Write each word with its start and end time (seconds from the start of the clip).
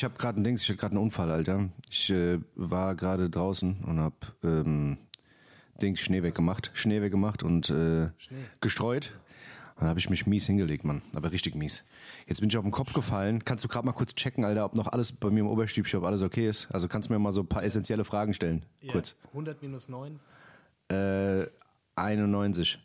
ich 0.00 0.04
habe 0.04 0.16
gerade 0.16 0.40
ein 0.40 0.44
Dings, 0.44 0.62
ich 0.62 0.70
hatte 0.70 0.78
gerade 0.78 0.92
einen 0.92 1.02
Unfall, 1.04 1.30
Alter. 1.30 1.68
Ich 1.90 2.08
äh, 2.08 2.38
war 2.54 2.96
gerade 2.96 3.28
draußen 3.28 3.84
und 3.84 4.00
hab 4.00 4.34
ähm, 4.42 4.96
Dings 5.82 6.00
Schnee 6.00 6.22
weggemacht, 6.22 6.70
Schnee 6.72 7.02
weggemacht 7.02 7.42
und 7.42 7.68
äh, 7.68 8.08
gestreut. 8.62 9.18
Dann 9.78 9.90
habe 9.90 9.98
ich 9.98 10.08
mich 10.08 10.26
mies 10.26 10.46
hingelegt, 10.46 10.84
Mann. 10.84 11.02
Aber 11.12 11.32
richtig 11.32 11.54
mies. 11.54 11.84
Jetzt 12.26 12.40
bin 12.40 12.48
ich 12.48 12.56
auf 12.56 12.64
den 12.64 12.72
Kopf 12.72 12.94
gefallen. 12.94 13.44
Kannst 13.44 13.62
du 13.62 13.68
gerade 13.68 13.84
mal 13.84 13.92
kurz 13.92 14.14
checken, 14.14 14.42
Alter, 14.42 14.64
ob 14.64 14.74
noch 14.74 14.86
alles 14.86 15.12
bei 15.12 15.28
mir 15.28 15.40
im 15.40 15.48
Oberstübchen, 15.48 15.98
ob 16.00 16.06
alles 16.06 16.22
okay 16.22 16.48
ist? 16.48 16.72
Also 16.72 16.88
kannst 16.88 17.10
du 17.10 17.12
mir 17.12 17.18
mal 17.18 17.32
so 17.32 17.42
ein 17.42 17.46
paar 17.46 17.62
essentielle 17.62 18.04
Fragen 18.04 18.32
stellen. 18.32 18.64
Ja, 18.80 18.92
Kurz. 18.92 19.16
100 19.28 19.60
minus 19.60 19.90
9. 19.90 20.18
Äh, 20.88 21.46
91. 21.96 22.78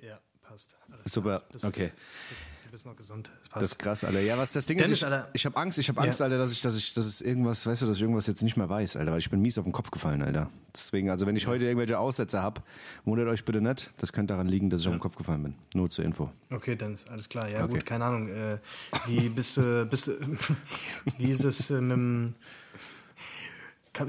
Ja, 0.00 0.18
passt. 0.42 0.76
Alles 0.90 1.12
Super, 1.12 1.44
klar. 1.48 1.70
Okay. 1.70 1.92
Bist, 2.28 2.42
du 2.42 2.53
bist 2.74 2.86
noch 2.86 2.96
gesund. 2.96 3.30
Das 3.54 3.62
ist 3.62 3.78
krass, 3.78 4.02
Alter. 4.02 4.20
Ja, 4.20 4.36
was 4.36 4.52
das 4.52 4.66
Ding 4.66 4.76
ist, 4.78 4.86
Dennis, 4.86 4.98
ich, 4.98 5.04
Alter. 5.04 5.28
ich 5.32 5.46
habe 5.46 5.56
Angst, 5.56 5.78
ich 5.78 5.88
habe 5.88 6.00
Angst, 6.00 6.18
Ja. 6.18 6.24
Alter, 6.24 6.38
dass 6.38 6.50
ich, 6.50 6.60
dass 6.60 6.76
ich, 6.76 6.92
dass 6.92 7.06
es 7.06 7.20
irgendwas, 7.20 7.64
weißt 7.64 7.82
du, 7.82 7.86
dass 7.86 7.98
ich 7.98 8.02
irgendwas 8.02 8.26
jetzt 8.26 8.42
nicht 8.42 8.56
mehr 8.56 8.68
weiß, 8.68 8.96
Alter, 8.96 9.12
weil 9.12 9.20
ich 9.20 9.30
bin 9.30 9.40
mies 9.40 9.58
auf 9.58 9.64
den 9.64 9.72
Kopf 9.72 9.92
gefallen, 9.92 10.22
Alter. 10.22 10.50
Deswegen, 10.74 11.08
also 11.08 11.24
wenn 11.28 11.36
ich 11.36 11.46
heute 11.46 11.66
irgendwelche 11.66 12.00
Aussätze 12.00 12.42
habe, 12.42 12.62
wundert 13.04 13.28
euch 13.28 13.44
bitte 13.44 13.60
nicht. 13.60 13.92
Das 13.98 14.12
könnte 14.12 14.34
daran 14.34 14.48
liegen, 14.48 14.70
dass 14.70 14.80
ich 14.80 14.88
auf 14.88 14.94
den 14.94 14.98
Kopf 14.98 15.14
gefallen 15.14 15.44
bin. 15.44 15.54
Nur 15.72 15.88
zur 15.88 16.04
Info. 16.04 16.32
Okay, 16.50 16.74
Dennis, 16.74 17.06
alles 17.06 17.28
klar. 17.28 17.48
Ja, 17.48 17.62
Okay. 17.62 17.74
gut, 17.74 17.86
keine 17.86 18.06
Ahnung. 18.06 18.26
Äh, 18.28 18.58
wie 19.06 19.28
bist 19.28 19.56
du, 19.56 19.86
bist 19.86 20.08
du, 20.08 20.12
wie 21.18 21.30
ist 21.30 21.44
es 21.44 21.70
äh, 21.70 21.80
mit 21.80 21.92
dem, 21.92 22.34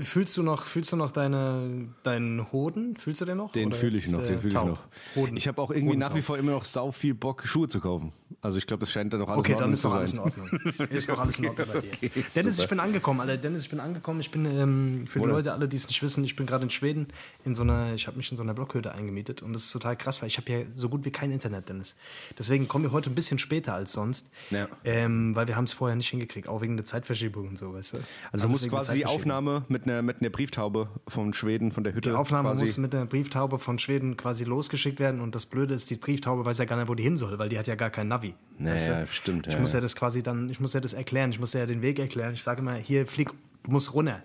Fühlst 0.01 0.35
du 0.35 0.41
noch, 0.41 0.65
fühlst 0.65 0.91
du 0.93 0.95
noch 0.95 1.11
deine, 1.11 1.89
deinen 2.01 2.51
Hoden? 2.51 2.97
Fühlst 2.97 3.21
du 3.21 3.25
den 3.25 3.37
noch? 3.37 3.51
Den 3.51 3.71
fühle 3.71 3.99
ich 3.99 4.05
ist 4.07 4.13
noch, 4.13 4.25
den 4.25 4.39
fühle 4.39 4.47
ich 4.47 4.53
noch. 4.55 4.79
Hoden. 5.15 5.37
Ich 5.37 5.47
habe 5.47 5.61
auch 5.61 5.69
irgendwie 5.69 5.95
nach 5.95 6.07
wie 6.07 6.13
Hodentaub. 6.13 6.25
vor 6.25 6.37
immer 6.39 6.53
noch 6.53 6.63
sau 6.63 6.91
viel 6.91 7.13
Bock, 7.13 7.45
Schuhe 7.45 7.67
zu 7.67 7.79
kaufen. 7.79 8.11
Also 8.41 8.57
ich 8.57 8.67
glaube, 8.67 8.81
das 8.81 8.91
scheint 8.91 9.11
dann 9.13 9.19
noch 9.21 9.29
alles 9.29 9.39
Okay, 9.39 9.53
in 9.53 9.55
Ordnung 9.55 9.67
dann 9.69 9.73
ist 9.73 9.81
zu 9.81 9.87
doch 9.87 9.93
sein. 9.93 9.99
alles 9.99 10.13
in 10.13 10.19
Ordnung. 10.19 10.89
Ist 10.91 11.09
doch 11.09 11.19
alles 11.19 11.39
in 11.39 11.47
Ordnung 11.47 11.67
bei 11.73 11.79
dir. 11.81 11.89
okay, 11.93 12.11
Dennis, 12.35 12.55
super. 12.57 12.63
ich 12.65 12.69
bin 12.69 12.79
angekommen, 12.79 13.19
Alter. 13.21 13.37
Dennis, 13.37 13.63
ich 13.63 13.69
bin 13.69 13.79
angekommen. 13.79 14.19
Ich 14.19 14.31
bin 14.31 14.45
ähm, 14.45 15.05
für 15.07 15.19
die? 15.19 15.25
Leute, 15.25 15.53
alle, 15.53 15.67
die 15.67 15.77
es 15.77 15.87
nicht 15.87 16.01
wissen, 16.03 16.23
ich 16.23 16.35
bin 16.35 16.45
gerade 16.45 16.63
in 16.63 16.69
Schweden 16.69 17.07
in 17.43 17.55
so 17.55 17.63
einer, 17.63 17.93
ich 17.93 18.07
habe 18.07 18.17
mich 18.17 18.29
in 18.31 18.37
so 18.37 18.43
einer 18.43 18.53
Blockhütte 18.53 18.91
eingemietet 18.91 19.41
und 19.41 19.53
das 19.53 19.63
ist 19.63 19.71
total 19.71 19.95
krass, 19.95 20.21
weil 20.21 20.27
ich 20.27 20.37
habe 20.37 20.51
ja 20.51 20.59
so 20.73 20.89
gut 20.89 21.05
wie 21.05 21.11
kein 21.11 21.31
Internet, 21.31 21.69
Dennis. 21.69 21.95
Deswegen 22.37 22.67
kommen 22.67 22.83
wir 22.85 22.91
heute 22.91 23.09
ein 23.09 23.15
bisschen 23.15 23.39
später 23.39 23.73
als 23.73 23.91
sonst, 23.93 24.29
Ja. 24.51 24.67
ähm, 24.83 25.35
weil 25.35 25.47
wir 25.47 25.55
haben 25.55 25.65
es 25.65 25.73
vorher 25.73 25.95
nicht 25.95 26.09
hingekriegt, 26.09 26.47
auch 26.47 26.61
wegen 26.61 26.77
der 26.77 26.85
Zeitverschiebung 26.85 27.47
und 27.49 27.57
so, 27.57 27.73
weißt 27.73 27.93
du. 27.93 27.97
Also 28.31 28.45
du 28.45 28.51
musst 28.51 28.69
quasi 28.69 28.95
die. 28.95 29.05
Aufnahme 29.05 29.63
mit 29.67 29.83
einer, 29.83 30.01
mit 30.01 30.21
einer 30.21 30.29
Brieftaube 30.29 30.89
von 31.07 31.33
Schweden, 31.33 31.71
von 31.71 31.83
der 31.83 31.93
Hütte 31.93 32.09
Die 32.09 32.15
Aufnahme 32.15 32.49
quasi. 32.49 32.61
muss 32.65 32.77
mit 32.77 32.93
der 32.93 33.05
Brieftaube 33.05 33.59
von 33.59 33.77
Schweden 33.79 34.17
quasi 34.17 34.43
losgeschickt 34.43 34.99
werden 34.99 35.21
und 35.21 35.35
das 35.35 35.45
Blöde 35.45 35.73
ist, 35.73 35.89
die 35.89 35.95
Brieftaube 35.95 36.43
weiß 36.45 36.57
ja 36.57 36.65
gar 36.65 36.77
nicht, 36.77 36.87
wo 36.89 36.95
die 36.95 37.03
hin 37.03 37.17
soll, 37.17 37.37
weil 37.39 37.49
die 37.49 37.57
hat 37.59 37.67
ja 37.67 37.75
gar 37.75 37.89
kein 37.91 38.07
Navi. 38.07 38.24
Naja, 38.57 39.05
stimmt, 39.07 39.47
Ich 39.47 39.53
ja, 39.53 39.59
muss 39.59 39.73
ja 39.73 39.81
das 39.81 39.95
quasi 39.95 40.23
dann, 40.23 40.49
ich 40.49 40.59
muss 40.61 40.73
ja 40.73 40.79
das 40.79 40.93
erklären, 40.93 41.29
ich 41.29 41.39
muss 41.39 41.51
ja 41.53 41.65
den 41.65 41.81
Weg 41.81 41.99
erklären. 41.99 42.33
Ich 42.33 42.41
sage 42.43 42.61
immer, 42.61 42.75
hier 42.75 43.05
flieg, 43.05 43.29
du 43.63 43.71
musst 43.71 43.93
runter. 43.93 44.23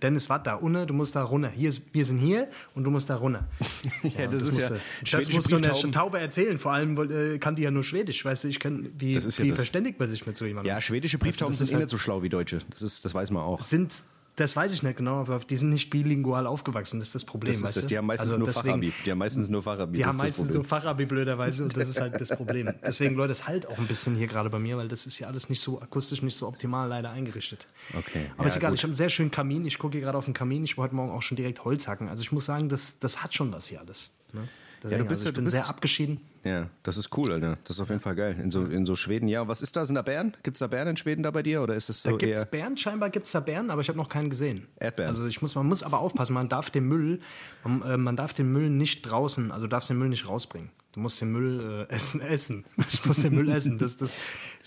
Dennis, 0.00 0.30
warte 0.30 0.50
da, 0.50 0.54
unne, 0.54 0.86
du 0.86 0.94
musst 0.94 1.16
da 1.16 1.24
runter. 1.24 1.48
Hier 1.50 1.68
ist, 1.68 1.82
wir 1.92 2.04
sind 2.04 2.18
hier 2.18 2.48
und 2.76 2.84
du 2.84 2.90
musst 2.90 3.10
da 3.10 3.16
runter. 3.16 3.48
Ja, 4.04 4.26
das 4.28 4.42
ist 4.42 4.54
musst 4.54 4.60
ja 4.60 4.68
du- 4.68 5.16
das 5.16 5.32
musst 5.32 5.50
du 5.50 5.56
einer 5.56 5.66
Brieftauben. 5.70 5.90
Taube 5.90 6.20
erzählen. 6.20 6.58
Vor 6.60 6.72
allem 6.72 6.96
äh, 7.10 7.38
kann 7.38 7.56
die 7.56 7.62
ja 7.62 7.72
nur 7.72 7.82
Schwedisch, 7.82 8.24
weißt 8.24 8.44
du, 8.44 8.48
ich 8.48 8.60
kann, 8.60 8.90
wie, 8.96 9.14
Das 9.14 9.36
ja 9.36 9.42
wie 9.44 9.48
das. 9.48 9.56
verständigt 9.56 9.98
man 9.98 10.06
sich 10.06 10.24
mit 10.26 10.36
so 10.36 10.44
jemandem? 10.46 10.68
Ja, 10.72 10.80
schwedische 10.80 11.16
Weißt 11.16 11.22
du, 11.22 11.24
Brieftauben 11.24 11.50
das 11.50 11.58
sind 11.58 11.70
eh 11.70 11.74
halt- 11.74 11.82
nicht 11.86 11.90
so 11.90 11.98
schlau 11.98 12.22
wie 12.22 12.28
deutsche. 12.28 12.60
Das, 12.70 12.82
ist, 12.82 13.04
das 13.04 13.14
weiß 13.14 13.32
man 13.32 13.42
auch. 13.42 13.60
sind, 13.60 13.92
das 14.36 14.56
weiß 14.56 14.72
ich 14.72 14.82
nicht 14.82 14.96
genau, 14.96 15.20
aber 15.20 15.38
die 15.40 15.56
sind 15.56 15.70
nicht 15.70 15.90
bilingual 15.90 16.46
aufgewachsen, 16.46 16.98
das 16.98 17.08
ist 17.08 17.14
das 17.14 17.24
Problem. 17.24 17.52
Das 17.52 17.60
ist 17.70 17.76
das. 17.76 17.82
du? 17.84 17.88
Die 17.88 17.96
haben 17.98 18.06
meistens 18.06 18.28
Also 18.30 18.38
nur 18.38 18.48
deswegen- 18.48 18.68
Fachabi. 18.68 18.92
Die 19.06 19.10
haben 19.12 19.18
meistens 19.18 19.48
nur 19.48 19.62
Fachabi. 19.62 19.96
Die 19.98 20.04
haben 20.04 20.16
meistens 20.16 20.46
Problem. 20.48 20.64
Fachabi 20.64 21.04
blöderweise 21.06 21.62
und 21.62 21.76
das 21.76 21.88
ist 21.88 22.00
halt 22.00 22.20
das 22.20 22.30
Problem. 22.30 22.68
Deswegen, 22.84 23.14
Leute, 23.14 23.32
es 23.32 23.46
halt 23.46 23.66
auch 23.68 23.78
ein 23.78 23.86
bisschen 23.86 24.16
hier 24.16 24.26
gerade 24.26 24.50
bei 24.50 24.58
mir, 24.58 24.76
weil 24.76 24.88
das 24.88 25.06
ist 25.06 25.18
ja 25.20 25.28
alles 25.28 25.48
nicht 25.48 25.60
so 25.60 25.80
akustisch, 25.80 26.22
nicht 26.22 26.36
so 26.36 26.48
optimal 26.48 26.88
leider 26.88 27.10
eingerichtet. 27.10 27.68
Okay, 27.96 28.26
Aber 28.34 28.42
ja, 28.42 28.46
ist 28.48 28.56
egal, 28.56 28.70
gut. 28.70 28.78
ich 28.78 28.82
habe 28.82 28.88
einen 28.90 28.94
sehr 28.96 29.08
schönen 29.08 29.30
Kamin. 29.30 29.64
Ich 29.66 29.78
gucke 29.78 29.92
hier 29.92 30.00
gerade 30.04 30.18
auf 30.18 30.24
den 30.24 30.34
Kamin. 30.34 30.64
Ich 30.64 30.76
wollte 30.76 30.88
heute 30.90 30.96
Morgen 30.96 31.12
auch 31.12 31.22
schon 31.22 31.36
direkt 31.36 31.64
Holz 31.64 31.86
hacken. 31.86 32.08
Also 32.08 32.22
ich 32.22 32.32
muss 32.32 32.44
sagen, 32.46 32.68
das, 32.68 32.98
das 32.98 33.22
hat 33.22 33.34
schon 33.34 33.52
was 33.52 33.68
hier 33.68 33.80
alles. 33.80 34.10
Ne? 34.32 34.48
Deswegen, 34.82 35.06
bist 35.06 35.20
also 35.20 35.24
ja- 35.26 35.28
ich 35.30 35.34
du 35.34 35.38
bin 35.38 35.44
bist- 35.44 35.54
sehr 35.56 35.68
abgeschieden. 35.68 36.20
Ja, 36.44 36.68
das 36.82 36.98
ist 36.98 37.08
cool, 37.16 37.32
Alter. 37.32 37.56
Das 37.64 37.76
ist 37.76 37.80
auf 37.80 37.88
jeden 37.88 38.00
Fall 38.00 38.14
geil. 38.14 38.36
In 38.42 38.50
so, 38.50 38.66
in 38.66 38.84
so 38.84 38.94
Schweden, 38.96 39.28
ja. 39.28 39.48
Was 39.48 39.62
ist 39.62 39.76
da? 39.76 39.86
Sind 39.86 39.94
da 39.94 40.02
Bären? 40.02 40.36
Gibt 40.42 40.56
es 40.56 40.58
da 40.58 40.66
Bären 40.66 40.88
in 40.88 40.96
Schweden 40.98 41.22
da 41.22 41.30
bei 41.30 41.42
dir? 41.42 41.62
Oder 41.62 41.74
ist 41.74 41.88
es 41.88 42.02
so 42.02 42.10
Da 42.10 42.16
gibt 42.18 42.32
es 42.34 42.40
eher. 42.40 42.46
Bären, 42.46 42.76
scheinbar 42.76 43.08
gibt 43.08 43.24
es 43.26 43.32
da 43.32 43.40
Bären, 43.40 43.70
aber 43.70 43.80
ich 43.80 43.88
habe 43.88 43.96
noch 43.96 44.10
keinen 44.10 44.28
gesehen. 44.28 44.66
Erdbeeren. 44.76 45.08
Also 45.08 45.26
ich 45.26 45.40
muss, 45.40 45.54
man 45.54 45.66
muss 45.66 45.82
aber 45.82 46.00
aufpassen, 46.00 46.34
man 46.34 46.50
darf 46.50 46.68
den 46.70 46.84
Müll, 46.86 47.20
man, 47.64 47.80
äh, 47.82 47.96
man 47.96 48.14
darf 48.16 48.34
den 48.34 48.52
Müll 48.52 48.68
nicht 48.68 49.02
draußen, 49.02 49.50
also 49.52 49.66
darfst 49.66 49.88
den 49.88 49.98
Müll 49.98 50.10
nicht 50.10 50.28
rausbringen. 50.28 50.70
Du 50.92 51.00
musst 51.00 51.20
den 51.20 51.32
Müll 51.32 51.86
äh, 51.88 51.92
essen, 51.92 52.20
essen. 52.20 52.64
Ich 52.92 53.04
muss 53.06 53.22
den 53.22 53.34
Müll 53.34 53.48
essen. 53.50 53.78
Das, 53.78 53.96
das, 53.96 54.16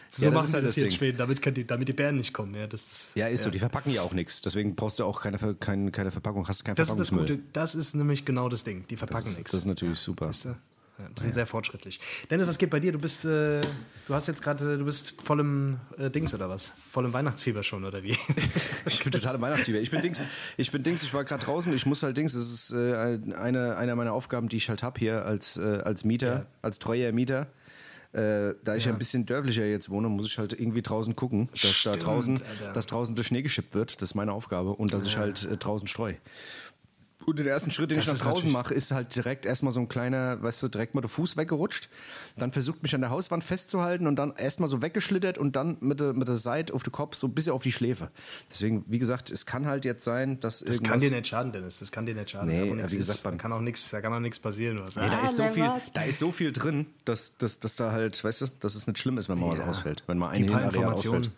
so 0.09 0.25
Ja, 0.25 0.31
das 0.31 0.41
machen 0.41 0.53
halt 0.55 0.65
das 0.65 0.73
hier 0.75 0.85
in. 0.85 0.91
Schweden, 0.91 1.17
damit, 1.19 1.41
kann 1.43 1.53
die, 1.53 1.65
damit 1.65 1.87
die 1.87 1.93
Bären 1.93 2.17
nicht 2.17 2.33
kommen. 2.33 2.55
Ja, 2.55 2.65
das, 2.65 3.11
Ja, 3.15 3.27
ist 3.27 3.43
so. 3.43 3.49
Die 3.51 3.59
verpacken 3.59 3.91
ja 3.93 4.01
auch 4.01 4.13
nichts. 4.13 4.41
Deswegen 4.41 4.75
brauchst 4.75 4.99
du 4.99 5.05
auch 5.05 5.21
keine, 5.21 5.37
Ver- 5.37 5.53
kein, 5.53 5.91
keine 5.91 6.09
Verpackung. 6.11 6.47
Hast 6.47 6.61
du 6.61 6.63
kein 6.65 6.75
das 6.75 6.89
ist 6.89 6.97
das. 6.97 7.11
Gute. 7.11 7.39
Das 7.53 7.75
ist 7.75 7.93
nämlich 7.95 8.25
genau 8.25 8.49
das 8.49 8.63
Ding. 8.63 8.83
Die 8.89 8.97
verpacken 8.97 9.33
nichts. 9.35 9.51
das 9.51 9.59
ist 9.59 9.65
natürlich 9.67 9.99
super. 9.99 10.25
Siehst 10.33 10.45
du? 10.45 10.55
Ja, 10.99 11.05
die 11.15 11.21
sind 11.21 11.33
sehr 11.33 11.45
fortschrittlich. 11.45 11.99
Dennis, 12.31 12.47
was 12.47 12.57
geht 12.57 12.71
bei 12.71 12.79
dir? 12.79 12.91
Du 12.91 12.97
bist, 12.99 13.23
äh, 13.23 13.61
du 14.07 14.13
hast 14.13 14.27
jetzt 14.27 14.41
gerade, 14.41 14.77
du 14.79 14.85
bist 14.85 15.13
voll 15.21 15.39
im 15.41 15.79
äh, 15.97 16.09
Dings 16.09 16.33
oder 16.33 16.49
was? 16.49 16.71
Voll 16.91 17.05
im 17.05 17.13
Weihnachtsfieber 17.13 17.61
schon 17.63 17.85
oder 17.85 18.01
wie? 18.03 18.17
Ich 18.87 19.03
bin 19.03 19.11
total 19.11 19.35
im 19.35 19.41
Weihnachtsfieber. 19.41 19.79
Ich 19.79 19.91
bin 19.91 20.01
Dings, 20.01 20.21
ich 20.55 20.71
bin 20.71 20.81
Dings, 20.81 21.03
ich 21.03 21.13
war 21.13 21.23
gerade 21.23 21.43
draußen, 21.45 21.71
ich 21.73 21.85
muss 21.85 22.01
halt 22.03 22.17
Dings, 22.17 22.33
das 22.33 22.41
ist 22.43 22.71
äh, 22.71 23.19
eine, 23.35 23.75
eine 23.77 23.95
meiner 23.95 24.13
Aufgaben, 24.13 24.49
die 24.49 24.57
ich 24.57 24.69
halt 24.69 24.81
habe 24.81 24.97
hier 24.99 25.25
als, 25.25 25.57
äh, 25.57 25.81
als 25.83 26.03
Mieter, 26.03 26.27
Ja. 26.33 26.45
als 26.61 26.79
treuer 26.79 27.11
Mieter. 27.11 27.47
Äh, 28.13 28.55
da 28.63 28.75
ich 28.75 28.85
Ja. 28.85 28.93
ein 28.93 28.97
bisschen 28.97 29.25
dörflicher 29.25 29.65
jetzt 29.65 29.89
wohne, 29.89 30.07
muss 30.07 30.27
ich 30.27 30.37
halt 30.39 30.53
irgendwie 30.59 30.81
draußen 30.81 31.15
gucken, 31.15 31.49
dass 31.51 31.61
da 31.61 31.67
Stimmt, 31.67 32.05
draußen, 32.05 32.41
Alter. 32.41 32.71
dass 32.73 32.85
draußen 32.87 33.13
der 33.15 33.23
Schnee 33.23 33.41
geschippt 33.41 33.75
wird. 33.75 34.01
Das 34.01 34.11
ist 34.11 34.15
meine 34.15 34.31
Aufgabe 34.31 34.71
und 34.71 34.93
dass 34.93 35.05
ich 35.05 35.17
halt 35.17 35.43
äh, 35.43 35.57
draußen 35.57 35.87
streu. 35.87 36.13
Und 37.25 37.39
den 37.39 37.47
ersten 37.47 37.71
Schritt, 37.71 37.91
den 37.91 37.97
Das 37.97 38.05
ich 38.07 38.13
nach 38.13 38.19
draußen 38.19 38.49
mache, 38.51 38.73
ist 38.73 38.91
halt 38.91 39.13
direkt 39.15 39.45
erstmal 39.45 39.73
so 39.73 39.81
ein 39.81 39.89
kleiner, 39.89 40.41
weißt 40.41 40.63
du, 40.63 40.67
direkt 40.69 40.95
mal 40.95 41.01
der 41.01 41.09
Fuß 41.09 41.35
weggerutscht. 41.35 41.89
Dann 42.37 42.51
versucht 42.53 42.83
mich 42.83 42.93
an 42.95 43.01
der 43.01 43.09
Hauswand 43.09 43.43
festzuhalten 43.43 44.07
und 44.07 44.15
dann 44.15 44.33
erstmal 44.37 44.69
so 44.69 44.81
weggeschlittert 44.81 45.37
und 45.37 45.55
dann 45.55 45.77
mit 45.81 45.99
der, 45.99 46.13
mit 46.13 46.27
der 46.27 46.37
Seite 46.37 46.73
auf 46.73 46.83
den 46.83 46.91
Kopf 46.93 47.15
so 47.15 47.27
ein 47.27 47.33
bisschen 47.33 47.51
auf 47.53 47.63
die 47.63 47.71
Schläfe. 47.71 48.11
Deswegen, 48.49 48.85
wie 48.87 48.99
gesagt, 48.99 49.29
es 49.29 49.45
kann 49.45 49.65
halt 49.65 49.83
jetzt 49.83 50.03
sein, 50.05 50.39
dass 50.39 50.59
Das 50.59 50.81
kann 50.83 50.99
dir 50.99 51.11
nicht 51.11 51.27
schaden, 51.27 51.51
Dennis. 51.51 51.79
Das 51.79 51.91
kann 51.91 52.05
dir 52.05 52.15
nicht 52.15 52.29
schaden. 52.29 52.47
Nee, 52.49 52.71
wie 52.71 52.97
gesagt, 52.97 53.17
ist, 53.17 53.25
da 53.25 53.31
kann 53.31 53.51
auch 53.51 53.61
nichts, 53.61 53.89
da 53.89 53.99
kann 53.99 54.13
auch 54.13 54.19
nichts 54.19 54.39
passieren. 54.39 54.79
Was. 54.81 54.95
Nee, 54.95 55.09
da, 55.09 55.19
Ah, 55.21 55.25
ist 55.25 55.35
so 55.35 55.43
viel, 55.49 55.63
was? 55.63 55.91
da 55.93 56.03
ist 56.03 56.19
so 56.19 56.31
viel 56.31 56.51
drin, 56.53 56.85
dass, 57.03 57.35
dass, 57.37 57.59
dass 57.59 57.75
da 57.75 57.91
halt, 57.91 58.23
weißt 58.23 58.41
du, 58.41 58.45
dass 58.59 58.75
es 58.75 58.87
nicht 58.87 58.99
schlimm 58.99 59.17
ist, 59.17 59.27
wenn 59.27 59.39
mal 59.39 59.51
was 59.51 59.59
Ja. 59.59 59.65
ausfällt. 59.65 60.03
Wenn 60.07 60.17
mal 60.17 60.29
ein 60.29 60.43
Hirnareal 60.43 60.93
ausfällt. 60.93 61.31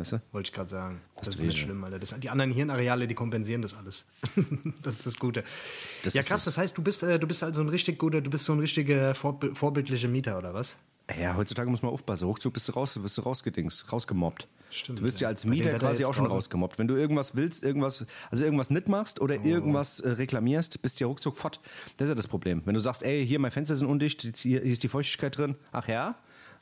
Weißt 0.00 0.12
du? 0.12 0.22
Wollte 0.32 0.48
ich 0.48 0.52
gerade 0.54 0.70
sagen. 0.70 1.00
Das, 1.16 1.26
du 1.26 1.30
ist 1.30 1.42
nicht 1.42 1.56
wieder. 1.56 1.64
schlimm, 1.66 1.84
Alter. 1.84 1.98
Das, 1.98 2.18
die 2.18 2.30
anderen 2.30 2.52
Hirnareale, 2.52 3.06
die 3.06 3.14
kompensieren 3.14 3.60
das 3.60 3.74
alles. 3.74 4.06
das 4.82 4.96
ist 4.96 5.06
das 5.06 5.18
Gute. 5.18 5.44
Das 6.02 6.14
ja, 6.14 6.22
krass, 6.22 6.44
das 6.44 6.56
heißt, 6.56 6.76
du 6.78 6.82
bist, 6.82 7.02
äh, 7.02 7.18
du 7.18 7.26
bist 7.26 7.42
also 7.42 7.60
ein 7.60 7.68
richtig 7.68 7.98
guter, 7.98 8.22
du 8.22 8.30
bist 8.30 8.46
so 8.46 8.54
ein 8.54 8.60
richtiger 8.60 9.14
vorb 9.14 9.54
vorbildlicher 9.54 10.08
Mieter, 10.08 10.38
oder 10.38 10.54
was? 10.54 10.78
Ja, 11.20 11.36
heutzutage 11.36 11.68
muss 11.68 11.82
man 11.82 11.92
aufpassen. 11.92 12.24
Ruckzuck 12.24 12.54
bist 12.54 12.66
du 12.68 12.72
raus, 12.72 13.02
wirst 13.02 13.18
du 13.18 13.22
rausgedings, 13.22 13.92
rausgemobbt. 13.92 14.48
Stimmt, 14.70 15.00
du 15.00 15.02
wirst 15.02 15.20
ja 15.20 15.26
ja. 15.26 15.28
als 15.28 15.44
Mieter 15.44 15.78
quasi 15.78 16.06
auch 16.06 16.14
schon 16.14 16.26
rausgemobbt. 16.26 16.78
Wenn 16.78 16.88
du 16.88 16.94
irgendwas 16.94 17.34
willst, 17.34 17.62
irgendwas, 17.62 18.06
also 18.30 18.44
irgendwas 18.44 18.70
nicht 18.70 18.88
machst 18.88 19.20
oder 19.20 19.36
Oh. 19.38 19.44
irgendwas 19.44 20.00
äh, 20.00 20.08
reklamierst, 20.10 20.80
bist 20.80 20.98
du 20.98 21.04
ja 21.04 21.08
ruckzuck 21.08 21.36
fort. 21.36 21.60
Das 21.98 22.06
ist 22.06 22.10
ja 22.10 22.14
das 22.14 22.28
Problem. 22.28 22.62
Wenn 22.64 22.72
du 22.74 22.80
sagst, 22.80 23.02
ey, 23.02 23.26
hier, 23.26 23.38
meine 23.38 23.50
Fenster 23.50 23.76
sind 23.76 23.88
undicht, 23.88 24.22
hier 24.38 24.62
ist 24.62 24.82
die 24.82 24.88
Feuchtigkeit 24.88 25.36
drin. 25.36 25.56
Ach 25.72 25.88
ja? 25.88 26.14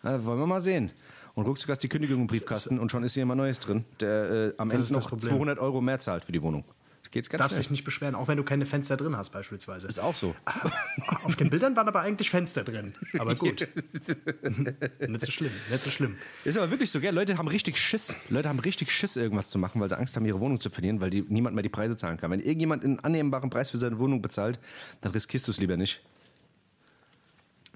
Äh, 0.03 0.25
wollen 0.25 0.39
wir 0.39 0.47
mal 0.47 0.61
sehen. 0.61 0.91
Und 1.39 1.47
ruckzuck 1.47 1.71
hast 1.71 1.85
die 1.85 1.89
Kündigung 1.89 2.23
im 2.23 2.27
Briefkasten 2.27 2.81
und 2.81 2.91
schon 2.91 3.05
ist 3.05 3.15
hier 3.15 3.23
immer 3.23 3.37
Neues 3.37 3.61
drin, 3.61 3.85
der 4.01 4.31
äh, 4.49 4.55
am 4.59 4.71
Das 4.71 4.89
Ende 4.89 4.95
noch 4.95 5.09
Problem. 5.09 5.37
200 5.37 5.61
Euro 5.61 5.81
mehr 5.81 6.01
zahlt 6.01 6.25
für 6.25 6.33
die 6.33 6.43
Wohnung. 6.43 6.65
Das 7.03 7.13
geht 7.13 7.31
ganz 7.31 7.39
Darfst 7.39 7.53
schnell. 7.53 7.63
dich 7.63 7.71
nicht 7.71 7.85
beschweren, 7.85 8.17
auch 8.17 8.27
wenn 8.27 8.39
du 8.39 8.43
keine 8.43 8.67
Fenster 8.67 8.97
drin 8.97 9.17
hast, 9.17 9.31
beispielsweise. 9.31 9.87
Ist 9.87 10.01
auch 10.01 10.17
so. 10.17 10.35
Auf 11.23 11.37
den 11.37 11.49
Bildern 11.49 11.77
waren 11.77 11.87
aber 11.87 12.01
eigentlich 12.01 12.29
Fenster 12.29 12.65
drin. 12.65 12.93
Aber 13.21 13.35
gut. 13.37 13.61
nicht 13.93 15.21
so 15.21 15.31
schlimm, 15.31 15.53
nicht 15.71 15.85
so 15.85 15.91
schlimm. 15.91 16.17
Ist 16.43 16.59
aber 16.59 16.73
wirklich 16.73 16.91
so, 16.91 16.99
gell? 16.99 17.15
Leute 17.15 17.39
haben 17.39 17.47
richtig 17.47 17.79
Schiss. 17.79 18.17
Leute 18.31 18.49
haben 18.49 18.59
richtig 18.59 18.91
Schiss, 18.91 19.15
irgendwas 19.15 19.49
zu 19.49 19.61
machen, 19.61 19.81
weil 19.81 19.89
sie 19.89 19.97
Angst 19.97 20.17
haben, 20.17 20.27
ihre 20.27 20.41
Wohnung 20.41 20.59
zu 20.59 20.71
verlieren, 20.71 21.01
weil 21.01 21.11
die, 21.11 21.23
niemand 21.23 21.55
mehr 21.55 21.63
die 21.63 21.69
Preise 21.69 21.95
zahlen 21.95 22.17
kann. 22.17 22.33
Wenn 22.33 22.41
irgendjemand 22.41 22.83
einen 22.85 22.99
annehmbaren 22.99 23.49
Preis 23.49 23.71
für 23.71 23.77
seine 23.77 24.01
Wohnung 24.01 24.23
bezahlt, 24.23 24.59
dann 25.03 25.13
riskierst 25.13 25.47
du 25.47 25.53
es 25.53 25.61
lieber 25.61 25.77
nicht. 25.77 26.03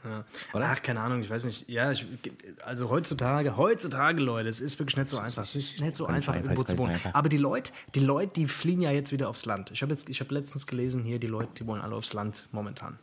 Ja. 0.05 0.25
Oder? 0.53 0.69
Ach, 0.69 0.83
keine 0.83 1.01
Ahnung, 1.01 1.21
ich 1.21 1.31
weiß 1.31 1.45
nicht. 1.45 1.69
Ja, 1.69 1.93
ich, 1.93 2.07
also 2.65 2.91
heutzutage, 2.91 3.57
heutzutage, 3.57 4.21
Leute, 4.21 4.49
es 4.49 4.61
ist 4.61 4.79
wirklich 4.79 4.97
nicht 4.97 5.09
so 5.09 5.19
einfach. 5.19 5.43
Es 5.43 5.55
ist 5.55 5.81
nicht 5.81 5.95
so 5.95 6.07
einfach, 6.07 6.35
einfach, 6.35 6.51
irgendwo 6.51 6.65
zu 6.65 6.77
wohnen. 6.79 6.99
Aber 7.13 7.29
die 7.29 7.37
Leute, 7.37 7.73
die 7.95 8.01
Leute, 8.01 8.33
die 8.35 8.47
fliehen 8.47 8.81
ja 8.81 8.91
jetzt 8.91 9.13
wieder 9.13 9.29
aufs 9.29 9.47
Land. 9.47 9.71
Ich 9.71 9.83
habe 9.83 9.95
habe 9.95 10.35
letztens 10.35 10.67
gelesen 10.67 11.05
hier, 11.05 11.19
die 11.19 11.29
Leute, 11.29 11.51
die 11.57 11.67
wollen 11.67 11.81
alle 11.81 11.95
aufs 11.95 12.13
Land 12.13 12.49
momentan. 12.51 12.99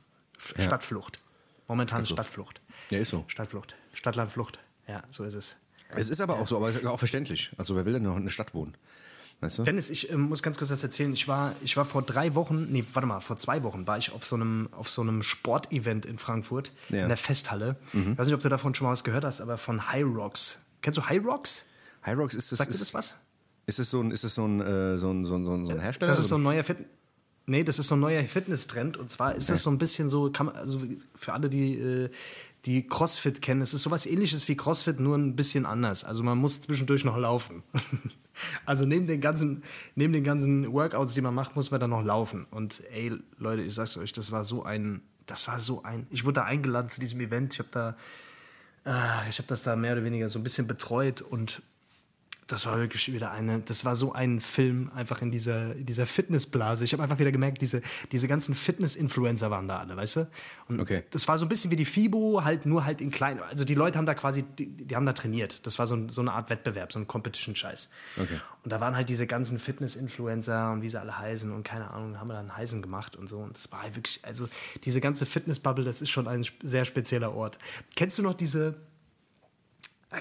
Ja. 0.57 0.63
Stadtflucht. 0.63 1.19
Momentan 1.67 2.05
Stadtflucht. 2.05 2.61
Ja, 2.89 2.99
ist 2.99 3.09
so. 3.09 3.23
Stadtflucht. 3.27 3.75
Stadtlandflucht. 3.93 4.59
Ja, 4.87 5.03
so 5.09 5.23
ist 5.23 5.35
es. 5.35 5.55
Es 5.89 6.09
ist 6.09 6.21
aber 6.21 6.39
auch 6.39 6.47
so, 6.47 6.57
aber 6.57 6.69
es 6.69 6.75
ist 6.75 6.85
auch 6.85 6.99
verständlich. 6.99 7.51
Also 7.57 7.75
wer 7.75 7.85
will 7.85 7.93
denn 7.93 8.03
noch 8.03 8.17
in 8.17 8.23
der 8.23 8.31
Stadt 8.31 8.53
wohnen? 8.53 8.75
Weißt 9.41 9.59
du? 9.59 9.63
Dennis, 9.63 9.89
ich 9.89 10.11
ähm, 10.11 10.21
muss 10.21 10.43
ganz 10.43 10.57
kurz 10.57 10.69
das 10.69 10.83
erzählen. 10.83 11.13
Ich 11.13 11.27
war, 11.27 11.55
ich 11.63 11.77
war 11.77 11.85
vor 11.85 12.01
drei 12.01 12.35
Wochen, 12.35 12.67
nee, 12.71 12.83
warte 12.93 13.07
mal, 13.07 13.21
vor 13.21 13.37
zwei 13.37 13.63
Wochen 13.63 13.87
war 13.87 13.97
ich 13.97 14.11
auf 14.11 14.25
so 14.25 14.35
einem, 14.35 14.67
auf 14.71 14.89
so 14.89 15.01
einem 15.01 15.21
Sportevent 15.23 16.05
in 16.05 16.17
Frankfurt, 16.17 16.71
Ja. 16.89 16.97
Mhm. 16.97 17.01
in 17.03 17.07
der 17.09 17.17
Festhalle. 17.17 17.77
Ich 17.93 18.17
weiß 18.17 18.27
nicht, 18.27 18.35
ob 18.35 18.41
du 18.41 18.49
davon 18.49 18.75
schon 18.75 18.85
mal 18.85 18.91
was 18.91 19.03
gehört 19.03 19.23
hast, 19.23 19.39
aber 19.41 19.57
von 19.57 19.91
High 19.91 20.05
Rocks. 20.05 20.59
Kennst 20.81 20.97
du 20.97 21.05
High 21.05 21.23
Rocks? 21.25 21.65
Hyrox 22.01 22.35
ist 22.35 22.51
das. 22.51 22.59
Sagt 22.59 22.69
ist, 22.71 22.81
das 22.81 22.93
was? 22.93 23.15
Ist 23.65 23.79
es 23.79 23.91
so 23.91 24.01
ein, 24.01 24.11
ist 24.11 24.23
es 24.23 24.35
so 24.35 24.45
ein, 24.45 24.61
äh, 24.61 24.97
so 24.97 25.11
ein, 25.11 25.25
so 25.25 25.35
ein, 25.35 25.45
so 25.45 25.53
ein, 25.53 25.69
ein 25.69 25.79
Hersteller? 25.79 26.09
Das 26.09 26.19
ist 26.19 26.29
so 26.29 26.35
ein 26.37 26.43
neuer 26.43 26.63
Fit 26.63 26.85
Nee, 27.45 27.63
das 27.63 27.79
ist 27.79 27.87
so 27.87 27.95
ein 27.95 27.99
neuer 27.99 28.23
Fitness-Trend. 28.23 28.95
Und 28.95 29.09
zwar 29.09 29.33
ist 29.33 29.49
das 29.49 29.63
so 29.63 29.71
ein 29.71 29.79
bisschen 29.79 30.07
so, 30.07 30.29
kann 30.31 30.49
also 30.49 30.83
für 31.15 31.33
alle, 31.33 31.49
die, 31.49 31.79
äh, 31.79 32.09
die 32.65 32.85
CrossFit 32.85 33.41
kennen, 33.41 33.61
es 33.61 33.73
ist 33.73 33.83
sowas 33.83 34.05
ähnliches 34.05 34.47
wie 34.47 34.55
CrossFit, 34.55 34.99
nur 34.99 35.17
ein 35.17 35.35
bisschen 35.35 35.65
anders. 35.65 36.03
Also 36.03 36.23
man 36.23 36.37
muss 36.37 36.61
zwischendurch 36.61 37.05
noch 37.05 37.17
laufen. 37.17 37.63
also 38.65 38.85
neben 38.85 39.07
den 39.07 39.21
ganzen, 39.21 39.63
neben 39.95 40.11
den 40.13 40.23
ganzen 40.23 40.71
Workouts, 40.71 41.13
die 41.13 41.21
man 41.21 41.33
macht, 41.33 41.55
muss 41.55 41.71
man 41.71 41.79
dann 41.79 41.91
noch 41.91 42.03
laufen. 42.03 42.45
Und 42.51 42.83
ey, 42.91 43.13
Leute, 43.37 43.61
ich 43.61 43.73
sag's 43.73 43.97
euch, 43.97 44.11
das 44.11 44.31
war 44.31 44.43
so 44.43 44.63
ein, 44.63 45.01
das 45.25 45.47
war 45.47 45.59
so 45.59 45.83
ein, 45.83 46.07
ich 46.09 46.25
wurde 46.25 46.35
da 46.35 46.43
eingeladen 46.43 46.89
zu 46.89 46.99
diesem 46.99 47.21
Event, 47.21 47.53
ich 47.53 47.59
habe 47.59 47.69
da, 47.71 47.95
äh, 48.85 49.29
ich 49.29 49.37
habe 49.37 49.47
das 49.47 49.63
da 49.63 49.75
mehr 49.75 49.93
oder 49.93 50.03
weniger 50.03 50.27
so 50.27 50.39
ein 50.39 50.43
bisschen 50.43 50.67
betreut 50.67 51.21
und 51.21 51.61
das 52.49 52.65
war 52.65 52.77
wirklich 52.79 53.13
wieder 53.13 53.31
eine, 53.31 53.59
das 53.59 53.85
war 53.85 53.95
so 53.95 54.13
ein 54.13 54.41
Film 54.41 54.91
einfach 54.95 55.21
in 55.21 55.29
dieser, 55.29 55.75
dieser 55.75 56.07
Fitnessblase. 56.07 56.83
Ich 56.83 56.93
habe 56.93 57.03
einfach 57.03 57.19
wieder 57.19 57.31
gemerkt, 57.31 57.61
diese, 57.61 57.81
diese 58.11 58.27
ganzen 58.27 58.55
Fitness-Influencer 58.55 59.51
waren 59.51 59.67
da 59.67 59.77
alle, 59.77 59.95
weißt 59.95 60.15
du? 60.17 60.27
Und 60.67 60.79
Okay. 60.79 61.03
das 61.11 61.27
war 61.27 61.37
so 61.37 61.45
ein 61.45 61.49
bisschen 61.49 61.69
wie 61.69 61.75
die 61.75 61.85
FIBO, 61.85 62.43
halt 62.43 62.65
nur 62.65 62.85
halt 62.85 63.01
in 63.01 63.11
klein. 63.11 63.39
Also 63.39 63.65
die 63.65 63.75
Leute 63.75 63.99
haben 63.99 64.07
da 64.07 64.15
quasi, 64.15 64.41
die, 64.43 64.65
die 64.67 64.95
haben 64.95 65.05
da 65.05 65.13
trainiert. 65.13 65.67
Das 65.67 65.77
war 65.77 65.85
so, 65.85 65.95
ein, 65.95 66.09
so 66.09 66.21
eine 66.21 66.33
Art 66.33 66.49
Wettbewerb, 66.49 66.91
so 66.91 66.99
ein 66.99 67.07
Competition-Scheiß. 67.07 67.89
Okay. 68.19 68.39
Und 68.63 68.71
da 68.73 68.81
waren 68.81 68.95
halt 68.95 69.09
diese 69.09 69.27
ganzen 69.27 69.59
Fitness-Influencer 69.59 70.71
und 70.71 70.81
wie 70.81 70.89
sie 70.89 70.99
alle 70.99 71.17
heißen 71.17 71.51
und 71.51 71.63
keine 71.63 71.91
Ahnung, 71.91 72.19
haben 72.19 72.29
wir 72.29 72.33
dann 72.33 72.57
Heisen 72.57 72.81
gemacht 72.81 73.15
und 73.15 73.29
so. 73.29 73.37
Und 73.37 73.55
das 73.55 73.71
war 73.71 73.83
halt 73.83 73.95
wirklich, 73.95 74.19
also 74.25 74.49
diese 74.83 75.01
ganze 75.01 75.25
Fitness-Bubble, 75.27 75.85
das 75.85 76.01
ist 76.01 76.09
schon 76.09 76.27
ein 76.27 76.43
sehr 76.63 76.85
spezieller 76.85 77.33
Ort. 77.35 77.59
Kennst 77.95 78.17
du 78.17 78.23
noch 78.23 78.33
diese, 78.33 78.75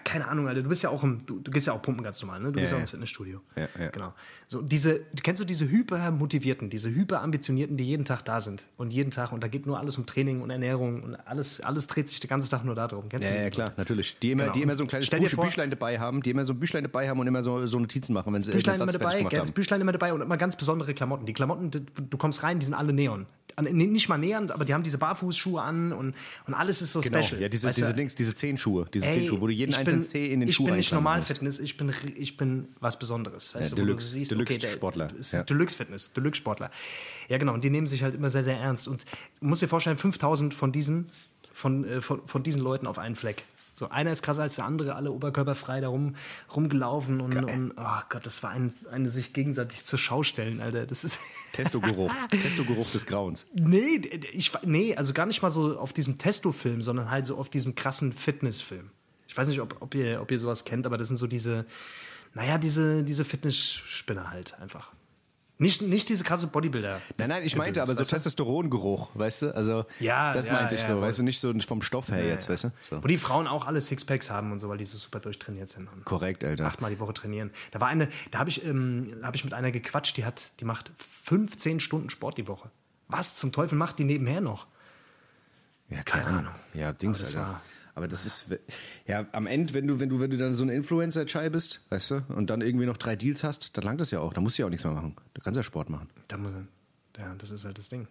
keine 0.04 0.28
Ahnung, 0.28 0.46
Alter, 0.48 0.62
du 0.62 0.68
bist 0.68 0.82
ja 0.82 0.90
auch 0.90 1.02
im, 1.02 1.24
du, 1.24 1.40
du 1.40 1.50
gehst 1.50 1.66
ja 1.66 1.72
auch 1.72 1.80
pumpen 1.80 2.04
ganz 2.04 2.20
normal, 2.20 2.40
ne? 2.40 2.52
Du 2.52 2.58
Ja, 2.58 2.62
bist 2.62 2.72
ja 2.72 2.76
auch 2.76 2.80
ins 2.80 2.90
Fitnessstudio. 2.90 3.40
Ja, 3.56 3.68
ja. 3.80 3.88
Genau. 3.88 4.12
So, 4.46 4.60
diese, 4.60 5.00
kennst 5.22 5.40
du 5.40 5.46
diese 5.46 5.66
hypermotivierten, 5.68 6.68
diese 6.70 6.90
hyperambitionierten, 6.90 7.76
die 7.76 7.84
jeden 7.84 8.04
Tag 8.04 8.22
da 8.24 8.40
sind 8.40 8.64
und 8.76 8.92
jeden 8.92 9.10
Tag 9.10 9.32
und 9.32 9.42
da 9.42 9.48
geht 9.48 9.66
nur 9.66 9.78
alles 9.78 9.96
um 9.98 10.04
Training 10.06 10.42
und 10.42 10.50
Ernährung 10.50 11.02
und 11.02 11.14
alles, 11.26 11.60
alles 11.62 11.86
dreht 11.86 12.08
sich 12.08 12.20
den 12.20 12.28
ganzen 12.28 12.50
Tag 12.50 12.64
nur 12.64 12.74
darum. 12.74 13.08
Kennst 13.08 13.28
Ja, 13.30 13.36
du 13.36 13.42
ja, 13.44 13.50
klar, 13.50 13.68
Leute? 13.68 13.80
natürlich. 13.80 14.18
Die 14.18 14.32
immer, 14.32 14.44
Genau. 14.44 14.52
die 14.54 14.62
immer 14.62 14.74
so 14.74 14.84
ein 14.84 14.88
kleines 14.88 15.08
Buch, 15.10 15.28
vor- 15.30 15.44
Büchlein 15.44 15.70
dabei 15.70 15.98
haben, 15.98 16.22
die 16.22 16.30
immer 16.30 16.44
so 16.44 16.52
ein 16.52 16.60
Büchlein 16.60 16.84
dabei 16.84 17.08
haben 17.08 17.18
und 17.20 17.26
immer 17.26 17.42
so, 17.42 17.66
so 17.66 17.78
Notizen 17.78 18.12
machen, 18.12 18.32
wenn 18.34 18.42
sie 18.42 18.52
Büchlein 18.52 18.76
den 18.76 18.82
immer 18.82 18.92
dabei, 18.92 19.18
gemacht 19.18 19.36
haben. 19.38 19.52
Büchlein 19.52 19.80
immer 19.80 19.92
dabei 19.92 20.12
und 20.12 20.20
immer 20.20 20.36
ganz 20.36 20.56
besondere 20.56 20.92
Klamotten. 20.94 21.24
Die 21.26 21.32
Klamotten, 21.32 21.70
du, 21.70 21.80
du 21.80 22.16
kommst 22.18 22.42
rein, 22.42 22.58
die 22.58 22.66
sind 22.66 22.74
alle 22.74 22.92
Neon. 22.92 23.26
Nicht 23.60 24.08
mal 24.08 24.18
nähernd, 24.18 24.52
aber 24.52 24.64
die 24.64 24.72
haben 24.72 24.84
diese 24.84 24.98
Barfußschuhe 24.98 25.60
an 25.60 25.92
und, 25.92 26.14
und 26.46 26.54
alles 26.54 26.80
ist 26.80 26.92
so 26.92 27.00
Genau, 27.00 27.20
special. 27.22 27.40
ja, 27.42 27.48
diese, 27.48 27.66
weißt 27.66 27.78
diese 27.78 27.94
Dings, 27.94 28.14
diese 28.14 28.32
Zehenschuhe, 28.34 28.86
diese 28.92 29.06
Ey, 29.06 29.12
Zehenschuhe, 29.14 29.40
wo 29.40 29.48
du 29.48 29.52
jeden 29.52 29.72
ich 29.82 29.88
einzelnen 29.88 30.00
bin- 30.00 30.08
Zeh 30.08 30.32
in 30.32 30.40
den 30.40 30.48
ich 30.48 30.54
Schuh 30.54 30.64
bin 30.64 30.74
nicht 30.76 30.92
normal 30.92 31.16
musst. 31.18 31.28
Fitness, 31.28 31.60
ich 31.60 31.76
bin, 31.76 31.92
ich 32.16 32.36
bin 32.36 32.68
was 32.80 32.98
Besonderes. 32.98 33.54
Weißt 33.54 33.70
Ja, 33.70 33.76
du, 33.76 33.82
Deluxe- 33.82 34.02
du 34.02 34.08
siehst, 34.08 34.30
Deluxe 34.30 34.54
okay, 34.54 34.60
der, 34.60 34.68
Sportler, 34.70 35.12
ist 35.14 35.32
ja. 35.32 35.42
Deluxe 35.42 35.76
Fitness, 35.76 36.12
Deluxe 36.12 36.38
Sportler. 36.38 36.70
Ja, 37.28 37.38
genau. 37.38 37.54
Und 37.54 37.64
die 37.64 37.70
nehmen 37.70 37.86
sich 37.86 38.02
halt 38.02 38.14
immer 38.14 38.30
sehr, 38.30 38.44
sehr 38.44 38.58
ernst. 38.58 38.88
Und 38.88 39.04
du 39.40 39.46
musst 39.46 39.62
dir 39.62 39.68
vorstellen, 39.68 39.98
5000 39.98 40.54
von 40.54 40.72
diesen, 40.72 41.10
von, 41.52 41.84
äh, 41.84 42.00
von, 42.00 42.26
von 42.26 42.42
diesen 42.42 42.62
Leuten 42.62 42.86
auf 42.86 42.98
einen 42.98 43.14
Fleck. 43.16 43.44
So, 43.74 43.88
einer 43.90 44.10
ist 44.10 44.22
krasser 44.22 44.42
als 44.42 44.56
der 44.56 44.64
andere, 44.64 44.96
alle 44.96 45.12
oberkörperfrei 45.12 45.80
da 45.80 45.86
rum, 45.86 46.16
rumgelaufen 46.52 47.20
und, 47.20 47.36
und 47.36 47.74
oh 47.76 48.00
Gott, 48.08 48.26
das 48.26 48.42
war 48.42 48.50
ein, 48.50 48.72
eine 48.90 49.08
sich 49.08 49.32
gegenseitig 49.32 49.84
zur 49.84 50.00
Schau 50.00 50.24
stellen, 50.24 50.60
Alter. 50.60 50.84
Das 50.84 51.04
ist. 51.04 51.20
Testogeruch. 51.52 52.12
Testogeruch 52.30 52.90
des 52.90 53.06
Grauens. 53.06 53.46
Nee, 53.54 54.00
ich, 54.32 54.50
nee, 54.64 54.96
also 54.96 55.12
gar 55.12 55.26
nicht 55.26 55.42
mal 55.42 55.50
so 55.50 55.78
auf 55.78 55.92
diesem 55.92 56.18
Testo-Film, 56.18 56.82
sondern 56.82 57.08
halt 57.12 57.24
so 57.24 57.36
auf 57.38 57.50
diesem 57.50 57.76
krassen 57.76 58.12
Fitness-Film. 58.12 58.90
Ich 59.38 59.40
weiß 59.40 59.48
nicht, 59.50 59.60
ob, 59.60 59.76
ob, 59.80 59.94
ihr, 59.94 60.20
ob 60.20 60.32
ihr 60.32 60.38
sowas 60.40 60.64
kennt, 60.64 60.84
aber 60.84 60.98
das 60.98 61.06
sind 61.06 61.16
so 61.16 61.28
diese, 61.28 61.64
naja, 62.34 62.58
diese, 62.58 63.04
diese 63.04 63.24
Fitness-Spinner 63.24 64.30
halt 64.32 64.58
einfach. 64.60 64.90
Nicht, 65.58 65.80
nicht 65.80 66.08
diese 66.08 66.24
krasse 66.24 66.48
Bodybuilder. 66.48 67.00
Nein, 67.18 67.28
nein, 67.28 67.42
ich 67.44 67.54
meinte 67.54 67.80
aber 67.80 67.94
so 67.94 68.00
Weißt 68.00 68.10
du? 68.10 68.16
Testosterongeruch, 68.16 69.10
weißt 69.14 69.42
du? 69.42 69.54
Also, 69.54 69.86
Ja, 70.00 70.32
das 70.32 70.48
ja, 70.48 70.54
meinte 70.54 70.74
ich 70.74 70.80
ja, 70.80 70.88
so, 70.88 70.92
voll. 70.94 71.02
weißt 71.02 71.20
du, 71.20 71.22
nicht 71.22 71.38
so 71.38 71.52
vom 71.60 71.82
Stoff 71.82 72.10
her 72.10 72.26
jetzt, 72.26 72.48
weißt 72.48 72.64
du? 72.64 72.70
So. 72.82 73.00
Wo 73.00 73.06
die 73.06 73.16
Frauen 73.16 73.46
auch 73.46 73.64
alle 73.64 73.80
Sixpacks 73.80 74.28
haben 74.28 74.50
und 74.50 74.58
so, 74.58 74.68
weil 74.68 74.78
die 74.78 74.84
so 74.84 74.98
super 74.98 75.20
durchtrainiert 75.20 75.68
sind. 75.68 75.86
Und 75.86 76.04
Korrekt, 76.04 76.42
Alter. 76.42 76.66
achtmal 76.66 76.90
die 76.90 76.98
Woche 76.98 77.14
trainieren. 77.14 77.52
Da 77.70 77.80
war 77.80 77.86
eine, 77.86 78.08
da 78.32 78.40
habe 78.40 78.50
ich, 78.50 78.64
ähm, 78.64 79.18
hab 79.22 79.36
ich 79.36 79.44
mit 79.44 79.54
einer 79.54 79.70
gequatscht, 79.70 80.16
die 80.16 80.24
hat, 80.24 80.58
die 80.58 80.64
macht 80.64 80.90
15 80.96 81.78
Stunden 81.78 82.10
Sport 82.10 82.38
die 82.38 82.48
Woche. 82.48 82.72
Was 83.06 83.36
zum 83.36 83.52
Teufel 83.52 83.78
macht 83.78 84.00
die 84.00 84.04
nebenher 84.04 84.40
noch? 84.40 84.66
Ja, 85.90 86.02
Keine 86.02 86.26
Ahnung. 86.26 86.54
Ja, 86.74 86.92
Dings, 86.92 87.22
Alter. 87.24 87.38
war- 87.38 87.62
Aber 87.98 88.06
das 88.06 88.24
ist, 88.24 88.56
ja, 89.08 89.26
am 89.32 89.48
Ende, 89.48 89.74
wenn 89.74 89.88
du, 89.88 89.98
wenn 89.98 90.08
du, 90.08 90.20
wenn 90.20 90.30
du 90.30 90.36
dann 90.36 90.52
so 90.54 90.62
ein 90.62 90.68
Influencer-Chai 90.68 91.48
bist, 91.50 91.84
weißt 91.90 92.12
du, 92.12 92.24
und 92.28 92.48
dann 92.48 92.60
irgendwie 92.60 92.86
noch 92.86 92.96
drei 92.96 93.16
Deals 93.16 93.42
hast, 93.42 93.76
dann 93.76 93.82
langt 93.82 94.00
das 94.00 94.12
ja 94.12 94.20
auch. 94.20 94.32
Da 94.32 94.40
musst 94.40 94.56
du 94.56 94.62
ja 94.62 94.66
auch 94.66 94.70
nichts 94.70 94.84
mehr 94.84 94.94
machen. 94.94 95.16
Du 95.34 95.42
kannst 95.42 95.56
ja 95.56 95.64
Sport 95.64 95.90
machen. 95.90 96.08
Da 96.28 96.36
muss, 96.36 96.52
ja, 97.18 97.34
das 97.36 97.50
ist 97.50 97.64
halt 97.64 97.76
das 97.76 97.88
Ding. 97.88 98.06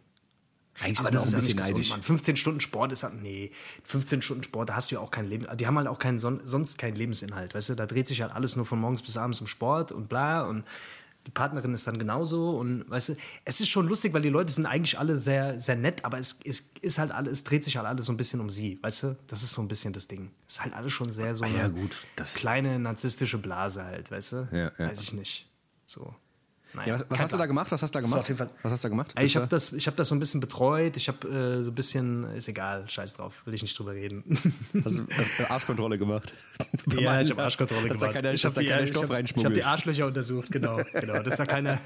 Eigentlich 0.81 0.99
Aber 0.99 1.07
ist 1.07 1.15
das 1.15 1.21
auch 1.21 1.27
ist 1.27 1.33
ein 1.33 1.37
bisschen 1.37 1.57
gesund, 1.57 1.73
neidisch. 1.73 1.89
Mann. 1.91 2.03
15 2.03 2.35
Stunden 2.35 2.59
Sport 2.59 2.91
ist 2.91 3.03
halt, 3.03 3.21
nee, 3.21 3.51
15 3.85 4.21
Stunden 4.21 4.43
Sport, 4.43 4.67
da 4.67 4.75
hast 4.75 4.91
du 4.91 4.95
ja 4.95 5.01
auch 5.01 5.09
kein 5.09 5.25
Leben, 5.25 5.47
die 5.55 5.65
haben 5.65 5.77
halt 5.77 5.87
auch 5.87 5.99
keinen, 5.99 6.19
son 6.19 6.41
sonst 6.43 6.77
keinen 6.77 6.97
Lebensinhalt, 6.97 7.55
weißt 7.55 7.69
du, 7.69 7.75
da 7.75 7.85
dreht 7.85 8.07
sich 8.07 8.21
halt 8.21 8.33
alles 8.33 8.57
nur 8.57 8.65
von 8.65 8.77
morgens 8.79 9.01
bis 9.01 9.15
abends 9.15 9.39
um 9.39 9.47
Sport 9.47 9.93
und 9.93 10.09
bla 10.09 10.43
und 10.43 10.65
die 11.27 11.31
Partnerin 11.31 11.73
ist 11.73 11.85
dann 11.85 11.99
genauso 11.99 12.57
und 12.57 12.89
weißt 12.89 13.09
du, 13.09 13.15
es 13.43 13.59
ist 13.59 13.67
schon 13.67 13.85
lustig, 13.87 14.13
weil 14.13 14.21
die 14.21 14.29
Leute 14.29 14.51
sind 14.53 14.65
eigentlich 14.65 14.97
alle 14.97 15.17
sehr, 15.17 15.59
sehr 15.59 15.75
nett, 15.75 16.03
aber 16.05 16.17
es, 16.17 16.39
es 16.45 16.71
ist 16.81 16.97
halt 16.97 17.11
alles, 17.11 17.33
es 17.33 17.43
dreht 17.43 17.65
sich 17.65 17.75
halt 17.77 17.85
alles 17.85 18.05
so 18.05 18.13
ein 18.13 18.17
bisschen 18.17 18.39
um 18.39 18.49
sie, 18.49 18.79
weißt 18.81 19.03
du, 19.03 19.17
das 19.27 19.43
ist 19.43 19.51
so 19.51 19.61
ein 19.61 19.67
bisschen 19.67 19.91
das 19.93 20.07
Ding. 20.07 20.31
Es 20.47 20.53
ist 20.55 20.61
halt 20.63 20.73
alles 20.73 20.93
schon 20.93 21.09
sehr 21.11 21.35
so 21.35 21.43
eine 21.43 21.55
Ah 21.55 21.61
ja, 21.63 21.67
gut, 21.67 22.07
das- 22.15 22.35
kleine 22.35 22.79
narzisstische 22.79 23.37
Blase 23.37 23.83
halt, 23.83 24.09
weißt 24.09 24.31
du, 24.31 24.47
Ja, 24.51 24.71
ja. 24.77 24.87
weiß 24.89 25.01
ich 25.01 25.13
nicht, 25.13 25.49
so. 25.85 26.15
Naja, 26.73 26.87
Ja, 26.87 26.93
was 26.95 27.05
was 27.09 27.21
hast 27.21 27.33
du 27.33 27.37
da 27.37 27.45
gemacht? 27.45 27.71
Was 27.71 27.81
hast 27.81 27.93
du 27.95 27.99
da 27.99 28.01
gemacht? 28.05 28.29
Was 28.63 28.71
hast 28.71 28.83
du 28.83 28.87
da 28.87 28.89
gemacht? 28.89 29.13
Ey, 29.15 29.25
Ich 29.25 29.35
habe 29.35 29.47
das, 29.47 29.73
ich 29.73 29.87
hab 29.87 29.95
das 29.95 30.09
so 30.09 30.15
ein 30.15 30.19
bisschen 30.19 30.39
betreut. 30.39 30.95
Ich 30.97 31.07
habe 31.07 31.27
äh, 31.27 31.63
so 31.63 31.71
ein 31.71 31.75
bisschen, 31.75 32.23
ist 32.35 32.47
egal, 32.47 32.89
scheiß 32.89 33.15
drauf, 33.17 33.41
will 33.45 33.53
ich 33.53 33.61
nicht 33.61 33.77
drüber 33.77 33.93
reden. 33.93 34.23
Hast 34.85 34.99
du 34.99 35.03
äh, 35.03 35.45
Arschkontrolle 35.49 35.97
gemacht? 35.97 36.33
ja, 36.99 37.21
ich 37.21 37.31
habe 37.31 37.43
Arschkontrolle 37.43 37.87
dass 37.87 37.97
da 37.99 38.07
gemacht. 38.07 38.21
keiner, 38.21 38.33
ich 38.33 38.41
dass 38.41 38.55
habe 38.55 38.65
da 38.65 38.71
keiner 38.71 38.83
ich 38.83 38.89
Stoff 38.89 39.09
hab, 39.09 39.19
ich 39.37 39.45
hab 39.45 39.53
die 39.53 39.63
Arschlöcher 39.63 40.05
untersucht, 40.07 40.51
genau. 40.51 40.75
genau 40.93 41.21
dass, 41.23 41.37
da 41.37 41.45
keiner, 41.45 41.79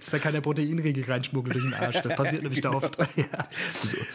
dass 0.00 0.10
da 0.10 0.18
keiner 0.18 0.40
Proteinriegel 0.40 1.04
reinschmuggelt 1.04 1.54
durch 1.54 1.64
den 1.64 1.74
Arsch. 1.74 2.00
Das 2.00 2.14
passiert 2.16 2.42
nämlich 2.42 2.60
da 2.60 2.70
oft. 2.72 2.98
ja. 3.16 3.24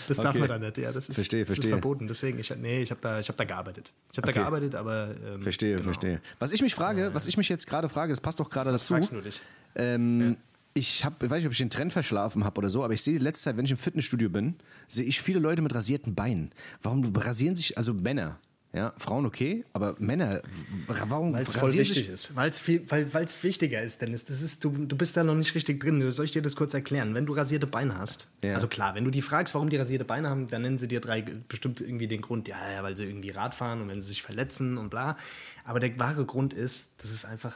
Das 0.08 0.18
darf 0.18 0.34
Okay. 0.34 0.40
man 0.40 0.48
da 0.50 0.58
nicht. 0.58 0.78
Ja, 0.80 0.92
das 0.92 1.10
ist, 1.10 1.16
Verstehe, 1.16 1.46
das 1.46 1.56
verstehe. 1.56 1.70
ist 1.72 1.80
verboten. 1.80 2.08
Deswegen, 2.08 2.40
ich, 2.40 2.54
nee, 2.56 2.82
ich 2.82 2.90
habe 2.92 3.02
da, 3.02 3.20
ich 3.20 3.30
hab 3.30 3.38
da 3.38 3.44
gearbeitet. 3.44 3.92
Ich 4.12 4.18
habe 4.18 4.28
Okay. 4.28 4.34
da 4.36 4.42
gearbeitet, 4.42 4.76
aber. 4.76 5.10
Ähm, 5.26 5.44
Verstehe, 5.44 5.74
genau. 5.74 5.84
verstehe. 5.84 6.22
Was 6.40 6.52
ich 6.52 6.62
mich 6.62 6.74
frage, 6.74 7.12
was 7.14 7.28
ich 7.28 7.38
mich 7.38 7.50
jetzt 7.50 7.68
gerade 7.68 7.90
frage, 7.90 8.12
das 8.12 8.22
passt 8.22 8.40
doch 8.40 8.50
gerade 8.50 8.72
dazu. 8.72 8.94
Fragst 8.96 9.12
du 9.12 9.22
dich? 9.22 9.42
Ähm, 9.76 10.38
Ich 10.76 11.06
habe, 11.06 11.30
weiß 11.30 11.38
nicht, 11.38 11.46
ob 11.46 11.52
ich 11.52 11.60
den 11.60 11.70
Trend 11.70 11.94
verschlafen 11.94 12.44
habe 12.44 12.58
oder 12.58 12.70
so, 12.70 12.84
aber 12.84 12.94
ich 12.96 13.02
sehe 13.04 13.14
die 13.20 13.24
letzte 13.24 13.44
Zeit, 13.44 13.58
wenn 13.58 13.66
ich 13.66 13.72
im 13.72 13.78
Fitnessstudio 13.78 14.30
bin, 14.30 14.56
sehe 14.88 15.06
ich 15.06 15.22
viele 15.22 15.40
Leute 15.40 15.62
mit 15.62 15.74
rasierten 15.76 16.16
Beinen. 16.16 16.52
Warum 16.82 17.16
rasieren 17.16 17.56
sich, 17.56 17.78
also 17.78 17.94
Männer, 17.94 18.40
ja, 18.76 18.92
Frauen 18.98 19.28
okay, 19.28 19.66
aber 19.74 19.96
Männer, 20.00 20.42
warum 20.88 21.34
Weil 21.34 21.44
es 21.44 21.54
voll 21.54 21.66
rasieren 21.66 21.86
wichtig 21.86 22.06
sich, 22.06 22.10
ist. 22.12 22.36
Weil's 22.36 22.60
viel, 22.60 22.84
weil 22.90 23.24
es 23.24 23.44
wichtiger 23.44 23.84
ist, 23.84 24.02
Dennis. 24.02 24.26
Das 24.26 24.42
ist, 24.42 24.64
du, 24.64 24.72
du 24.72 24.96
bist 24.98 25.16
da 25.16 25.24
noch 25.24 25.36
nicht 25.36 25.54
richtig 25.54 25.80
drin. 25.80 26.10
Soll 26.10 26.26
ich 26.26 26.32
dir 26.32 26.42
das 26.42 26.56
kurz 26.56 26.74
erklären? 26.74 27.14
Wenn 27.14 27.28
du 27.28 27.34
rasierte 27.34 27.68
Beine 27.68 27.96
hast, 28.00 28.32
Ja. 28.44 28.56
also 28.56 28.68
klar, 28.68 28.96
wenn 28.96 29.06
du 29.06 29.12
die 29.12 29.22
fragst, 29.22 29.54
warum 29.54 29.70
die 29.70 29.78
rasierte 29.78 30.06
Beine 30.06 30.28
haben, 30.28 30.48
dann 30.50 30.64
nennen 30.64 30.80
sie 30.80 30.88
dir 30.88 31.02
drei 31.02 31.22
bestimmt 31.22 31.82
irgendwie 31.82 32.08
den 32.08 32.22
Grund, 32.22 32.48
ja, 32.48 32.58
ja, 32.72 32.82
weil 32.82 32.98
sie 32.98 33.04
irgendwie 33.04 33.30
Rad 33.30 33.54
fahren 33.54 33.80
und 33.80 33.90
wenn 33.90 34.02
sie 34.02 34.08
sich 34.08 34.24
verletzen 34.24 34.80
und 34.80 34.90
bla. 34.90 35.18
Aber 35.66 35.80
der 35.80 36.00
wahre 36.00 36.26
Grund 36.26 36.54
ist, 36.56 36.94
dass 37.04 37.12
es 37.12 37.26
einfach, 37.26 37.54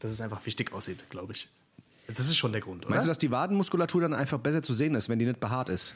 dass 0.00 0.10
es 0.10 0.20
einfach 0.20 0.44
wichtig 0.46 0.72
aussieht, 0.72 1.08
glaube 1.10 1.32
ich. 1.34 1.48
Das 2.08 2.18
ist 2.26 2.36
schon 2.36 2.50
der 2.52 2.60
Grund, 2.60 2.84
oder? 2.86 2.90
Meinst 2.94 3.06
du, 3.06 3.10
dass 3.10 3.18
die 3.18 3.30
Wadenmuskulatur 3.30 4.00
dann 4.00 4.14
einfach 4.14 4.38
besser 4.40 4.62
zu 4.62 4.74
sehen 4.74 4.94
ist, 4.96 5.08
wenn 5.08 5.18
die 5.20 5.26
nicht 5.26 5.38
behaart 5.38 5.68
ist? 5.68 5.94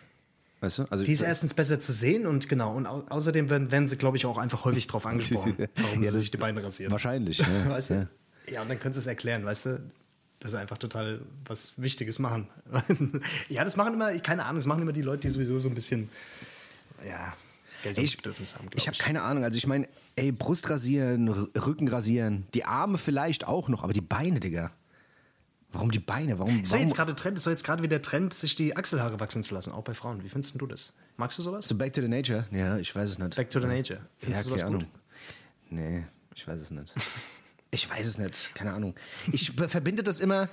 Weißt 0.61 0.79
du? 0.79 0.85
Also 0.89 1.03
die 1.05 1.13
ist 1.13 1.23
erstens 1.23 1.53
besser 1.55 1.81
zu 1.81 1.93
sehen 1.93 2.25
und 2.27 2.49
genau. 2.49 2.73
Und 2.75 2.87
au 2.87 3.03
außerdem 3.09 3.51
werden, 3.51 3.73
werden 3.73 3.87
sie, 3.89 3.97
glaube 3.97 4.17
ich, 4.17 4.25
auch 4.25 4.39
einfach 4.39 4.65
häufig 4.65 4.87
drauf 4.87 5.07
angesprochen, 5.07 5.57
warum 5.77 6.03
Ja, 6.03 6.11
sie 6.11 6.15
das- 6.15 6.15
sich 6.23 6.31
die 6.31 6.37
Beine 6.37 6.63
rasieren. 6.63 6.93
wahrscheinlich. 6.93 7.39
Ja. 7.39 7.47
Weißt 7.69 7.91
du? 7.91 8.09
Ja. 8.51 8.63
und 8.63 8.69
dann 8.71 8.79
können 8.79 8.95
sie 8.95 9.01
es 9.01 9.07
erklären, 9.07 9.45
weißt 9.45 9.67
du? 9.67 9.81
Dass 10.41 10.51
sie 10.53 10.59
einfach 10.61 10.77
total 10.79 11.23
was 11.47 11.73
Wichtiges 11.79 12.19
machen. 12.19 12.47
ja, 13.49 13.65
das 13.65 13.77
machen 13.77 13.95
immer, 13.95 14.13
keine 14.19 14.45
Ahnung, 14.45 14.57
das 14.57 14.67
machen 14.67 14.83
immer 14.83 14.93
die 14.93 15.01
Leute, 15.03 15.23
die 15.23 15.31
sowieso 15.31 15.59
so 15.59 15.69
ein 15.71 15.75
bisschen, 15.75 16.11
ja, 17.09 17.35
Geltungsbedürfnis 17.85 18.55
haben, 18.55 18.63
glaube 18.63 18.77
Ich 18.79 18.87
habe 18.89 18.97
keine 18.99 19.23
Ahnung. 19.23 19.45
Also 19.45 19.57
ich 19.57 19.67
meine, 19.67 19.89
ey, 20.17 20.33
Brust 20.33 20.69
rasieren, 20.71 21.29
Rücken 21.29 21.89
rasieren, 21.89 22.47
die 22.55 22.65
Arme 22.65 22.99
vielleicht 22.99 23.47
auch 23.47 23.69
noch, 23.69 23.83
aber 23.85 23.93
die 23.93 24.01
Beine, 24.01 24.41
Digga. 24.41 24.71
Warum 25.73 25.91
die 25.91 25.99
Beine? 25.99 26.39
Warum? 26.39 26.63
Ist 26.63 26.73
ja 26.73 26.79
jetzt 26.79 26.95
gerade 26.95 27.17
Trend, 27.17 27.37
ist 27.37 27.47
jetzt 27.47 27.65
gerade 27.65 27.83
wieder 27.83 28.01
Trend, 28.01 28.33
sich 28.33 28.55
die 28.55 28.77
Achselhaare 28.77 29.19
wachsen 29.19 29.43
zu 29.43 29.55
lassen, 29.55 29.73
auch 29.73 29.83
bei 29.83 29.93
Frauen. 29.95 30.23
Wie 30.23 30.29
findest 30.29 30.55
du 30.61 30.67
das? 30.67 30.93
Magst 31.17 31.37
du 31.39 31.43
sowas? 31.43 31.67
so 31.67 31.75
Back 31.77 31.93
to 31.93 32.01
the 32.01 32.07
Nature? 32.09 32.47
Ja, 32.53 32.79
ich 32.79 32.95
weiß 32.95 33.11
es 33.11 33.19
nicht. 33.19 33.35
Back 33.37 33.51
to 33.51 33.59
the 33.61 33.67
Nature. 33.67 33.99
ja, 33.99 34.07
Findest 34.19 34.47
du 34.47 34.51
keine 34.51 34.59
sowas 34.61 34.63
Ahnung. 34.63 34.81
gut? 34.83 34.91
Nee, 35.71 36.05
ich 36.35 36.47
weiß 36.47 36.61
es 36.61 36.71
nicht. 36.71 36.93
Ich 37.71 37.91
weiß 37.91 38.07
es 38.07 38.19
nicht, 38.19 38.55
keine 38.55 38.73
Ahnung. 38.73 38.95
Ich 39.33 39.51
verbinde 39.51 40.05
das 40.05 40.21
immer, 40.21 40.49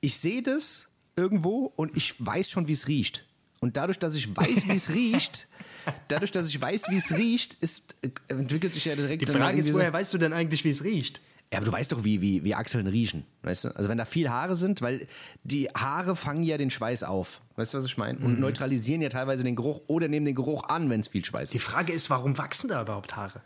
ich 0.00 0.16
sehe 0.16 0.42
das 0.42 0.88
irgendwo 1.14 1.66
und 1.76 1.94
ich 1.98 2.14
weiß 2.18 2.48
schon, 2.48 2.66
wie 2.66 2.72
es 2.72 2.88
riecht. 2.88 3.26
Und 3.60 3.76
dadurch, 3.76 3.98
dass 3.98 4.14
ich 4.14 4.34
weiß, 4.36 4.68
wie 4.68 4.72
es 4.74 4.88
riecht, 4.90 5.46
dadurch, 6.08 6.30
dass 6.30 6.48
ich 6.48 6.60
weiß, 6.60 6.84
wie 6.90 6.96
es 6.96 7.10
riecht, 7.10 7.54
ist, 7.54 7.94
äh, 8.02 8.08
entwickelt 8.28 8.72
sich 8.72 8.86
ja 8.86 8.96
direkt 8.96 9.22
Die 9.22 9.26
Frage 9.26 9.58
ist, 9.58 9.66
irgendwie 9.66 9.72
so- 9.72 9.78
woher 9.78 9.92
weißt 9.92 10.14
du 10.14 10.18
denn 10.18 10.32
eigentlich, 10.32 10.64
wie 10.64 10.70
es 10.70 10.82
riecht? 10.84 11.20
Ja, 11.52 11.58
aber 11.58 11.66
du 11.66 11.72
weißt 11.72 11.90
doch, 11.90 12.04
wie, 12.04 12.20
wie, 12.20 12.44
wie 12.44 12.54
Achseln 12.54 12.86
riechen, 12.86 13.26
weißt 13.42 13.64
du? 13.64 13.68
Also 13.76 13.88
wenn 13.90 13.98
da 13.98 14.04
viel 14.04 14.30
Haare 14.30 14.54
sind, 14.54 14.82
weil 14.82 15.08
die 15.42 15.66
Haare 15.76 16.14
fangen 16.14 16.44
ja 16.44 16.56
den 16.56 16.70
Schweiß 16.70 17.02
auf, 17.02 17.40
weißt 17.56 17.74
du, 17.74 17.78
was 17.78 17.86
ich 17.86 17.98
meine? 17.98 18.20
Und 18.20 18.38
neutralisieren 18.38 19.02
ja 19.02 19.08
teilweise 19.08 19.42
den 19.42 19.56
Geruch 19.56 19.80
oder 19.88 20.06
nehmen 20.06 20.24
den 20.26 20.36
Geruch 20.36 20.68
an, 20.68 20.88
wenn 20.90 21.00
es 21.00 21.08
viel 21.08 21.24
Schweiß 21.24 21.50
Die 21.50 21.56
ist. 21.56 21.64
Frage 21.64 21.92
ist, 21.92 22.08
warum 22.08 22.38
wachsen 22.38 22.68
da 22.68 22.80
überhaupt 22.82 23.16
Haare? 23.16 23.42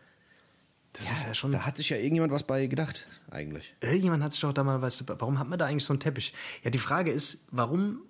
Das 0.93 1.11
ist 1.11 1.25
ja 1.27 1.35
schon. 1.35 1.51
Da 1.51 1.61
hat 1.65 1.79
sich 1.79 1.89
ja 1.89 1.97
irgendjemand 1.97 2.31
was 2.33 2.43
bei 2.45 2.67
gedacht, 2.67 3.07
eigentlich. 3.31 3.75
Irgendjemand 3.81 4.23
hat 4.23 4.33
sich 4.33 4.43
doch 4.43 4.53
da 4.53 4.63
mal, 4.63 4.81
weißt 4.83 5.01
du, 5.01 5.05
warum 5.19 5.39
hat 5.39 5.49
man 5.49 5.59
da 5.59 5.65
eigentlich 5.65 5.85
so 5.87 5.95
einen 5.95 6.01
Teppich? 6.01 6.35
Ja, 6.63 6.71
die 6.71 6.79
Frage 6.79 7.11
ist, 7.11 7.47
warum, 7.53 8.03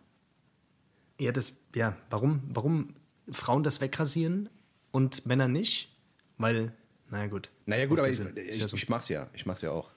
ja, 1.20 1.32
das, 1.32 1.54
ja, 1.74 1.96
warum, 2.10 2.42
warum 2.48 2.94
Frauen 3.30 3.62
das 3.62 3.80
wegrasieren 3.80 4.48
und 4.90 5.26
Männer 5.26 5.48
nicht? 5.48 5.90
Weil, 6.38 6.72
naja, 7.10 7.28
gut. 7.28 7.50
Naja 7.66 7.86
gut, 7.86 7.98
aber 7.98 8.08
ja 8.10 8.24
ich, 8.24 8.36
ich, 8.36 8.58
ja 8.58 8.68
so. 8.68 8.76
ich 8.76 8.88
mach's 8.88 9.08
ja, 9.08 9.28
ich 9.32 9.46
mach's 9.46 9.62
ja 9.62 9.70
auch. 9.70 9.90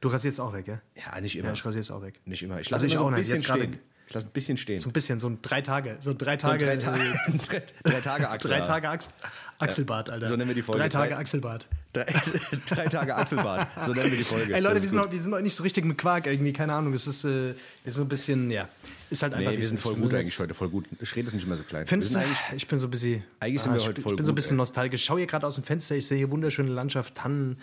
Du 0.00 0.08
rasierst 0.08 0.38
auch 0.40 0.52
weg, 0.52 0.68
ja? 0.68 0.80
Ja, 0.94 1.20
nicht 1.20 1.36
immer. 1.36 1.48
Ja, 1.48 1.54
ich 1.54 1.64
rasiere 1.64 1.80
es 1.80 1.90
auch 1.90 2.02
weg. 2.02 2.20
nicht 2.24 2.42
immer. 2.42 2.60
Ich 2.60 2.72
Also 2.72 2.74
lasse 2.74 2.86
ich 2.86 2.92
immer 2.92 2.98
so 3.00 3.04
auch 3.06 3.08
ein 3.08 3.14
nicht. 3.14 3.30
bisschen 3.30 3.36
Jetzt 3.38 3.48
stehen. 3.48 3.80
Ich 4.08 4.14
lasse 4.14 4.26
ein 4.26 4.30
bisschen 4.30 4.56
stehen. 4.56 4.78
So 4.78 4.88
ein 4.88 4.92
bisschen, 4.94 5.18
so 5.18 5.28
ein 5.28 5.38
drei 5.42 5.60
Tage, 5.60 5.96
so 6.00 6.10
ein 6.12 6.16
drei 6.18 6.38
So 6.38 6.46
Tage, 6.46 6.64
drei, 6.64 6.76
Tage, 6.78 6.98
äh, 7.02 7.38
drei, 7.48 7.62
drei 7.84 8.00
Tage 8.00 8.30
Achsel. 8.30 8.50
drei 8.50 8.60
Tage 8.62 8.88
Achs 8.88 9.10
Achselbart, 9.58 10.08
Alter. 10.08 10.26
So 10.26 10.36
nennen 10.36 10.48
wir 10.48 10.54
die 10.54 10.62
Folge. 10.62 10.80
Drei 10.80 10.88
Tage 10.88 11.10
Drei- 11.14 11.20
Achselbart. 11.20 11.68
Drei, 11.92 12.04
drei 12.68 12.86
Tage 12.86 13.14
Achselbart. 13.16 13.66
So 13.84 13.92
nennen 13.92 14.10
wir 14.10 14.16
die 14.16 14.24
Folge. 14.24 14.54
Ey 14.54 14.60
Leute, 14.60 14.76
wir 14.76 14.84
ist 14.84 14.88
sind, 14.88 14.92
gut. 14.92 15.00
heute, 15.08 15.12
wir 15.12 15.20
sind 15.20 15.32
heute 15.34 15.42
nicht 15.42 15.54
so 15.56 15.62
richtig 15.62 15.84
mit 15.84 15.98
Quark 15.98 16.26
irgendwie, 16.26 16.52
keine 16.54 16.72
Ahnung. 16.72 16.94
Es 16.94 17.06
ist, 17.06 17.24
äh, 17.24 17.28
wir 17.28 17.54
sind 17.84 17.92
so 17.92 18.02
ein 18.02 18.08
bisschen, 18.08 18.50
ja, 18.50 18.68
ist 19.10 19.22
halt 19.22 19.34
einfach 19.34 19.50
Nee, 19.50 19.58
wir 19.58 19.66
sind 19.66 19.76
ist. 19.76 19.82
voll 19.82 19.96
Wir 19.96 20.02
gut 20.04 20.14
eigentlich 20.14 20.38
heute, 20.38 20.54
voll 20.54 20.68
gut. 20.70 20.86
Schred 21.02 21.26
ist 21.26 21.34
nicht 21.34 21.46
mehr 21.46 21.56
so 21.56 21.64
klein. 21.64 21.86
Findest 21.86 22.14
wir 22.14 22.20
du? 22.22 22.56
Ich 22.56 22.66
bin 22.68 22.78
so 22.78 22.86
ein 22.86 22.90
bisschen. 22.90 23.24
Eigentlich 23.40 23.60
sind 23.62 23.72
wir 23.74 23.80
ich, 23.80 23.88
heute 23.88 24.00
voll 24.00 24.12
Ich 24.12 24.16
bin 24.16 24.24
so 24.24 24.30
ein 24.30 24.34
gut, 24.34 24.36
bisschen 24.36 24.56
nostalgisch. 24.56 25.00
Ich 25.02 25.06
schaue 25.06 25.18
hier 25.18 25.26
gerade 25.26 25.46
aus 25.46 25.56
dem 25.56 25.64
Fenster, 25.64 25.96
ich 25.96 26.06
sehe 26.06 26.16
hier 26.16 26.30
wunderschöne 26.30 26.70
Landschaft, 26.70 27.14
Tannen, 27.16 27.58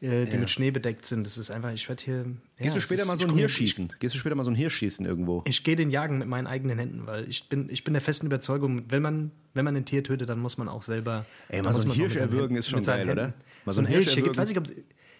äh, 0.00 0.26
die 0.26 0.36
mit 0.36 0.50
Schnee 0.50 0.70
bedeckt 0.70 1.04
sind. 1.04 1.26
Das 1.26 1.38
ist 1.38 1.50
einfach, 1.50 1.72
ich 1.72 1.88
werde 1.88 2.02
hier. 2.02 2.14
Ja, 2.16 2.24
Gehst 2.64 2.76
du 2.76 2.80
später 2.80 3.02
ist, 3.02 3.08
mal 3.08 3.16
so 3.16 3.24
ich 3.24 3.30
ein 3.30 3.36
Hirsch 3.36 3.56
schießen? 3.56 3.92
Gehst 3.98 4.14
du 4.14 4.18
später 4.18 4.34
mal 4.34 4.44
so 4.44 4.50
ein 4.50 4.54
Hirsch 4.56 4.76
schießen 4.76 5.04
irgendwo? 5.06 5.42
Ich, 5.46 5.50
ich 5.58 5.64
gehe 5.64 5.76
den 5.76 5.90
jagen 5.90 6.18
mit 6.18 6.28
meinen 6.28 6.46
eigenen 6.46 6.78
Händen, 6.78 7.06
weil 7.06 7.28
ich 7.28 7.48
bin, 7.48 7.68
ich 7.70 7.84
bin 7.84 7.94
der 7.94 8.00
festen 8.00 8.26
Überzeugung, 8.26 8.84
wenn 8.90 9.02
man, 9.02 9.30
wenn 9.54 9.64
man 9.64 9.76
ein 9.76 9.84
Tier 9.84 10.02
tötet, 10.04 10.28
dann 10.28 10.38
muss 10.40 10.58
man 10.58 10.68
auch 10.68 10.82
selber. 10.82 11.24
Ey, 11.48 11.62
mal 11.62 11.72
muss 11.72 11.82
so 11.82 11.88
auch 11.88 11.94
Hirsch 11.94 12.16
erwürgen 12.16 12.56
ist 12.56 12.68
schon 12.68 12.82
geil, 12.82 13.08
oder? 13.10 13.34
Mal 13.64 13.72
so 13.72 13.80
ein 13.80 13.86
Hirsch. 13.86 14.10
Hier 14.12 14.22
gibt 14.22 14.36
erwürgen. 14.36 14.64
es 14.64 14.70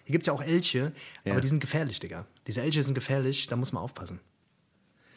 hier 0.05 0.13
gibt 0.13 0.21
es 0.23 0.27
ja 0.27 0.33
auch 0.33 0.41
Elche, 0.41 0.93
Ja. 1.25 1.33
aber 1.33 1.41
die 1.41 1.47
sind 1.49 1.59
gefährlich, 1.59 1.99
Digga. 1.99 2.25
Diese 2.47 2.61
Elche 2.61 2.81
sind 2.83 2.93
gefährlich, 2.93 3.47
da 3.47 3.55
muss 3.57 3.73
man 3.73 3.83
aufpassen. 3.83 4.19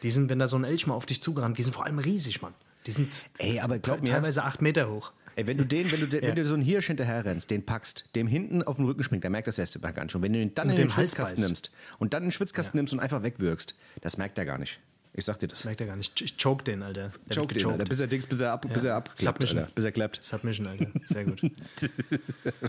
Die 0.02 0.10
sind, 0.10 0.28
wenn 0.30 0.38
da 0.38 0.48
so 0.48 0.56
ein 0.56 0.64
Elch 0.64 0.86
mal 0.86 0.94
auf 0.94 1.06
dich 1.06 1.22
zugerannt, 1.22 1.58
die 1.58 1.62
sind 1.62 1.74
vor 1.74 1.84
allem 1.84 1.98
riesig, 1.98 2.42
Mann. 2.42 2.54
Die 2.86 2.90
sind 2.90 3.14
Ey, 3.38 3.60
aber 3.60 3.78
glaub 3.78 4.00
mir- 4.00 4.06
teilweise 4.08 4.42
acht 4.42 4.62
Meter 4.62 4.90
hoch. 4.90 5.12
Ey, 5.40 5.46
wenn 5.46 5.56
du 5.56 5.64
den, 5.64 5.90
wenn 5.90 6.00
du, 6.00 6.06
den, 6.06 6.20
wenn 6.28 6.34
du 6.34 6.44
so 6.44 6.52
einen 6.52 6.62
Hirsch 6.62 6.88
hinterher 6.88 7.24
rennst, 7.24 7.50
den 7.50 7.64
packst, 7.64 8.04
dem 8.14 8.26
hinten 8.26 8.62
auf 8.62 8.76
den 8.76 8.84
Rücken 8.84 9.02
springt, 9.02 9.24
der 9.24 9.30
merkt 9.30 9.48
das 9.48 9.58
erste 9.58 9.78
Mal 9.78 9.92
gar 9.92 10.04
nicht. 10.04 10.14
Und 10.14 10.20
wenn 10.20 10.34
du 10.34 10.38
ihn 10.38 10.54
dann 10.54 10.68
Und 10.68 10.72
in 10.72 10.76
den 10.76 10.88
Hals 10.88 11.12
Schwitzkasten 11.12 11.42
nimmst 11.42 11.70
und 11.98 12.12
dann 12.12 12.24
in 12.24 12.26
den 12.26 12.32
Schwitzkasten 12.32 12.76
nimmst 12.76 12.92
und 12.92 13.00
einfach 13.00 13.22
wegwirkst, 13.22 13.74
das 14.02 14.18
merkt 14.18 14.36
er 14.36 14.44
gar 14.44 14.58
nicht. 14.58 14.80
Ich 15.12 15.24
sag 15.24 15.38
dir 15.40 15.48
das. 15.48 15.64
Merkt 15.64 15.80
er 15.80 15.88
gar 15.88 15.96
nicht. 15.96 16.20
Ich 16.20 16.36
choke 16.40 16.62
den, 16.62 16.84
Alter. 16.84 17.08
Der 17.28 17.36
Choke 17.36 17.52
den. 17.52 17.66
Alter, 17.66 17.84
bis 17.84 17.98
er 18.00 18.06
Dings, 18.06 18.26
bis 18.28 18.40
er 18.40 18.52
ab, 18.52 18.64
bis 18.72 18.84
er 18.84 18.94
abklappt, 18.94 19.18
Submission. 19.18 19.58
Alter, 19.58 19.72
bis 19.74 19.84
er 19.84 19.92
klappt. 19.92 20.24
Submission, 20.24 20.66
Alter. 20.68 20.86
Sehr 21.06 21.24
gut. 21.24 21.42
das 21.80 21.90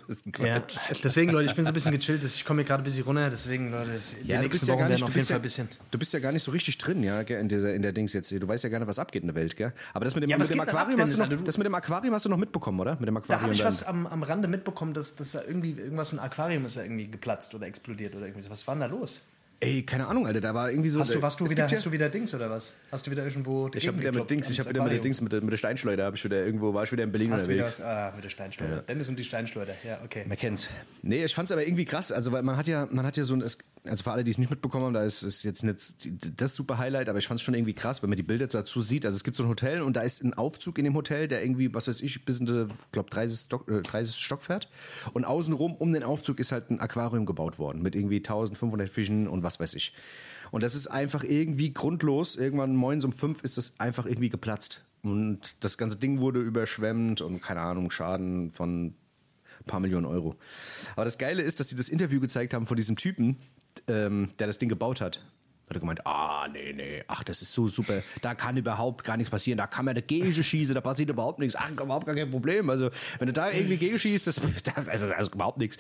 ist 0.10 0.26
ein 0.26 0.46
Ja, 0.46 0.64
deswegen, 1.04 1.32
Leute, 1.32 1.50
ich 1.50 1.56
bin 1.56 1.66
so 1.66 1.70
ein 1.70 1.74
bisschen 1.76 1.92
gechillt. 1.92 2.24
Ich 2.24 2.44
komme 2.44 2.62
hier 2.62 2.68
gerade 2.68 2.82
ein 2.82 2.84
bisschen 2.84 3.04
runter. 3.04 3.30
Deswegen, 3.30 3.70
Leute, 3.72 3.92
die 4.24 4.28
Ja, 4.28 4.38
du 4.38 4.44
nächsten 4.48 4.50
bist 4.50 4.68
ja 4.68 4.76
nicht, 4.76 4.90
werden 4.90 4.98
du 5.00 5.06
auf 5.06 5.10
jeden 5.10 5.14
bist 5.14 5.28
Fall 5.28 5.34
ja, 5.36 5.40
ein 5.40 5.42
bisschen. 5.44 5.70
du 5.92 6.00
bist 6.00 6.14
ja 6.14 6.20
gar 6.20 6.32
nicht 6.32 6.44
so 6.44 6.52
richtig 6.52 6.78
drin, 6.80 7.04
ja, 7.04 7.22
in 7.22 7.48
dieser, 7.48 7.76
in 7.76 7.84
der 7.84 7.92
Dings 7.94 8.14
jetzt. 8.14 8.32
Du 8.32 8.48
weißt 8.48 8.64
ja 8.64 8.70
gar 8.72 8.80
nicht, 8.80 8.88
was 8.88 8.98
abgeht 8.98 9.22
in 9.22 9.28
der 9.28 9.36
Welt, 9.36 9.56
gell? 9.56 9.72
Aber 9.94 10.06
das 10.06 10.16
mit 10.16 10.24
dem, 10.24 10.30
Ja, 10.32 10.38
mit 10.40 10.50
dem 10.50 10.54
denn 10.58 10.62
ab, 10.62 10.68
Aquarium 10.70 11.00
hast 11.00 11.14
du 11.18 11.24
noch, 11.28 11.44
das 11.44 11.58
mit 11.60 11.68
dem 11.68 11.76
Aquarium 11.76 12.14
hast 12.16 12.26
du 12.26 12.30
noch 12.30 12.38
mitbekommen, 12.38 12.80
oder? 12.80 12.98
Mit 13.00 13.08
dem 13.08 13.14
Da 13.16 13.20
Aquarium. 13.22 13.44
habe 13.44 13.54
ich 13.54 13.60
dann. 13.60 13.68
was 13.68 13.84
am, 13.84 14.08
am 14.08 14.24
Rande 14.24 14.48
mitbekommen, 14.48 14.96
dass, 14.96 15.16
dass 15.16 15.34
da 15.34 15.44
irgendwie 15.46 15.72
irgendwas, 15.74 16.12
ein 16.12 16.20
Aquarium 16.20 16.66
ist 16.66 16.76
da 16.76 16.82
irgendwie 16.82 17.08
geplatzt 17.08 17.54
oder 17.54 17.68
explodiert 17.68 18.16
oder 18.16 18.26
irgendwie. 18.26 18.50
Was 18.50 18.66
war 18.68 18.74
denn 18.74 18.82
da 18.82 18.88
los? 18.88 19.22
Ey, 19.64 19.84
keine 19.84 20.08
Ahnung, 20.08 20.26
Alter, 20.26 20.42
da 20.42 20.56
war 20.56 20.72
irgendwie 20.72 20.90
so. 20.90 21.00
Hast 21.00 21.14
du, 21.14 21.22
warst 21.22 21.40
du 21.40 21.44
wieder, 21.46 21.54
gibt 21.56 21.72
ja- 21.72 21.78
hast 21.78 21.86
du 21.86 21.92
wieder 21.92 22.10
Dings 22.10 22.34
oder 22.34 22.50
was? 22.50 22.74
Hast 22.92 23.06
du 23.06 23.12
wieder 23.12 23.24
irgendwo. 23.24 23.70
Ich 23.76 23.88
habe 23.88 24.00
wieder 24.00 24.12
mit 24.12 24.28
Dings, 24.28 24.50
ich 24.50 24.60
habe 24.60 24.70
wieder 24.72 24.82
mit 24.84 24.92
der 24.94 25.00
Dings, 25.00 25.22
mit 25.22 25.32
der, 25.32 25.42
mit 25.42 25.52
der 25.52 25.58
Steinschleuder, 25.58 26.04
habe 26.06 26.16
ich 26.16 26.24
wieder 26.24 26.44
irgendwo, 26.44 26.74
war 26.74 26.84
ich 26.84 26.92
wieder 26.92 27.04
in 27.04 27.12
Berlin 27.12 27.32
Hast 27.32 27.48
wieder 27.48 27.60
unterwegs. 27.66 27.80
was? 27.80 27.86
Ah, 27.86 28.12
mit 28.16 28.24
der 28.26 28.30
Steinschleuder. 28.30 28.78
Dennis 28.82 29.08
und 29.10 29.20
die 29.20 29.24
Steinschleuder. 29.24 29.74
Ja, 29.86 30.00
okay. 30.04 30.24
Man 30.28 30.36
kennt's. 30.36 30.68
Nee, 31.04 31.24
ich 31.24 31.36
fand's 31.36 31.52
aber 31.52 31.64
irgendwie 31.64 31.86
krass. 31.86 32.12
Also, 32.12 32.32
weil 32.32 32.42
man 32.42 32.58
hat 32.58 32.68
ja, 32.68 32.88
man 32.90 33.06
hat 33.06 33.18
ja 33.18 33.24
so 33.24 33.36
ein, 33.36 33.42
es- 33.42 33.60
also 33.86 34.04
für 34.04 34.12
alle, 34.12 34.24
die 34.24 34.32
es 34.32 34.38
nicht 34.38 34.50
mitbekommen 34.50 34.86
haben, 34.86 34.94
da 34.94 35.04
ist, 35.04 35.24
ist 35.24 35.44
jetzt 35.44 35.64
nicht 35.64 36.10
das 36.40 36.56
super 36.56 36.78
Highlight, 36.78 37.10
aber 37.10 37.18
ich 37.18 37.28
fand's 37.28 37.42
schon 37.42 37.56
irgendwie 37.56 37.74
krass, 37.74 38.04
wenn 38.04 38.10
man 38.10 38.18
die 38.18 38.24
Bilder 38.24 38.48
dazu 38.48 38.80
sieht. 38.80 39.06
Also, 39.06 39.16
es 39.16 39.24
gibt 39.24 39.36
so 39.36 39.44
ein 39.44 39.50
Hotel 39.50 39.82
und 39.82 39.96
da 39.96 40.02
ist 40.02 40.24
ein 40.24 40.34
Aufzug 40.34 40.78
in 40.78 40.86
dem 40.86 40.96
Hotel, 40.96 41.28
der 41.28 41.44
irgendwie, 41.44 41.74
was 41.74 41.88
weiß 41.88 42.02
ich, 42.02 42.24
bis 42.24 42.40
in, 42.40 42.46
die, 42.46 42.68
glaub, 42.92 43.10
30 43.10 43.40
Stock, 43.40 43.70
äh, 43.70 43.82
30 43.82 44.18
Stock 44.18 44.42
fährt. 44.44 44.70
Und 45.14 45.26
außenrum 45.26 45.76
um 45.76 45.94
den 45.94 46.04
Aufzug 46.04 46.40
ist 46.40 46.52
halt 46.52 46.70
ein 46.70 46.80
Aquarium 46.80 47.26
gebaut 47.26 47.58
worden 47.58 47.82
mit 47.82 47.96
irgendwie 47.96 48.18
1500 48.18 48.90
Fischen 48.90 49.28
und 49.28 49.44
was 49.44 49.60
weiß 49.60 49.74
ich. 49.74 49.94
Und 50.52 50.64
das 50.64 50.76
ist 50.76 50.88
einfach 50.88 51.24
irgendwie 51.24 51.74
grundlos. 51.74 52.36
Irgendwann 52.36 52.76
morgens 52.76 53.06
um 53.06 53.14
fünf 53.14 53.42
ist 53.42 53.58
das 53.58 53.80
einfach 53.80 54.06
irgendwie 54.06 54.30
geplatzt. 54.30 54.86
Und 55.02 55.64
das 55.64 55.78
ganze 55.78 55.98
Ding 55.98 56.20
wurde 56.20 56.42
überschwemmt 56.42 57.22
und 57.22 57.42
keine 57.42 57.62
Ahnung, 57.62 57.90
Schaden 57.90 58.52
von 58.52 58.94
paar 59.66 59.80
Millionen 59.80 60.06
Euro. 60.06 60.36
Aber 60.96 61.06
das 61.06 61.18
Geile 61.18 61.42
ist, 61.42 61.60
dass 61.60 61.70
sie 61.70 61.76
das 61.76 61.90
Interview 61.90 62.20
gezeigt 62.20 62.54
haben 62.54 62.66
von 62.66 62.78
diesem 62.78 62.96
Typen, 62.96 63.38
ähm, 63.88 64.30
der 64.40 64.48
das 64.48 64.58
Ding 64.58 64.70
gebaut 64.70 65.02
hat. 65.02 65.22
Hat 65.70 65.78
er 65.78 65.80
gemeint, 65.80 66.06
ah, 66.06 66.50
nee, 66.52 66.74
nee, 66.74 67.02
ach, 67.08 67.24
das 67.24 67.42
ist 67.42 67.54
so 67.54 67.66
super, 67.66 68.04
da 68.22 68.36
kann 68.36 68.58
überhaupt 68.58 69.06
gar 69.06 69.16
nichts 69.16 69.32
passieren, 69.32 69.58
da 69.58 69.68
kann 69.68 69.86
man 69.86 69.96
dagegen 69.96 70.34
schießen, 70.34 70.76
da 70.76 70.82
passiert 70.82 71.10
überhaupt 71.10 71.40
nichts, 71.40 71.56
ach, 71.56 71.72
überhaupt 71.72 72.06
gar 72.06 72.14
kein 72.14 72.30
Problem. 72.30 72.70
Also, 72.70 72.90
wenn 73.20 73.28
du 73.28 73.34
da 73.34 73.50
irgendwie 73.50 73.78
gegen 73.78 73.98
schießt, 73.98 74.28
das, 74.28 74.42
also, 74.88 75.08
also 75.08 75.32
überhaupt 75.32 75.60
nichts. 75.60 75.78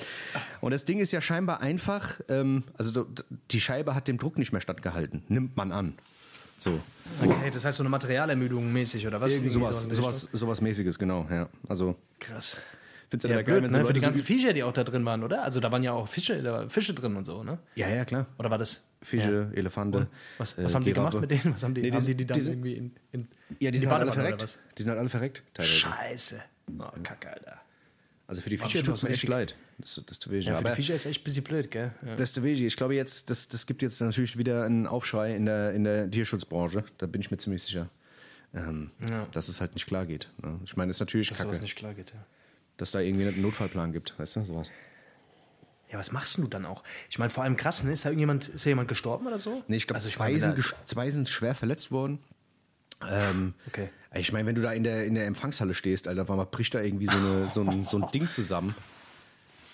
Und 0.62 0.71
das 0.71 0.86
Ding 0.86 1.00
ist 1.00 1.12
ja 1.12 1.19
scheinbar 1.19 1.60
einfach, 1.60 2.21
ähm, 2.29 2.63
also 2.77 3.05
die 3.51 3.60
Scheibe 3.60 3.93
hat 3.93 4.07
dem 4.07 4.17
Druck 4.17 4.38
nicht 4.38 4.53
mehr 4.53 4.62
standgehalten, 4.62 5.24
nimmt 5.27 5.57
man 5.57 5.74
an. 5.74 5.95
So. 6.57 6.79
Okay, 7.21 7.51
das 7.51 7.65
heißt 7.65 7.77
so 7.77 7.83
eine 7.83 7.89
Materialermüdung 7.89 8.71
mäßig 8.71 9.05
oder 9.07 9.19
was? 9.19 9.33
Irgend 9.33 9.51
sowas, 9.51 9.81
sowas, 9.89 10.29
sowas 10.31 10.62
mäßiges, 10.62 10.98
genau, 11.00 11.27
ja. 11.29 11.50
Also, 11.67 11.95
Krass. 12.19 12.62
Find's 13.11 13.23
Ja, 13.25 13.31
aber 13.35 13.43
blöd, 13.43 13.61
wenn 13.63 13.69
ne? 13.71 13.79
so 13.81 13.85
Für 13.85 13.93
die 13.93 13.99
ganzen 13.99 14.19
so, 14.21 14.25
Viecher, 14.25 14.53
die 14.53 14.63
auch 14.63 14.73
da 14.73 14.83
drin 14.83 15.05
waren, 15.05 15.23
oder? 15.23 15.43
Also 15.43 15.59
da 15.59 15.71
waren 15.71 15.83
ja 15.83 15.91
auch 15.91 16.07
Fische, 16.07 16.41
da 16.41 16.67
Fische 16.67 16.95
drin 16.95 17.15
und 17.15 17.25
so, 17.25 17.43
ne? 17.43 17.59
Ja, 17.75 17.87
ja, 17.89 18.03
klar. 18.05 18.25
Oder 18.39 18.49
war 18.49 18.57
das? 18.57 18.83
Fische, 19.03 19.51
Elefante. 19.53 20.07
Was, 20.39 20.57
äh, 20.57 20.63
was 20.63 20.73
haben 20.73 20.83
die 20.85 20.93
gemacht 20.93 21.19
mit 21.21 21.29
denen? 21.29 21.53
Was 21.53 21.61
haben 21.63 21.75
die, 21.75 21.81
Nee, 21.81 21.91
haben 21.91 22.03
die, 22.05 22.15
die 22.15 22.25
dann 22.25 22.33
die 22.35 22.39
sind- 22.41 22.53
irgendwie 22.53 22.73
in, 22.73 22.95
in 23.11 23.27
Ja, 23.59 23.69
die 23.69 23.77
sind 23.77 23.91
halt 23.91 24.01
alle 24.01 24.11
verreckt. 24.13 24.59
Die 24.77 24.81
sind 24.81 24.89
halt 24.89 24.99
alle 24.99 25.09
verreckt, 25.09 25.43
teilweise. 25.53 25.73
Scheiße. 25.75 26.41
Oh, 26.79 26.83
Kacke, 27.03 27.29
Alter. 27.31 27.61
Also 28.27 28.41
für 28.41 28.49
die 28.49 28.55
bestimmt 28.57 28.85
tut 28.85 28.95
es 28.95 29.03
mir 29.03 29.09
echt 29.09 29.27
leid. 29.27 29.55
Das, 29.77 30.01
das. 30.05 30.19
Ja, 30.29 30.53
für 30.53 30.57
Aber 30.59 30.69
die 30.69 30.75
Viecher 30.77 30.93
ist 30.95 31.05
echt 31.05 31.19
ein 31.21 31.23
bisschen 31.25 31.43
blöd, 31.43 31.69
gell? 31.69 31.91
Ja. 32.05 32.15
das 32.15 32.41
weh. 32.41 32.53
Ich 32.53 32.77
glaube 32.77 32.95
jetzt, 32.95 33.29
das, 33.29 33.49
das 33.49 33.65
gibt 33.65 33.81
jetzt 33.81 33.99
natürlich 33.99 34.37
wieder 34.37 34.63
einen 34.63 34.87
Aufschrei 34.87 35.35
in 35.35 35.45
der, 35.45 35.73
in 35.73 35.83
der 35.83 36.09
Tierschutzbranche. 36.09 36.85
Da 36.99 37.07
bin 37.07 37.19
ich 37.19 37.29
mir 37.29 37.37
ziemlich 37.37 37.63
sicher. 37.63 37.89
Ähm, 38.53 38.91
Ja. 39.09 39.27
Dass 39.33 39.49
es 39.49 39.59
halt 39.59 39.73
nicht 39.73 39.85
klar 39.87 40.05
geht. 40.05 40.29
Ne? 40.41 40.59
Ich 40.63 40.77
meine, 40.77 40.91
es 40.91 40.97
ist 40.97 41.01
natürlich 41.01 41.27
Dass 41.29 41.39
kacke, 41.39 41.49
sowas 41.49 41.61
nicht 41.61 41.75
klar 41.75 41.93
geht, 41.93 42.11
ja. 42.13 42.23
Dass 42.81 42.89
da 42.91 43.00
irgendwie 43.00 43.27
einen 43.27 43.41
Notfallplan 43.43 43.93
gibt. 43.93 44.17
Weißt 44.17 44.38
du, 44.38 44.43
sowas. 44.45 44.69
Ja, 45.91 46.00
was 46.00 46.11
machst 46.11 46.38
du 46.39 46.47
dann 46.47 46.65
auch? 46.65 46.83
Ich 47.09 47.19
meine, 47.19 47.29
vor 47.29 47.43
allem 47.43 47.55
krass, 47.55 47.83
ne? 47.83 47.91
Ist 47.91 48.05
da 48.05 48.09
irgendjemand, 48.09 48.47
ist 48.50 48.65
da 48.65 48.69
jemand 48.69 48.88
gestorben 48.88 49.27
oder 49.27 49.38
so? 49.38 49.61
Nee, 49.67 49.75
ich 49.75 49.85
glaube, 49.88 49.97
also 50.00 50.09
zwei, 50.09 50.35
zwei 50.85 51.11
sind 51.11 51.29
schwer 51.29 51.53
verletzt 51.53 51.91
worden. 51.91 52.19
Ähm, 53.07 53.53
Okay. 53.67 53.89
Ich 54.13 54.33
meine, 54.33 54.45
wenn 54.47 54.55
du 54.55 54.61
da 54.61 54.73
in 54.73 54.83
der, 54.83 55.05
in 55.05 55.15
der 55.15 55.25
Empfangshalle 55.25 55.73
stehst, 55.73 56.07
Alter, 56.07 56.29
einmal 56.29 56.45
bricht 56.45 56.73
da 56.73 56.81
irgendwie 56.81 57.05
so, 57.05 57.17
eine, 57.17 57.50
so, 57.53 57.61
ein, 57.61 57.85
so 57.85 58.01
ein 58.01 58.11
Ding 58.11 58.29
zusammen. 58.31 58.75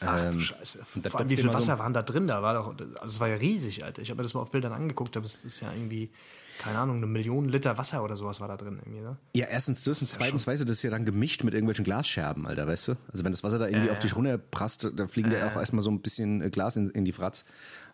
Ach 0.02 0.22
du 0.22 0.28
Ähm, 0.34 0.40
Scheiße. 0.40 0.86
Vor 1.10 1.20
allem, 1.20 1.30
wie 1.30 1.36
viel 1.36 1.46
immer 1.46 1.54
so- 1.54 1.58
Wasser 1.60 1.80
waren 1.80 1.94
da 1.94 2.04
drin? 2.04 2.28
Da 2.28 2.42
war 2.44 2.54
doch, 2.54 2.78
also 3.00 3.14
es 3.16 3.20
war 3.20 3.30
ja 3.30 3.36
riesig, 3.36 3.84
Alter. 3.84 4.02
Ich 4.04 4.10
habe 4.10 4.18
mir 4.18 4.24
das 4.24 4.34
mal 4.36 4.42
auf 4.42 4.52
Bildern 4.52 4.74
angeguckt, 4.74 5.16
aber 5.18 5.26
es 5.26 5.44
ist 5.46 5.62
ja 5.62 5.72
irgendwie, 5.74 6.10
keine 6.58 6.80
Ahnung, 6.80 6.98
eine 6.98 7.08
Million 7.08 7.48
Liter 7.50 7.78
Wasser 7.78 8.04
oder 8.04 8.16
sowas 8.16 8.40
war 8.40 8.48
da 8.48 8.58
drin 8.58 8.80
irgendwie, 8.84 9.02
ne? 9.02 9.18
Ja, 9.36 9.46
erstens 9.48 9.84
das 9.84 10.02
und 10.02 10.08
zweitens, 10.08 10.48
weißt 10.48 10.62
du, 10.62 10.66
das 10.66 10.78
ist 10.78 10.84
ja 10.84 10.90
dann 10.90 11.06
gemischt 11.06 11.44
mit 11.44 11.54
irgendwelchen 11.54 11.86
Glasscherben, 11.86 12.46
Alter, 12.48 12.68
weißt 12.68 12.90
du? 12.90 12.96
Also 13.12 13.24
wenn 13.24 13.32
das 13.32 13.44
Wasser 13.44 13.60
da 13.60 13.68
irgendwie 13.68 13.88
Ja, 13.88 13.94
auf 13.94 14.00
dich 14.00 14.16
runterprasst, 14.16 14.92
da 14.96 15.08
fliegen 15.08 15.30
dir 15.30 15.46
auch 15.48 15.56
erstmal 15.58 15.82
so 15.82 15.92
ein 15.92 16.02
bisschen 16.02 16.42
äh, 16.42 16.50
Glas 16.50 16.76
in, 16.76 16.90
in 16.90 17.06
die 17.06 17.12
Fratz. 17.12 17.46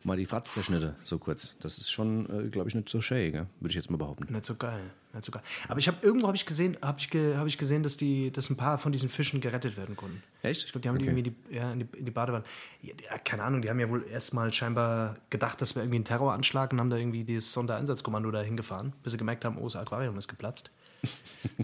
Mal 0.03 0.17
die 0.17 0.25
Fratz 0.25 0.53
zerschnitte, 0.53 0.95
so 1.03 1.17
kurz. 1.17 1.55
Das 1.59 1.77
ist 1.77 1.91
schon, 1.91 2.29
äh, 2.29 2.49
glaube 2.49 2.67
ich, 2.69 2.75
nicht 2.75 2.89
so 2.89 2.99
gell? 2.99 3.47
würde 3.59 3.69
ich 3.69 3.75
jetzt 3.75 3.89
mal 3.89 3.97
behaupten. 3.97 4.31
Nicht 4.31 4.45
so 4.45 4.55
geil, 4.55 4.81
nicht 5.13 5.25
so 5.25 5.31
geil. 5.31 5.41
Aber 5.67 5.79
ich 5.79 5.87
habe 5.87 5.97
irgendwo 6.01 6.27
habe 6.27 6.35
ich 6.35 6.45
gesehen, 6.45 6.77
habe 6.81 6.99
ich, 6.99 7.09
ge, 7.09 7.35
hab 7.37 7.45
ich 7.47 7.57
gesehen, 7.57 7.83
dass 7.83 7.97
die, 7.97 8.31
dass 8.31 8.49
ein 8.49 8.57
paar 8.57 8.77
von 8.77 8.91
diesen 8.91 9.09
Fischen 9.09 9.41
gerettet 9.41 9.77
werden 9.77 9.95
konnten. 9.95 10.21
Echt? 10.41 10.65
Ich 10.65 10.71
glaube, 10.71 10.81
die 10.81 10.89
haben 10.89 10.97
die 10.97 11.07
Okay. 11.09 11.19
irgendwie 11.19 11.31
die, 11.49 11.55
ja, 11.55 11.71
in, 11.71 11.79
die, 11.79 11.97
in 11.97 12.05
die 12.05 12.11
Badewanne. 12.11 12.43
Ja, 12.81 12.93
die- 12.93 13.03
ja, 13.05 13.17
keine 13.19 13.43
Ahnung, 13.43 13.61
die 13.61 13.69
haben 13.69 13.79
ja 13.79 13.89
wohl 13.89 14.05
erstmal 14.07 14.51
scheinbar 14.53 15.15
gedacht, 15.29 15.61
das 15.61 15.75
wäre 15.75 15.85
irgendwie 15.85 15.99
ein 15.99 16.05
Terroranschlag 16.05 16.71
und 16.73 16.79
haben 16.79 16.89
da 16.89 16.97
irgendwie 16.97 17.23
das 17.35 17.51
Sondereinsatzkommando 17.51 18.31
da 18.31 18.41
hingefahren, 18.41 18.93
bis 19.03 19.11
sie 19.13 19.17
gemerkt 19.17 19.45
haben, 19.45 19.57
oh, 19.57 19.63
das 19.63 19.75
Aquarium 19.75 20.17
ist 20.17 20.27
geplatzt. 20.27 20.71
Das 21.01 21.11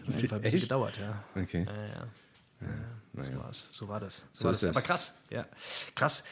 hat 0.04 0.10
auf 0.10 0.16
jeden 0.18 0.28
Fall 0.30 0.38
ein 0.40 0.42
bisschen 0.44 0.58
Echt? 0.58 0.66
gedauert, 0.66 0.98
ja. 1.00 1.24
Okay. 1.42 1.66
Ja, 1.66 1.74
ja. 1.86 2.08
ja, 2.62 3.24
so, 3.24 3.36
war's. 3.38 3.68
so 3.70 3.88
war 3.88 4.00
das. 4.00 4.18
So, 4.34 4.42
So 4.42 4.44
war 4.46 4.52
das. 4.52 4.64
es. 4.64 4.70
Aber 4.70 4.82
krass, 4.82 5.18
ja. 5.30 5.46
Krass. 5.96 6.24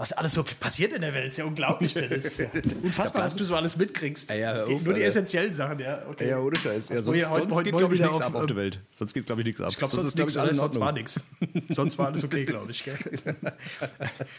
Was 0.00 0.12
alles 0.12 0.32
so 0.32 0.42
passiert 0.42 0.94
in 0.94 1.02
der 1.02 1.12
Welt, 1.12 1.28
ist 1.28 1.36
ja 1.36 1.44
unglaublich. 1.44 1.92
Das 2.10 2.24
ist 2.24 2.38
ja 2.38 2.46
unfassbar, 2.82 3.22
was 3.22 3.36
du 3.36 3.44
so 3.44 3.54
alles 3.54 3.76
mitkriegst. 3.76 4.30
Ja, 4.30 4.36
ja, 4.36 4.64
die, 4.64 4.74
auf, 4.74 4.82
nur 4.82 4.94
die 4.94 5.02
essentiellen 5.02 5.52
Sachen, 5.52 5.78
ja. 5.78 6.02
Okay. 6.08 6.30
Ja, 6.30 6.38
ohne 6.38 6.56
Scheiß. 6.56 6.88
Ja, 6.88 6.96
Also 6.96 7.12
sonst 7.12 7.28
heute- 7.28 7.42
sonst 7.42 7.54
heute 7.54 7.64
geht, 7.70 7.76
glaube 7.76 7.94
ich, 7.94 8.00
nichts 8.00 8.20
ab 8.22 8.34
auf 8.34 8.40
ähm, 8.40 8.46
der 8.46 8.56
Welt. 8.56 8.80
Sonst 8.94 9.12
geht, 9.12 9.26
glaube 9.26 9.42
ich, 9.42 9.46
nichts 9.46 9.60
ab. 9.60 9.68
Ich 9.68 9.76
glaube, 9.76 9.90
sonst, 9.94 10.18
ich, 10.18 10.38
alles 10.40 10.56
sonst 10.56 10.80
war 10.80 10.92
nichts. 10.92 11.20
sonst 11.68 11.98
war 11.98 12.06
alles 12.06 12.24
okay, 12.24 12.46
glaube 12.46 12.70
ich. 12.70 12.82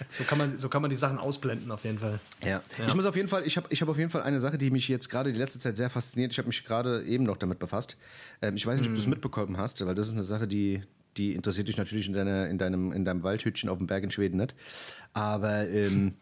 So, 0.09 0.23
kann 0.23 0.39
man, 0.39 0.57
so 0.57 0.67
kann 0.67 0.81
man 0.81 0.89
die 0.89 0.95
Sachen 0.97 1.19
ausblenden, 1.19 1.71
auf 1.71 1.83
jeden 1.83 1.99
Fall. 1.99 2.19
Ja. 2.43 2.61
Ich 2.87 2.95
muss 2.95 3.05
auf 3.05 3.15
jeden 3.15 3.27
Fall, 3.27 3.45
ich 3.45 3.55
habe 3.55 3.67
ich 3.69 3.81
hab 3.83 3.89
auf 3.89 3.99
jeden 3.99 4.09
Fall 4.09 4.23
eine 4.23 4.39
Sache, 4.39 4.57
die 4.57 4.71
mich 4.71 4.87
jetzt 4.87 5.09
gerade 5.09 5.31
die 5.31 5.37
letzte 5.37 5.59
Zeit 5.59 5.77
sehr 5.77 5.91
fasziniert. 5.91 6.31
Ich 6.31 6.39
habe 6.39 6.47
mich 6.47 6.65
gerade 6.65 7.03
eben 7.03 7.23
noch 7.23 7.37
damit 7.37 7.59
befasst. 7.59 7.97
Ähm, 8.41 8.55
ich 8.55 8.65
weiß 8.65 8.79
nicht, 8.79 8.87
ob 8.89 8.95
du 8.95 8.99
es 8.99 9.05
mitbekommen 9.07 9.57
hast, 9.57 9.85
weil 9.85 9.93
das 9.93 10.07
ist 10.07 10.13
eine 10.13 10.23
Sache, 10.23 10.47
die, 10.47 10.81
die 11.17 11.33
interessiert 11.33 11.67
dich 11.67 11.77
natürlich 11.77 12.07
in, 12.07 12.13
deiner, 12.13 12.47
in, 12.47 12.57
deinem, 12.57 12.91
in 12.91 13.05
deinem 13.05 13.23
Waldhütchen 13.23 13.69
auf 13.69 13.77
dem 13.77 13.87
Berg 13.87 14.03
in 14.03 14.11
Schweden 14.11 14.37
nicht. 14.37 14.55
Aber 15.13 15.67
ähm, 15.69 16.13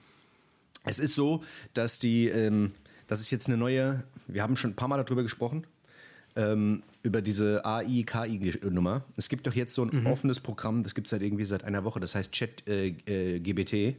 es 0.86 1.00
ist 1.00 1.16
so, 1.16 1.44
dass 1.74 2.00
die, 2.00 2.28
ähm, 2.28 2.72
das 3.08 3.20
ist 3.20 3.32
jetzt 3.32 3.48
eine 3.48 3.58
neue, 3.58 4.04
wir 4.28 4.44
haben 4.44 4.56
schon 4.56 4.72
ein 4.72 4.76
paar 4.76 4.88
Mal 4.88 5.04
darüber 5.04 5.24
gesprochen, 5.24 5.66
ähm, 6.36 6.84
über 7.04 7.22
diese 7.22 7.66
AI-KI-Nummer. 7.66 9.04
Es 9.16 9.30
gibt 9.30 9.48
doch 9.48 9.54
jetzt 9.54 9.74
so 9.74 9.84
ein 9.84 10.06
offenes 10.08 10.40
Programm, 10.40 10.84
das 10.84 10.96
gibt 10.96 11.08
es 11.08 11.12
seit 11.12 11.22
irgendwie 11.22 11.46
seit 11.46 11.64
einer 11.64 11.84
Woche, 11.84 12.00
das 12.00 12.16
heißt 12.16 12.32
Chat 12.32 12.68
äh, 12.68 12.90
äh. 13.08 13.96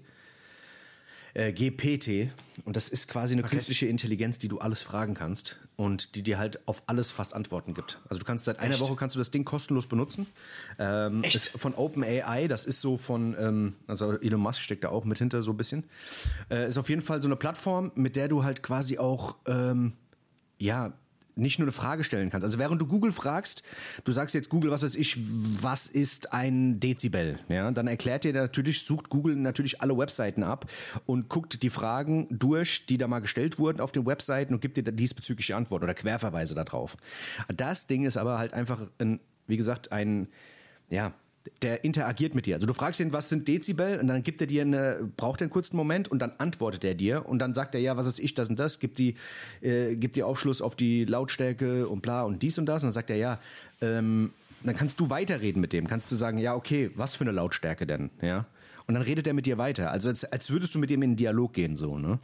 Äh, 1.35 1.53
GPT 1.53 2.31
und 2.65 2.77
das 2.77 2.89
ist 2.89 3.09
quasi 3.09 3.35
eine 3.35 3.43
künstliche 3.43 3.87
Intelligenz, 3.87 4.39
die 4.39 4.49
du 4.49 4.59
alles 4.59 4.83
fragen 4.83 5.15
kannst 5.15 5.57
und 5.77 6.15
die 6.15 6.23
dir 6.23 6.39
halt 6.39 6.67
auf 6.67 6.83
alles 6.87 7.11
fast 7.11 7.35
Antworten 7.35 7.75
gibt. 7.75 8.01
Also 8.09 8.21
du 8.21 8.27
kannst 8.27 8.45
seit 8.45 8.59
einer 8.59 8.73
Echt? 8.73 8.81
Woche 8.81 8.97
kannst 8.97 9.17
du 9.17 9.19
das 9.19 9.31
Ding 9.31 9.45
kostenlos 9.45 9.87
benutzen. 9.87 10.27
Ähm, 10.79 11.23
Echt? 11.25 11.37
Ist 11.37 11.49
von 11.49 11.75
OpenAI, 11.75 12.49
das 12.49 12.65
ist 12.65 12.81
so 12.81 12.97
von, 12.97 13.37
ähm, 13.39 13.77
also 13.87 14.19
Elon 14.21 14.41
Musk 14.41 14.61
steckt 14.61 14.85
da 14.85 14.89
auch 14.91 15.05
mit 15.05 15.19
hinter 15.19 15.43
so 15.43 15.53
ein 15.53 15.57
bisschen. 15.57 15.85
Äh, 16.51 16.69
ist 16.69 16.79
auf 16.79 16.89
jeden 16.89 17.03
Fall 17.03 17.23
so 17.23 17.29
eine 17.29 17.37
Plattform, 17.37 17.93
mit 17.95 18.17
der 18.17 18.29
du 18.29 18.45
halt 18.45 18.63
quasi 18.63 18.99
auch 18.99 19.37
ähm, 19.47 19.95
ja, 20.59 20.93
nicht 21.37 21.59
nur 21.59 21.67
eine 21.67 21.73
Frage 21.73 22.05
stellen 22.05 22.31
kannst. 22.31 22.45
Also 22.45 22.59
während 22.59 22.81
du 22.81 22.87
Google 22.87 23.13
fragst, 23.13 23.63
du 24.05 24.13
sagst 24.13 24.35
jetzt 24.35 24.49
Google, 24.49 24.71
was 24.71 24.83
weiß 24.83 24.95
ich, 24.95 25.19
was 25.63 25.87
ist 25.87 26.33
ein 26.33 26.81
Dezibel? 26.81 27.39
Ja, 27.49 27.71
dann 27.71 27.87
erklärt 27.87 28.25
dir 28.25 28.33
natürlich, 28.33 28.85
sucht 28.85 29.09
Google 29.09 29.37
natürlich 29.37 29.81
alle 29.81 29.97
Webseiten 29.97 30.43
ab 30.43 30.71
und 31.07 31.29
guckt 31.29 31.63
die 31.63 31.71
Fragen 31.71 32.27
durch, 32.31 32.87
die 32.87 32.99
da 32.99 33.09
mal 33.09 33.21
gestellt 33.21 33.59
wurden 33.59 33.81
auf 33.81 33.93
den 33.93 34.07
Webseiten 34.07 34.55
und 34.55 34.61
gibt 34.61 34.77
dir 34.77 34.83
diesbezügliche 34.83 35.57
Antworten 35.57 35.85
oder 35.85 35.95
Querverweise 35.95 36.55
darauf. 36.55 36.97
Das 37.55 37.87
Ding 37.87 38.05
ist 38.05 38.17
aber 38.17 38.39
halt 38.39 38.53
einfach 38.53 38.81
ein, 38.99 39.21
wie 39.47 39.57
gesagt, 39.57 39.93
ein, 39.93 40.29
ja, 40.89 41.15
der 41.62 41.85
interagiert 41.85 42.35
mit 42.35 42.47
dir. 42.47 42.54
Also 42.54 42.66
du 42.66 42.75
fragst 42.75 43.00
ihn, 43.00 43.12
was 43.12 43.28
sind 43.28 43.49
Dezibel? 43.49 43.99
Und 43.99 44.09
dann 44.09 44.23
gibt 44.23 44.40
er 44.40 44.47
dir 44.47 44.62
eine, 44.62 45.11
braucht 45.16 45.40
er 45.40 45.47
einen 45.47 45.50
kurzen 45.50 45.76
Moment 45.76 46.09
und 46.09 46.20
dann 46.20 46.32
antwortet 46.38 46.85
er 46.85 46.94
dir. 46.94 47.26
Und 47.26 47.38
dann 47.38 47.54
sagt 47.54 47.75
er, 47.75 47.80
ja, 47.80 47.97
was 47.97 48.06
ist 48.06 48.18
ich, 48.18 48.35
das 48.35 48.49
und 48.49 48.59
das, 48.59 48.78
gibt 48.78 48.99
die, 48.99 49.14
äh, 49.61 49.97
gibt 49.97 50.16
dir 50.16 50.26
Aufschluss 50.26 50.61
auf 50.61 50.76
die 50.76 51.04
Lautstärke 51.04 51.88
und 51.88 52.02
bla 52.02 52.23
und 52.23 52.42
dies 52.42 52.59
und 52.59 52.66
das? 52.66 52.82
Und 52.82 52.88
dann 52.88 52.92
sagt 52.92 53.11
er, 53.11 53.16
ja, 53.16 53.40
ähm, 53.80 54.32
dann 54.62 54.76
kannst 54.76 55.00
du 55.00 55.11
weiterreden 55.11 55.61
mit 55.61 55.73
dem, 55.73 55.87
kannst 55.87 56.11
du 56.11 56.17
sagen, 56.17 56.38
ja, 56.38 56.55
okay, 56.55 56.90
was 56.94 57.14
für 57.14 57.25
eine 57.25 57.33
Lautstärke 57.33 57.87
denn, 57.87 58.11
ja? 58.23 58.46
Und 58.87 58.94
dann 58.94 59.05
redet 59.05 59.25
er 59.29 59.35
mit 59.35 59.46
dir 59.46 59.57
weiter, 59.57 59.92
also 59.92 60.09
als, 60.09 60.25
als 60.25 60.51
würdest 60.51 60.75
du 60.75 60.81
mit 60.81 60.90
ihm 60.90 61.03
in 61.03 61.11
einen 61.11 61.16
Dialog 61.16 61.53
gehen, 61.53 61.77
so, 61.77 61.96
ne? 61.96 62.18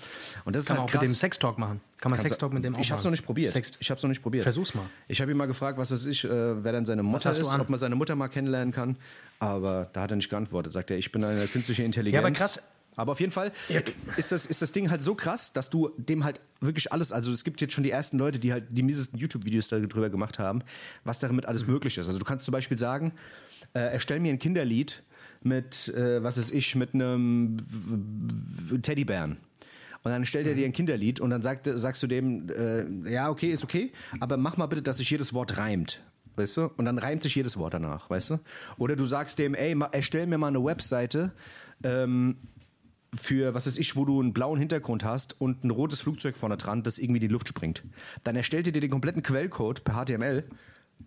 Und 0.44 0.57
das 0.57 0.64
ist 0.64 0.66
Kann 0.66 0.79
man 0.79 0.81
halt 0.83 0.88
auch 0.88 0.92
krass. 0.92 1.03
mit 1.03 1.11
dem 1.11 1.14
Sextalk 1.14 1.59
machen. 1.59 1.81
Kann 1.99 2.11
man 2.11 2.18
Sextalk 2.18 2.53
mit 2.53 2.64
dem 2.64 2.75
auch 2.75 2.81
Ich 2.81 2.90
hab's 2.90 3.05
noch 3.05 3.12
nicht 3.12 3.25
probiert. 3.25 3.53
Sex 3.53 3.72
Ich 3.79 3.88
hab's 3.88 4.03
noch 4.03 4.09
nicht 4.09 4.20
probiert. 4.20 4.42
Versuch's 4.42 4.75
mal. 4.75 4.85
Ich 5.07 5.20
habe 5.20 5.31
ihn 5.31 5.37
mal 5.37 5.46
gefragt, 5.46 5.79
was 5.79 5.92
weiß 5.92 6.07
ich, 6.07 6.25
äh, 6.25 6.64
wer 6.64 6.72
dann 6.72 6.85
seine 6.85 7.05
Mutter 7.05 7.31
ist, 7.31 7.46
an? 7.46 7.61
ob 7.61 7.68
man 7.68 7.79
seine 7.79 7.94
Mutter 7.94 8.16
mal 8.16 8.27
kennenlernen 8.27 8.75
kann. 8.75 8.96
Aber 9.38 9.88
da 9.92 10.03
hat 10.03 10.11
er 10.11 10.16
nicht 10.16 10.29
geantwortet. 10.29 10.72
Sagt 10.72 10.90
er, 10.90 10.99
ich 10.99 11.12
bin 11.12 11.22
eine 11.22 11.46
künstliche 11.46 11.85
Intelligenz. 11.85 12.14
Ja, 12.14 12.27
aber 12.27 12.33
krass. 12.33 12.61
Aber 12.96 13.12
auf 13.12 13.20
jeden 13.20 13.32
Fall 13.32 13.52
Ja. 13.68 13.80
ist, 14.16 14.32
das, 14.32 14.46
ist 14.46 14.62
das 14.62 14.72
Ding 14.72 14.90
halt 14.90 15.02
so 15.02 15.14
krass, 15.14 15.52
dass 15.52 15.70
du 15.70 15.90
dem 15.98 16.24
halt 16.24 16.40
wirklich 16.61 16.92
alles, 16.92 17.12
also 17.12 17.30
es 17.30 17.44
gibt 17.44 17.61
jetzt 17.61 17.74
schon 17.74 17.85
die 17.85 17.90
ersten 17.90 18.18
Leute, 18.18 18.38
die 18.38 18.52
halt 18.52 18.64
die 18.70 18.82
miesesten 18.82 19.18
YouTube-Videos 19.18 19.68
darüber 19.68 20.09
gemacht 20.11 20.38
haben, 20.38 20.62
was 21.04 21.18
damit 21.18 21.46
alles 21.46 21.66
möglich 21.66 21.98
ist. 21.98 22.06
Also 22.06 22.18
du 22.18 22.24
kannst 22.24 22.44
zum 22.46 22.52
Beispiel 22.52 22.78
sagen, 22.78 23.12
äh, 23.74 23.80
erstell 23.80 24.20
mir 24.20 24.32
ein 24.32 24.38
Kinderlied 24.38 25.02
mit, 25.42 25.88
äh, 25.94 26.22
was 26.22 26.38
weiß 26.38 26.50
ich, 26.50 26.74
mit 26.74 26.94
einem 26.94 27.59
Teddybären. 28.82 29.37
Und 30.02 30.12
dann 30.12 30.24
stellt 30.24 30.46
er 30.46 30.54
dir 30.54 30.64
ein 30.66 30.72
Kinderlied 30.72 31.20
und 31.20 31.30
dann 31.30 31.42
sagt, 31.42 31.68
sagst 31.74 32.02
du 32.02 32.06
dem, 32.06 32.48
äh, 32.48 33.11
ja, 33.11 33.28
okay, 33.28 33.50
ist 33.50 33.64
okay, 33.64 33.92
aber 34.20 34.37
mach 34.37 34.56
mal 34.56 34.66
bitte, 34.66 34.82
dass 34.82 34.98
sich 34.98 35.11
jedes 35.11 35.35
Wort 35.35 35.56
reimt. 35.59 36.02
Weißt 36.37 36.59
du? 36.59 36.70
Und 36.76 36.85
dann 36.85 36.98
reimt 36.98 37.22
sich 37.22 37.35
jedes 37.35 37.56
Wort 37.56 37.74
danach, 37.74 38.11
weißt 38.11 38.30
du? 38.30 38.40
Oder 38.76 38.94
du 38.94 39.04
sagst 39.06 39.38
dem, 39.38 39.54
ey, 39.54 39.74
erstell 39.92 40.26
mir 40.26 40.37
mal 40.38 40.48
eine 40.48 40.62
Webseite 40.62 41.32
ähm, 41.82 42.37
für, 43.16 43.55
was 43.55 43.66
weiß 43.66 43.79
ich, 43.79 43.96
wo 43.96 44.05
du 44.05 44.20
einen 44.20 44.33
blauen 44.33 44.59
Hintergrund 44.59 45.05
hast 45.05 45.40
und 45.40 45.64
ein 45.64 45.70
rotes 45.70 46.00
Flugzeug 46.00 46.37
vorne 46.37 46.57
dran, 46.57 46.83
das 46.83 46.98
irgendwie 46.98 47.18
in 47.18 47.29
die 47.29 47.33
Luft 47.33 47.48
springt. 47.48 47.83
Dann 48.24 48.37
erstellt 48.37 48.66
er 48.66 48.72
dir 48.72 48.81
den 48.81 48.90
kompletten 48.90 49.22
Quellcode 49.22 49.85
per 49.85 50.05
HTML. 50.05 50.44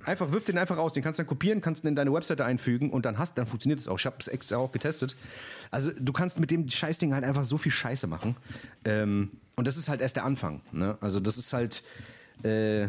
Einfach 0.06 0.32
wirf 0.32 0.43
den 0.43 0.58
einfach 0.58 0.78
aus, 0.78 0.93
den 0.93 1.04
kannst 1.04 1.19
du 1.19 1.24
dann 1.24 1.28
kopieren, 1.28 1.62
kannst 1.62 1.84
ihn 1.84 1.88
in 1.88 1.95
deine 1.95 2.13
Webseite 2.13 2.45
einfügen 2.45 2.91
und 2.91 3.06
dann 3.06 3.17
hast, 3.17 3.38
dann 3.38 3.45
funktioniert 3.45 3.80
es 3.80 3.88
auch. 3.88 3.98
Ich 3.98 4.06
habe 4.06 4.17
es 4.19 4.28
extra 4.28 4.58
auch 4.58 4.72
getestet. 4.72 5.15
Also 5.72 5.91
du 6.00 6.13
kannst 6.13 6.39
mit 6.39 6.52
dem 6.52 6.69
Scheißding 6.69 7.13
halt 7.13 7.24
einfach 7.24 7.43
so 7.43 7.58
viel 7.58 7.72
Scheiße 7.72 8.08
machen. 8.08 8.36
Ähm, 8.86 9.32
und 9.56 9.67
das 9.67 9.78
ist 9.78 9.89
halt 9.89 10.02
erst 10.02 10.15
der 10.15 10.26
Anfang. 10.26 10.62
Ne? 10.72 10.98
Also 11.02 11.19
das 11.19 11.38
ist 11.38 11.54
halt, 11.54 11.84
äh, 12.43 12.88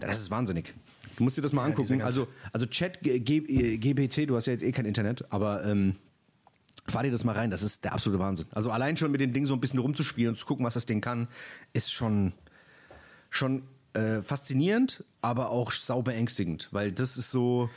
das 0.00 0.18
ist 0.18 0.30
wahnsinnig. 0.30 0.74
Du 1.16 1.24
musst 1.24 1.36
dir 1.36 1.42
das 1.42 1.52
mal 1.52 1.70
diese 1.70 1.80
angucken. 1.80 2.02
Also, 2.02 2.28
also 2.52 2.66
Chat, 2.66 3.00
G 3.02 3.18
G 3.20 3.78
GBT, 3.78 4.28
du 4.28 4.36
hast 4.36 4.46
ja 4.46 4.52
jetzt 4.52 4.62
eh 4.62 4.72
kein 4.72 4.84
Internet, 4.84 5.24
aber 5.32 5.64
ähm, 5.64 5.96
fahr 6.86 7.02
dir 7.02 7.10
das 7.10 7.24
mal 7.24 7.34
rein. 7.34 7.50
Das 7.50 7.62
ist 7.62 7.84
der 7.84 7.92
absolute 7.92 8.20
Wahnsinn. 8.20 8.46
Also 8.52 8.70
allein 8.70 8.96
schon 8.96 9.10
mit 9.10 9.20
dem 9.20 9.32
Ding 9.32 9.44
so 9.44 9.54
ein 9.54 9.60
bisschen 9.60 9.80
rumzuspielen 9.80 10.30
und 10.30 10.36
zu 10.36 10.46
gucken, 10.46 10.64
was 10.64 10.74
das 10.74 10.86
Ding 10.86 11.00
kann, 11.00 11.28
ist 11.72 11.92
schon, 11.92 12.32
schon 13.30 13.62
äh, 13.94 14.22
faszinierend, 14.22 15.04
aber 15.22 15.50
auch 15.50 15.72
sau 15.72 16.02
beängstigend, 16.02 16.68
weil 16.70 16.92
das 16.92 17.16
ist 17.16 17.30
so, 17.30 17.70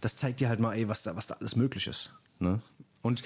das 0.00 0.16
zeigt 0.16 0.40
dir 0.40 0.48
halt 0.48 0.60
mal, 0.60 0.74
ey, 0.74 0.88
was 0.88 1.02
da, 1.02 1.16
was 1.16 1.26
da 1.26 1.34
alles 1.34 1.56
möglich 1.56 1.86
ist. 1.86 2.12
Ne? 2.38 2.60
Und 3.02 3.22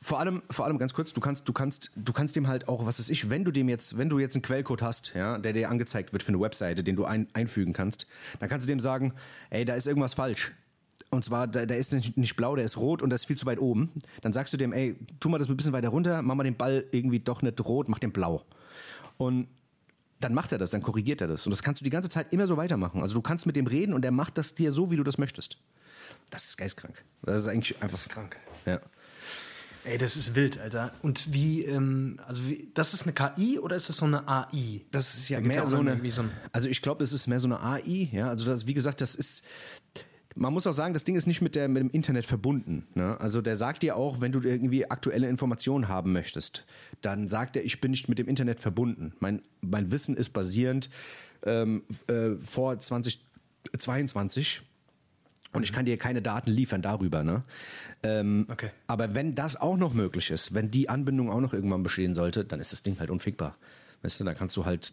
vor 0.00 0.20
allem, 0.20 0.42
vor 0.50 0.64
allem 0.64 0.78
ganz 0.78 0.94
kurz, 0.94 1.12
du 1.12 1.20
kannst, 1.20 1.48
du 1.48 1.52
kannst, 1.52 1.90
du 1.96 2.12
kannst 2.12 2.36
dem 2.36 2.46
halt 2.46 2.68
auch, 2.68 2.86
was 2.86 2.98
ist 2.98 3.10
ich, 3.10 3.30
wenn 3.30 3.44
du 3.44 3.50
dem 3.50 3.68
jetzt, 3.68 3.96
wenn 3.96 4.08
du 4.08 4.18
jetzt 4.18 4.34
einen 4.34 4.42
Quellcode 4.42 4.82
hast, 4.82 5.14
ja, 5.14 5.38
der 5.38 5.52
dir 5.52 5.70
angezeigt 5.70 6.12
wird 6.12 6.22
für 6.22 6.30
eine 6.30 6.40
Webseite, 6.40 6.84
den 6.84 6.96
du 6.96 7.04
ein, 7.04 7.28
einfügen 7.32 7.72
kannst, 7.72 8.06
dann 8.40 8.48
kannst 8.48 8.66
du 8.66 8.68
dem 8.68 8.80
sagen, 8.80 9.14
ey, 9.50 9.64
da 9.64 9.74
ist 9.74 9.86
irgendwas 9.86 10.14
falsch. 10.14 10.52
Und 11.10 11.24
zwar, 11.24 11.46
da, 11.46 11.64
der 11.64 11.78
ist 11.78 11.92
nicht, 11.92 12.16
nicht 12.18 12.36
blau, 12.36 12.54
der 12.54 12.64
ist 12.64 12.76
rot 12.76 13.00
und 13.02 13.10
der 13.10 13.14
ist 13.14 13.24
viel 13.26 13.36
zu 13.36 13.46
weit 13.46 13.58
oben. 13.60 13.90
Dann 14.20 14.32
sagst 14.32 14.52
du 14.52 14.56
dem, 14.58 14.72
ey, 14.72 14.94
tu 15.20 15.28
mal 15.30 15.38
das 15.38 15.48
ein 15.48 15.56
bisschen 15.56 15.72
weiter 15.72 15.88
runter, 15.88 16.20
mach 16.22 16.34
mal 16.34 16.44
den 16.44 16.56
Ball 16.56 16.84
irgendwie 16.92 17.20
doch 17.20 17.40
nicht 17.42 17.58
rot, 17.64 17.88
mach 17.88 17.98
den 17.98 18.12
blau. 18.12 18.44
Und 19.16 19.48
dann 20.20 20.34
macht 20.34 20.52
er 20.52 20.58
das, 20.58 20.70
dann 20.70 20.82
korrigiert 20.82 21.20
er 21.20 21.28
das. 21.28 21.46
Und 21.46 21.50
das 21.50 21.62
kannst 21.62 21.80
du 21.80 21.84
die 21.84 21.90
ganze 21.90 22.08
Zeit 22.08 22.32
immer 22.32 22.46
so 22.46 22.56
weitermachen. 22.56 23.00
Also 23.00 23.14
du 23.14 23.22
kannst 23.22 23.46
mit 23.46 23.56
dem 23.56 23.66
reden 23.66 23.94
und 23.94 24.04
er 24.04 24.10
macht 24.10 24.36
das 24.36 24.54
dir 24.54 24.70
so, 24.72 24.90
wie 24.90 24.96
du 24.96 25.04
das 25.04 25.16
möchtest. 25.16 25.58
Das 26.30 26.44
ist 26.44 26.56
geistkrank. 26.58 27.04
Das 27.22 27.40
ist 27.40 27.48
eigentlich 27.48 27.80
einfach 27.82 28.06
krank. 28.08 28.36
Ja. 28.66 28.80
Ey, 29.84 29.96
das 29.96 30.16
ist 30.16 30.34
wild, 30.34 30.58
Alter. 30.58 30.92
Und 31.00 31.32
wie, 31.32 31.64
ähm, 31.64 32.20
also 32.26 32.46
wie, 32.46 32.70
das 32.74 32.92
ist 32.92 33.04
eine 33.04 33.12
KI 33.14 33.58
oder 33.58 33.76
ist 33.76 33.88
das 33.88 33.96
so 33.96 34.04
eine 34.04 34.28
AI? 34.28 34.82
Das 34.90 35.14
ist 35.14 35.28
ja 35.30 35.40
Da 35.40 35.46
mehr 35.46 35.62
auch 35.64 35.68
so 35.68 35.78
eine. 35.78 36.10
so 36.10 36.22
ein- 36.22 36.30
also 36.52 36.68
ich 36.68 36.82
glaube, 36.82 36.98
das 37.02 37.12
ist 37.14 37.26
mehr 37.28 37.40
so 37.40 37.46
eine 37.46 37.62
AI. 37.62 38.10
Ja, 38.12 38.28
also 38.28 38.44
das, 38.44 38.66
wie 38.66 38.74
gesagt, 38.74 39.00
das 39.00 39.14
ist. 39.14 39.44
Man 40.38 40.52
muss 40.52 40.66
auch 40.66 40.72
sagen, 40.72 40.94
das 40.94 41.04
Ding 41.04 41.16
ist 41.16 41.26
nicht 41.26 41.42
mit, 41.42 41.56
der, 41.56 41.68
mit 41.68 41.82
dem 41.82 41.90
Internet 41.90 42.24
verbunden. 42.24 42.86
Ne? 42.94 43.20
Also 43.20 43.40
der 43.40 43.56
sagt 43.56 43.82
dir 43.82 43.96
auch, 43.96 44.20
wenn 44.20 44.30
du 44.32 44.40
irgendwie 44.40 44.88
aktuelle 44.90 45.28
Informationen 45.28 45.88
haben 45.88 46.12
möchtest, 46.12 46.64
dann 47.02 47.28
sagt 47.28 47.56
er, 47.56 47.64
ich 47.64 47.80
bin 47.80 47.90
nicht 47.90 48.08
mit 48.08 48.18
dem 48.18 48.28
Internet 48.28 48.60
verbunden. 48.60 49.12
Mein, 49.18 49.42
mein 49.60 49.90
Wissen 49.90 50.16
ist 50.16 50.30
basierend 50.30 50.90
ähm, 51.44 51.82
äh, 52.06 52.36
vor 52.36 52.78
2022 52.78 54.62
und 55.52 55.62
ich 55.62 55.72
kann 55.72 55.86
dir 55.86 55.96
keine 55.96 56.22
Daten 56.22 56.50
liefern 56.50 56.82
darüber. 56.82 57.24
Ne? 57.24 57.42
Ähm, 58.02 58.46
Okay. 58.48 58.70
Aber 58.86 59.14
wenn 59.14 59.34
das 59.34 59.56
auch 59.60 59.76
noch 59.76 59.92
möglich 59.94 60.30
ist, 60.30 60.54
wenn 60.54 60.70
die 60.70 60.88
Anbindung 60.88 61.30
auch 61.30 61.40
noch 61.40 61.52
irgendwann 61.52 61.82
bestehen 61.82 62.14
sollte, 62.14 62.44
dann 62.44 62.60
ist 62.60 62.72
das 62.72 62.82
Ding 62.82 62.98
halt 63.00 63.10
unfickbar. 63.10 63.56
Weißt 64.02 64.20
du, 64.20 64.24
dann 64.24 64.34
kannst 64.34 64.56
du 64.56 64.64
halt. 64.64 64.92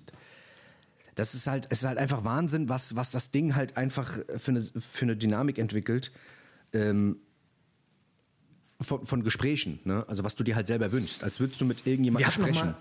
Das 1.16 1.34
ist 1.34 1.48
halt, 1.48 1.68
es 1.72 1.80
ist 1.82 1.88
halt 1.88 1.98
einfach 1.98 2.24
Wahnsinn, 2.24 2.68
was, 2.70 2.96
was 2.96 3.12
das 3.12 3.32
Ding 3.32 3.56
halt 3.56 3.78
einfach 3.78 4.18
für 4.38 4.52
eine, 4.52 4.62
für 4.62 5.06
eine 5.06 5.16
Dynamik 5.16 5.58
entwickelt. 5.58 6.12
Ähm, 6.74 7.18
von, 8.82 9.06
von 9.06 9.24
Gesprächen, 9.24 9.80
ne? 9.86 10.04
Also 10.10 10.24
was 10.26 10.36
du 10.36 10.44
dir 10.44 10.56
halt 10.56 10.68
selber 10.68 10.92
wünschst, 10.92 11.24
als 11.24 11.40
würdest 11.40 11.62
du 11.62 11.66
mit 11.66 11.88
irgendjemandem 11.88 12.30
sprechen. 12.32 12.68
mal- 12.68 12.76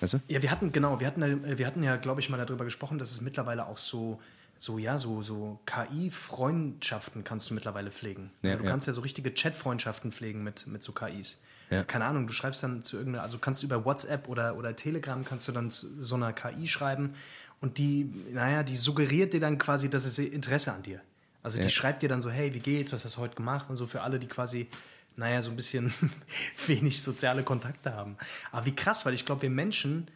Weißt 0.00 0.14
du? 0.14 0.20
Ja, 0.28 0.40
wir 0.40 0.50
hatten, 0.50 0.70
genau, 0.72 1.00
wir 1.00 1.06
hatten, 1.06 1.22
äh, 1.22 1.58
wir 1.58 1.66
hatten 1.66 1.82
ja, 1.82 1.96
glaube 1.96 2.20
ich, 2.20 2.30
mal 2.30 2.36
darüber 2.38 2.64
gesprochen, 2.64 2.98
dass 2.98 3.10
es 3.10 3.20
mittlerweile 3.20 3.66
auch 3.66 3.76
so, 3.76 4.20
so 4.56 4.78
ja, 4.78 4.96
so, 4.96 5.20
so 5.22 5.58
KI-Freundschaften 5.66 7.24
kannst 7.24 7.50
du 7.50 7.54
mittlerweile 7.54 7.90
pflegen. 7.90 8.30
Also 8.42 8.52
Ja, 8.54 8.58
du 8.60 8.64
ja. 8.64 8.70
kannst 8.70 8.86
ja 8.86 8.92
so 8.92 9.00
richtige 9.00 9.34
Chat-Freundschaften 9.34 10.12
pflegen 10.12 10.42
mit, 10.44 10.66
mit 10.68 10.82
so 10.82 10.92
KIs. 10.92 11.40
Ja. 11.70 11.84
Keine 11.84 12.04
Ahnung, 12.06 12.26
du 12.26 12.32
schreibst 12.32 12.62
dann 12.62 12.82
zu 12.82 12.96
irgendeiner, 12.96 13.22
also 13.22 13.38
kannst 13.38 13.62
du 13.62 13.66
über 13.66 13.84
WhatsApp 13.84 14.28
oder, 14.28 14.56
oder 14.56 14.74
Telegram 14.74 15.24
kannst 15.24 15.46
du 15.48 15.52
dann 15.52 15.70
zu 15.70 16.00
so 16.00 16.14
einer 16.16 16.32
KI 16.32 16.66
schreiben 16.66 17.14
und 17.60 17.78
die, 17.78 18.10
naja, 18.32 18.62
die 18.62 18.76
suggeriert 18.76 19.32
dir 19.32 19.40
dann 19.40 19.58
quasi, 19.58 19.90
dass 19.90 20.04
es 20.04 20.18
Interesse 20.18 20.72
an 20.72 20.82
dir. 20.82 21.00
Also 21.42 21.58
die 21.58 21.64
Ja. 21.64 21.70
schreibt 21.70 22.02
dir 22.02 22.08
dann 22.08 22.20
so, 22.20 22.30
hey, 22.30 22.52
wie 22.54 22.60
geht's, 22.60 22.92
was 22.92 23.04
hast 23.04 23.16
du 23.16 23.20
heute 23.20 23.34
gemacht 23.36 23.68
und 23.68 23.76
so 23.76 23.86
für 23.86 24.02
alle, 24.02 24.18
die 24.18 24.28
quasi 24.28 24.68
naja, 25.16 25.42
so 25.42 25.50
ein 25.50 25.56
bisschen 25.56 25.92
wenig 26.66 27.02
soziale 27.02 27.42
Kontakte 27.42 27.94
haben. 27.94 28.16
Aber 28.52 28.66
wie 28.66 28.74
krass, 28.74 29.04
weil 29.04 29.14
ich 29.14 29.26
glaube, 29.26 29.42
wir 29.42 29.50
Menschen, 29.50 30.08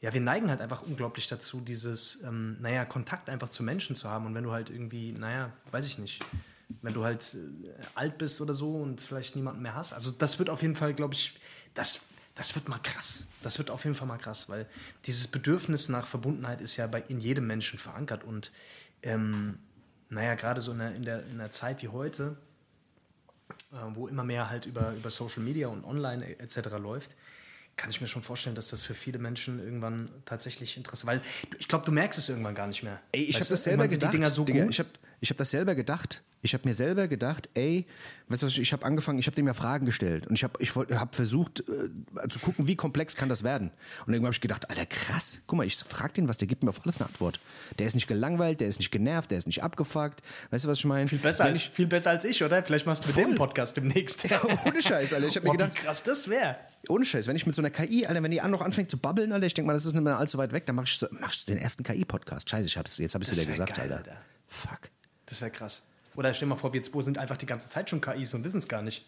ja, 0.00 0.12
wir 0.12 0.20
neigen 0.20 0.48
halt 0.50 0.60
einfach 0.60 0.82
unglaublich 0.82 1.28
dazu, 1.28 1.60
dieses, 1.60 2.22
ähm, 2.22 2.56
naja, 2.60 2.84
Kontakt 2.84 3.28
einfach 3.30 3.50
zu 3.50 3.62
Menschen 3.62 3.94
zu 3.96 4.10
haben. 4.10 4.26
Und 4.26 4.34
wenn 4.34 4.44
du 4.44 4.52
halt 4.52 4.70
irgendwie, 4.70 5.12
naja, 5.12 5.52
weiß 5.70 5.86
ich 5.86 5.98
nicht, 5.98 6.24
wenn 6.82 6.92
du 6.92 7.04
halt 7.04 7.34
äh, 7.34 7.68
alt 7.94 8.18
bist 8.18 8.40
oder 8.40 8.52
so 8.54 8.74
und 8.74 9.00
vielleicht 9.00 9.36
niemanden 9.36 9.62
mehr 9.62 9.74
hast. 9.74 9.92
Also 9.92 10.10
das 10.10 10.38
wird 10.38 10.50
auf 10.50 10.62
jeden 10.62 10.76
Fall, 10.76 10.92
glaube 10.94 11.14
ich, 11.14 11.38
das, 11.74 12.02
das 12.36 12.54
wird 12.54 12.68
mal 12.68 12.78
krass. 12.78 13.24
Das 13.42 13.58
wird 13.58 13.70
auf 13.70 13.84
jeden 13.84 13.96
Fall 13.96 14.06
mal 14.06 14.18
krass, 14.18 14.48
weil 14.48 14.66
dieses 15.06 15.26
Bedürfnis 15.26 15.88
nach 15.88 16.06
Verbundenheit 16.06 16.60
ist 16.60 16.76
ja 16.76 16.86
bei, 16.86 17.02
in 17.08 17.18
jedem 17.18 17.46
Menschen 17.46 17.78
verankert. 17.78 18.22
Und 18.24 18.52
ähm, 19.02 19.58
naja, 20.10 20.34
gerade 20.34 20.60
so 20.60 20.72
in 20.72 20.78
der, 20.78 20.94
in, 20.94 21.02
der, 21.02 21.26
in 21.26 21.38
der 21.38 21.50
Zeit 21.50 21.82
wie 21.82 21.88
heute, 21.88 22.36
äh, 23.72 23.76
wo 23.94 24.06
immer 24.06 24.22
mehr 24.22 24.50
halt 24.50 24.66
über, 24.66 24.92
über 24.92 25.10
Social 25.10 25.42
Media 25.42 25.68
und 25.68 25.84
Online 25.84 26.38
etc. 26.38 26.56
läuft, 26.78 27.16
kann 27.76 27.90
ich 27.90 28.00
mir 28.02 28.06
schon 28.06 28.22
vorstellen, 28.22 28.54
dass 28.54 28.68
das 28.68 28.82
für 28.82 28.94
viele 28.94 29.18
Menschen 29.18 29.58
irgendwann 29.58 30.10
tatsächlich 30.26 30.76
interessant 30.76 31.22
ist. 31.22 31.24
Weil 31.24 31.56
ich 31.58 31.68
glaube, 31.68 31.86
du 31.86 31.92
merkst 31.92 32.18
es 32.18 32.28
irgendwann 32.28 32.54
gar 32.54 32.66
nicht 32.66 32.82
mehr. 32.82 33.00
Ey, 33.12 33.24
ich 33.24 33.36
habe 33.36 33.48
das 33.48 33.64
selber 33.64 33.88
gedacht. 33.88 34.14
So 34.26 34.44
Digga, 34.44 34.66
ich 34.66 34.78
habe 34.78 34.90
ich 35.20 35.30
hab 35.30 35.36
das 35.36 35.50
selber 35.50 35.74
gedacht. 35.74 36.22
Ich 36.42 36.54
habe 36.54 36.68
mir 36.68 36.74
selber 36.74 37.08
gedacht, 37.08 37.48
ey, 37.54 37.86
weißt 38.28 38.42
du, 38.42 38.46
ich 38.46 38.72
habe 38.72 38.84
angefangen, 38.84 39.18
ich 39.18 39.26
habe 39.26 39.34
dem 39.34 39.48
ja 39.48 39.54
Fragen 39.54 39.84
gestellt 39.84 40.28
und 40.28 40.34
ich 40.34 40.44
habe 40.44 40.58
ich 40.60 40.76
hab 40.76 41.14
versucht 41.14 41.60
äh, 41.60 42.28
zu 42.28 42.38
gucken, 42.38 42.68
wie 42.68 42.76
komplex 42.76 43.16
kann 43.16 43.28
das 43.28 43.42
werden. 43.42 43.70
Und 44.06 44.12
irgendwann 44.12 44.26
habe 44.26 44.34
ich 44.34 44.40
gedacht, 44.40 44.70
Alter, 44.70 44.86
krass, 44.86 45.38
guck 45.46 45.56
mal, 45.56 45.66
ich 45.66 45.76
frage 45.76 46.12
den 46.12 46.28
was, 46.28 46.36
der 46.36 46.46
gibt 46.46 46.62
mir 46.62 46.70
auf 46.70 46.82
alles 46.84 46.98
eine 46.98 47.06
Antwort. 47.06 47.40
Der 47.78 47.86
ist 47.86 47.94
nicht 47.94 48.06
gelangweilt, 48.06 48.60
der 48.60 48.68
ist 48.68 48.78
nicht 48.78 48.92
genervt, 48.92 49.30
der 49.30 49.38
ist 49.38 49.46
nicht 49.46 49.62
abgefuckt. 49.64 50.22
Weißt 50.50 50.64
du, 50.64 50.68
was 50.68 50.78
ich 50.78 50.84
meine? 50.84 51.08
Viel 51.08 51.18
besser, 51.18 51.44
als, 51.44 51.56
ich, 51.56 51.70
viel 51.70 51.86
besser 51.86 52.10
als 52.10 52.24
ich, 52.24 52.44
oder? 52.44 52.62
Vielleicht 52.62 52.86
machst 52.86 53.04
du 53.04 53.08
mit 53.08 53.30
dem 53.30 53.34
Podcast 53.34 53.76
demnächst. 53.76 54.28
ohne 54.66 54.82
Scheiß, 54.82 55.14
Alter. 55.14 55.26
Ich 55.26 55.36
habe 55.36 55.46
mir 55.46 55.52
gedacht, 55.56 55.74
wie 55.74 55.84
krass 55.84 56.02
das 56.04 56.28
wäre. 56.28 56.56
Ohne 56.88 57.04
Scheiß, 57.04 57.26
wenn 57.26 57.36
ich 57.36 57.46
mit 57.46 57.56
so 57.56 57.62
einer 57.62 57.70
KI, 57.70 58.06
Alter, 58.06 58.22
wenn 58.22 58.30
die 58.30 58.40
an 58.40 58.52
noch 58.52 58.60
anfängt 58.60 58.90
zu 58.90 58.98
babbeln, 58.98 59.32
Alter, 59.32 59.46
ich 59.46 59.54
denke 59.54 59.66
mal, 59.66 59.72
das 59.72 59.84
ist 59.84 59.94
nicht 59.94 60.04
mehr 60.04 60.18
allzu 60.18 60.38
weit 60.38 60.52
weg, 60.52 60.66
dann 60.66 60.76
mach 60.76 60.84
ich, 60.84 60.96
so, 60.98 61.08
mach 61.10 61.32
ich 61.32 61.44
den 61.46 61.58
ersten 61.58 61.82
KI-Podcast. 61.82 62.48
Scheiße, 62.48 62.66
ich 62.66 62.76
hab's, 62.76 62.98
jetzt 62.98 63.14
habe 63.14 63.24
ich 63.24 63.32
wieder 63.32 63.46
gesagt, 63.46 63.74
geil, 63.74 63.92
Alter. 63.92 64.12
Alter. 64.12 64.22
Fuck. 64.46 64.90
Das 65.26 65.40
wäre 65.40 65.50
krass. 65.50 65.82
Oder 66.14 66.32
stell 66.32 66.48
dir 66.48 66.54
mal 66.54 66.60
vor, 66.60 66.72
wir 66.72 66.82
zwei 66.82 67.02
sind 67.02 67.18
einfach 67.18 67.36
die 67.36 67.46
ganze 67.46 67.68
Zeit 67.68 67.90
schon 67.90 68.00
KIs 68.00 68.32
und 68.34 68.44
wissen 68.44 68.58
es 68.58 68.68
gar 68.68 68.82
nicht. 68.82 69.04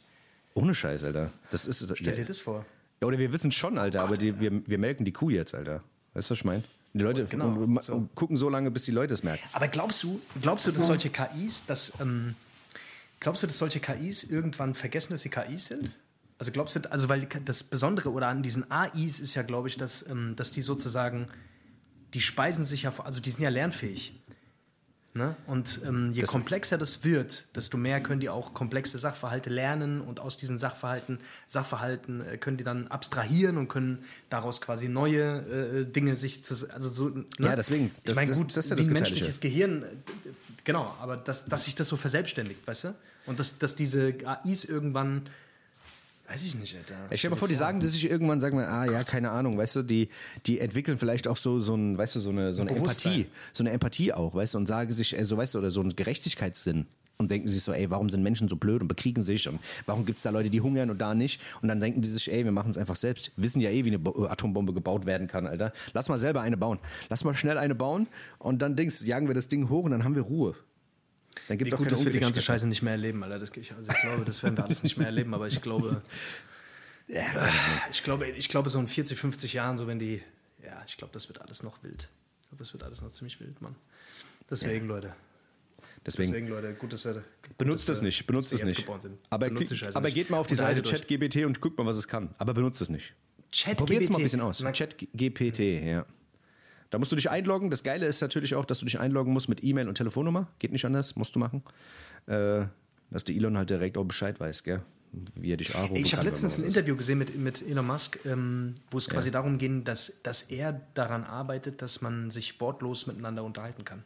Ohne 0.54 0.74
Scheiß, 0.74 1.04
Alter. 1.04 1.31
Das 1.50 1.66
ist, 1.66 1.96
stell 1.96 2.16
dir 2.16 2.24
das 2.24 2.40
vor. 2.40 2.66
Ja, 3.00 3.07
oder 3.07 3.18
wir 3.18 3.33
wissen 3.33 3.52
schon, 3.52 3.78
Alter, 3.78 4.00
oh 4.00 4.07
aber 4.07 4.16
die, 4.16 4.38
wir, 4.40 4.66
wir 4.66 4.78
melken 4.78 5.04
die 5.04 5.12
Kuh 5.12 5.31
jetzt, 5.31 5.54
Alter. 5.54 5.83
Weißt 6.14 6.28
du, 6.28 6.33
was 6.33 6.38
ich 6.38 6.44
meine? 6.44 6.64
Die 6.94 7.00
Leute 7.00 7.24
genau, 7.26 7.81
so. 7.81 8.09
gucken 8.14 8.37
so 8.37 8.48
lange, 8.48 8.70
bis 8.70 8.85
die 8.85 8.90
Leute 8.90 9.14
es 9.14 9.22
merken. 9.22 9.46
Aber 9.52 9.68
glaubst 9.68 10.02
du, 10.02 10.20
glaubst 10.40 10.66
du, 10.66 10.72
dass 10.72 10.87
solche 10.87 11.11
KIs, 11.11 11.66
dass, 11.66 11.92
ähm, 12.00 12.35
glaubst 13.20 13.42
du, 13.42 13.46
dass 13.46 13.59
solche 13.59 13.78
KIs 13.78 14.24
irgendwann 14.24 14.74
vergessen, 14.74 15.12
dass 15.12 15.20
sie 15.20 15.28
KIs 15.28 15.66
sind? 15.66 15.96
Also 16.38 16.50
glaubst 16.50 16.76
du, 16.76 16.90
also 16.90 17.09
weil 17.09 17.28
das 17.44 17.62
Besondere 17.62 18.11
oder 18.11 18.28
an 18.28 18.42
diesen 18.42 18.70
AIs 18.70 19.20
ist 19.20 19.35
ja, 19.35 19.42
glaube 19.42 19.68
ich, 19.68 19.76
dass, 19.76 20.09
ähm, 20.09 20.35
dass 20.37 20.50
die 20.50 20.62
sozusagen, 20.62 21.28
die 22.14 22.20
speisen 22.20 22.64
sich 22.64 22.83
ja, 22.83 22.92
also 23.04 23.20
die 23.20 23.31
sind 23.31 23.42
ja 23.42 23.50
lernfähig. 23.50 24.14
Ne? 25.18 25.35
Und 25.48 25.81
ähm, 25.85 26.12
je 26.12 26.20
das 26.20 26.31
komplexer 26.31 26.78
das 26.78 27.02
wird, 27.02 27.44
desto 27.57 27.76
mehr 27.76 28.00
können 28.00 28.20
die 28.20 28.28
auch 28.28 28.54
komplexe 28.54 28.98
Sachverhalte 28.98 29.50
lernen 29.50 30.00
und 30.00 30.20
aus 30.20 30.37
diesen 30.37 30.59
Sachverhalten, 30.59 31.18
Sachverhalten 31.48 32.20
äh, 32.20 32.38
können 32.38 32.57
die 32.57 32.62
dann 32.62 32.87
abstrahieren 32.87 33.59
und 33.59 33.66
können 33.66 34.04
daraus 34.31 34.61
quasi 34.61 34.88
neue 34.88 35.81
äh, 35.81 35.87
Dinge 35.87 36.14
sich 36.14 36.44
zu, 36.44 36.54
also 36.72 36.88
so. 36.88 37.09
Ne? 37.09 37.26
Ja, 37.40 37.57
deswegen. 37.57 37.90
Das, 38.04 38.12
ich 38.12 38.16
meine, 38.16 38.33
gut, 38.33 38.57
das, 38.57 38.66
ist 38.66 38.70
ja 38.70 38.76
das 38.76 38.87
wie 38.87 38.90
ein 38.90 38.94
menschliches 38.94 39.40
Gehirn, 39.40 39.83
äh, 39.83 39.87
genau, 40.62 40.96
aber 41.00 41.16
dass, 41.16 41.46
dass 41.46 41.64
sich 41.64 41.74
das 41.74 41.88
so 41.88 41.96
verselbstständigt, 41.96 42.64
weißt 42.64 42.85
du? 42.85 42.94
Und 43.26 43.40
dass, 43.40 43.59
dass 43.59 43.74
diese 43.74 44.14
AIs 44.24 44.64
irgendwann 44.64 45.28
Weiß 46.29 46.45
ich 46.45 46.55
nicht, 46.57 46.77
Alter. 46.77 46.95
Ich 47.11 47.21
stell 47.21 47.31
mir 47.31 47.37
vor, 47.37 47.49
die 47.49 47.55
sagen 47.55 47.81
dass 47.81 47.93
sich 47.93 48.09
irgendwann, 48.09 48.38
sagen 48.38 48.59
wir, 48.59 48.69
ah 48.69 48.85
ja, 48.85 49.03
keine 49.03 49.31
Ahnung, 49.31 49.57
weißt 49.57 49.77
du, 49.77 49.83
die, 49.83 50.09
die 50.47 50.61
entwickeln 50.61 50.99
vielleicht 50.99 51.27
auch 51.27 51.38
so, 51.38 51.59
so 51.59 51.75
ein, 51.75 51.97
weißt 51.97 52.17
du, 52.17 52.21
so 52.21 52.31
eine, 52.31 52.53
so 52.53 52.61
eine 52.61 52.71
Empathie, 52.73 53.27
so 53.53 53.62
eine 53.62 53.71
Empathie 53.71 54.12
auch, 54.12 54.35
weißt 54.35 54.55
du, 54.55 54.59
und 54.59 54.67
sagen 54.67 54.93
sich, 54.93 55.17
so 55.23 55.37
weißt 55.38 55.55
du, 55.55 55.59
oder 55.59 55.71
so 55.71 55.81
einen 55.81 55.97
Gerechtigkeitssinn 55.97 56.87
und 57.19 57.31
denken 57.31 57.49
sich 57.49 57.62
so, 57.62 57.73
ey, 57.73 57.91
warum 57.91 58.11
sind 58.11 58.23
Menschen 58.23 58.49
so 58.49 58.57
blöd 58.57 58.83
und 58.83 58.88
bekriegen 58.88 59.23
sich 59.23 59.49
und 59.49 59.59
warum 59.87 60.05
gibt 60.05 60.19
es 60.19 60.23
da 60.23 60.31
Leute, 60.31 60.51
die 60.51 60.61
hungern 60.61 60.91
und 60.91 61.01
da 61.01 61.14
nicht? 61.14 61.41
Und 61.62 61.69
dann 61.69 61.81
denken 61.81 62.03
die 62.03 62.09
sich, 62.09 62.31
ey, 62.31 62.45
wir 62.45 62.53
machen 62.53 62.71
es 62.71 62.79
einfach 62.79 62.97
selbst. 62.97 63.33
Wissen 63.37 63.61
ja 63.61 63.71
eh, 63.71 63.85
wie 63.85 63.95
eine 63.95 64.05
äh, 64.05 64.29
Atombombe 64.29 64.73
gebaut 64.73 65.07
werden 65.07 65.27
kann, 65.27 65.47
Alter. 65.47 65.73
Lass 65.95 66.09
mal 66.09 66.19
selber 66.19 66.43
eine 66.43 66.57
bauen. 66.57 66.79
Lass 67.09 67.25
mal 67.25 67.35
schnell 67.35 67.59
eine 67.59 67.75
bauen 67.75 68.07
und 68.38 68.62
dann 68.62 68.77
denkst, 68.77 69.03
jagen 69.03 69.29
wir 69.29 69.35
das 69.35 69.49
Ding 69.49 69.69
hoch 69.69 69.85
und 69.85 69.91
dann 69.91 70.05
haben 70.05 70.14
wir 70.14 70.23
Ruhe. 70.23 70.55
Dann 71.46 71.59
gibt 71.59 71.68
es 71.68 71.74
auch 71.74 71.79
gut, 71.79 71.92
dass 71.92 72.05
wir 72.05 72.12
die 72.12 72.20
ganze 72.20 72.42
Scheiße 72.42 72.66
nicht 72.66 72.83
mehr 72.83 72.92
erleben, 72.92 73.22
Alter. 73.22 73.38
Das, 73.38 73.51
ich, 73.57 73.72
also 73.72 73.90
ich 73.90 74.01
glaube, 74.01 74.24
das 74.24 74.42
werden 74.42 74.57
wir 74.57 74.64
alles 74.64 74.83
nicht 74.83 74.96
mehr 74.96 75.07
erleben, 75.07 75.35
aber 75.35 75.46
ich 75.48 75.62
glaube, 75.62 76.03
ja, 77.09 77.24
ich 77.90 78.03
glaube, 78.03 78.29
ich 78.29 78.48
glaube, 78.48 78.68
so 78.68 78.79
in 78.81 78.88
40, 78.88 79.18
50 79.18 79.53
Jahren, 79.53 79.77
so 79.77 79.87
wenn 79.87 79.98
die, 79.98 80.22
ja, 80.64 80.83
ich 80.87 80.96
glaube, 80.96 81.12
das 81.12 81.29
wird 81.29 81.40
alles 81.40 81.62
noch 81.62 81.83
wild. 81.83 82.09
Ich 82.42 82.48
glaube, 82.48 82.59
das 82.59 82.72
wird 82.72 82.83
alles 82.83 83.03
noch 83.03 83.11
ziemlich 83.11 83.38
wild, 83.40 83.61
Mann. 83.61 83.77
Deswegen, 84.51 84.88
ja. 84.88 84.94
Leute. 84.94 85.14
Deswegen, 86.07 86.33
Deswegen, 86.33 86.48
Leute, 86.48 86.74
gut, 86.74 86.92
dass 86.92 87.05
wir. 87.05 87.22
benutzt 87.59 87.88
das 87.88 88.01
nicht, 88.01 88.27
benutzt 88.27 88.53
es 88.53 88.62
nicht. 88.62 88.88
Aber, 89.31 89.51
aber 89.94 90.11
geht 90.11 90.31
mal 90.31 90.38
auf 90.38 90.46
die 90.46 90.55
Seite 90.55 90.83
ChatGBT 90.83 91.44
und 91.44 91.61
guckt 91.61 91.77
mal, 91.77 91.87
was 91.87 91.96
es 91.96 92.09
kann. 92.09 92.35
Aber 92.38 92.55
benutzt 92.55 92.81
es 92.81 92.88
nicht. 92.88 93.14
ChatGPT. 93.53 93.79
Probiert 93.79 94.03
es 94.05 94.11
mal 94.11 94.18
ein 94.18 94.22
bisschen 94.22 94.40
aus. 94.40 94.62
ChatGPT, 94.62 95.59
ja. 95.59 96.07
Da 96.90 96.98
musst 96.98 97.12
du 97.12 97.16
dich 97.16 97.31
einloggen. 97.31 97.70
Das 97.70 97.83
Geile 97.83 98.07
ist 98.07 98.20
natürlich 98.20 98.55
auch, 98.55 98.64
dass 98.64 98.79
du 98.79 98.87
dich 98.87 98.98
einloggen 98.98 99.33
musst 99.33 99.48
mit 99.48 99.62
E-Mail 99.62 99.88
und 99.88 99.96
Telefonnummer. 99.96 100.48
Geht 100.59 100.72
nicht 100.72 100.85
anders, 100.85 101.16
musst 101.16 101.35
du 101.37 101.38
machen. 101.38 101.62
Äh, 102.27 102.66
dass 103.11 103.24
der 103.24 103.35
Elon 103.35 103.57
halt 103.57 103.70
direkt 103.70 103.96
auch 103.98 104.05
Bescheid 104.05 104.38
weiß, 104.40 104.64
gell? 104.64 104.83
wie 105.35 105.53
er 105.53 105.57
dich 105.57 105.74
anrufen 105.74 105.96
Ich 105.96 106.14
habe 106.14 106.24
letztens 106.24 106.59
ein 106.59 106.64
Interview 106.64 106.96
gesehen 106.96 107.18
mit, 107.18 107.37
mit 107.37 107.66
Elon 107.66 107.87
Musk, 107.87 108.18
ähm, 108.27 108.74
wo 108.90 108.98
es 108.98 109.09
quasi 109.09 109.29
ja. 109.29 109.33
darum 109.33 109.59
ging, 109.59 109.85
dass, 109.85 110.20
dass 110.22 110.42
er 110.44 110.81
daran 110.94 111.24
arbeitet, 111.24 111.83
dass 111.83 112.01
man 112.01 112.31
sich 112.31 112.61
wortlos 112.61 113.07
miteinander 113.07 113.44
unterhalten 113.44 113.85
kann. 113.85 114.03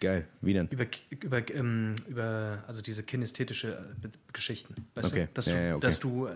Geil, 0.00 0.26
wie 0.40 0.52
denn? 0.52 0.66
Über, 0.68 0.86
über, 1.10 1.54
ähm, 1.54 1.94
über 2.08 2.64
also 2.66 2.82
diese 2.82 3.04
kinästhetische 3.04 3.78
äh, 4.02 4.08
Geschichten. 4.32 4.74
Weißt 4.94 5.12
okay. 5.12 5.26
du? 5.26 5.30
Dass, 5.34 5.46
ja, 5.46 5.60
ja, 5.60 5.76
okay. 5.76 5.86
dass 5.86 6.00
du 6.00 6.28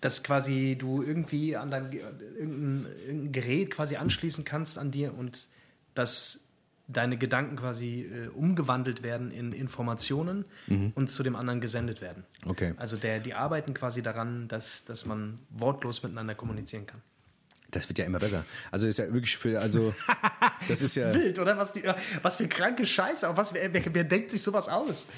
dass 0.00 0.22
quasi 0.22 0.76
du 0.78 1.02
irgendwie 1.02 1.56
an 1.56 1.70
dein 1.70 1.92
irgendein, 1.92 2.86
irgendein 3.06 3.32
Gerät 3.32 3.70
quasi 3.70 3.96
anschließen 3.96 4.44
kannst 4.44 4.78
an 4.78 4.90
dir 4.90 5.14
und 5.14 5.48
dass 5.94 6.46
deine 6.88 7.16
Gedanken 7.16 7.56
quasi 7.56 8.02
äh, 8.02 8.28
umgewandelt 8.28 9.02
werden 9.02 9.30
in 9.30 9.52
Informationen 9.52 10.44
mhm. 10.66 10.92
und 10.94 11.08
zu 11.08 11.22
dem 11.22 11.34
anderen 11.34 11.60
gesendet 11.60 12.00
werden. 12.00 12.24
Okay. 12.44 12.74
Also 12.76 12.96
der, 12.96 13.18
die 13.18 13.34
arbeiten 13.34 13.74
quasi 13.74 14.02
daran, 14.02 14.46
dass, 14.48 14.84
dass 14.84 15.04
man 15.04 15.36
wortlos 15.50 16.02
miteinander 16.02 16.34
kommunizieren 16.34 16.86
kann. 16.86 17.02
Das 17.70 17.88
wird 17.88 17.98
ja 17.98 18.04
immer 18.04 18.18
besser. 18.18 18.44
Also 18.70 18.86
ist 18.86 18.98
ja 18.98 19.12
wirklich 19.12 19.36
für, 19.36 19.60
also 19.60 19.94
das 20.68 20.80
ist 20.80 20.94
ja 20.94 21.12
wild, 21.12 21.38
oder? 21.38 21.58
Was, 21.58 21.72
die, 21.72 21.82
was 22.22 22.36
für 22.36 22.48
kranke 22.48 22.86
Scheiße. 22.86 23.28
Auf 23.28 23.36
was, 23.36 23.54
wer, 23.54 23.72
wer, 23.72 23.82
wer, 23.92 24.04
denkt 24.04 24.30
sich 24.30 24.42
sowas 24.42 24.68
aus? 24.68 25.08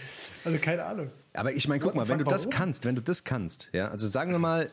Also 0.44 0.58
keine 0.58 0.84
Ahnung. 0.84 1.10
Aber 1.34 1.52
ich 1.52 1.68
meine, 1.68 1.80
guck 1.80 1.94
mal, 1.94 2.08
wenn 2.08 2.18
du 2.18 2.24
das 2.24 2.50
kannst, 2.50 2.84
wenn 2.84 2.94
du 2.94 3.02
das 3.02 3.24
kannst, 3.24 3.68
ja, 3.72 3.88
also 3.88 4.06
sagen 4.06 4.32
wir 4.32 4.38
mal, 4.38 4.70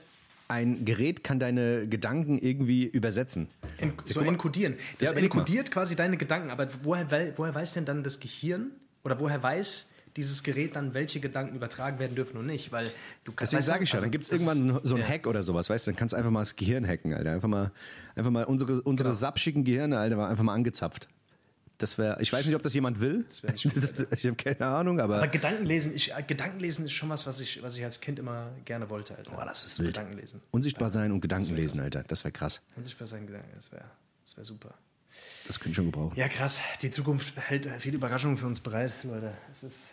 ein 0.47 0.85
Gerät 0.85 1.23
kann 1.23 1.39
deine 1.39 1.88
Gedanken 1.88 2.38
irgendwie 2.38 2.85
übersetzen. 2.85 3.47
En 3.77 3.93
so 4.05 4.21
enkodieren. 4.21 4.75
Das 4.99 5.13
ja, 5.13 5.17
enkodiert 5.17 5.71
quasi 5.71 5.95
deine 5.95 6.17
Gedanken, 6.17 6.51
aber 6.51 6.67
woher, 6.83 7.09
woher 7.35 7.55
weiß 7.55 7.73
denn 7.73 7.85
dann 7.85 8.03
das 8.03 8.19
Gehirn 8.19 8.71
oder 9.03 9.19
woher 9.19 9.41
weiß 9.41 9.89
dieses 10.15 10.43
Gerät 10.43 10.75
dann, 10.75 10.93
welche 10.93 11.19
Gedanken 11.19 11.56
übertragen 11.56 11.99
werden 11.99 12.15
dürfen 12.15 12.38
und 12.38 12.45
nicht, 12.45 12.71
weil 12.71 12.91
du 13.23 13.32
kannst. 13.32 13.54
Deswegen 13.54 13.63
sage 13.63 13.84
ich 13.84 13.89
ja, 13.89 13.95
also, 13.95 14.06
dann 14.06 14.12
gibt 14.12 14.25
es 14.25 14.32
irgendwann 14.32 14.80
so 14.84 14.95
einen 14.95 15.04
ja. 15.04 15.10
Hack 15.10 15.28
oder 15.28 15.43
sowas, 15.43 15.69
weißt 15.69 15.88
du, 15.88 15.91
dann 15.91 15.97
kannst 15.97 16.13
du 16.13 16.17
einfach 16.17 16.32
mal 16.32 16.41
das 16.41 16.56
Gehirn 16.56 16.88
hacken, 16.88 17.13
Alter. 17.13 17.32
Einfach 17.32 17.47
mal, 17.47 17.71
einfach 18.15 18.32
mal 18.32 18.45
unsere, 18.45 18.82
unsere 18.82 19.10
genau. 19.10 19.19
sapschigen 19.19 19.63
Gehirne, 19.63 19.97
Alter, 19.97 20.28
einfach 20.28 20.43
mal 20.43 20.54
angezapft. 20.54 21.10
Das 21.78 21.97
wäre, 21.97 22.21
ich 22.21 22.32
weiß 22.32 22.45
nicht, 22.45 22.56
ob 22.56 22.62
das 22.62 22.73
jemand 22.73 23.01
will. 23.01 23.25
Das 23.28 23.43
ich, 23.56 23.65
ich 23.65 24.25
habe 24.25 24.36
keine 24.36 24.65
Ahnung, 24.67 25.01
aber. 25.01 25.17
Aber 25.17 25.28
Gedankenlesen, 25.28 25.93
ich, 25.93 26.13
äh, 26.13 26.23
Gedankenlesen 26.25 26.86
ist 26.86 26.93
schon 26.93 27.10
was, 27.10 27.28
was 27.28 27.41
ich, 27.41 27.62
was 27.62 27.75
ich 27.75 27.84
als 27.84 27.99
Kind 27.99 28.17
immer 28.17 28.51
gerne 28.63 28.89
wollte, 28.89 29.17
Alter. 29.17 29.34
Boah, 29.34 29.45
das 29.45 29.65
ist 29.65 29.78
wild. 29.80 29.89
Gedankenlesen. 29.89 30.41
Unsichtbar 30.51 30.89
sein 30.89 31.12
und 31.12 31.19
Gedankenlesen, 31.19 31.82
Alter. 31.82 32.04
Das 32.04 32.23
wäre 32.23 32.32
krass. 32.32 32.62
Unsichtbar 32.78 33.08
sein, 33.08 33.28
Gedanken, 33.28 33.51
das 33.56 33.71
wäre 33.71 33.84
das 34.25 34.38
wär 34.38 34.43
super. 34.43 34.73
Das 35.45 35.60
könnte 35.60 35.69
ich 35.69 35.75
schon 35.75 35.86
gebrauchen. 35.86 36.17
Ja, 36.17 36.28
krass. 36.28 36.60
Die 36.82 36.89
Zukunft 36.89 37.38
hält 37.38 37.69
viele 37.80 37.95
Überraschungen 37.97 38.38
für 38.38 38.47
uns 38.47 38.60
bereit, 38.60 38.91
Leute. 39.04 39.38
Es 39.51 39.63
ist, 39.63 39.91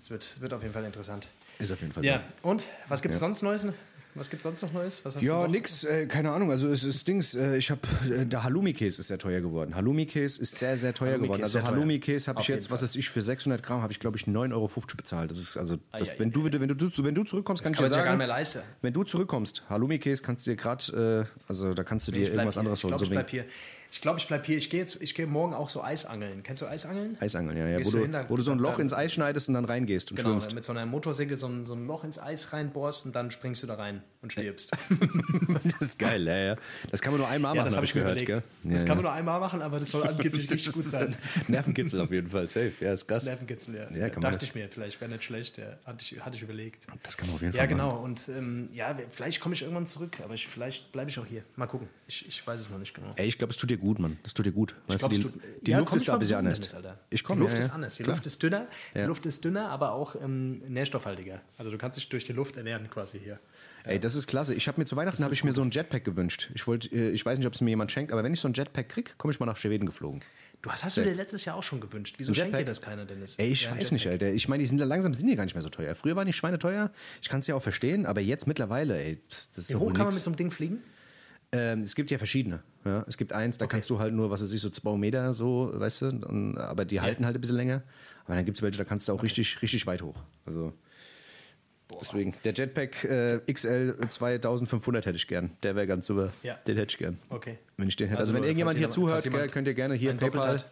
es 0.00 0.10
wird, 0.10 0.40
wird 0.40 0.52
auf 0.52 0.62
jeden 0.62 0.74
Fall 0.74 0.84
interessant. 0.84 1.28
Ist 1.58 1.72
auf 1.72 1.80
jeden 1.80 1.92
Fall 1.92 2.04
Ja, 2.04 2.22
so. 2.42 2.48
und 2.48 2.66
was 2.88 3.02
gibt 3.02 3.14
es 3.14 3.20
ja. 3.20 3.26
sonst 3.26 3.42
Neues? 3.42 3.66
Was 4.14 4.30
gibt 4.30 4.40
es 4.40 4.44
sonst 4.44 4.62
noch 4.62 4.72
Neues? 4.72 5.00
ja, 5.20 5.46
nix, 5.46 5.84
äh, 5.84 6.06
keine 6.06 6.30
Ahnung. 6.30 6.50
Also 6.50 6.68
es 6.68 6.82
ist 6.82 7.06
Dings, 7.06 7.34
äh, 7.34 7.56
ich 7.56 7.70
habe, 7.70 7.80
äh, 8.10 8.26
der 8.26 8.42
Halloumi-Käse 8.42 9.00
ist 9.00 9.08
sehr 9.08 9.18
teuer 9.18 9.40
geworden. 9.40 9.74
Halloumi-Käse 9.74 10.40
ist 10.42 10.56
sehr, 10.56 10.76
sehr 10.76 10.92
teuer 10.94 11.18
geworden. 11.18 11.42
Also 11.42 11.62
Halloumi-Käse 11.62 12.28
habe 12.28 12.40
ich 12.40 12.48
jetzt, 12.48 12.70
was 12.70 12.82
weiß 12.82 12.96
ich, 12.96 13.10
für 13.10 13.20
600 13.20 13.62
Gramm 13.62 13.82
habe 13.82 13.92
ich, 13.92 14.00
glaube 14.00 14.16
ich, 14.16 14.24
9,50 14.24 14.52
Euro 14.52 14.70
bezahlt. 14.96 15.30
Das 15.30 15.38
ist 15.38 15.56
also, 15.56 15.76
das, 15.92 16.08
ah, 16.08 16.12
ja, 16.12 16.18
wenn, 16.18 16.28
ja, 16.30 16.48
du, 16.48 16.60
wenn, 16.60 16.68
du, 16.68 17.04
wenn 17.04 17.14
du 17.14 17.24
zurückkommst, 17.24 17.62
kann 17.62 17.72
ich 17.72 17.78
dir 17.78 17.88
sagen, 17.88 17.98
ja 18.00 18.04
gar 18.04 18.10
nicht 18.12 18.18
mehr 18.18 18.26
leisten. 18.26 18.62
wenn 18.82 18.92
du 18.92 19.04
zurückkommst, 19.04 19.62
Halloumi-Käse 19.68 20.22
kannst 20.22 20.46
du 20.46 20.50
dir 20.50 20.56
gerade, 20.56 21.28
äh, 21.28 21.38
also 21.46 21.74
da 21.74 21.84
kannst 21.84 22.08
du 22.08 22.12
dir 22.12 22.28
irgendwas 22.28 22.54
hier. 22.54 22.60
anderes 22.60 22.82
holen. 22.82 22.94
Ich, 22.94 22.98
glaub, 22.98 23.02
ich 23.02 23.10
bleib 23.10 23.30
hier. 23.30 23.44
Ich 23.90 24.00
glaube, 24.02 24.18
ich 24.18 24.26
bleib 24.28 24.44
hier. 24.44 24.58
Ich 24.58 24.68
gehe 24.70 24.80
jetzt, 24.80 25.00
ich 25.00 25.14
gehe 25.14 25.26
morgen 25.26 25.54
auch 25.54 25.68
so 25.70 25.82
Eisangeln. 25.82 26.42
Kennst 26.42 26.60
du 26.62 26.66
Eisangeln? 26.66 27.16
Eisangeln, 27.20 27.56
ja, 27.56 27.66
ja. 27.66 27.78
Wo 27.84 27.90
du 27.90 27.98
hin, 27.98 28.16
wo 28.28 28.36
du 28.36 28.42
so 28.42 28.52
ein 28.52 28.58
Loch 28.58 28.78
ins 28.78 28.92
Eis 28.92 29.12
schneidest 29.14 29.48
und 29.48 29.54
dann 29.54 29.64
reingehst 29.64 30.10
und 30.10 30.16
Genau, 30.18 30.30
schwimmst. 30.30 30.54
mit 30.54 30.64
so 30.64 30.72
einer 30.72 30.84
Motorsäge 30.84 31.36
so 31.36 31.46
ein, 31.46 31.64
so 31.64 31.72
ein 31.74 31.86
Loch 31.86 32.04
ins 32.04 32.18
Eis 32.18 32.52
reinbohrst 32.52 33.06
und 33.06 33.16
dann 33.16 33.30
springst 33.30 33.62
du 33.62 33.66
da 33.66 33.74
rein 33.76 34.02
und 34.20 34.32
stirbst. 34.32 34.72
das 35.64 35.80
ist 35.80 35.98
geil, 35.98 36.26
ja, 36.26 36.36
ja. 36.36 36.56
Das 36.90 37.00
kann 37.00 37.12
man 37.12 37.20
nur 37.20 37.28
einmal 37.28 37.54
ja, 37.54 37.62
machen, 37.62 37.64
das 37.66 37.74
hab 37.74 37.78
habe 37.78 37.84
ich 37.86 37.94
mir 37.94 38.00
gehört, 38.02 38.22
überlegt. 38.22 38.44
gell? 38.62 38.72
Das 38.72 38.82
ja, 38.82 38.86
kann 38.88 38.96
man 38.96 39.04
ja. 39.04 39.10
nur 39.10 39.18
einmal 39.18 39.40
machen, 39.40 39.62
aber 39.62 39.78
das 39.78 39.90
soll 39.90 40.06
angeblich 40.06 40.50
richtig 40.50 40.72
gut 40.72 40.82
sein. 40.82 41.14
Nervenkitzel 41.46 42.00
auf 42.00 42.10
jeden 42.10 42.28
Fall, 42.28 42.48
safe. 42.50 42.72
Ja, 42.80 42.92
ist 42.92 43.06
krass. 43.06 43.24
Nervenkitzel, 43.26 43.74
ja. 43.76 43.82
Ja, 43.90 44.08
kann 44.08 44.22
man 44.22 44.32
Dachte 44.32 44.38
das- 44.38 44.48
ich 44.48 44.54
mir, 44.54 44.68
vielleicht 44.68 45.00
wäre 45.00 45.10
nicht 45.10 45.24
schlecht. 45.24 45.58
Ja, 45.58 45.78
hatte, 45.84 46.04
ich, 46.04 46.20
hatte 46.24 46.36
ich 46.36 46.42
überlegt. 46.42 46.86
Das 47.02 47.16
kann 47.16 47.28
man 47.28 47.36
auf 47.36 47.42
jeden 47.42 47.54
Ja, 47.54 47.60
Fall 47.60 47.68
genau. 47.68 47.92
machen. 47.94 48.04
Und 48.04 48.28
ähm, 48.28 48.68
ja, 48.72 48.96
vielleicht 49.10 49.40
komme 49.40 49.54
ich 49.54 49.62
irgendwann 49.62 49.86
zurück, 49.86 50.16
aber 50.24 50.34
ich, 50.34 50.48
vielleicht 50.48 50.90
bleibe 50.92 51.10
ich 51.10 51.18
auch 51.18 51.26
hier. 51.26 51.42
Mal 51.56 51.66
gucken. 51.66 51.88
Ich, 52.08 52.26
ich 52.26 52.46
weiß 52.46 52.60
es 52.60 52.70
noch 52.70 52.78
nicht 52.78 52.94
genau. 52.94 53.12
Ey, 53.16 53.26
ich 53.28 53.38
glaube, 53.38 53.52
es 53.52 53.56
tut 53.56 53.70
dir 53.70 53.76
gut, 53.78 53.98
Mann. 53.98 54.18
Das 54.22 54.34
tut 54.34 54.46
dir 54.46 54.52
gut. 54.52 54.74
Weißt 54.88 54.98
glaub, 55.00 55.12
du, 55.12 55.16
die, 55.16 55.22
tut- 55.22 55.40
die 55.62 55.70
Ja, 55.70 55.78
Luft 55.78 55.94
ist 55.94 56.02
ich 56.02 56.06
da 56.06 56.14
ein 56.14 56.18
bisschen 56.18 56.36
anders. 56.38 56.58
Ich 57.10 57.20
Die 57.20 57.24
komme, 57.24 57.40
Luft 57.42 57.52
ja, 57.54 57.58
ist 57.60 57.68
ja. 57.68 57.74
anders. 57.74 57.94
Die. 57.96 58.02
Luft 58.02 58.26
ist 58.26 58.42
dünner. 58.42 58.66
Die 58.94 58.98
Ja. 58.98 59.06
Luft 59.06 59.26
ist 59.26 59.44
dünner, 59.44 59.68
aber 59.70 59.92
auch 59.92 60.16
ähm, 60.16 60.60
nährstoffhaltiger. 60.68 61.40
Also 61.58 61.70
du 61.70 61.78
kannst 61.78 61.98
dich 61.98 62.08
durch 62.08 62.24
die 62.24 62.32
Luft 62.32 62.56
ernähren 62.56 62.88
quasi 62.90 63.20
hier. 63.20 63.38
Ey, 63.84 63.98
das 64.08 64.16
ist 64.16 64.26
klasse. 64.26 64.54
Ich 64.54 64.66
habe 64.68 64.80
mir 64.80 64.84
zu 64.86 64.96
Weihnachten 64.96 65.22
habe 65.22 65.34
ich 65.34 65.44
mir 65.44 65.52
so 65.52 65.62
ein 65.62 65.70
Jetpack 65.70 66.04
gewünscht. 66.04 66.50
Ich 66.54 66.66
wollte, 66.66 66.88
äh, 66.88 67.10
ich 67.10 67.24
weiß 67.24 67.38
nicht, 67.38 67.46
ob 67.46 67.54
es 67.54 67.60
mir 67.60 67.70
jemand 67.70 67.92
schenkt, 67.92 68.10
aber 68.12 68.24
wenn 68.24 68.32
ich 68.32 68.40
so 68.40 68.48
ein 68.48 68.54
Jetpack 68.54 68.88
krieg, 68.88 69.18
komme 69.18 69.32
ich 69.32 69.40
mal 69.40 69.46
nach 69.46 69.56
Schweden 69.56 69.86
geflogen. 69.86 70.20
Du 70.62 70.70
hast, 70.72 70.82
hast 70.84 70.96
du 70.96 71.02
dir 71.04 71.14
letztes 71.14 71.44
Jahr 71.44 71.54
auch 71.56 71.62
schon 71.62 71.80
gewünscht. 71.80 72.16
Wieso 72.18 72.34
schenkt 72.34 72.58
dir 72.58 72.64
das 72.64 72.82
keiner, 72.82 73.04
Dennis? 73.04 73.36
Ey, 73.36 73.52
ich 73.52 73.62
Ja, 73.64 73.76
weiß 73.76 73.92
nicht. 73.92 74.08
Alter. 74.08 74.30
Ich 74.32 74.48
meine, 74.48 74.60
die 74.62 74.66
sind 74.66 74.78
langsam 74.78 75.14
sind 75.14 75.28
die 75.28 75.36
gar 75.36 75.44
nicht 75.44 75.54
mehr 75.54 75.62
so 75.62 75.68
teuer. 75.68 75.94
Früher 75.94 76.16
waren 76.16 76.26
die 76.26 76.32
Schweine 76.32 76.58
teuer. 76.58 76.90
Ich 77.22 77.28
kann 77.28 77.40
es 77.40 77.46
ja 77.46 77.54
auch 77.54 77.62
verstehen, 77.62 78.06
aber 78.06 78.20
jetzt 78.20 78.46
mittlerweile, 78.48 78.98
ey, 78.98 79.20
das 79.54 79.64
ist 79.66 79.70
Wie 79.70 79.76
hoch 79.76 79.88
kann 79.92 79.98
man 79.98 80.06
mit 80.06 80.14
nix. 80.14 80.24
so 80.24 80.30
einem 80.30 80.36
Ding 80.36 80.50
fliegen? 80.50 80.78
Ähm, 81.52 81.82
es 81.82 81.94
gibt 81.94 82.10
ja 82.10 82.18
verschiedene. 82.18 82.62
Ja? 82.84 83.04
Es 83.06 83.16
gibt 83.16 83.32
eins, 83.32 83.56
da 83.56 83.66
kannst 83.66 83.88
du 83.90 84.00
halt 84.00 84.12
nur, 84.14 84.30
was 84.30 84.42
weiß 84.42 84.50
ich, 84.52 84.60
so 84.60 84.68
zwei 84.70 84.96
Meter 84.96 85.32
so, 85.32 85.70
weißt 85.72 86.02
du, 86.02 86.06
und, 86.08 86.58
aber 86.58 86.84
die 86.84 87.00
halten 87.00 87.24
halt 87.24 87.36
ein 87.36 87.40
bisschen 87.40 87.56
länger. 87.56 87.82
Aber 88.24 88.34
dann 88.34 88.44
gibt 88.44 88.58
es 88.58 88.62
welche, 88.62 88.78
da 88.78 88.84
kannst 88.84 89.08
du 89.08 89.12
auch 89.12 89.22
richtig, 89.22 89.62
richtig 89.62 89.86
weit 89.86 90.02
hoch. 90.02 90.16
Also 90.44 90.72
deswegen, 92.00 92.34
der 92.44 92.52
Jetpack 92.54 93.04
äh, 93.04 93.40
XL 93.52 93.96
2500 94.08 95.06
hätte 95.06 95.16
ich 95.16 95.26
gern. 95.26 95.50
Der 95.62 95.74
wäre 95.76 95.86
ganz 95.86 96.06
super. 96.06 96.30
Ja. 96.42 96.54
Den 96.66 96.76
hätte 96.76 96.92
ich 96.92 96.98
gern. 96.98 97.18
Okay. 97.30 97.58
Wenn 97.76 97.88
ich 97.88 97.96
den 97.96 98.08
hätte. 98.08 98.18
Also, 98.18 98.32
Also, 98.32 98.34
wenn 98.34 98.44
irgendjemand 98.44 98.78
hier 98.78 98.90
zuhört, 98.90 99.24
jemand 99.24 99.44
gell, 99.44 99.50
könnt 99.50 99.68
ihr 99.68 99.74
gerne 99.74 99.94
hier 99.94 100.10
ein 100.10 100.18
PayPal 100.18 100.62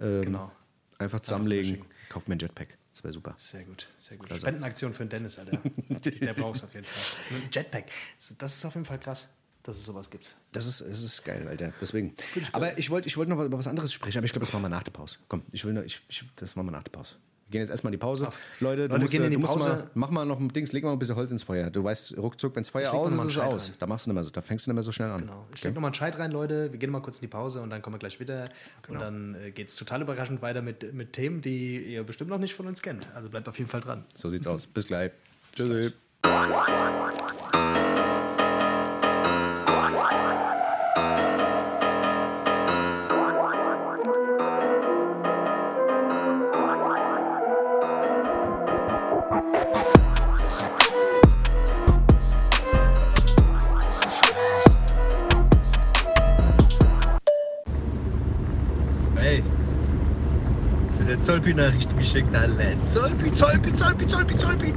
ähm, 0.00 0.22
Genau. 0.22 0.50
einfach 0.98 1.20
zusammenlegen. 1.20 1.84
Kauft 2.08 2.28
mir 2.28 2.34
ein 2.36 2.38
Jetpack. 2.38 2.76
Das 2.92 3.04
wäre 3.04 3.12
super. 3.12 3.34
Sehr 3.38 3.64
gut, 3.64 3.88
sehr 3.98 4.18
gut. 4.18 4.36
Spendenaktion 4.36 4.92
für 4.92 5.04
den 5.04 5.08
Dennis, 5.10 5.38
Alter. 5.38 5.58
Der 6.20 6.34
braucht 6.34 6.56
es 6.56 6.64
auf 6.64 6.74
jeden 6.74 6.84
Fall. 6.84 7.24
Ein 7.38 7.48
Jetpack. 7.50 7.84
Das 8.38 8.54
ist 8.54 8.64
auf 8.66 8.74
jeden 8.74 8.84
Fall 8.84 8.98
krass, 8.98 9.28
dass 9.62 9.76
es 9.78 9.86
sowas 9.86 10.10
gibt. 10.10 10.36
Das 10.52 10.66
ist, 10.66 10.82
das 10.82 11.02
ist 11.02 11.24
geil, 11.24 11.48
Alter. 11.48 11.72
Deswegen. 11.80 12.14
Aber 12.52 12.76
ich 12.76 12.90
wollte 12.90 13.08
ich 13.08 13.16
wollt 13.16 13.30
noch 13.30 13.42
über 13.42 13.56
was 13.56 13.66
anderes 13.66 13.92
sprechen, 13.94 14.18
aber 14.18 14.26
ich 14.26 14.32
glaube, 14.32 14.44
das 14.44 14.52
machen 14.52 14.64
wir 14.64 14.68
nach 14.68 14.82
der 14.82 14.90
Pause. 14.90 15.16
Komm, 15.28 15.42
ich 15.52 15.64
will 15.64 15.72
noch, 15.72 15.82
ich, 15.84 16.02
ich, 16.08 16.22
das 16.36 16.54
machen 16.54 16.66
wir 16.66 16.72
nach 16.72 16.82
der 16.82 16.90
Pause. 16.92 17.16
Wir 17.52 17.58
gehen 17.58 17.66
jetzt 17.66 17.70
erstmal 17.70 17.92
in 17.92 17.98
die 17.98 18.02
Pause. 18.02 18.28
Leute, 18.60 18.88
du 18.88 18.94
Leute, 18.94 19.00
musst, 19.00 19.12
gehen 19.12 19.24
in 19.24 19.32
äh, 19.32 19.36
die 19.36 19.42
Pause. 19.42 19.68
mal, 19.68 19.90
mach 19.92 20.10
mal 20.10 20.24
noch 20.24 20.40
ein 20.40 20.48
Dings, 20.48 20.72
leg 20.72 20.84
mal 20.84 20.92
ein 20.92 20.98
bisschen 20.98 21.16
Holz 21.16 21.30
ins 21.30 21.42
Feuer. 21.42 21.68
Du 21.68 21.84
weißt, 21.84 22.16
ruckzuck, 22.16 22.56
wenn 22.56 22.62
das 22.62 22.70
Feuer 22.70 22.90
leg 22.90 22.98
aus 22.98 23.12
ist, 23.12 23.20
ist 23.20 23.26
es 23.26 23.38
aus. 23.38 23.68
rein. 23.68 23.76
Da 23.78 23.86
machst 23.86 24.06
du 24.06 24.10
nicht 24.10 24.14
mehr 24.14 24.24
so, 24.24 24.30
da 24.30 24.40
fängst 24.40 24.66
du 24.66 24.70
nicht 24.70 24.76
mehr 24.76 24.82
so 24.82 24.90
schnell 24.90 25.10
an. 25.10 25.20
Genau. 25.20 25.46
Ich 25.54 25.62
leg 25.62 25.74
noch 25.74 25.82
mal 25.82 25.88
einen 25.88 25.94
Scheit 25.94 26.18
rein, 26.18 26.32
Leute. 26.32 26.72
Wir 26.72 26.78
gehen 26.78 26.90
mal 26.90 27.02
kurz 27.02 27.16
in 27.18 27.20
die 27.20 27.28
Pause 27.28 27.60
und 27.60 27.68
dann 27.68 27.82
kommen 27.82 27.94
wir 27.94 27.98
gleich 27.98 28.18
wieder. 28.20 28.48
Und 28.88 29.00
dann 29.00 29.34
äh, 29.34 29.50
geht 29.50 29.68
es 29.68 29.76
total 29.76 30.00
überraschend 30.00 30.40
weiter 30.40 30.62
mit, 30.62 30.94
mit 30.94 31.12
Themen, 31.12 31.42
die 31.42 31.78
ihr 31.92 32.04
bestimmt 32.04 32.30
noch 32.30 32.38
nicht 32.38 32.54
von 32.54 32.66
uns 32.66 32.80
kennt. 32.80 33.14
Also 33.14 33.28
bleibt 33.28 33.46
auf 33.50 33.58
jeden 33.58 33.68
Fall 33.68 33.82
dran. 33.82 34.06
So 34.14 34.30
sieht's 34.30 34.46
aus. 34.46 34.66
Bis 34.66 34.86
gleich. 34.86 35.10
Tschüssi. 35.54 35.92
Ey, 36.22 37.91
Zolpi-Nachrichten 61.32 61.96
geschickt, 61.96 62.36
alle. 62.36 62.76
Zolpi, 62.82 63.32
Zolpi, 63.32 63.72
Zolpi, 63.72 64.06
Zolpi, 64.06 64.36
Zolpi. 64.36 64.74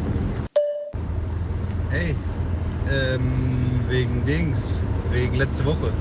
Ey, 1.91 2.15
ähm, 2.89 3.81
wegen 3.89 4.23
Dings, 4.23 4.81
wegen 5.11 5.35
letzte 5.35 5.65
Woche. 5.65 5.91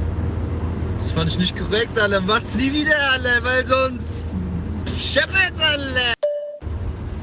Das 0.94 1.10
fand 1.10 1.32
ich 1.32 1.40
nicht 1.40 1.58
korrekt, 1.58 1.98
alle. 1.98 2.20
Macht's 2.20 2.54
nie 2.54 2.72
wieder, 2.72 2.94
alle, 3.14 3.42
weil 3.42 3.66
sonst 3.66 4.26
scheppert's, 4.96 5.60
alle. 5.60 6.14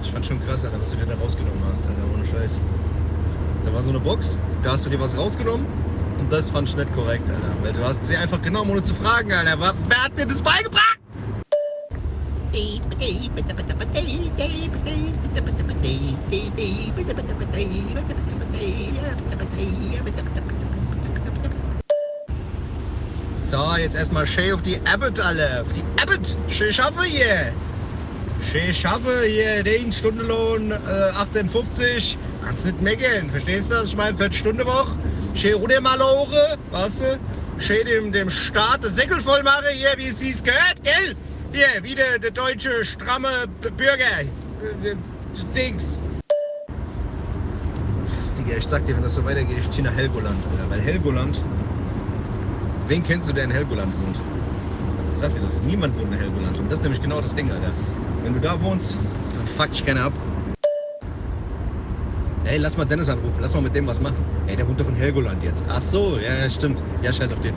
Ich 0.04 0.12
fand 0.12 0.26
schon 0.26 0.42
krass, 0.42 0.66
Alter, 0.66 0.82
was 0.82 0.92
du 0.92 0.98
dir 0.98 1.06
da 1.06 1.16
rausgenommen 1.16 1.64
hast, 1.72 1.88
Alter, 1.88 2.04
ohne 2.14 2.26
Scheiß. 2.26 2.60
Da 3.64 3.74
war 3.74 3.82
so 3.82 3.92
eine 3.92 4.02
Box, 4.02 4.40
da 4.62 4.74
hast 4.74 4.86
du 4.86 4.90
dir 4.90 5.00
was 5.00 5.16
rausgenommen. 5.16 5.66
Und 6.20 6.34
das 6.34 6.50
fand 6.50 6.68
ich 6.68 6.76
nicht 6.76 6.94
korrekt, 6.94 7.30
Alter. 7.30 7.56
Weil 7.64 7.72
du 7.72 7.82
hast 7.82 8.06
sie 8.06 8.18
einfach 8.18 8.42
genommen, 8.42 8.72
ohne 8.72 8.84
zu 8.84 8.94
fragen, 8.94 9.32
Alter. 9.32 9.58
Wer, 9.58 9.74
wer 9.88 10.04
hat 10.04 10.20
dir 10.20 10.26
das 10.26 10.42
beigebracht? 10.42 11.01
So, 23.34 23.76
jetzt 23.76 23.96
erstmal 23.96 24.28
schön 24.28 24.54
auf 24.54 24.62
die 24.62 24.80
Abbott 24.86 25.20
alle. 25.20 25.64
Auf 25.64 25.74
die 25.74 25.82
Abbott. 26.00 26.38
Schön 26.48 26.72
schaffe 26.72 27.04
hier. 27.06 27.52
Schön 28.52 28.72
schaffe 28.72 29.24
hier 29.26 29.64
den 29.64 29.92
Stundenlohn 29.92 30.70
äh, 30.70 30.76
18,50. 30.76 32.18
Kannst 32.46 32.66
nicht 32.68 32.82
meckern. 32.84 33.32
Verstehst 33.32 33.72
du 33.72 33.76
das? 33.76 33.86
Ich 33.86 33.98
meine, 33.98 34.16
40 34.16 34.40
Stunden 34.40 34.66
Woche. 34.68 34.96
Schön 35.34 35.56
runter 35.56 35.82
mal 35.82 36.00
Ohren, 36.00 36.60
weißt 36.70 37.02
du? 37.02 37.20
Schön 37.58 37.88
dem, 37.88 38.12
dem 38.12 38.30
Staat 38.30 38.84
das 38.84 38.94
Säckel 38.94 39.20
voll 39.22 39.42
machen 39.42 39.66
hier, 39.74 39.94
wie 39.98 40.08
es 40.10 40.22
hieß 40.22 40.44
gehört, 40.44 40.76
gell? 40.84 41.16
Hier, 41.54 41.84
wie 41.84 41.96
der, 41.96 42.18
deutsche 42.20 42.86
stramme 42.86 43.46
Bürger. 43.76 44.24
Dings. 45.54 46.02
Digga, 48.38 48.58
ich 48.58 48.66
sag 48.66 48.86
dir, 48.86 48.96
wenn 48.96 49.04
das 49.04 49.16
so 49.16 49.26
weitergeht, 49.26 49.58
ich 49.60 49.70
zieh 49.70 49.82
nach 49.82 49.94
Helgoland, 49.94 50.38
Alter. 50.50 50.70
Weil 50.70 50.80
Helgoland. 50.80 51.42
Wen 52.88 53.04
kennst 53.04 53.30
du, 53.30 53.34
der 53.34 53.44
in 53.46 53.52
Helgoland 53.52 53.94
wohnt? 54.02 54.18
Ich 55.14 55.20
sag 55.20 55.34
dir 55.36 55.42
das, 55.42 55.62
niemand 55.64 55.98
wohnt 56.00 56.14
in 56.14 56.20
Helgoland. 56.20 56.58
Und 56.58 56.72
das 56.72 56.80
ist 56.80 56.84
nämlich 56.84 57.02
genau 57.02 57.20
das 57.20 57.36
Ding, 57.36 57.52
Alter. 57.52 57.72
Wenn 58.24 58.34
du 58.34 58.40
da 58.40 58.62
wohnst, 58.62 58.98
dann 59.36 59.48
fuck 59.58 59.72
dich 59.72 59.86
keiner 59.86 60.06
ab. 60.06 60.14
Ey, 62.46 62.58
lass 62.60 62.78
mal 62.78 62.86
Dennis 62.86 63.10
anrufen, 63.10 63.38
lass 63.42 63.54
mal 63.54 63.62
mit 63.62 63.76
dem 63.76 63.88
was 63.88 64.02
machen. 64.02 64.18
Ey, 64.48 64.56
der 64.56 64.68
wohnt 64.68 64.80
doch 64.80 64.88
in 64.88 64.96
Helgoland 64.96 65.44
jetzt. 65.44 65.66
Ach 65.68 65.82
so, 65.82 66.18
ja, 66.18 66.34
ja, 66.34 66.50
stimmt. 66.50 66.82
Ja, 67.02 67.12
scheiß 67.12 67.34
auf 67.34 67.42
den. 67.42 67.54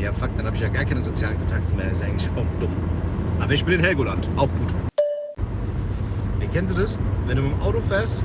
Ja, 0.00 0.14
fuck, 0.14 0.30
dann 0.36 0.46
habe 0.46 0.56
ich 0.56 0.62
ja 0.62 0.68
gar 0.68 0.84
keine 0.84 1.02
sozialen 1.02 1.36
Kontakte 1.36 1.76
mehr. 1.76 1.90
Ist 1.90 2.02
eigentlich 2.02 2.28
auch 2.30 2.46
dumm. 2.58 2.74
Aber 3.38 3.52
ich 3.52 3.64
bin 3.64 3.74
in 3.74 3.84
Helgoland, 3.84 4.26
auch 4.36 4.48
gut. 4.48 4.74
Ey, 6.40 6.48
kennst 6.52 6.74
du 6.74 6.80
das? 6.80 6.98
Wenn 7.26 7.36
du 7.36 7.42
mit 7.42 7.52
dem 7.52 7.60
Auto 7.60 7.80
fährst 7.82 8.24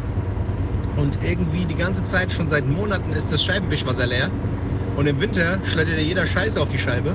und 0.95 1.19
irgendwie 1.21 1.65
die 1.65 1.75
ganze 1.75 2.03
Zeit, 2.03 2.31
schon 2.31 2.47
seit 2.47 2.65
Monaten, 2.65 3.11
ist 3.11 3.31
das 3.31 3.43
Scheibenwischwasser 3.43 4.07
leer. 4.07 4.29
Und 4.95 5.07
im 5.07 5.19
Winter 5.19 5.59
schleudert 5.65 5.97
dir 5.97 6.03
jeder 6.03 6.25
Scheiße 6.25 6.61
auf 6.61 6.69
die 6.69 6.77
Scheibe. 6.77 7.13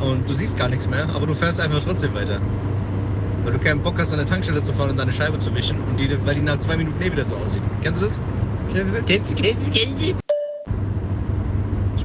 Und 0.00 0.28
du 0.28 0.34
siehst 0.34 0.58
gar 0.58 0.68
nichts 0.68 0.88
mehr, 0.88 1.08
aber 1.14 1.26
du 1.26 1.34
fährst 1.34 1.58
einfach 1.58 1.82
trotzdem 1.82 2.14
weiter. 2.14 2.40
Weil 3.44 3.54
du 3.54 3.58
keinen 3.58 3.80
Bock 3.80 3.94
hast, 3.98 4.12
an 4.12 4.18
der 4.18 4.26
Tankstelle 4.26 4.62
zu 4.62 4.74
fahren 4.74 4.90
und 4.90 4.98
deine 4.98 5.12
Scheibe 5.12 5.38
zu 5.38 5.54
wischen. 5.54 5.80
Und 5.88 5.98
die, 5.98 6.10
weil 6.26 6.34
die 6.34 6.42
nach 6.42 6.58
zwei 6.58 6.76
Minuten 6.76 7.00
eh 7.00 7.10
wieder 7.10 7.24
so 7.24 7.34
aussieht. 7.36 7.62
Kennst 7.82 8.02
du 8.02 8.06
das? 8.06 8.20
Kennst 8.74 8.88
du 8.88 8.92
das? 8.92 9.04
Kennst 9.06 9.30
du, 9.30 9.34
kennst 9.34 9.66
du, 9.66 9.70
kennst 9.70 10.12
du? 10.12 10.27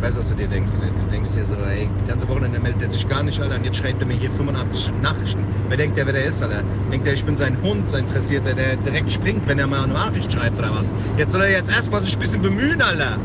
Weiß, 0.03 0.17
was 0.17 0.27
du 0.27 0.35
dir 0.35 0.49
denkst. 0.49 0.73
Du 0.73 1.11
denkst 1.11 1.33
dir 1.33 1.45
so, 1.45 1.55
ey, 1.55 1.89
die 2.01 2.07
ganze 2.09 2.27
Wochenende 2.27 2.59
meldet 2.59 2.81
er 2.81 2.87
sich 2.89 3.07
gar 3.07 3.23
nicht, 3.23 3.39
Alter. 3.39 3.55
Und 3.55 3.63
jetzt 3.63 3.77
schreibt 3.77 4.01
er 4.01 4.05
mir 4.05 4.17
hier 4.17 4.29
85 4.31 4.91
Nachrichten. 5.01 5.45
Wer 5.69 5.77
denkt 5.77 5.95
der, 5.95 6.05
wer 6.05 6.11
der 6.11 6.25
ist, 6.25 6.43
Alter? 6.43 6.61
Denkt 6.91 7.05
der, 7.05 7.13
ich 7.13 7.23
bin 7.23 7.37
sein 7.37 7.61
Hund, 7.61 7.87
sein 7.87 8.03
Interessierter, 8.03 8.53
der 8.53 8.75
direkt 8.75 9.09
springt, 9.09 9.47
wenn 9.47 9.59
er 9.59 9.67
mal 9.67 9.85
eine 9.85 9.93
Nachricht 9.93 10.33
schreibt 10.33 10.57
oder 10.57 10.75
was? 10.75 10.93
Jetzt 11.17 11.31
soll 11.31 11.43
er 11.43 11.51
jetzt 11.51 11.71
erstmal 11.71 12.01
sich 12.01 12.17
ein 12.17 12.19
bisschen 12.19 12.41
bemühen, 12.41 12.81
Alter. 12.81 13.17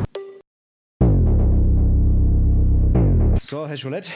So, 3.40 3.66
Herr 3.66 3.76
Scholett, 3.76 4.08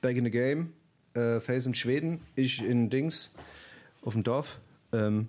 back 0.00 0.16
in 0.16 0.24
the 0.24 0.30
game. 0.30 0.72
Äh, 1.12 1.40
Face 1.40 1.66
in 1.66 1.74
Schweden, 1.74 2.22
ich 2.36 2.64
in 2.64 2.88
Dings 2.88 3.34
auf 4.00 4.14
dem 4.14 4.22
Dorf. 4.22 4.60
Ähm, 4.94 5.28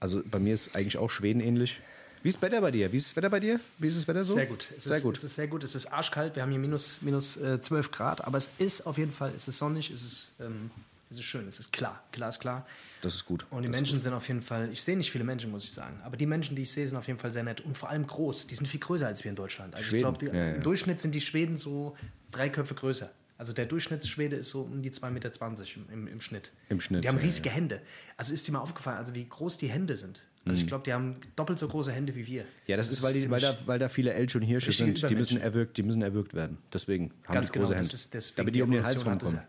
also 0.00 0.22
bei 0.24 0.38
mir 0.38 0.54
ist 0.54 0.74
eigentlich 0.78 0.96
auch 0.96 1.10
Schweden 1.10 1.40
ähnlich. 1.40 1.82
Wie 2.24 2.30
ist 2.30 2.36
das 2.36 2.42
Wetter 2.42 2.60
bei 2.62 2.70
dir? 2.70 2.90
Wie 2.90 2.96
ist 2.96 3.08
das 3.08 3.16
Wetter 3.16 3.28
bei 3.28 3.38
dir? 3.38 3.60
Wie 3.78 3.86
ist 3.86 3.98
das 3.98 4.08
Wetter 4.08 4.24
so? 4.24 4.32
Sehr 4.32 4.46
gut. 4.46 4.66
Es 4.78 4.84
Sehr 4.84 4.96
ist, 4.96 5.02
gut. 5.02 5.16
Es 5.18 5.24
ist 5.24 5.34
sehr 5.34 5.46
gut. 5.46 5.62
Es 5.62 5.74
ist 5.74 5.92
arschkalt. 5.92 6.34
Wir 6.34 6.42
haben 6.42 6.50
hier 6.50 6.58
minus, 6.58 7.02
minus 7.02 7.36
äh, 7.36 7.60
12 7.60 7.90
Grad, 7.90 8.24
aber 8.26 8.38
es 8.38 8.48
ist 8.56 8.86
auf 8.86 8.96
jeden 8.96 9.12
Fall, 9.12 9.34
es 9.36 9.46
ist 9.46 9.58
sonnig, 9.58 9.90
es 9.90 10.02
ist 10.02 10.32
ähm, 10.40 10.70
Es 11.10 11.18
ist 11.18 11.24
schön, 11.24 11.46
es 11.46 11.60
ist 11.60 11.70
klar, 11.70 12.02
klar 12.12 12.30
ist 12.30 12.40
klar. 12.40 12.66
Das 13.02 13.14
ist 13.14 13.26
gut. 13.26 13.44
Und 13.50 13.64
die 13.64 13.68
das 13.68 13.76
Menschen 13.76 14.00
sind 14.00 14.14
auf 14.14 14.26
jeden 14.26 14.40
Fall, 14.40 14.70
ich 14.72 14.82
sehe 14.82 14.96
nicht 14.96 15.10
viele 15.10 15.24
Menschen, 15.24 15.50
muss 15.50 15.64
ich 15.64 15.72
sagen, 15.72 16.00
aber 16.02 16.16
die 16.16 16.24
Menschen, 16.24 16.56
die 16.56 16.62
ich 16.62 16.72
sehe, 16.72 16.88
sind 16.88 16.96
auf 16.96 17.06
jeden 17.06 17.18
Fall 17.18 17.30
sehr 17.30 17.42
nett 17.42 17.60
und 17.60 17.76
vor 17.76 17.90
allem 17.90 18.06
groß. 18.06 18.46
Die 18.46 18.54
sind 18.54 18.68
viel 18.68 18.80
größer 18.80 19.06
als 19.06 19.22
wir 19.22 19.28
in 19.28 19.36
Deutschland. 19.36 19.74
Also 19.74 19.88
Schweden, 19.88 20.14
ich 20.14 20.18
glaube, 20.18 20.34
ja, 20.34 20.44
ja. 20.46 20.54
im 20.54 20.62
Durchschnitt 20.62 21.00
sind 21.00 21.14
die 21.14 21.20
Schweden 21.20 21.58
so 21.58 21.94
drei 22.30 22.48
Köpfe 22.48 22.74
größer. 22.74 23.10
Also 23.36 23.52
der 23.52 23.66
Durchschnittsschwede 23.66 24.36
ist 24.36 24.48
so 24.48 24.62
um 24.62 24.80
die 24.80 24.90
2,20 24.90 25.10
Meter 25.10 25.30
im, 25.74 25.92
im, 25.92 26.06
im 26.06 26.20
Schnitt. 26.22 26.52
Im 26.70 26.80
Schnitt, 26.80 27.04
Die 27.04 27.08
haben 27.08 27.18
ja, 27.18 27.22
riesige 27.22 27.50
Hände. 27.50 27.82
Also 28.16 28.32
ist 28.32 28.48
dir 28.48 28.52
mal 28.52 28.60
aufgefallen, 28.60 28.96
also 28.96 29.14
wie 29.14 29.28
groß 29.28 29.58
die 29.58 29.68
Hände 29.68 29.96
sind. 29.96 30.22
Also 30.46 30.60
ich 30.60 30.66
glaube, 30.66 30.84
die 30.84 30.92
haben 30.92 31.16
doppelt 31.36 31.58
so 31.58 31.68
große 31.68 31.90
Hände 31.90 32.14
wie 32.14 32.26
wir. 32.26 32.42
Mhm. 32.42 32.48
Ja, 32.66 32.76
das, 32.76 32.90
ist, 32.90 33.02
weil, 33.02 33.14
die, 33.14 33.30
weil, 33.30 33.40
da, 33.40 33.56
weil 33.64 33.78
da 33.78 33.88
viele 33.88 34.12
Elche 34.12 34.38
und 34.38 34.44
Hirsche 34.44 34.72
sind. 34.72 35.08
Die 35.08 35.14
müssen, 35.14 35.40
erwürgt, 35.40 35.76
die 35.78 35.82
müssen 35.82 36.02
erwürgt 36.02 36.34
werden. 36.34 36.58
Deswegen 36.72 37.12
haben 37.24 37.34
Ganz 37.34 37.50
die 37.50 37.58
große 37.58 37.72
genau, 37.72 37.80
Hände. 37.80 37.92
das 37.92 38.10
deswegen 38.10 38.36
damit 38.36 38.54
die 38.54 38.62
um 38.62 38.70
den 38.70 38.84
Hals 38.84 39.06
rumkommen. 39.06 39.40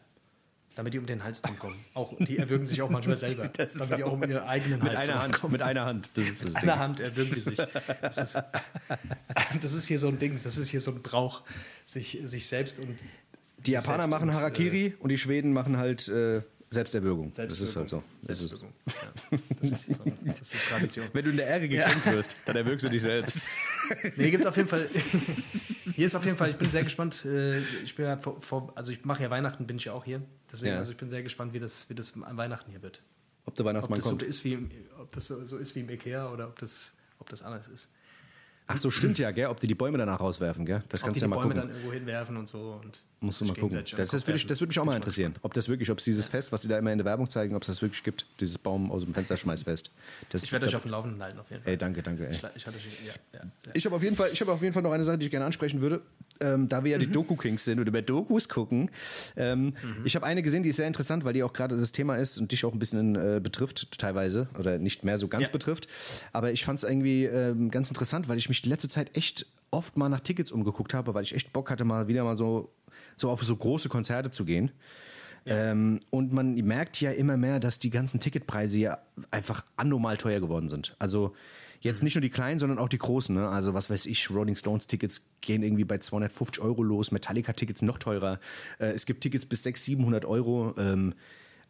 Damit 0.75 0.93
die 0.93 0.99
um 0.99 1.05
den 1.05 1.23
Hals 1.23 1.41
drum 1.41 1.57
kommen. 1.57 1.75
Auch, 1.93 2.13
die 2.19 2.37
erwürgen 2.37 2.65
sich 2.65 2.81
auch 2.81 2.89
manchmal 2.89 3.15
selber. 3.15 3.47
Das 3.47 3.73
damit 3.73 3.97
die 3.97 4.03
auch 4.03 4.11
um 4.11 4.21
ihren 4.23 4.43
eigenen 4.43 4.83
Mit 4.83 4.93
Hals 4.93 5.09
einer 5.09 5.23
Hand. 5.23 5.33
rumkommen. 5.33 5.51
Mit 5.53 5.61
einer 5.61 5.85
Hand. 5.85 6.09
Das 6.15 6.27
ist 6.27 6.43
das 6.45 6.53
Mit 6.53 6.63
einer 6.63 6.79
Hand 6.79 6.99
erwürgen 6.99 7.33
die 7.33 7.41
sich. 7.41 7.57
Das 8.01 8.17
ist, 8.17 8.35
das 9.61 9.73
ist 9.73 9.87
hier 9.87 9.99
so 9.99 10.09
ein 10.09 10.19
Ding, 10.19 10.37
das 10.41 10.57
ist 10.57 10.67
hier 10.67 10.81
so 10.81 10.91
ein 10.91 11.01
Brauch, 11.01 11.43
sich, 11.85 12.19
sich 12.25 12.47
selbst 12.47 12.79
und. 12.79 12.97
Die 13.65 13.71
Japaner 13.71 14.07
machen 14.07 14.33
Harakiri 14.33 14.95
und 14.99 15.09
die 15.09 15.17
Schweden 15.17 15.51
machen 15.53 15.77
halt 15.77 16.07
äh, 16.09 16.41
Selbsterwürgung. 16.75 17.31
Das 17.35 17.59
ist 17.59 17.75
halt 17.75 17.89
so. 17.89 18.03
Das 18.23 18.41
ist. 18.41 18.51
Ja. 18.61 18.67
Das, 19.59 19.69
ist 19.71 19.85
so, 19.87 19.93
das 20.25 20.41
ist 20.41 20.69
Tradition. 20.69 21.07
wenn 21.13 21.25
du 21.25 21.31
in 21.31 21.37
der 21.37 21.47
Ehre 21.47 21.67
gekränkt 21.67 22.05
wirst, 22.05 22.37
dann 22.45 22.55
erwürgst 22.55 22.85
du 22.85 22.89
dich 22.89 23.01
selbst. 23.01 23.47
Nee, 24.17 24.31
gibt's 24.31 24.45
auf 24.47 24.55
jeden 24.57 24.67
Fall. 24.69 24.87
Hier 25.93 26.07
ist 26.07 26.15
auf 26.15 26.25
jeden 26.25 26.35
Fall, 26.37 26.49
ich 26.49 26.55
bin 26.57 26.69
sehr 26.71 26.83
gespannt. 26.83 27.23
äh, 27.25 27.59
Ich 27.83 27.95
bin 27.95 28.05
ja 28.05 28.17
vor, 28.17 28.41
vor, 28.41 28.71
also 28.75 28.91
ich 28.91 29.05
mache 29.05 29.21
ja 29.23 29.29
Weihnachten, 29.29 29.67
bin 29.67 29.77
ich 29.77 29.85
ja 29.85 29.93
auch 29.93 30.03
hier. 30.05 30.21
Deswegen, 30.51 30.71
Ja. 30.73 30.77
also 30.79 30.91
ich 30.91 30.97
bin 30.97 31.07
sehr 31.09 31.21
gespannt, 31.23 31.53
wie 31.53 31.59
das, 31.59 31.87
wie 31.89 31.93
das 31.95 32.13
an 32.21 32.35
Weihnachten 32.37 32.71
hier 32.71 32.81
wird. 32.81 33.01
Ob 33.45 33.55
der 33.55 33.63
Ob 33.65 33.69
Weihnachtsmann 33.69 34.01
so 34.01 34.09
kommt. 34.09 34.23
ist 34.23 34.43
wie 34.43 34.57
ob 34.99 35.11
das 35.11 35.27
so, 35.27 35.45
so 35.45 35.57
ist 35.57 35.75
wie 35.75 35.81
im 35.81 35.89
Ikea 35.89 36.31
oder 36.31 36.47
ob 36.47 36.57
das, 36.59 36.95
ob 37.19 37.29
das 37.29 37.43
anders 37.43 37.67
ist. 37.67 37.91
Ach 38.67 38.77
so, 38.77 38.89
stimmt 38.89 39.19
ja, 39.19 39.29
gell? 39.29 39.45
Ob 39.45 39.59
die 39.59 39.67
die 39.67 39.75
Bäume 39.75 39.99
danach 39.99 40.19
rauswerfen, 40.19 40.65
gell? 40.65 40.83
Das 40.89 41.01
Ob 41.03 41.07
kannst 41.09 41.21
die 41.21 41.25
du 41.25 41.27
die 41.27 41.31
ja 41.31 41.35
mal 41.37 41.43
Bäume 41.47 41.53
gucken. 41.53 41.67
dann 41.69 41.77
irgendwo 41.77 41.93
hinwerfen 41.93 42.37
und 42.37 42.47
so. 42.47 42.81
Und 42.83 43.03
Musst 43.25 43.41
du 43.41 43.45
mal 43.45 43.55
gucken. 43.55 43.83
Das, 43.97 44.11
das, 44.11 44.27
würde, 44.27 44.37
ich, 44.37 44.47
das 44.47 44.59
würde 44.61 44.69
mich 44.69 44.79
auch 44.79 44.85
mal 44.85 44.95
interessieren. 44.95 45.33
Ob 45.41 45.53
das 45.53 45.67
wirklich, 45.69 45.89
ob 45.91 45.97
es 45.99 46.03
dieses 46.05 46.27
Fest, 46.27 46.51
was 46.51 46.61
die 46.61 46.67
da 46.67 46.77
immer 46.77 46.91
in 46.91 46.97
der 46.97 47.05
Werbung 47.05 47.29
zeigen, 47.29 47.55
ob 47.55 47.61
es 47.63 47.67
das 47.67 47.81
wirklich 47.81 48.03
gibt, 48.03 48.25
dieses 48.39 48.57
Baum 48.57 48.91
aus 48.91 49.03
dem 49.03 49.13
Fensterschmeißfest. 49.13 49.91
Das, 50.29 50.43
Ich 50.43 50.51
werde 50.51 50.67
euch 50.67 50.75
auf 50.75 50.83
dem 50.83 50.91
Laufenden 50.91 51.21
halten, 51.21 51.39
auf 51.39 51.49
jeden 51.49 51.63
Fall. 51.63 51.71
Ey, 51.71 51.77
danke, 51.77 52.01
danke, 52.03 52.27
ey. 52.27 52.33
Ich, 52.33 52.43
ich 52.55 52.65
ja, 52.65 52.71
ja, 53.33 53.39
ja. 53.39 53.41
Ich 53.73 53.85
habe 53.85 53.95
auf 53.95 54.03
jeden 54.03 54.15
Fall, 54.15 54.29
ich 54.31 54.39
habe 54.41 54.51
auf 54.51 54.61
jeden 54.61 54.73
Fall 54.73 54.83
noch 54.83 54.91
eine 54.91 55.03
Sache, 55.03 55.17
die 55.17 55.25
ich 55.25 55.31
gerne 55.31 55.45
ansprechen 55.45 55.81
würde. 55.81 56.01
Ähm, 56.41 56.67
da 56.67 56.83
wir 56.83 56.91
ja 56.91 56.97
die 56.97 57.09
Doku-Kings 57.09 57.63
sind 57.63 57.79
und 57.79 57.87
über 57.87 58.01
Dokus 58.01 58.49
gucken. 58.49 58.89
Ähm, 59.37 59.73
Ich 60.03 60.15
habe 60.15 60.25
eine 60.25 60.41
gesehen, 60.43 60.63
die 60.63 60.69
ist 60.69 60.75
sehr 60.75 60.87
interessant, 60.87 61.23
weil 61.23 61.31
die 61.33 61.43
auch 61.43 61.53
gerade 61.53 61.77
das 61.77 61.91
Thema 61.93 62.17
ist 62.17 62.37
und 62.37 62.51
dich 62.51 62.65
auch 62.65 62.73
ein 62.73 62.79
bisschen 62.79 63.15
äh, 63.15 63.39
betrifft 63.41 63.97
teilweise 63.99 64.47
oder 64.59 64.77
nicht 64.77 65.03
mehr 65.05 65.17
so 65.17 65.27
ganz 65.29 65.47
Ja. 65.47 65.51
betrifft. 65.53 65.87
Aber 66.33 66.51
ich 66.51 66.65
fand 66.65 66.79
es 66.79 66.83
irgendwie 66.83 67.23
ähm, 67.25 67.71
ganz 67.71 67.87
interessant, 67.89 68.27
weil 68.27 68.37
ich 68.37 68.49
mich 68.49 68.61
die 68.61 68.69
letzte 68.69 68.89
Zeit 68.89 69.15
echt 69.15 69.45
oft 69.71 69.95
mal 69.97 70.09
nach 70.09 70.19
Tickets 70.19 70.51
umgeguckt 70.51 70.93
habe, 70.93 71.13
weil 71.13 71.23
ich 71.23 71.33
echt 71.35 71.53
Bock 71.53 71.69
hatte, 71.69 71.85
mal 71.85 72.07
wieder 72.07 72.23
mal 72.25 72.35
so, 72.37 72.69
so 73.15 73.29
auf 73.29 73.43
so 73.43 73.55
große 73.55 73.89
Konzerte 73.89 74.31
zu 74.31 74.45
gehen. 74.45 74.71
Ähm, 75.45 75.99
und 76.09 76.33
man 76.33 76.55
merkt 76.55 76.99
ja 77.01 77.11
immer 77.11 77.37
mehr, 77.37 77.59
dass 77.59 77.77
die 77.77 77.91
ganzen 77.91 78.19
Ticketpreise 78.19 78.77
ja 78.77 78.97
einfach 79.31 79.63
anormal 79.77 80.17
teuer 80.17 80.39
geworden 80.39 80.69
sind. 80.69 80.95
Also 80.97 81.33
jetzt 81.81 82.01
nicht 82.01 82.15
nur 82.15 82.21
die 82.21 82.31
kleinen, 82.31 82.57
sondern 82.57 82.79
auch 82.79 82.89
die 82.89 82.97
großen. 82.97 83.35
Ne? 83.35 83.47
Also 83.47 83.73
was 83.73 83.89
weiß 83.89 84.07
ich, 84.07 84.29
Rolling 84.31 84.55
Stones 84.55 84.87
Tickets 84.87 85.29
gehen 85.41 85.61
irgendwie 85.61 85.85
bei 85.85 85.99
250 85.99 86.63
Euro 86.63 86.81
los, 86.81 87.11
Metallica 87.11 87.53
Tickets 87.53 87.83
noch 87.83 87.99
teurer. 87.99 88.39
Äh, 88.79 88.87
es 88.87 89.05
gibt 89.05 89.21
Tickets 89.21 89.45
bis 89.45 89.63
600, 89.63 89.85
700 89.85 90.25
Euro. 90.25 90.73
Ähm, 90.79 91.13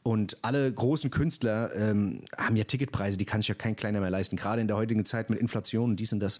und 0.06 0.38
alle 0.44 0.72
großen 0.72 1.10
Künstler 1.10 1.76
ähm, 1.76 2.20
haben 2.38 2.56
ja 2.56 2.64
Ticketpreise, 2.64 3.18
die 3.18 3.26
kann 3.26 3.42
sich 3.42 3.48
ja 3.48 3.56
kein 3.56 3.76
kleiner 3.76 4.02
mehr 4.02 4.12
leisten, 4.12 4.36
gerade 4.36 4.62
in 4.62 4.68
der 4.68 4.78
heutigen 4.78 5.04
Zeit 5.04 5.32
mit 5.32 5.40
Inflation 5.40 5.90
und 5.90 5.96
dies 6.00 6.14
und 6.14 6.20
das. 6.20 6.38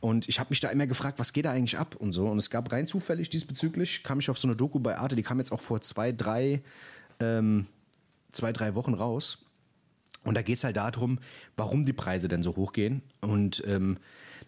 Und 0.00 0.28
ich 0.28 0.40
habe 0.40 0.50
mich 0.50 0.58
da 0.58 0.68
immer 0.70 0.88
gefragt, 0.88 1.20
was 1.20 1.32
geht 1.32 1.44
da 1.44 1.52
eigentlich 1.52 1.78
ab 1.78 1.94
und 1.94 2.12
so. 2.12 2.26
Und 2.26 2.38
es 2.38 2.50
gab 2.50 2.72
rein 2.72 2.88
zufällig 2.88 3.30
diesbezüglich, 3.30 4.02
kam 4.02 4.18
ich 4.18 4.30
auf 4.30 4.38
so 4.40 4.48
eine 4.48 4.56
Doku 4.56 4.80
bei 4.80 4.98
Arte, 4.98 5.14
die 5.14 5.22
kam 5.22 5.38
jetzt 5.38 5.52
auch 5.52 5.60
vor 5.60 5.80
zwei, 5.80 6.10
drei, 6.10 6.64
ähm, 7.20 7.68
zwei, 8.32 8.52
drei 8.52 8.74
Wochen 8.74 8.94
raus. 8.94 9.38
Und 10.24 10.34
da 10.34 10.42
geht 10.42 10.56
es 10.56 10.64
halt 10.64 10.76
darum, 10.76 11.20
warum 11.56 11.84
die 11.84 11.92
Preise 11.92 12.26
denn 12.26 12.42
so 12.42 12.56
hochgehen. 12.56 13.00
Und 13.20 13.62
ähm, 13.68 13.98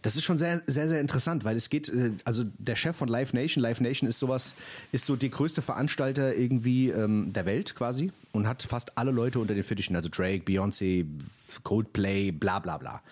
das 0.03 0.17
ist 0.17 0.25
schon 0.25 0.39
sehr, 0.39 0.63
sehr, 0.67 0.89
sehr 0.89 1.01
interessant, 1.01 1.45
weil 1.45 1.57
es 1.57 1.71
geht, 1.71 1.89
äh, 1.89 2.13
also 2.25 2.45
der 2.59 2.77
Chef 2.77 2.97
von 2.97 3.09
Live 3.09 3.33
Nation, 3.33 3.63
Live 3.63 3.81
Nation 3.81 4.09
ist 4.09 4.19
sowas, 4.19 4.55
ist 4.93 5.07
so 5.07 5.17
die 5.17 5.31
größte 5.31 5.63
Veranstalter 5.63 6.35
irgendwie 6.35 6.91
ähm, 6.91 7.33
der 7.33 7.47
Welt 7.47 7.75
quasi 7.75 8.13
und 8.33 8.47
hat 8.47 8.63
fast 8.63 8.97
alle 8.99 9.11
Leute 9.11 9.39
unter 9.39 9.55
den 9.55 9.65
Fittichen, 9.65 9.97
also 9.97 10.09
Drake, 10.11 10.45
Beyoncé, 10.45 11.07
Coldplay, 11.63 12.31
bla 12.31 12.59
bla 12.59 12.79
bla. 12.79 13.03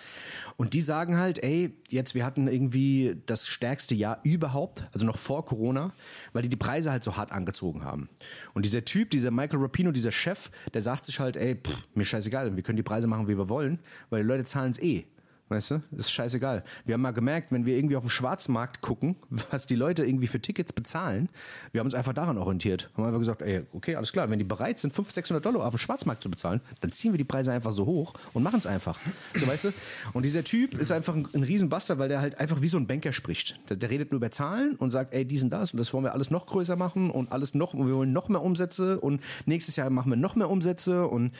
Und 0.56 0.74
die 0.74 0.80
sagen 0.80 1.16
halt, 1.16 1.42
ey, 1.42 1.72
jetzt 1.90 2.14
wir 2.14 2.24
hatten 2.24 2.46
irgendwie 2.46 3.16
das 3.26 3.48
stärkste 3.48 3.94
Jahr 3.94 4.20
überhaupt, 4.22 4.86
also 4.92 5.06
noch 5.06 5.16
vor 5.16 5.44
Corona, 5.44 5.92
weil 6.32 6.42
die 6.42 6.48
die 6.48 6.56
Preise 6.56 6.90
halt 6.90 7.02
so 7.02 7.16
hart 7.16 7.32
angezogen 7.32 7.84
haben. 7.84 8.08
Und 8.52 8.64
dieser 8.64 8.84
Typ, 8.84 9.10
dieser 9.10 9.30
Michael 9.30 9.60
Rapino, 9.60 9.90
dieser 9.90 10.12
Chef, 10.12 10.50
der 10.72 10.82
sagt 10.82 11.04
sich 11.06 11.18
halt, 11.18 11.36
ey, 11.36 11.56
pff, 11.56 11.82
mir 11.94 12.04
scheißegal, 12.04 12.54
wir 12.54 12.62
können 12.62 12.76
die 12.76 12.82
Preise 12.82 13.06
machen, 13.06 13.26
wie 13.26 13.36
wir 13.36 13.48
wollen, 13.48 13.78
weil 14.10 14.22
die 14.22 14.28
Leute 14.28 14.44
zahlen 14.44 14.70
es 14.70 14.80
eh. 14.80 15.06
Weißt 15.54 15.70
du? 15.70 15.82
Ist 15.96 16.10
scheißegal. 16.10 16.64
Wir 16.84 16.94
haben 16.94 17.00
mal 17.00 17.12
gemerkt, 17.12 17.52
wenn 17.52 17.64
wir 17.64 17.76
irgendwie 17.76 17.94
auf 17.94 18.02
dem 18.02 18.10
Schwarzmarkt 18.10 18.80
gucken, 18.80 19.14
was 19.30 19.66
die 19.66 19.76
Leute 19.76 20.04
irgendwie 20.04 20.26
für 20.26 20.40
Tickets 20.40 20.72
bezahlen, 20.72 21.28
wir 21.70 21.78
haben 21.78 21.86
uns 21.86 21.94
einfach 21.94 22.12
daran 22.12 22.38
orientiert. 22.38 22.90
Haben 22.96 23.04
einfach 23.04 23.20
gesagt, 23.20 23.42
ey, 23.42 23.62
okay, 23.72 23.94
alles 23.94 24.12
klar, 24.12 24.28
wenn 24.30 24.40
die 24.40 24.44
bereit 24.44 24.80
sind, 24.80 24.92
500, 24.92 25.14
600 25.14 25.46
Dollar 25.46 25.64
auf 25.64 25.72
dem 25.72 25.78
Schwarzmarkt 25.78 26.22
zu 26.24 26.28
bezahlen, 26.28 26.60
dann 26.80 26.90
ziehen 26.90 27.12
wir 27.12 27.18
die 27.18 27.24
Preise 27.24 27.52
einfach 27.52 27.70
so 27.70 27.86
hoch 27.86 28.14
und 28.32 28.42
machen 28.42 28.58
es 28.58 28.66
einfach. 28.66 28.98
So, 29.34 29.46
weißt 29.46 29.64
du? 29.66 29.72
Und 30.12 30.24
dieser 30.24 30.42
Typ 30.42 30.74
ist 30.74 30.90
einfach 30.90 31.14
ein, 31.14 31.28
ein 31.32 31.44
Riesenbuster, 31.44 31.98
weil 31.98 32.08
der 32.08 32.20
halt 32.20 32.40
einfach 32.40 32.60
wie 32.60 32.68
so 32.68 32.76
ein 32.76 32.88
Banker 32.88 33.12
spricht. 33.12 33.60
Der, 33.70 33.76
der 33.76 33.90
redet 33.90 34.10
nur 34.10 34.16
über 34.16 34.32
Zahlen 34.32 34.74
und 34.74 34.90
sagt, 34.90 35.14
ey, 35.14 35.24
dies 35.24 35.44
und 35.44 35.50
das 35.50 35.72
und 35.72 35.78
das 35.78 35.92
wollen 35.92 36.02
wir 36.02 36.14
alles 36.14 36.30
noch 36.30 36.46
größer 36.46 36.74
machen 36.74 37.10
und 37.10 37.30
alles 37.30 37.54
noch, 37.54 37.74
wir 37.74 37.94
wollen 37.94 38.12
noch 38.12 38.28
mehr 38.28 38.42
Umsätze 38.42 38.98
und 38.98 39.22
nächstes 39.46 39.76
Jahr 39.76 39.88
machen 39.90 40.10
wir 40.10 40.16
noch 40.16 40.34
mehr 40.34 40.50
Umsätze 40.50 41.06
und 41.06 41.32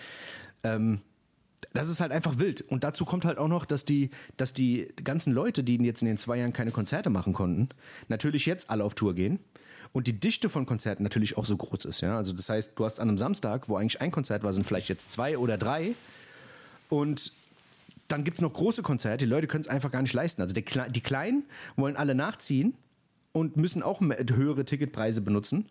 ähm, 0.63 1.01
das 1.73 1.89
ist 1.89 2.01
halt 2.01 2.13
einfach 2.13 2.39
wild. 2.39 2.61
Und 2.63 2.85
dazu 2.85 3.05
kommt 3.05 3.25
halt 3.25 3.39
auch 3.39 3.49
noch, 3.49 3.65
dass 3.65 3.85
die, 3.85 4.11
dass 4.37 4.53
die 4.53 4.89
ganzen 5.03 5.33
Leute, 5.33 5.65
die 5.65 5.77
jetzt 5.79 6.03
in 6.03 6.09
den 6.09 6.19
zwei 6.19 6.39
Jahren 6.39 6.53
keine 6.53 6.71
Konzerte 6.71 7.11
machen 7.11 7.33
konnten, 7.33 7.69
natürlich 8.09 8.47
jetzt 8.47 8.71
alle 8.71 8.85
auf 8.85 8.95
Tour 8.95 9.15
gehen. 9.15 9.39
Und 9.93 10.09
die 10.09 10.19
Dichte 10.19 10.49
von 10.49 10.67
Konzerten 10.67 11.05
natürlich 11.05 11.37
auch 11.39 11.45
so 11.45 11.57
groß 11.57 11.85
ist. 11.85 12.01
Ja? 12.01 12.17
Also 12.17 12.33
das 12.33 12.49
heißt, 12.49 12.73
du 12.77 12.85
hast 12.85 12.99
an 12.99 13.09
einem 13.09 13.19
Samstag, 13.19 13.69
wo 13.69 13.77
eigentlich 13.77 14.01
ein 14.01 14.11
Konzert 14.11 14.43
war, 14.43 14.53
sind 14.53 14.67
vielleicht 14.67 14.89
jetzt 14.89 15.11
zwei 15.13 15.39
oder 15.39 15.57
drei. 15.57 15.95
Und 16.89 17.33
dann 18.09 18.25
gibt 18.25 18.37
es 18.37 18.41
noch 18.43 18.53
große 18.53 18.83
Konzerte, 18.83 19.25
die 19.25 19.31
Leute 19.31 19.47
können 19.47 19.63
es 19.63 19.69
einfach 19.69 19.91
gar 19.91 20.03
nicht 20.03 20.13
leisten. 20.13 20.43
Also 20.43 20.53
die, 20.53 20.63
Kle- 20.63 20.89
die 20.91 21.01
Kleinen 21.01 21.45
wollen 21.77 21.97
alle 21.97 22.15
nachziehen 22.15 22.75
und 23.33 23.57
müssen 23.57 23.83
auch 23.83 24.01
höhere 24.01 24.65
Ticketpreise 24.65 25.21
benutzen. 25.21 25.69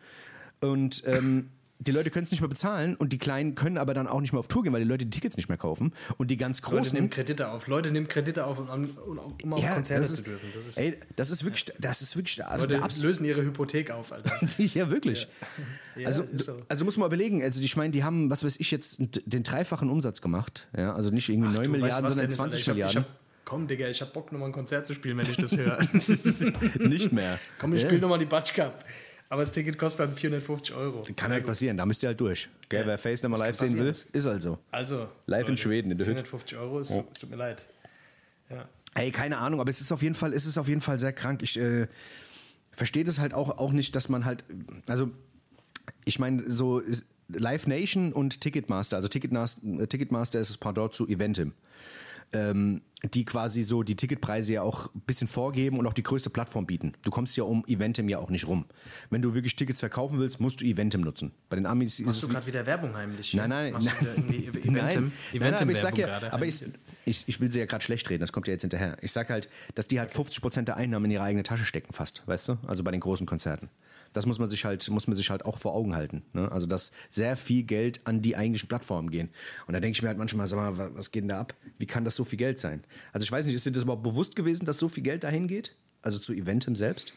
Und 0.62 1.03
ähm, 1.06 1.49
die 1.86 1.91
Leute 1.91 2.10
können 2.10 2.24
es 2.24 2.32
nicht 2.32 2.41
mehr 2.41 2.50
bezahlen 2.50 2.96
und 2.96 3.13
die 3.13 3.17
Kleinen 3.17 3.56
können 3.56 3.78
aber 3.78 3.93
dann 3.93 4.08
auch 4.08 4.22
nicht 4.22 4.34
mehr 4.34 4.39
auf 4.39 4.48
Tour 4.48 4.63
gehen, 4.63 4.74
weil 4.74 4.82
die 4.82 4.88
Leute 4.88 5.06
die 5.06 5.12
Tickets 5.12 5.38
nicht 5.38 5.50
mehr 5.50 5.58
kaufen. 5.58 5.93
Und 6.17 6.30
die 6.32 6.38
ganz 6.38 6.62
Leute 6.62 6.76
Großen 6.78 6.96
nehmen 6.96 7.10
Kredite 7.10 7.50
auf. 7.50 7.67
Leute 7.67 7.91
nehmen 7.91 8.08
Kredite 8.08 8.46
auf, 8.46 8.60
um, 8.60 8.67
um, 8.69 9.19
um 9.43 9.54
auf 9.54 9.74
Konzerte 9.74 10.02
das 10.02 10.12
ist, 10.12 10.17
zu 10.17 10.24
dürfen. 10.24 10.50
Das 10.54 10.67
ist, 10.67 10.78
ey, 10.78 10.98
das 11.15 11.32
ist 11.32 11.43
wirklich, 11.43 11.65
das 11.80 12.02
ist 12.02 12.15
wirklich 12.15 12.43
also 12.46 12.65
Leute 12.67 13.02
lösen 13.02 13.26
ihre 13.26 13.43
Hypothek 13.43 13.91
auf, 13.91 14.12
Alter. 14.12 14.32
ja, 14.58 14.89
wirklich. 14.89 15.28
Ja, 15.96 16.08
also, 16.08 16.24
so. 16.34 16.58
also 16.67 16.86
muss 16.86 16.98
man 16.98 17.08
überlegen, 17.08 17.43
also 17.43 17.62
ich 17.62 17.76
meine, 17.78 17.91
die 17.91 18.04
haben, 18.04 18.30
was 18.30 18.43
weiß 18.43 18.60
ich, 18.60 18.72
jetzt 18.72 18.98
den 19.00 19.43
dreifachen 19.43 19.89
Umsatz 19.89 20.22
gemacht. 20.22 20.67
Ja, 20.76 20.93
also 20.93 21.12
nicht 21.12 21.30
irgendwie 21.30 21.50
9 21.50 21.54
Du 21.54 21.60
weißt 21.60 21.72
Milliarden, 21.72 22.04
was, 22.04 22.12
sondern 22.13 22.28
Dennis, 22.28 22.36
20 22.38 22.41
Alter, 22.41 22.58
ich 22.58 22.67
hab, 22.67 22.76
Milliarden. 22.76 23.02
Ich 23.02 23.10
hab, 23.10 23.19
komm, 23.46 23.67
Digga, 23.67 23.88
ich 23.89 24.02
hab 24.02 24.13
Bock, 24.13 24.32
nochmal 24.32 24.50
ein 24.50 24.54
Konzert 24.54 24.86
zu 24.88 24.93
spielen, 24.96 25.17
wenn 25.17 25.30
ich 25.30 25.38
das 25.38 25.56
höre. 25.58 25.80
nicht 26.79 27.12
mehr. 27.12 27.40
komm, 27.60 27.73
ich 27.73 27.81
Ja. 27.81 27.88
spiele 27.88 28.02
nochmal 28.02 28.19
die 28.19 28.25
Batsch 28.25 28.54
Cup. 28.54 28.84
Aber 29.30 29.42
das 29.42 29.52
Ticket 29.52 29.78
kostet 29.78 30.08
dann 30.08 30.15
450 30.15 30.76
Euro. 30.76 31.04
Kann 31.15 31.32
halt 31.32 31.46
passieren, 31.46 31.78
da 31.78 31.86
müsst 31.86 32.04
ihr 32.04 32.10
halt 32.10 32.19
durch. 32.19 32.50
Gell, 32.69 32.86
wer 32.86 32.98
Face 32.98 33.24
nochmal 33.24 33.40
Das 33.40 33.60
live 33.60 33.69
sehen 33.69 33.80
will, 33.80 33.88
ist 33.88 34.26
halt 34.26 34.42
so. 34.42 34.60
Also. 34.69 35.08
Live 35.26 35.50
in 35.50 35.58
Schweden, 35.58 35.92
in 35.92 35.98
der 35.98 36.06
Hütte. 36.06 36.24
450 36.24 36.58
Euro, 36.58 36.80
es, 36.80 36.92
es 36.92 37.19
tut 37.19 37.30
mir 37.30 37.38
leid. 37.38 37.65
Ja. 38.50 38.67
Ey, 38.96 39.12
keine 39.12 39.40
Ahnung, 39.40 39.60
aber 39.60 39.69
es 39.69 39.82
ist 39.82 39.92
auf 39.92 40.04
jeden 40.04 40.15
Fall, 40.15 40.34
es 40.34 40.46
ist 40.46 40.58
auf 40.58 40.67
jeden 40.67 40.82
Fall 40.82 41.00
sehr 41.00 41.13
krank. 41.13 41.42
Ich 41.42 41.60
äh, 41.60 41.88
verstehe 42.71 43.04
das 43.04 43.19
halt 43.19 43.34
auch, 43.34 43.58
auch 43.58 43.71
nicht, 43.71 43.96
dass 43.96 44.10
man 44.10 44.26
halt, 44.26 44.44
also 44.88 45.10
ich 46.06 46.19
meine, 46.19 46.50
so 46.50 46.80
ist 46.80 47.08
Live 47.30 47.67
Nation 47.67 48.13
und 48.13 48.42
Ticketmaster, 48.42 48.98
also 48.98 49.08
Ticketmaster, 49.08 49.90
Ticketmaster 49.90 50.40
ist 50.40 50.52
das 50.52 50.58
Pendant 50.58 50.94
zu 50.94 51.08
Eventim. 51.08 51.54
Ähm, 52.34 52.81
die 53.13 53.25
quasi 53.25 53.63
so 53.63 53.84
die 53.84 53.96
Ticketpreise 53.96 54.54
ja 54.54 54.62
auch 54.62 54.94
ein 54.96 55.02
bisschen 55.02 55.27
vorgeben 55.27 55.77
und 55.77 55.86
auch 55.88 55.94
die 55.94 56.04
größte 56.04 56.29
Plattform 56.29 56.65
bieten. 56.65 56.94
Du 57.02 57.12
kommst 57.12 57.36
ja 57.36 57.44
um 57.44 57.65
Eventim 57.67 58.08
ja 58.08 58.17
auch 58.17 58.29
nicht 58.29 58.48
rum. 58.48 58.65
Wenn 59.10 59.21
du 59.21 59.34
wirklich 59.34 59.56
Tickets 59.56 59.81
verkaufen 59.81 60.19
willst, 60.19 60.40
musst 60.40 60.62
du 60.62 60.65
Eventim 60.65 61.02
nutzen. 61.02 61.34
Bei 61.50 61.58
den 61.58 61.65
Amis 61.65 62.00
ist 62.00 62.06
Machst 62.06 62.17
es 62.17 62.27
du 62.27 62.34
gerade 62.34 62.48
wieder 62.48 62.65
Werbung 62.65 62.96
heimlich? 62.96 63.34
Nein, 63.34 63.50
nein, 63.50 63.73
nein. 63.73 63.84
Eventim, 64.29 64.73
nein, 64.73 65.12
nein, 65.34 65.52
nein, 65.52 65.54
aber 65.56 65.71
ich 65.71 65.79
sag 65.79 65.98
ja, 65.98 66.08
gerade 66.08 66.31
aber 66.31 66.46
ich, 66.46 66.63
ich, 67.04 67.27
ich 67.27 67.42
will 67.42 67.52
sie 67.52 67.60
ja 67.60 67.65
gerade 67.65 67.84
schlecht 67.84 68.10
reden, 68.10 68.21
das 68.21 68.31
kommt 68.31 68.48
ja 68.48 68.54
jetzt 68.54 68.62
hinterher. 68.62 68.98
Ich 69.02 69.12
sag 69.12 69.29
halt, 69.29 69.50
dass 69.75 69.88
die 69.90 70.00
halt 70.00 70.12
50% 70.12 70.62
der 70.62 70.77
Einnahmen 70.77 71.06
in 71.06 71.12
ihre 71.12 71.23
eigene 71.23 71.44
Tasche 71.44 71.65
stecken 71.65 71.92
fast, 71.92 72.23
weißt 72.25 72.50
du? 72.50 72.58
Also 72.65 72.84
bei 72.84 72.92
den 72.92 73.02
großen 73.02 73.25
Konzerten. 73.25 73.69
Das 74.13 74.25
muss 74.25 74.39
man 74.39 74.49
sich 74.49 74.63
halt, 74.65 74.87
muss 74.89 75.07
man 75.07 75.15
sich 75.15 75.29
halt 75.29 75.45
auch 75.45 75.57
vor 75.59 75.73
Augen 75.73 75.95
halten. 75.95 76.23
Ne? 76.33 76.51
Also, 76.51 76.67
dass 76.67 76.91
sehr 77.09 77.35
viel 77.35 77.63
Geld 77.63 78.01
an 78.05 78.21
die 78.21 78.35
eigentlichen 78.35 78.69
Plattformen 78.69 79.09
gehen. 79.11 79.29
Und 79.67 79.73
da 79.73 79.79
denke 79.79 79.95
ich 79.95 80.01
mir 80.01 80.09
halt 80.09 80.17
manchmal, 80.17 80.47
sag 80.47 80.57
mal, 80.57 80.95
was 80.95 81.11
geht 81.11 81.23
denn 81.23 81.29
da 81.29 81.41
ab? 81.41 81.53
Wie 81.79 81.85
kann 81.87 82.05
das 82.05 82.15
so 82.15 82.23
viel 82.23 82.37
Geld 82.37 82.59
sein? 82.59 82.83
Also, 83.11 83.25
ich 83.25 83.31
weiß 83.31 83.45
nicht, 83.45 83.55
ist 83.55 83.65
dir 83.65 83.71
das 83.71 83.83
überhaupt 83.83 84.03
bewusst 84.03 84.35
gewesen, 84.35 84.65
dass 84.65 84.77
so 84.79 84.87
viel 84.87 85.03
Geld 85.03 85.23
dahin 85.23 85.47
geht? 85.47 85.75
Also 86.01 86.19
zu 86.19 86.33
Eventem 86.33 86.75
selbst? 86.75 87.13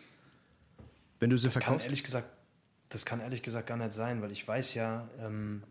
Wenn 1.19 1.31
du 1.31 1.37
sie 1.37 1.47
Das 1.47 1.55
kann 1.55 1.63
verkaufst? 1.63 1.87
ehrlich 1.87 2.05
gesagt, 2.05 2.29
das 2.89 3.05
kann 3.05 3.21
ehrlich 3.21 3.43
gesagt 3.43 3.67
gar 3.67 3.77
nicht 3.77 3.93
sein, 3.93 4.23
weil 4.23 4.31
ich 4.31 4.47
weiß 4.47 4.75
ja, 4.75 5.09
ähm, 5.21 5.63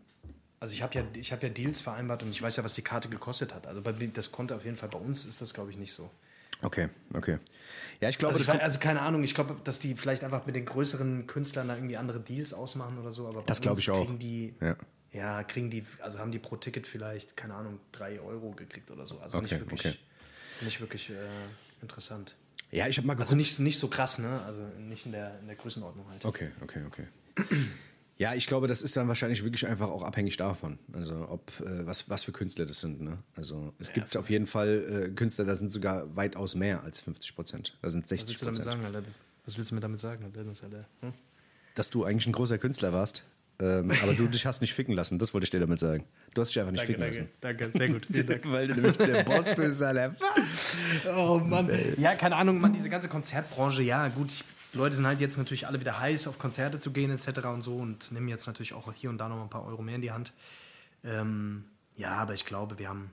also 0.60 0.74
ich 0.74 0.82
habe 0.82 0.94
ja, 0.94 1.04
ich 1.16 1.32
habe 1.32 1.46
ja 1.46 1.52
Deals 1.52 1.80
vereinbart 1.80 2.22
und 2.22 2.30
ich 2.30 2.42
weiß 2.42 2.56
ja, 2.56 2.64
was 2.64 2.74
die 2.74 2.82
Karte 2.82 3.08
gekostet 3.08 3.54
hat. 3.54 3.66
Also 3.66 3.80
bei, 3.82 3.92
das 3.92 4.32
konnte 4.32 4.54
auf 4.54 4.64
jeden 4.64 4.76
Fall 4.76 4.88
bei 4.88 4.98
uns 4.98 5.24
ist 5.24 5.40
das 5.40 5.54
glaube 5.54 5.70
ich 5.70 5.78
nicht 5.78 5.92
so. 5.92 6.10
Okay, 6.62 6.88
okay. 7.14 7.38
Ja, 8.00 8.08
ich 8.08 8.18
glaube, 8.18 8.34
Also, 8.34 8.50
ich 8.52 8.60
also 8.62 8.78
keine 8.78 9.00
Ahnung, 9.02 9.22
ich 9.24 9.34
glaube, 9.34 9.56
dass 9.64 9.78
die 9.78 9.94
vielleicht 9.94 10.22
einfach 10.24 10.44
mit 10.46 10.54
den 10.56 10.64
größeren 10.66 11.26
Künstlern 11.26 11.68
da 11.68 11.74
irgendwie 11.74 11.96
andere 11.96 12.20
Deals 12.20 12.52
ausmachen 12.52 12.98
oder 12.98 13.10
so. 13.12 13.26
Aber 13.28 13.42
Das 13.46 13.60
glaub 13.60 13.74
uns 13.74 13.80
ich 13.82 13.90
auch. 13.90 14.04
Kriegen 14.04 14.18
die, 14.18 14.54
Ja. 14.60 14.76
ja. 15.12 15.42
kriegen 15.44 15.70
die, 15.70 15.84
also 16.00 16.18
haben 16.18 16.30
die 16.32 16.38
pro 16.38 16.56
Ticket 16.56 16.86
vielleicht, 16.86 17.36
keine 17.36 17.54
Ahnung, 17.54 17.80
drei 17.92 18.20
Euro 18.20 18.50
gekriegt 18.52 18.90
oder 18.90 19.06
so. 19.06 19.18
Also 19.20 19.38
Okay, 19.38 19.44
nicht 19.54 19.60
wirklich, 19.60 19.80
okay. 19.86 19.96
nicht 20.62 20.80
wirklich 20.80 21.10
äh, 21.10 21.14
interessant. 21.80 22.36
ja, 22.70 22.86
ich 22.86 22.96
habe 22.98 23.06
mal 23.06 23.14
geguckt. 23.14 23.26
Also 23.28 23.36
nicht, 23.36 23.58
nicht 23.60 23.78
so 23.78 23.88
krass, 23.88 24.18
ne? 24.18 24.40
Also 24.44 24.60
nicht 24.78 25.06
in 25.06 25.12
der, 25.12 25.38
in 25.40 25.46
der 25.46 25.56
Größenordnung 25.56 26.08
halt. 26.10 26.24
Okay, 26.24 26.50
okay, 26.62 26.82
okay. 26.86 27.06
Ja, 28.18 28.34
ich 28.34 28.46
glaube, 28.46 28.66
das 28.66 28.80
ist 28.80 28.96
dann 28.96 29.08
wahrscheinlich 29.08 29.44
wirklich 29.44 29.66
einfach 29.66 29.88
auch 29.88 30.02
abhängig 30.02 30.36
davon. 30.38 30.78
Also 30.92 31.28
ob 31.28 31.50
äh, 31.60 31.86
was, 31.86 32.08
was 32.08 32.24
für 32.24 32.32
Künstler 32.32 32.64
das 32.64 32.80
sind. 32.80 33.02
Ne? 33.02 33.18
Also 33.36 33.74
es 33.78 33.92
gibt 33.92 34.16
auf 34.16 34.30
jeden 34.30 34.46
Fall 34.46 35.08
äh, 35.10 35.14
Künstler, 35.14 35.44
da 35.44 35.54
sind 35.54 35.68
sogar 35.68 36.16
weitaus 36.16 36.54
mehr 36.54 36.82
als 36.82 37.00
50 37.00 37.34
Prozent. 37.34 37.76
Da 37.82 37.90
sind 37.90 38.10
Was 38.10 38.12
60% 38.12 38.28
willst 38.28 38.40
du 38.40 38.44
damit 38.46 38.62
Prozent. 38.62 38.82
sagen, 38.82 38.94
Alter? 38.94 39.08
Was 39.44 39.58
willst 39.58 39.70
du 39.70 39.74
mir 39.74 39.80
damit 39.82 40.00
sagen, 40.00 40.24
Alter? 40.24 40.44
Das 40.44 40.62
Alter 40.62 40.86
hm? 41.02 41.12
Dass 41.74 41.90
du 41.90 42.04
eigentlich 42.04 42.26
ein 42.26 42.32
großer 42.32 42.56
Künstler 42.56 42.94
warst, 42.94 43.22
ähm, 43.60 43.90
aber 44.02 44.14
du 44.14 44.26
dich 44.28 44.46
hast 44.46 44.62
nicht 44.62 44.72
ficken 44.72 44.94
lassen. 44.94 45.18
Das 45.18 45.34
wollte 45.34 45.44
ich 45.44 45.50
dir 45.50 45.60
damit 45.60 45.78
sagen. 45.78 46.04
Du 46.32 46.40
hast 46.40 46.48
dich 46.50 46.58
einfach 46.60 46.72
nicht 46.72 46.88
Danke, 46.88 46.92
ficken 46.94 47.28
danke, 47.40 47.60
lassen. 47.60 47.68
danke, 47.68 47.78
sehr 47.78 47.88
gut. 47.88 48.06
Vielen 48.10 48.26
Dank. 48.28 48.42
Weil 48.50 48.68
du 48.68 48.74
nämlich 48.74 48.96
der 48.96 49.24
Boss 49.24 49.54
bist, 49.54 49.82
Alter. 49.82 50.16
Oh 51.16 51.38
Mann. 51.38 51.70
Ja, 51.98 52.14
keine 52.14 52.36
Ahnung, 52.36 52.60
man, 52.60 52.72
diese 52.72 52.88
ganze 52.88 53.08
Konzertbranche, 53.08 53.82
ja, 53.82 54.08
gut, 54.08 54.30
ich, 54.30 54.42
Leute 54.76 54.94
sind 54.94 55.06
halt 55.06 55.20
jetzt 55.20 55.36
natürlich 55.36 55.66
alle 55.66 55.80
wieder 55.80 55.98
heiß, 55.98 56.28
auf 56.28 56.38
Konzerte 56.38 56.78
zu 56.78 56.92
gehen, 56.92 57.10
etc. 57.10 57.46
und 57.46 57.62
so 57.62 57.76
und 57.76 58.12
nehmen 58.12 58.28
jetzt 58.28 58.46
natürlich 58.46 58.74
auch 58.74 58.92
hier 58.92 59.10
und 59.10 59.18
da 59.18 59.28
noch 59.28 59.42
ein 59.42 59.50
paar 59.50 59.66
Euro 59.66 59.82
mehr 59.82 59.96
in 59.96 60.02
die 60.02 60.12
Hand. 60.12 60.32
Ähm, 61.04 61.64
ja, 61.96 62.16
aber 62.16 62.34
ich 62.34 62.44
glaube, 62.44 62.78
wir 62.78 62.88
haben. 62.88 63.10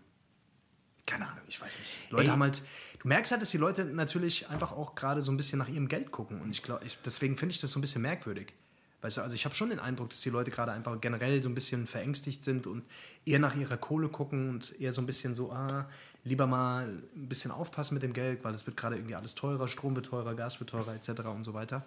Keine 1.05 1.27
Ahnung, 1.27 1.43
ich 1.47 1.59
weiß 1.59 1.79
nicht. 1.79 1.97
Leute 2.11 2.25
Ey. 2.25 2.31
haben 2.31 2.41
halt. 2.41 2.61
Du 2.99 3.07
merkst 3.09 3.31
halt, 3.31 3.41
dass 3.41 3.49
die 3.49 3.57
Leute 3.57 3.83
natürlich 3.83 4.47
einfach 4.49 4.71
auch 4.71 4.95
gerade 4.95 5.21
so 5.21 5.31
ein 5.31 5.37
bisschen 5.37 5.59
nach 5.59 5.67
ihrem 5.67 5.89
Geld 5.89 6.11
gucken. 6.11 6.39
Und 6.39 6.51
ich 6.51 6.63
glaube, 6.63 6.85
deswegen 7.05 7.37
finde 7.37 7.53
ich 7.53 7.59
das 7.59 7.71
so 7.71 7.79
ein 7.79 7.81
bisschen 7.81 8.01
merkwürdig. 8.01 8.53
Weißt 9.01 9.17
du, 9.17 9.21
also 9.21 9.35
ich 9.35 9.43
habe 9.43 9.53
schon 9.53 9.69
den 9.69 9.79
Eindruck, 9.79 10.11
dass 10.11 10.21
die 10.21 10.29
Leute 10.29 10.49
gerade 10.49 10.71
einfach 10.71 10.99
generell 11.01 11.43
so 11.43 11.49
ein 11.49 11.55
bisschen 11.55 11.87
verängstigt 11.87 12.41
sind 12.41 12.67
und 12.67 12.85
eher 13.25 13.39
nach 13.39 13.53
ihrer 13.53 13.75
Kohle 13.75 14.07
gucken 14.07 14.49
und 14.49 14.79
eher 14.79 14.93
so 14.93 15.01
ein 15.01 15.05
bisschen 15.05 15.35
so, 15.35 15.51
ah, 15.51 15.89
lieber 16.23 16.47
mal 16.47 16.87
ein 17.15 17.27
bisschen 17.27 17.51
aufpassen 17.51 17.93
mit 17.95 18.03
dem 18.03 18.13
Geld, 18.13 18.43
weil 18.43 18.53
es 18.53 18.65
wird 18.65 18.77
gerade 18.77 18.95
irgendwie 18.95 19.15
alles 19.15 19.35
teurer, 19.35 19.67
Strom 19.67 19.95
wird 19.95 20.05
teurer, 20.05 20.35
Gas 20.35 20.59
wird 20.59 20.69
teurer, 20.69 20.93
etc. 20.95 21.21
und 21.25 21.43
so 21.43 21.53
weiter. 21.53 21.83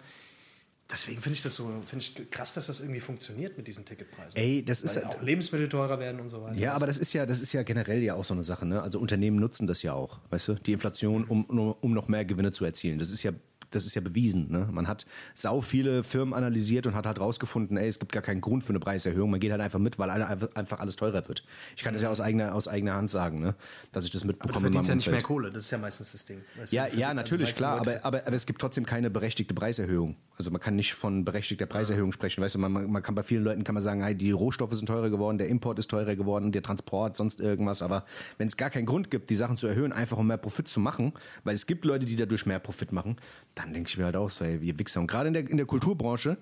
Deswegen 0.89 1.21
finde 1.21 1.35
ich 1.35 1.43
das 1.43 1.55
so, 1.55 1.65
finde 1.85 2.05
ich 2.05 2.31
krass, 2.31 2.53
dass 2.53 2.67
das 2.67 2.79
irgendwie 2.79 3.01
funktioniert 3.01 3.57
mit 3.57 3.67
diesen 3.67 3.83
Ticketpreisen. 3.83 4.39
Ey, 4.39 4.63
das 4.63 4.81
ist 4.81 4.95
weil 4.95 5.03
halt- 5.03 5.15
auch 5.17 5.21
Lebensmittel 5.21 5.67
teurer 5.67 5.99
werden 5.99 6.21
und 6.21 6.29
so 6.29 6.41
weiter. 6.41 6.57
Ja, 6.57 6.73
aber 6.75 6.87
das 6.87 6.97
ist 6.97 7.11
ja, 7.11 7.25
das 7.25 7.41
ist 7.41 7.51
ja 7.51 7.63
generell 7.63 8.01
ja 8.01 8.13
auch 8.15 8.23
so 8.23 8.33
eine 8.33 8.45
Sache. 8.45 8.65
Ne? 8.65 8.81
Also 8.81 8.99
Unternehmen 8.99 9.37
nutzen 9.37 9.67
das 9.67 9.81
ja 9.83 9.91
auch, 9.93 10.19
weißt 10.29 10.47
du, 10.47 10.53
die 10.55 10.71
Inflation, 10.71 11.25
um, 11.25 11.43
um, 11.45 11.73
um 11.73 11.93
noch 11.93 12.07
mehr 12.07 12.23
Gewinne 12.23 12.53
zu 12.53 12.63
erzielen. 12.63 12.99
Das 12.99 13.09
ist 13.11 13.21
ja, 13.23 13.31
das 13.71 13.85
ist 13.85 13.95
ja 13.95 14.01
bewiesen. 14.01 14.51
Ne? 14.51 14.67
Man 14.71 14.87
hat 14.87 15.05
sau 15.33 15.61
viele 15.61 16.03
Firmen 16.03 16.33
analysiert 16.33 16.87
und 16.87 16.95
hat 16.95 17.05
halt 17.05 17.19
rausgefunden, 17.19 17.77
ey, 17.77 17.87
es 17.87 17.99
gibt 17.99 18.11
gar 18.11 18.23
keinen 18.23 18.41
Grund 18.41 18.63
für 18.63 18.69
eine 18.69 18.79
Preiserhöhung. 18.79 19.29
Man 19.29 19.39
geht 19.39 19.51
halt 19.51 19.61
einfach 19.61 19.79
mit, 19.79 19.99
weil 19.99 20.09
einfach 20.09 20.79
alles 20.79 20.95
teurer 20.95 21.27
wird. 21.27 21.43
Ich 21.75 21.83
kann 21.83 21.93
das 21.93 22.01
ja 22.01 22.09
aus 22.09 22.21
eigener, 22.21 22.55
aus 22.55 22.67
eigener 22.67 22.93
Hand 22.93 23.09
sagen, 23.09 23.39
ne? 23.39 23.55
dass 23.91 24.05
ich 24.05 24.11
das 24.11 24.23
aber 24.23 24.33
du 24.33 24.37
mitbekomme 24.39 24.61
verdienst 24.61 24.89
ja 24.89 24.95
nicht 24.95 25.11
mehr. 25.11 25.21
Kohle, 25.21 25.49
das 25.49 25.65
ist 25.65 25.71
ja 25.71 25.77
meistens 25.77 26.11
das 26.11 26.25
Ding. 26.25 26.41
Weißt 26.57 26.73
Ja, 26.73 26.87
ja, 26.87 27.07
also 27.07 27.15
natürlich, 27.15 27.55
klar, 27.55 27.79
aber, 27.79 28.03
aber, 28.03 28.25
aber 28.25 28.33
es 28.35 28.45
gibt 28.45 28.61
trotzdem 28.61 28.85
keine 28.85 29.09
berechtigte 29.09 29.53
Preiserhöhung. 29.53 30.15
Also 30.37 30.51
man 30.51 30.61
kann 30.61 30.75
nicht 30.75 30.93
von 30.93 31.25
berechtigter 31.25 31.65
Preiserhöhung 31.65 32.11
sprechen. 32.11 32.43
Weißt 32.43 32.55
du, 32.55 32.59
man, 32.59 32.71
man 32.71 33.01
kann 33.01 33.15
bei 33.15 33.23
vielen 33.23 33.43
Leuten 33.43 33.63
kann 33.63 33.73
man 33.73 33.81
sagen, 33.81 34.03
hey, 34.03 34.15
die 34.15 34.31
Rohstoffe 34.31 34.73
sind 34.73 34.85
teurer 34.85 35.09
geworden, 35.09 35.37
der 35.37 35.47
Import 35.47 35.79
ist 35.79 35.89
teurer 35.89 36.15
geworden, 36.15 36.51
der 36.51 36.61
Transport, 36.61 37.15
sonst 37.17 37.39
irgendwas. 37.39 37.81
Aber 37.81 38.05
wenn 38.37 38.47
es 38.47 38.55
gar 38.55 38.69
keinen 38.69 38.85
Grund 38.85 39.09
gibt, 39.09 39.29
die 39.29 39.35
Sachen 39.35 39.57
zu 39.57 39.67
erhöhen, 39.67 39.91
einfach 39.91 40.17
um 40.17 40.27
mehr 40.27 40.37
Profit 40.37 40.67
zu 40.67 40.79
machen, 40.79 41.13
weil 41.43 41.55
es 41.55 41.65
gibt 41.65 41.85
Leute, 41.85 42.05
die 42.05 42.15
dadurch 42.15 42.45
mehr 42.45 42.59
Profit 42.59 42.91
machen, 42.91 43.17
dann 43.57 43.73
denke 43.73 43.89
ich 43.89 43.97
mir 43.97 44.05
halt 44.05 44.15
auch 44.15 44.29
so, 44.29 44.43
ey, 44.43 44.61
wir 44.61 44.77
Wichser. 44.79 44.99
Und 44.99 45.07
gerade 45.07 45.27
in 45.27 45.33
der, 45.33 45.49
in 45.49 45.57
der 45.57 45.65
Kulturbranche 45.65 46.37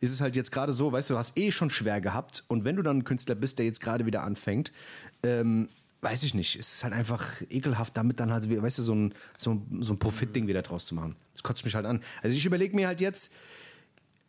ist 0.00 0.12
es 0.12 0.20
halt 0.20 0.36
jetzt 0.36 0.52
gerade 0.52 0.72
so, 0.72 0.92
weißt 0.92 1.10
du, 1.10 1.14
du 1.14 1.18
hast 1.18 1.38
eh 1.38 1.50
schon 1.50 1.70
schwer 1.70 2.00
gehabt. 2.00 2.44
Und 2.48 2.64
wenn 2.64 2.76
du 2.76 2.82
dann 2.82 2.98
ein 2.98 3.04
Künstler 3.04 3.34
bist, 3.34 3.58
der 3.58 3.66
jetzt 3.66 3.80
gerade 3.80 4.06
wieder 4.06 4.22
anfängt, 4.22 4.72
ähm, 5.22 5.66
weiß 6.00 6.22
ich 6.22 6.34
nicht, 6.34 6.58
es 6.58 6.72
ist 6.72 6.84
halt 6.84 6.94
einfach 6.94 7.26
ekelhaft, 7.50 7.96
damit 7.96 8.20
dann 8.20 8.32
halt, 8.32 8.48
weißt 8.50 8.78
du, 8.78 8.82
so 8.82 8.94
ein, 8.94 9.14
so 9.36 9.54
ein, 9.54 9.78
so 9.80 9.92
ein 9.92 9.98
Profitding 9.98 10.46
wieder 10.46 10.62
draus 10.62 10.86
zu 10.86 10.94
machen. 10.94 11.16
Das 11.32 11.42
kotzt 11.42 11.64
mich 11.64 11.74
halt 11.74 11.86
an. 11.86 12.00
Also 12.22 12.36
ich 12.36 12.46
überlege 12.46 12.74
mir 12.74 12.86
halt 12.86 13.00
jetzt, 13.00 13.30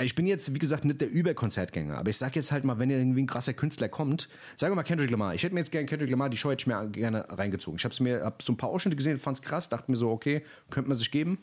ich 0.01 0.15
bin 0.15 0.25
jetzt, 0.25 0.53
wie 0.53 0.59
gesagt, 0.59 0.83
nicht 0.83 0.99
der 0.99 1.09
Überkonzertgänger, 1.09 1.97
aber 1.97 2.09
ich 2.09 2.17
sag 2.17 2.35
jetzt 2.35 2.51
halt 2.51 2.63
mal, 2.63 2.79
wenn 2.79 2.89
irgendwie 2.89 3.21
ein 3.21 3.27
krasser 3.27 3.53
Künstler 3.53 3.87
kommt, 3.87 4.29
sagen 4.57 4.71
wir 4.71 4.75
mal 4.75 4.83
Kendrick 4.83 5.11
Lamar. 5.11 5.35
Ich 5.35 5.43
hätte 5.43 5.53
mir 5.53 5.59
jetzt 5.59 5.71
gerne 5.71 5.85
Kendrick 5.85 6.09
Lamar, 6.09 6.29
die 6.29 6.37
Show 6.37 6.49
hätte 6.49 6.63
ich 6.63 6.67
mir 6.67 6.87
gerne 6.89 7.25
reingezogen. 7.29 7.77
Ich 7.77 7.85
hab's 7.85 7.99
mir, 7.99 8.23
hab 8.23 8.41
so 8.41 8.51
ein 8.51 8.57
paar 8.57 8.69
Ausschnitte 8.69 8.97
gesehen, 8.97 9.19
fand's 9.19 9.41
krass, 9.41 9.69
dachte 9.69 9.91
mir 9.91 9.97
so, 9.97 10.09
okay, 10.09 10.43
könnte 10.71 10.89
man 10.89 10.97
sich 10.97 11.11
geben. 11.11 11.37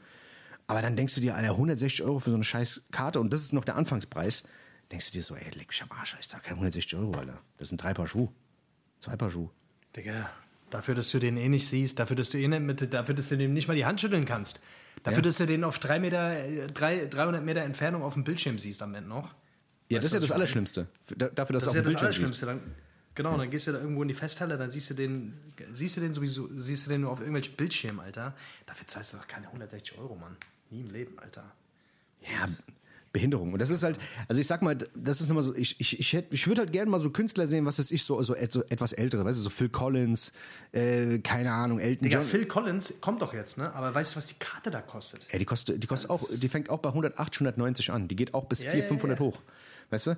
Aber 0.69 0.83
dann 0.83 0.97
denkst 0.97 1.15
du 1.15 1.21
dir, 1.21 1.35
Alter, 1.35 1.51
160 1.53 2.05
Euro 2.05 2.19
für 2.19 2.31
so 2.31 2.37
eine 2.37 2.45
scheiß 2.45 2.83
Karte 2.93 3.21
und 3.21 3.33
das 3.33 3.41
ist 3.41 3.53
noch 3.53 3.65
der 3.65 3.77
Anfangspreis. 3.77 4.45
Denkst 4.93 5.07
du 5.11 5.13
dir 5.19 5.23
so, 5.23 5.35
ey, 5.35 5.51
leck 5.55 5.69
mich 5.69 5.83
am 5.83 5.91
Arsch, 5.93 6.17
ich 6.21 6.27
sag 6.29 6.43
keine 6.43 6.57
160 6.57 6.97
Euro, 6.99 7.15
Alter. 7.19 7.41
Das 7.59 7.69
sind 7.69 7.83
drei 7.83 7.95
Paar 7.95 8.07
Schuhe. 8.07 8.29
Zwei 9.01 9.17
Paar 9.17 9.31
Schuhe. 9.31 9.51
Digga, 9.97 10.31
dafür, 10.71 10.95
dass 10.95 11.11
du 11.11 11.19
den 11.19 11.37
eh 11.37 11.49
nicht 11.49 11.67
siehst, 11.69 11.99
dafür, 11.99 12.17
dass 12.17 12.31
du 12.31 12.39
eh 12.39 12.47
nicht 12.49 12.61
mit, 12.61 12.93
dafür, 12.93 13.15
dass 13.15 13.29
du 13.31 13.37
dem 13.37 13.53
nicht 13.55 13.67
mal 13.69 13.75
die 13.75 13.87
Hand 13.87 14.01
schütteln 14.01 14.25
kannst, 14.27 14.61
dafür, 15.03 15.19
Ja. 15.19 15.23
dass 15.23 15.37
du 15.39 15.47
den 15.47 15.65
auf 15.65 15.79
drei 15.79 15.99
Meter, 15.99 16.39
äh, 16.45 16.67
drei, 16.69 17.07
300 17.07 17.43
Meter 17.45 17.63
Entfernung 17.63 18.03
auf 18.03 18.15
dem 18.15 18.25
Bildschirm 18.25 18.59
siehst 18.59 18.83
am 18.83 18.95
Ende 18.95 19.09
noch. 19.09 19.35
Ja, 19.91 19.97
Weißt 19.97 20.05
das 20.05 20.05
ist 20.05 20.13
ja 20.13 20.21
das? 20.21 20.33
Allerschlimmste. 20.33 20.87
Für- 21.03 21.17
da- 21.17 21.29
Dafür, 21.31 21.55
dass 21.55 21.65
Das 21.65 21.75
ist 21.75 21.75
du 21.75 21.79
ja 21.79 21.81
auf 21.81 21.85
dem 21.87 21.93
das 21.95 22.01
Bildschirm 22.03 22.27
siehst. 22.27 22.43
Allerschlimmste. 22.45 22.47
Dann, 22.47 23.15
genau, 23.15 23.37
dann 23.39 23.51
gehst 23.51 23.67
du 23.67 23.73
da 23.73 23.79
irgendwo 23.81 24.03
in 24.03 24.09
die 24.09 24.15
Festhalle, 24.15 24.59
dann 24.59 24.69
siehst 24.71 24.91
du 24.91 24.95
den, 24.95 25.33
siehst 25.73 25.97
du 25.97 26.03
den 26.03 26.13
sowieso, 26.13 26.49
siehst 26.57 26.87
du 26.87 26.91
den 26.91 27.01
nur 27.03 27.11
auf 27.11 27.21
irgendwelchen 27.21 27.57
Bildschirmen, 27.57 28.01
Alter. 28.01 28.35
Dafür 28.67 28.87
zahlst 28.87 29.15
du 29.15 29.17
doch 29.17 29.27
keine 29.27 29.47
160 29.47 29.97
Euro, 29.99 30.15
Mann. 30.17 30.37
Nie 30.71 30.81
im 30.81 30.91
Leben, 30.91 31.19
Alter. 31.19 31.45
Ja, 32.23 32.47
Behinderung. 33.13 33.55
Und 33.55 33.59
das 33.61 33.71
ist 33.71 33.83
halt, 33.83 33.99
also 34.29 34.39
ich 34.41 34.47
sag 34.47 34.61
mal, 34.61 34.77
das 34.95 35.21
ist 35.23 35.29
nochmal 35.29 35.43
so, 35.43 35.55
ich, 35.55 35.81
ich, 35.81 35.99
ich, 35.99 36.15
ich 36.31 36.47
würde 36.47 36.61
halt 36.61 36.73
gerne 36.73 36.91
mal 36.91 36.99
so 37.01 37.09
Künstler 37.11 37.47
sehen, 37.47 37.65
was 37.65 37.79
weiß 37.79 37.91
ich, 37.91 38.03
so, 38.05 38.23
so, 38.23 38.35
et- 38.37 38.53
so 38.53 38.63
etwas 38.65 38.93
ältere, 38.93 39.25
weißt 39.25 39.39
du, 39.39 39.43
so 39.43 39.49
Phil 39.51 39.71
Collins, 39.71 40.33
äh, 40.73 41.19
keine 41.21 41.53
Ahnung, 41.53 41.79
Elton 41.79 42.05
Digga, 42.05 42.19
John. 42.19 42.27
Phil 42.29 42.45
Collins 42.47 42.95
kommt 43.01 43.23
doch 43.23 43.33
jetzt, 43.33 43.57
ne? 43.57 43.73
Aber 43.75 43.95
weißt 43.95 44.13
du, 44.13 44.17
was 44.19 44.27
die 44.27 44.35
Karte 44.39 44.71
da 44.71 44.83
kostet? 44.83 45.27
Ja, 45.33 45.39
die 45.39 45.47
kostet, 45.47 45.83
die 45.83 45.87
kostet 45.87 46.11
auch, 46.11 46.23
die 46.31 46.49
fängt 46.49 46.69
auch 46.69 46.81
bei 46.81 46.91
180, 46.91 47.41
190 47.41 47.91
an. 47.93 48.09
Die 48.09 48.17
geht 48.17 48.35
auch 48.35 48.45
bis 48.45 48.63
Ja, 48.63 48.73
400, 48.73 48.83
ja, 48.85 48.89
500 48.89 49.19
ja. 49.19 49.25
hoch. 49.25 49.41
Weißt 49.91 50.09
du? 50.09 50.11
ja. 50.11 50.17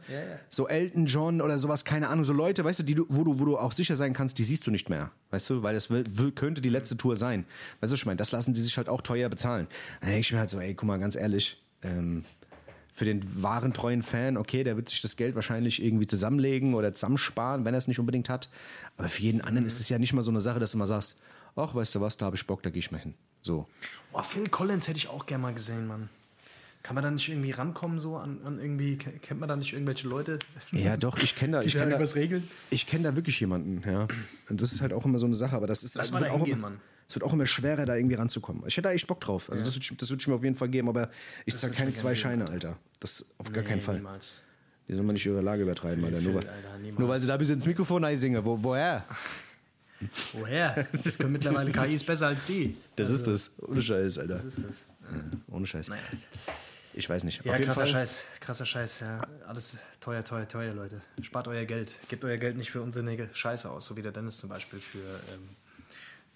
So 0.48 0.66
Elton 0.68 1.06
John 1.06 1.40
oder 1.40 1.56
sowas, 1.58 1.84
keine 1.84 2.08
Ahnung, 2.08 2.24
so 2.24 2.32
Leute, 2.32 2.64
weißt 2.64 2.80
du, 2.80 2.82
die 2.82 2.94
du, 2.94 3.06
wo 3.08 3.22
du, 3.24 3.38
wo 3.38 3.44
du 3.44 3.58
auch 3.58 3.72
sicher 3.72 3.94
sein 3.94 4.12
kannst, 4.12 4.38
die 4.38 4.44
siehst 4.44 4.66
du 4.66 4.70
nicht 4.70 4.90
mehr. 4.90 5.12
Weißt 5.30 5.48
du, 5.48 5.62
weil 5.62 5.74
das 5.74 5.90
will, 5.90 6.04
will, 6.08 6.32
könnte 6.32 6.60
die 6.60 6.68
letzte 6.68 6.96
Tour 6.96 7.14
sein. 7.16 7.44
Weißt 7.80 7.92
du, 7.92 7.94
ich 7.94 8.06
meine, 8.06 8.16
das 8.16 8.32
lassen 8.32 8.52
die 8.52 8.60
sich 8.60 8.76
halt 8.76 8.88
auch 8.88 9.00
teuer 9.00 9.28
bezahlen. 9.28 9.68
Dann 10.00 10.10
denke 10.10 10.20
ich 10.20 10.32
mir 10.32 10.40
halt 10.40 10.50
so, 10.50 10.58
ey, 10.58 10.74
guck 10.74 10.86
mal, 10.88 10.98
ganz 10.98 11.14
ehrlich, 11.14 11.62
ähm, 11.82 12.24
für 12.92 13.04
den 13.04 13.42
wahren 13.42 13.72
treuen 13.72 14.02
Fan, 14.02 14.36
okay, 14.36 14.64
der 14.64 14.76
wird 14.76 14.88
sich 14.88 15.00
das 15.00 15.16
Geld 15.16 15.34
wahrscheinlich 15.36 15.82
irgendwie 15.82 16.06
zusammenlegen 16.06 16.74
oder 16.74 16.92
zusammensparen, 16.92 17.64
wenn 17.64 17.74
er 17.74 17.78
es 17.78 17.88
nicht 17.88 18.00
unbedingt 18.00 18.28
hat. 18.28 18.50
Aber 18.96 19.08
für 19.08 19.22
jeden 19.22 19.40
anderen 19.40 19.66
ist 19.66 19.80
es 19.80 19.88
ja 19.88 19.98
nicht 19.98 20.12
mal 20.12 20.22
so 20.22 20.30
eine 20.30 20.40
Sache, 20.40 20.58
dass 20.58 20.72
du 20.72 20.78
mal 20.78 20.86
sagst, 20.86 21.16
ach, 21.56 21.74
weißt 21.74 21.94
du 21.94 22.00
was, 22.00 22.16
da 22.16 22.26
habe 22.26 22.36
ich 22.36 22.46
Bock, 22.46 22.62
da 22.62 22.70
gehe 22.70 22.80
ich 22.80 22.90
mal 22.90 22.98
hin. 22.98 23.14
So. 23.40 23.66
Boah, 24.12 24.22
Phil 24.22 24.48
Collins 24.48 24.88
hätte 24.88 24.98
ich 24.98 25.08
auch 25.08 25.24
gerne 25.26 25.42
mal 25.42 25.54
gesehen, 25.54 25.86
Mann. 25.86 26.08
Kann 26.82 26.94
man 26.94 27.04
da 27.04 27.10
nicht 27.10 27.28
irgendwie 27.28 27.50
rankommen, 27.50 27.98
so 27.98 28.16
an, 28.16 28.40
an 28.44 28.58
irgendwie, 28.58 28.96
ke- 28.96 29.12
kennt 29.20 29.38
man 29.38 29.48
da 29.50 29.56
nicht 29.56 29.72
irgendwelche 29.74 30.08
Leute? 30.08 30.38
Ja, 30.72 30.96
doch, 30.96 31.18
ich 31.18 31.36
kenne 31.36 31.58
da, 31.58 31.60
ich 31.64 31.72
kenne 31.72 31.84
da, 31.86 31.90
irgendwas 31.90 32.14
regeln? 32.16 32.48
ich 32.70 32.86
kenne 32.86 33.04
da 33.04 33.16
wirklich 33.16 33.38
jemanden, 33.38 33.82
ja. 33.86 34.08
Und 34.48 34.62
das 34.62 34.72
ist 34.72 34.80
halt 34.80 34.92
auch 34.94 35.04
immer 35.04 35.18
so 35.18 35.26
eine 35.26 35.34
Sache, 35.34 35.54
aber 35.56 35.66
das 35.66 35.82
ist, 35.82 35.94
Lass 35.94 36.06
das 36.06 36.12
mal 36.12 36.20
wird 36.20 36.30
da 36.30 36.34
auch 36.34 36.38
hingehen, 36.38 36.58
immer, 36.58 36.70
Mann. 36.70 36.80
es 37.06 37.14
wird 37.14 37.24
auch 37.24 37.34
immer 37.34 37.46
schwerer, 37.46 37.84
da 37.84 37.96
irgendwie 37.96 38.16
ranzukommen. 38.16 38.62
Ich 38.66 38.76
hätte 38.78 38.88
da 38.88 38.92
echt 38.92 39.06
Bock 39.06 39.20
drauf. 39.20 39.50
Also 39.50 39.62
das 39.62 39.74
würde 39.74 39.84
ich, 39.90 39.96
das 39.98 40.08
würd 40.08 40.22
ich 40.22 40.28
mir 40.28 40.34
auf 40.34 40.42
jeden 40.44 40.56
Fall 40.56 40.68
geben, 40.70 40.88
aber 40.88 41.10
ich 41.44 41.54
zahle 41.54 41.72
keine 41.74 41.92
zwei 41.92 42.14
Scheine, 42.14 42.48
Alter. 42.48 42.78
Das 42.98 43.26
auf 43.36 43.52
gar 43.52 43.62
Nee, 43.62 43.68
keinen 43.68 43.80
Fall. 43.82 43.96
Niemals. 43.96 44.40
Die 44.88 44.94
sollen 44.94 45.06
mal 45.06 45.12
nicht 45.12 45.26
ihre 45.26 45.42
Lage 45.42 45.62
übertreiben, 45.62 46.02
Alter. 46.04 46.20
Nur, 46.22 46.36
Alter, 46.36 46.50
nur 46.98 47.08
weil 47.10 47.20
sie 47.20 47.26
da 47.26 47.34
ein 47.34 47.38
bisschen 47.38 47.56
ins 47.56 47.66
Mikrofon 47.66 48.04
singen. 48.16 48.42
Wo, 48.44 48.60
woher? 48.62 49.04
Woher? 50.32 50.86
Das 51.04 51.18
können 51.18 51.32
mittlerweile 51.32 51.70
KIs 51.72 52.02
besser 52.04 52.28
als 52.28 52.46
die. 52.46 52.74
Das 52.96 53.10
ist 53.10 53.26
das. 53.26 53.50
Ohne 53.58 53.82
Scheiß, 53.82 54.16
Alter. 54.18 54.36
Was 54.36 54.44
ist 54.46 54.58
das? 54.66 54.86
Ohne 55.48 55.66
Scheiß. 55.66 55.88
Naja. 55.90 56.00
Ich 56.92 57.08
weiß 57.08 57.24
nicht. 57.24 57.44
Ja, 57.44 57.56
krasser 57.56 57.74
Fall. 57.74 57.86
Scheiß. 57.86 58.18
Krasser 58.40 58.66
Scheiß, 58.66 59.00
ja. 59.00 59.20
Alles 59.46 59.76
teuer, 60.00 60.24
teuer, 60.24 60.48
teuer, 60.48 60.74
Leute. 60.74 61.00
Spart 61.22 61.46
euer 61.48 61.64
Geld. 61.64 61.94
Gebt 62.08 62.24
euer 62.24 62.36
Geld 62.36 62.56
nicht 62.56 62.70
für 62.70 62.82
unsinnige 62.82 63.28
Scheiße 63.32 63.70
aus, 63.70 63.86
so 63.86 63.96
wie 63.96 64.02
der 64.02 64.12
Dennis 64.12 64.38
zum 64.38 64.48
Beispiel 64.48 64.80
für, 64.80 64.98
ähm, 64.98 65.48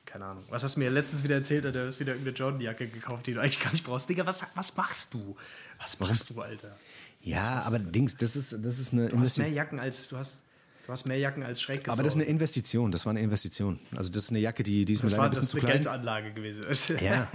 keine 0.06 0.26
Ahnung. 0.26 0.44
Was 0.50 0.62
hast 0.62 0.76
du 0.76 0.80
mir 0.80 0.90
letztens 0.90 1.24
wieder 1.24 1.34
erzählt? 1.36 1.64
Du 1.64 1.86
hast 1.86 1.98
wieder 1.98 2.12
irgendeine 2.12 2.36
Jordan-Jacke 2.36 2.86
gekauft, 2.86 3.26
die 3.26 3.34
du 3.34 3.40
eigentlich 3.40 3.60
gar 3.60 3.72
nicht 3.72 3.84
brauchst. 3.84 4.08
Digga, 4.08 4.24
was, 4.26 4.44
was 4.54 4.76
machst 4.76 5.12
du? 5.12 5.36
Was 5.80 5.98
machst 5.98 6.30
du, 6.30 6.40
Alter? 6.40 6.76
Ja, 7.20 7.62
aber 7.62 7.78
Dings, 7.78 8.16
das 8.16 8.36
ist, 8.36 8.52
das 8.52 8.78
ist 8.78 8.92
eine 8.92 9.08
Du 9.08 9.18
hast 9.18 9.38
mehr. 9.38 9.48
Jacken 9.48 9.80
als 9.80 10.08
du 10.08 10.18
hast. 10.18 10.43
Du 10.86 10.92
hast 10.92 11.06
mehr 11.06 11.16
Jacken 11.16 11.42
als 11.42 11.62
schräg 11.62 11.88
Aber 11.88 12.02
das 12.02 12.14
ist 12.14 12.20
eine 12.20 12.28
Investition, 12.28 12.92
das 12.92 13.06
war 13.06 13.10
eine 13.10 13.20
Investition. 13.20 13.80
Also 13.96 14.12
das 14.12 14.24
ist 14.24 14.30
eine 14.30 14.40
Jacke, 14.40 14.62
die, 14.62 14.84
die 14.84 14.92
ist 14.92 15.02
mir 15.02 15.08
leider 15.08 15.22
ein 15.22 15.30
bisschen 15.30 15.44
das 15.44 15.50
zu 15.50 15.56
eine 15.56 15.66
klein. 15.66 15.80
Geldanlage 15.80 16.32
gewesen. 16.32 16.64
Ja. 17.00 17.28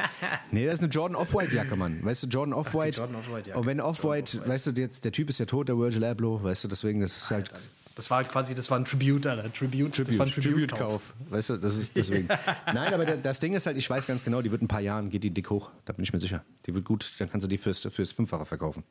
Nee, 0.52 0.66
das 0.66 0.76
ist 0.76 0.80
eine 0.82 0.90
Jordan 0.90 1.16
Off-White 1.16 1.56
Jacke, 1.56 1.76
Mann. 1.76 2.04
Weißt 2.06 2.24
du, 2.24 2.28
Jordan 2.28 2.54
Off-White. 2.54 2.98
Jordan 2.98 3.16
Off-White 3.16 3.50
Jacke. 3.50 3.60
Und 3.60 3.66
wenn 3.66 3.82
Off-White, 3.82 4.38
Off-White. 4.38 4.50
weißt 4.50 4.68
du, 4.68 4.72
jetzt, 4.82 5.04
der 5.04 5.12
Typ 5.12 5.30
ist 5.30 5.40
ja 5.40 5.46
tot, 5.46 5.68
der 5.68 5.80
Virgil 5.80 6.04
Abloh, 6.04 6.44
weißt 6.44 6.64
du, 6.64 6.68
deswegen, 6.68 7.00
das 7.00 7.18
ist 7.18 7.32
halt 7.32 7.52
Das 7.96 8.12
war 8.12 8.24
quasi, 8.24 8.54
das 8.54 8.70
war 8.70 8.78
ein 8.78 8.86
Tribute, 8.86 9.26
Alter. 9.26 9.52
Tribute, 9.52 9.98
das 9.98 10.18
war 10.20 10.28
ein 10.28 10.32
Tribute-Kauf. 10.32 11.14
Weißt 11.30 11.50
du, 11.50 11.58
das 11.58 11.78
ist 11.78 11.96
deswegen. 11.96 12.28
Nein, 12.68 12.94
aber 12.94 13.06
das 13.18 13.40
Ding 13.40 13.54
ist 13.56 13.66
halt, 13.66 13.78
ich 13.78 13.90
weiß 13.90 14.06
ganz 14.06 14.24
genau, 14.24 14.44
die 14.44 14.52
wird 14.52 14.62
in 14.62 14.66
ein 14.66 14.70
paar 14.70 14.82
Jahren, 14.82 15.10
geht 15.10 15.24
die 15.24 15.32
dick 15.32 15.50
hoch. 15.50 15.72
Da 15.86 15.94
bin 15.94 16.04
ich 16.04 16.14
mir 16.14 16.20
sicher. 16.20 16.44
Die 16.68 16.74
wird 16.76 16.86
gut, 16.86 17.14
dann 17.18 17.32
kannst 17.32 17.46
du 17.46 17.50
die 17.50 17.58
fürs, 17.58 17.80
fürs 17.82 18.12
Fünffache 18.12 18.46
verkaufen. 18.46 18.84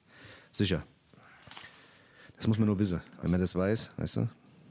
Sicher. 0.50 0.82
Das 2.36 2.46
muss 2.46 2.58
man 2.58 2.66
nur 2.66 2.78
wissen. 2.78 3.00
Wenn 3.22 3.30
man 3.30 3.40
das 3.40 3.54
weiß, 3.54 3.90
weißt 3.96 4.16
du, 4.18 4.28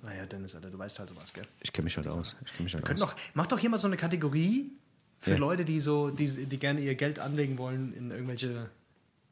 Naja, 0.08 0.26
Dennis, 0.26 0.56
Alter, 0.56 0.70
du 0.70 0.80
weißt 0.80 1.00
halt 1.00 1.10
sowas, 1.10 1.34
gell? 1.34 1.46
ich 1.62 1.74
kenne 1.74 1.84
mich 1.84 1.98
halt 1.98 2.08
aus. 2.08 2.38
Ich 2.46 2.54
kenne 2.54 2.64
mich 2.64 2.74
halt 2.74 2.90
aus. 2.90 3.00
noch, 3.00 3.16
mach 3.34 3.46
doch 3.48 3.60
hier 3.60 3.70
mal 3.70 3.78
so 3.78 3.88
eine 3.88 3.98
Kategorie 3.98 4.72
für 5.20 5.32
Ja. 5.32 5.38
Leute, 5.38 5.66
die 5.66 5.80
so, 5.82 6.10
die, 6.12 6.26
die 6.46 6.58
gerne 6.60 6.80
ihr 6.80 6.96
Geld 6.96 7.20
anlegen 7.20 7.58
wollen 7.58 7.94
in 7.94 8.10
irgendwelche, 8.12 8.70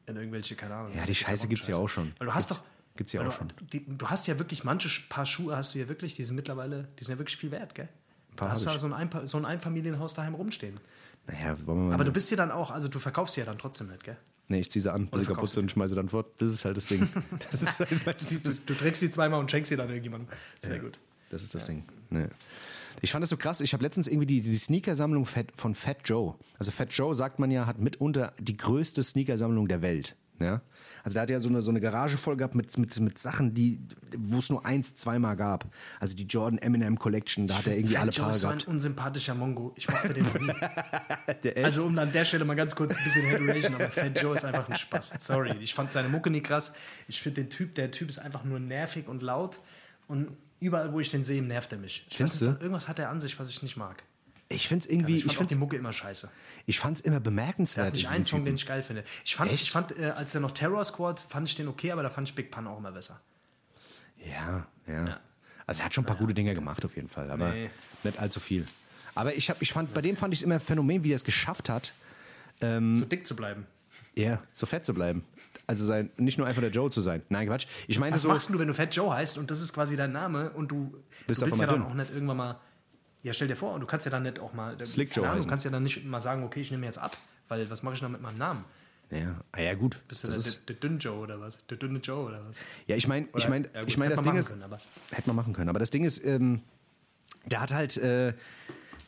in 0.06 0.16
irgendwelche, 0.16 0.54
keine 0.54 0.74
Ahnung. 0.74 0.92
Ja, 0.94 1.06
die 1.06 1.14
Scheiße 1.14 1.48
gibt's 1.48 1.66
ja 1.66 1.76
auch 1.76 1.88
schon. 1.88 2.12
Weil 2.18 2.26
du 2.26 2.34
hast 2.34 2.48
Gibt's- 2.50 2.62
doch. 2.62 2.96
gibt's 2.96 3.12
ja 3.14 3.20
auch 3.22 3.24
du, 3.24 3.30
schon. 3.32 3.48
Die, 3.72 3.84
du 3.88 4.06
hast 4.08 4.26
ja 4.26 4.38
wirklich, 4.38 4.64
manche 4.64 4.90
paar 5.08 5.24
Schuhe 5.24 5.56
hast 5.56 5.74
du 5.74 5.78
ja 5.78 5.88
wirklich, 5.88 6.14
die 6.14 6.24
sind 6.24 6.36
mittlerweile, 6.36 6.88
die 6.98 7.04
sind 7.04 7.14
ja 7.14 7.18
wirklich 7.18 7.38
viel 7.38 7.50
wert, 7.52 7.74
gell? 7.74 7.88
paar 8.36 8.48
Da 8.48 8.52
hast 8.52 8.66
du 8.66 8.70
ja 8.70 8.78
so 8.78 8.86
ein, 8.86 8.92
Einpa- 9.08 9.26
so 9.26 9.38
ein 9.38 9.46
Einfamilienhaus 9.46 10.12
daheim 10.12 10.34
rumstehen. 10.34 10.78
Naja, 11.26 11.56
wollen 11.66 11.78
wir 11.78 11.84
mal. 11.88 11.94
Aber 11.94 12.04
du 12.04 12.12
bist 12.12 12.30
ja 12.30 12.36
dann 12.36 12.50
auch, 12.50 12.70
also 12.70 12.88
du 12.88 12.98
verkaufst 12.98 13.34
sie 13.34 13.40
ja 13.40 13.46
dann 13.46 13.56
trotzdem 13.56 13.86
nicht, 13.88 14.04
gell? 14.04 14.16
Nee, 14.48 14.60
ich 14.60 14.70
zieh 14.70 14.80
sie 14.80 14.92
an, 14.92 15.06
bis 15.08 15.20
sie 15.20 15.26
kaputt 15.26 15.50
sind 15.50 15.64
und 15.64 15.70
schmeiße 15.70 15.94
dann 15.94 16.08
fort. 16.08 16.26
Das 16.38 16.50
ist 16.50 16.64
halt 16.64 16.76
das 16.76 16.86
Ding. 16.86 17.08
Das 17.50 17.62
ist 17.62 17.80
halt 17.80 17.90
Du, 17.90 17.96
meistens 18.04 18.64
du 18.64 18.74
trägst 18.74 19.00
sie 19.00 19.10
zweimal 19.10 19.40
und 19.40 19.50
schenkst 19.50 19.68
sie 19.68 19.76
dann 19.76 19.88
irgendjemandem. 19.88 20.28
Sehr 20.60 20.80
gut. 20.80 20.98
Das 21.30 21.42
ist 21.42 21.54
das 21.54 21.64
Ding. 21.64 21.84
Nee. 22.10 22.28
Ich 23.02 23.12
fand 23.12 23.22
das 23.22 23.30
so 23.30 23.36
krass. 23.36 23.60
Ich 23.60 23.72
habe 23.72 23.82
letztens 23.82 24.06
irgendwie 24.08 24.26
die, 24.26 24.40
die 24.40 24.54
Sneakersammlung 24.54 25.26
von 25.26 25.74
Fat 25.74 25.98
Joe. 26.04 26.34
Also 26.58 26.70
Fat 26.70 26.92
Joe 26.92 27.14
sagt 27.14 27.38
man 27.38 27.50
ja, 27.50 27.66
hat 27.66 27.78
mitunter 27.78 28.32
die 28.38 28.56
größte 28.56 29.02
Sneakersammlung 29.02 29.68
der 29.68 29.82
Welt. 29.82 30.16
Ja? 30.40 30.60
Also 31.04 31.14
der 31.14 31.22
hat 31.22 31.30
ja 31.30 31.40
so 31.40 31.48
eine, 31.48 31.62
so 31.62 31.70
eine 31.70 31.80
Garage 31.80 32.16
voll 32.16 32.36
gehabt 32.36 32.54
mit, 32.54 32.76
mit, 32.78 32.98
mit 33.00 33.18
Sachen, 33.18 33.54
die, 33.54 33.80
wo 34.16 34.38
es 34.38 34.50
nur 34.50 34.64
eins, 34.66 34.94
zweimal 34.96 35.36
gab. 35.36 35.66
Also 36.00 36.16
die 36.16 36.24
Jordan 36.24 36.58
Eminem 36.58 36.98
Collection, 36.98 37.46
da 37.46 37.58
hat 37.58 37.66
er 37.66 37.76
irgendwie 37.76 37.94
Fat 37.94 38.02
alle 38.02 38.10
Joe 38.10 38.22
Paare 38.24 38.34
ist 38.34 38.40
so 38.40 38.46
ein 38.48 38.58
gehabt. 38.58 38.68
unsympathischer 38.68 39.34
Mongo. 39.34 39.72
Ich 39.76 39.88
mochte 39.88 40.14
den 40.14 40.24
noch 40.24 40.38
nie. 40.38 40.52
Der? 41.44 41.64
Also 41.64 41.84
um 41.84 41.96
an 41.98 42.10
der 42.12 42.24
Stelle 42.24 42.44
mal 42.44 42.54
ganz 42.54 42.74
kurz 42.74 42.96
ein 42.96 43.04
bisschen 43.04 43.30
Hateration, 43.30 43.74
aber 43.74 43.88
Fat 43.90 44.20
Joe 44.20 44.34
ist 44.34 44.44
einfach 44.44 44.68
ein 44.68 44.76
Spaß. 44.76 45.14
Sorry, 45.20 45.54
ich 45.60 45.74
fand 45.74 45.92
seine 45.92 46.08
Mucke 46.08 46.30
nie 46.30 46.40
krass. 46.40 46.72
Ich 47.08 47.20
finde 47.20 47.42
den 47.42 47.50
Typ, 47.50 47.74
der 47.74 47.90
Typ 47.90 48.08
ist 48.08 48.18
einfach 48.18 48.44
nur 48.44 48.58
nervig 48.58 49.08
und 49.08 49.22
laut 49.22 49.60
und 50.08 50.36
überall, 50.60 50.92
wo 50.92 51.00
ich 51.00 51.10
den 51.10 51.22
sehe, 51.22 51.42
nervt 51.42 51.72
er 51.72 51.78
mich. 51.78 52.06
Ich 52.08 52.16
Findest 52.16 52.40
weiß 52.42 52.48
nicht, 52.48 52.60
du? 52.60 52.64
Irgendwas 52.64 52.88
hat 52.88 52.98
er 52.98 53.10
an 53.10 53.20
sich, 53.20 53.38
was 53.38 53.48
ich 53.48 53.62
nicht 53.62 53.76
mag. 53.76 54.02
Ich 54.48 54.68
finde 54.68 54.84
es 54.84 54.90
irgendwie, 54.90 55.16
Ich 55.18 55.24
fand 55.36 55.50
ich 55.50 55.56
die 55.56 55.60
Mucke 55.60 55.76
immer 55.76 55.92
scheiße. 55.92 56.30
ich 56.66 56.78
fand's 56.78 57.00
immer 57.00 57.16
Der 57.16 57.20
bemerkenswert. 57.20 57.96
diesen 57.96 58.08
einen 58.08 58.24
Song, 58.24 58.38
Typen. 58.40 58.46
den 58.46 58.54
ich 58.56 58.66
geil 58.66 58.82
finde. 58.82 59.04
Ich 59.24 59.34
fand, 59.36 59.50
Echt? 59.50 59.64
ich 59.64 59.70
fand 59.70 59.98
äh, 59.98 60.06
als 60.10 60.34
er 60.34 60.40
noch 60.40 60.52
Terror 60.52 60.84
Squad, 60.84 61.20
fand 61.28 61.48
ich 61.48 61.54
den 61.56 61.68
okay, 61.68 61.90
aber 61.92 62.02
da 62.02 62.10
fand 62.10 62.28
ich 62.28 62.34
Big 62.34 62.50
Pun 62.50 62.66
auch 62.66 62.78
immer 62.78 62.92
besser. 62.92 63.20
Ja, 64.18 64.66
ja, 64.86 65.06
Ja. 65.08 65.20
Also 65.68 65.80
er 65.82 65.86
hat 65.86 65.94
schon 65.94 66.04
ein 66.04 66.06
paar 66.06 66.16
gute 66.16 66.32
Dinge 66.32 66.54
gemacht 66.54 66.84
auf 66.84 66.94
jeden 66.94 67.08
Fall, 67.08 67.28
aber 67.28 67.50
Nee. 67.50 67.70
nicht 68.04 68.18
allzu 68.20 68.38
viel. 68.38 68.66
Aber 69.16 69.34
ich, 69.34 69.50
hab, 69.50 69.60
ich 69.60 69.72
fand, 69.72 69.92
bei 69.94 70.00
dem 70.00 70.16
fand 70.16 70.32
ich 70.32 70.40
es 70.40 70.44
immer 70.44 70.54
ein 70.54 70.60
Phänomen, 70.60 71.02
wie 71.02 71.10
er 71.12 71.16
es 71.16 71.24
geschafft 71.24 71.68
hat, 71.68 71.92
so 72.60 73.04
dick 73.04 73.26
zu 73.26 73.34
bleiben. 73.34 73.66
Ja, 74.14 74.42
so 74.52 74.64
fett 74.66 74.84
zu 74.86 74.94
bleiben. 74.94 75.24
Also 75.66 75.84
sein, 75.84 76.10
nicht 76.18 76.38
nur 76.38 76.46
einfach 76.46 76.60
der 76.62 76.70
Joe 76.70 76.90
zu 76.90 77.00
sein. 77.00 77.22
Nein, 77.30 77.48
Quatsch. 77.48 77.66
Ich 77.88 77.98
meine 77.98 78.14
Was 78.14 78.22
so. 78.22 78.28
machst 78.28 78.48
du, 78.50 78.58
wenn 78.58 78.68
du 78.68 78.74
Fat 78.74 78.94
Joe 78.94 79.12
heißt 79.12 79.38
und 79.38 79.50
das 79.50 79.60
ist 79.60 79.72
quasi 79.72 79.96
dein 79.96 80.12
Name 80.12 80.50
und 80.50 80.70
du, 80.70 80.94
Bist 81.26 81.42
du 81.42 81.46
willst 81.46 81.60
ja 81.60 81.64
einmal 81.64 81.66
dann 81.66 81.80
dünn. 81.80 81.90
auch 81.90 81.94
nicht 81.94 82.10
irgendwann 82.12 82.36
mal. 82.36 82.60
Ja, 83.26 83.32
stell 83.32 83.48
dir 83.48 83.56
vor, 83.56 83.76
du 83.80 83.86
kannst 83.86 84.06
ja 84.06 84.10
dann 84.10 84.22
nicht 84.22 84.38
auch 84.38 84.52
mal. 84.52 84.76
Slick 84.86 85.10
keine 85.10 85.26
Joe. 85.26 85.40
Du 85.40 85.48
kannst 85.48 85.64
ja 85.64 85.70
dann 85.72 85.82
nicht 85.82 86.04
mal 86.04 86.20
sagen, 86.20 86.44
okay, 86.44 86.60
ich 86.60 86.70
nehme 86.70 86.86
jetzt 86.86 86.98
ab, 86.98 87.16
weil 87.48 87.68
was 87.68 87.82
mache 87.82 87.94
ich 87.94 88.00
dann 88.00 88.12
mit 88.12 88.22
meinem 88.22 88.38
Namen? 88.38 88.64
Ja, 89.10 89.40
ah, 89.50 89.60
ja 89.60 89.74
gut. 89.74 90.00
Bist 90.06 90.22
du 90.22 90.28
Das 90.28 90.64
der, 90.64 90.76
dünne 90.76 90.98
Joe 90.98 91.16
oder 91.18 91.40
was? 91.40 91.66
Der 91.66 91.76
dünne 91.76 91.98
Joe 91.98 92.26
oder 92.26 92.44
was? 92.46 92.56
ja, 92.86 92.94
ich 92.94 93.08
meine, 93.08 93.26
ich 93.36 93.48
meine, 93.48 93.66
ja, 93.74 93.82
ich 93.84 93.98
meine, 93.98 94.14
hätte 94.14 94.22
das 94.22 94.24
man 94.24 94.24
Ding 94.24 94.26
machen 94.34 94.38
ist, 94.38 94.48
können, 94.50 94.62
aber- 94.62 94.78
hätte 95.10 95.26
man 95.28 95.34
machen 95.34 95.52
können. 95.54 95.68
Aber 95.68 95.80
das 95.80 95.90
Ding 95.90 96.04
ist, 96.04 96.24
ähm, 96.24 96.62
der 97.46 97.62
hat 97.62 97.74
halt, 97.74 97.96
äh, 97.96 98.32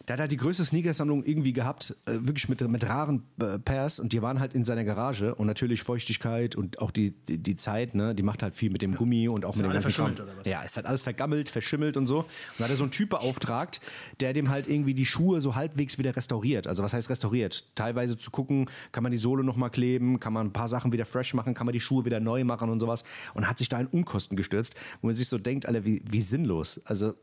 der 0.09 0.14
hat 0.14 0.20
halt 0.20 0.32
die 0.32 0.38
größte 0.38 0.64
Sneakersammlung 0.64 1.22
irgendwie 1.24 1.52
gehabt, 1.52 1.94
äh, 2.06 2.12
wirklich 2.22 2.48
mit, 2.48 2.66
mit 2.66 2.88
raren 2.88 3.24
äh, 3.40 3.59
Pairs 3.59 4.00
und 4.00 4.14
die 4.14 4.22
waren 4.22 4.40
halt 4.40 4.54
in 4.54 4.64
seiner 4.64 4.84
Garage 4.84 5.34
und 5.34 5.46
natürlich 5.46 5.82
Feuchtigkeit 5.82 6.56
und 6.56 6.80
auch 6.80 6.90
die, 6.90 7.11
die, 7.11 7.36
die 7.36 7.56
Zeit, 7.56 7.94
ne, 7.94 8.14
die 8.14 8.22
macht 8.22 8.42
halt 8.42 8.54
viel 8.54 8.70
mit 8.70 8.80
dem 8.80 8.94
Gummi 8.94 9.28
und 9.28 9.44
auch 9.44 9.54
mit 9.54 9.66
dem 9.66 9.70
alle 9.70 9.80
ganzen 9.82 9.92
Kram. 9.92 10.14
Ja, 10.44 10.62
ist 10.62 10.76
halt 10.76 10.86
alles 10.86 11.02
vergammelt, 11.02 11.50
verschimmelt 11.50 11.98
und 11.98 12.06
so. 12.06 12.20
Und 12.20 12.26
da 12.56 12.64
hat 12.64 12.70
er 12.70 12.76
so 12.76 12.84
einen 12.84 12.90
Typ 12.90 13.11
beauftragt, 13.11 13.82
der 14.20 14.32
dem 14.32 14.48
halt 14.48 14.66
irgendwie 14.66 14.94
die 14.94 15.04
Schuhe 15.04 15.42
so 15.42 15.54
halbwegs 15.54 15.98
wieder 15.98 16.16
restauriert. 16.16 16.66
Also 16.66 16.82
was 16.82 16.94
heißt 16.94 17.11
restauriert? 17.11 17.66
Teilweise 17.74 18.16
zu 18.16 18.30
gucken, 18.30 18.70
kann 18.92 19.02
man 19.02 19.12
die 19.12 19.18
Sohle 19.18 19.44
nochmal 19.44 19.70
kleben, 19.70 20.20
kann 20.20 20.32
man 20.32 20.46
ein 20.46 20.52
paar 20.54 20.68
Sachen 20.68 20.90
wieder 20.90 21.04
fresh 21.04 21.34
machen, 21.34 21.52
kann 21.52 21.66
man 21.66 21.74
die 21.74 21.80
Schuhe 21.80 22.06
wieder 22.06 22.18
neu 22.18 22.44
machen 22.44 22.70
und 22.70 22.80
sowas. 22.80 23.04
Und 23.34 23.46
hat 23.46 23.59
sich 23.59 23.68
da 23.68 23.78
in 23.78 23.86
Unkosten 23.86 24.38
gestürzt, 24.38 24.74
wo 25.02 25.09
man 25.09 25.14
sich 25.14 25.28
so 25.28 25.36
denkt, 25.36 25.66
Alter, 25.66 25.84
wie, 25.84 26.02
wie 26.09 26.22
sinnlos. 26.22 26.80
Also 26.86 27.14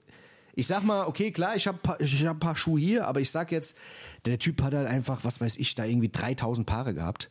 ich 0.56 0.68
sag 0.68 0.84
mal, 0.84 1.06
okay, 1.06 1.32
klar, 1.32 1.56
ich 1.56 1.68
habe 1.68 1.80
ich 2.00 2.26
hab 2.26 2.38
ein 2.38 2.40
paar 2.40 2.56
Schuhe 2.56 2.80
hier, 2.80 3.08
aber 3.08 3.20
ich 3.20 3.30
sag 3.30 3.52
jetzt, 3.52 3.78
der 4.26 4.40
Typ 4.40 4.62
hat 4.62 4.74
halt 4.74 4.88
einfach, 4.88 5.24
was 5.24 5.42
weiß 5.42 5.58
ich, 5.58 5.76
da 5.76 5.86
irgendwie 5.86 6.10
3000 6.10 6.66
Paare 6.66 6.94
gehabt 6.94 7.30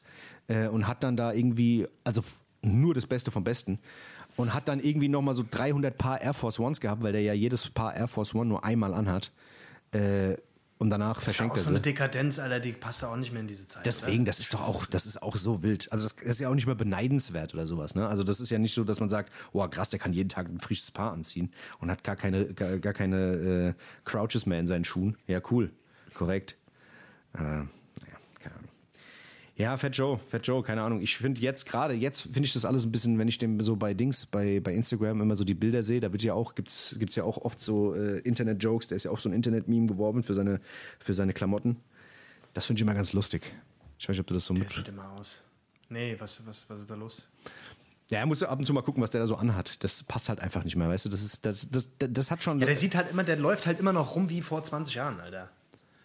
äh, 0.48 0.68
und 0.68 0.86
hat 0.86 1.02
dann 1.02 1.16
da 1.16 1.32
irgendwie, 1.32 1.86
also 2.04 2.22
nur 2.62 2.94
das 2.94 3.06
Beste 3.06 3.30
vom 3.30 3.44
Besten 3.44 3.78
und 4.36 4.54
hat 4.54 4.68
dann 4.68 4.80
irgendwie 4.80 5.08
nochmal 5.08 5.34
so 5.34 5.44
300 5.48 5.96
Paar 5.96 6.20
Air 6.20 6.34
Force 6.34 6.58
Ones 6.58 6.80
gehabt, 6.80 7.02
weil 7.02 7.12
der 7.12 7.22
ja 7.22 7.32
jedes 7.32 7.70
Paar 7.70 7.94
Air 7.94 8.08
Force 8.08 8.34
One 8.34 8.46
nur 8.46 8.64
einmal 8.64 8.94
anhat 8.94 9.32
äh, 9.92 10.36
und 10.78 10.90
danach 10.90 11.14
Das 11.14 11.18
ist 11.18 11.24
verschenkt 11.24 11.52
auch 11.52 11.56
er 11.56 11.60
so 11.60 11.64
sie. 11.68 11.74
eine 11.74 11.80
Dekadenz, 11.80 12.38
Alter, 12.38 12.60
die 12.60 12.72
passt 12.72 13.02
da 13.02 13.08
auch 13.12 13.16
nicht 13.16 13.32
mehr 13.32 13.40
in 13.40 13.46
diese 13.46 13.66
Zeit. 13.66 13.86
Deswegen, 13.86 14.22
oder? 14.22 14.30
das 14.30 14.40
ist 14.40 14.52
doch 14.54 14.62
auch, 14.62 14.86
das 14.86 15.06
ist 15.06 15.22
auch 15.22 15.36
so 15.36 15.62
wild. 15.62 15.90
Also 15.92 16.08
das 16.08 16.26
ist 16.26 16.40
ja 16.40 16.48
auch 16.48 16.54
nicht 16.54 16.66
mehr 16.66 16.74
beneidenswert 16.74 17.54
oder 17.54 17.66
sowas. 17.66 17.94
Ne? 17.94 18.06
Also 18.08 18.22
das 18.24 18.40
ist 18.40 18.50
ja 18.50 18.58
nicht 18.58 18.74
so, 18.74 18.84
dass 18.84 19.00
man 19.00 19.08
sagt, 19.08 19.32
oh 19.52 19.66
krass, 19.68 19.90
der 19.90 19.98
kann 20.00 20.12
jeden 20.12 20.28
Tag 20.28 20.48
ein 20.48 20.58
frisches 20.58 20.90
Paar 20.90 21.12
anziehen 21.12 21.52
und 21.78 21.90
hat 21.90 22.02
gar 22.04 22.16
keine, 22.16 22.52
gar, 22.54 22.78
gar 22.78 22.92
keine 22.92 23.74
äh, 23.74 23.74
Crouches 24.04 24.46
mehr 24.46 24.58
in 24.58 24.66
seinen 24.66 24.84
Schuhen. 24.84 25.16
Ja, 25.26 25.40
cool, 25.50 25.70
korrekt. 26.14 26.56
Äh. 27.34 27.62
Ja, 29.56 29.76
Fat 29.76 29.96
Joe, 29.96 30.18
Fat 30.28 30.44
Joe, 30.46 30.62
keine 30.64 30.82
Ahnung. 30.82 31.00
Ich 31.00 31.16
finde 31.16 31.40
jetzt 31.40 31.66
gerade, 31.66 31.94
jetzt 31.94 32.22
finde 32.22 32.42
ich 32.42 32.52
das 32.52 32.64
alles 32.64 32.84
ein 32.84 32.90
bisschen, 32.92 33.18
wenn 33.18 33.28
ich 33.28 33.38
dem 33.38 33.60
so 33.60 33.76
bei 33.76 33.94
Dings, 33.94 34.26
bei, 34.26 34.58
bei 34.58 34.74
Instagram 34.74 35.20
immer 35.20 35.36
so 35.36 35.44
die 35.44 35.54
Bilder 35.54 35.84
sehe, 35.84 36.00
da 36.00 36.10
wird 36.12 36.24
ja 36.24 36.34
auch, 36.34 36.56
gibt's, 36.56 36.96
gibt's 36.98 37.14
ja 37.14 37.22
auch 37.22 37.38
oft 37.38 37.60
so 37.60 37.94
äh, 37.94 38.18
Internet-Jokes, 38.20 38.88
der 38.88 38.96
ist 38.96 39.04
ja 39.04 39.12
auch 39.12 39.20
so 39.20 39.28
ein 39.28 39.32
Internet-Meme 39.32 39.86
geworden 39.86 40.24
für 40.24 40.34
seine, 40.34 40.60
für 40.98 41.14
seine 41.14 41.32
Klamotten. 41.32 41.76
Das 42.52 42.66
finde 42.66 42.78
ich 42.78 42.82
immer 42.82 42.94
ganz 42.94 43.12
lustig. 43.12 43.54
Ich 43.98 44.08
weiß 44.08 44.14
nicht, 44.14 44.20
ob 44.20 44.26
du 44.26 44.34
das 44.34 44.44
so 44.44 44.54
Der 44.54 44.64
mit. 44.64 44.72
sieht 44.72 44.88
immer 44.88 45.08
aus. 45.12 45.42
Nee, 45.88 46.16
was, 46.18 46.44
was, 46.46 46.68
was 46.68 46.80
ist 46.80 46.90
da 46.90 46.96
los? 46.96 47.22
Ja, 48.10 48.18
er 48.18 48.26
muss 48.26 48.42
ab 48.42 48.58
und 48.58 48.66
zu 48.66 48.72
mal 48.74 48.82
gucken, 48.82 49.02
was 49.02 49.12
der 49.12 49.20
da 49.20 49.26
so 49.26 49.36
anhat. 49.36 49.82
Das 49.84 50.02
passt 50.02 50.28
halt 50.28 50.40
einfach 50.40 50.64
nicht 50.64 50.74
mehr, 50.76 50.88
weißt 50.88 51.04
du? 51.06 51.08
Das 51.10 51.22
ist, 51.22 51.46
das, 51.46 51.70
das, 51.70 51.88
das, 51.98 52.10
das 52.12 52.30
hat 52.32 52.42
schon. 52.42 52.58
Ja, 52.58 52.66
der 52.66 52.74
sieht 52.76 52.96
halt 52.96 53.10
immer, 53.10 53.22
der 53.22 53.36
läuft 53.36 53.66
halt 53.66 53.78
immer 53.78 53.92
noch 53.92 54.16
rum 54.16 54.28
wie 54.30 54.42
vor 54.42 54.62
20 54.64 54.96
Jahren, 54.96 55.20
Alter. 55.20 55.48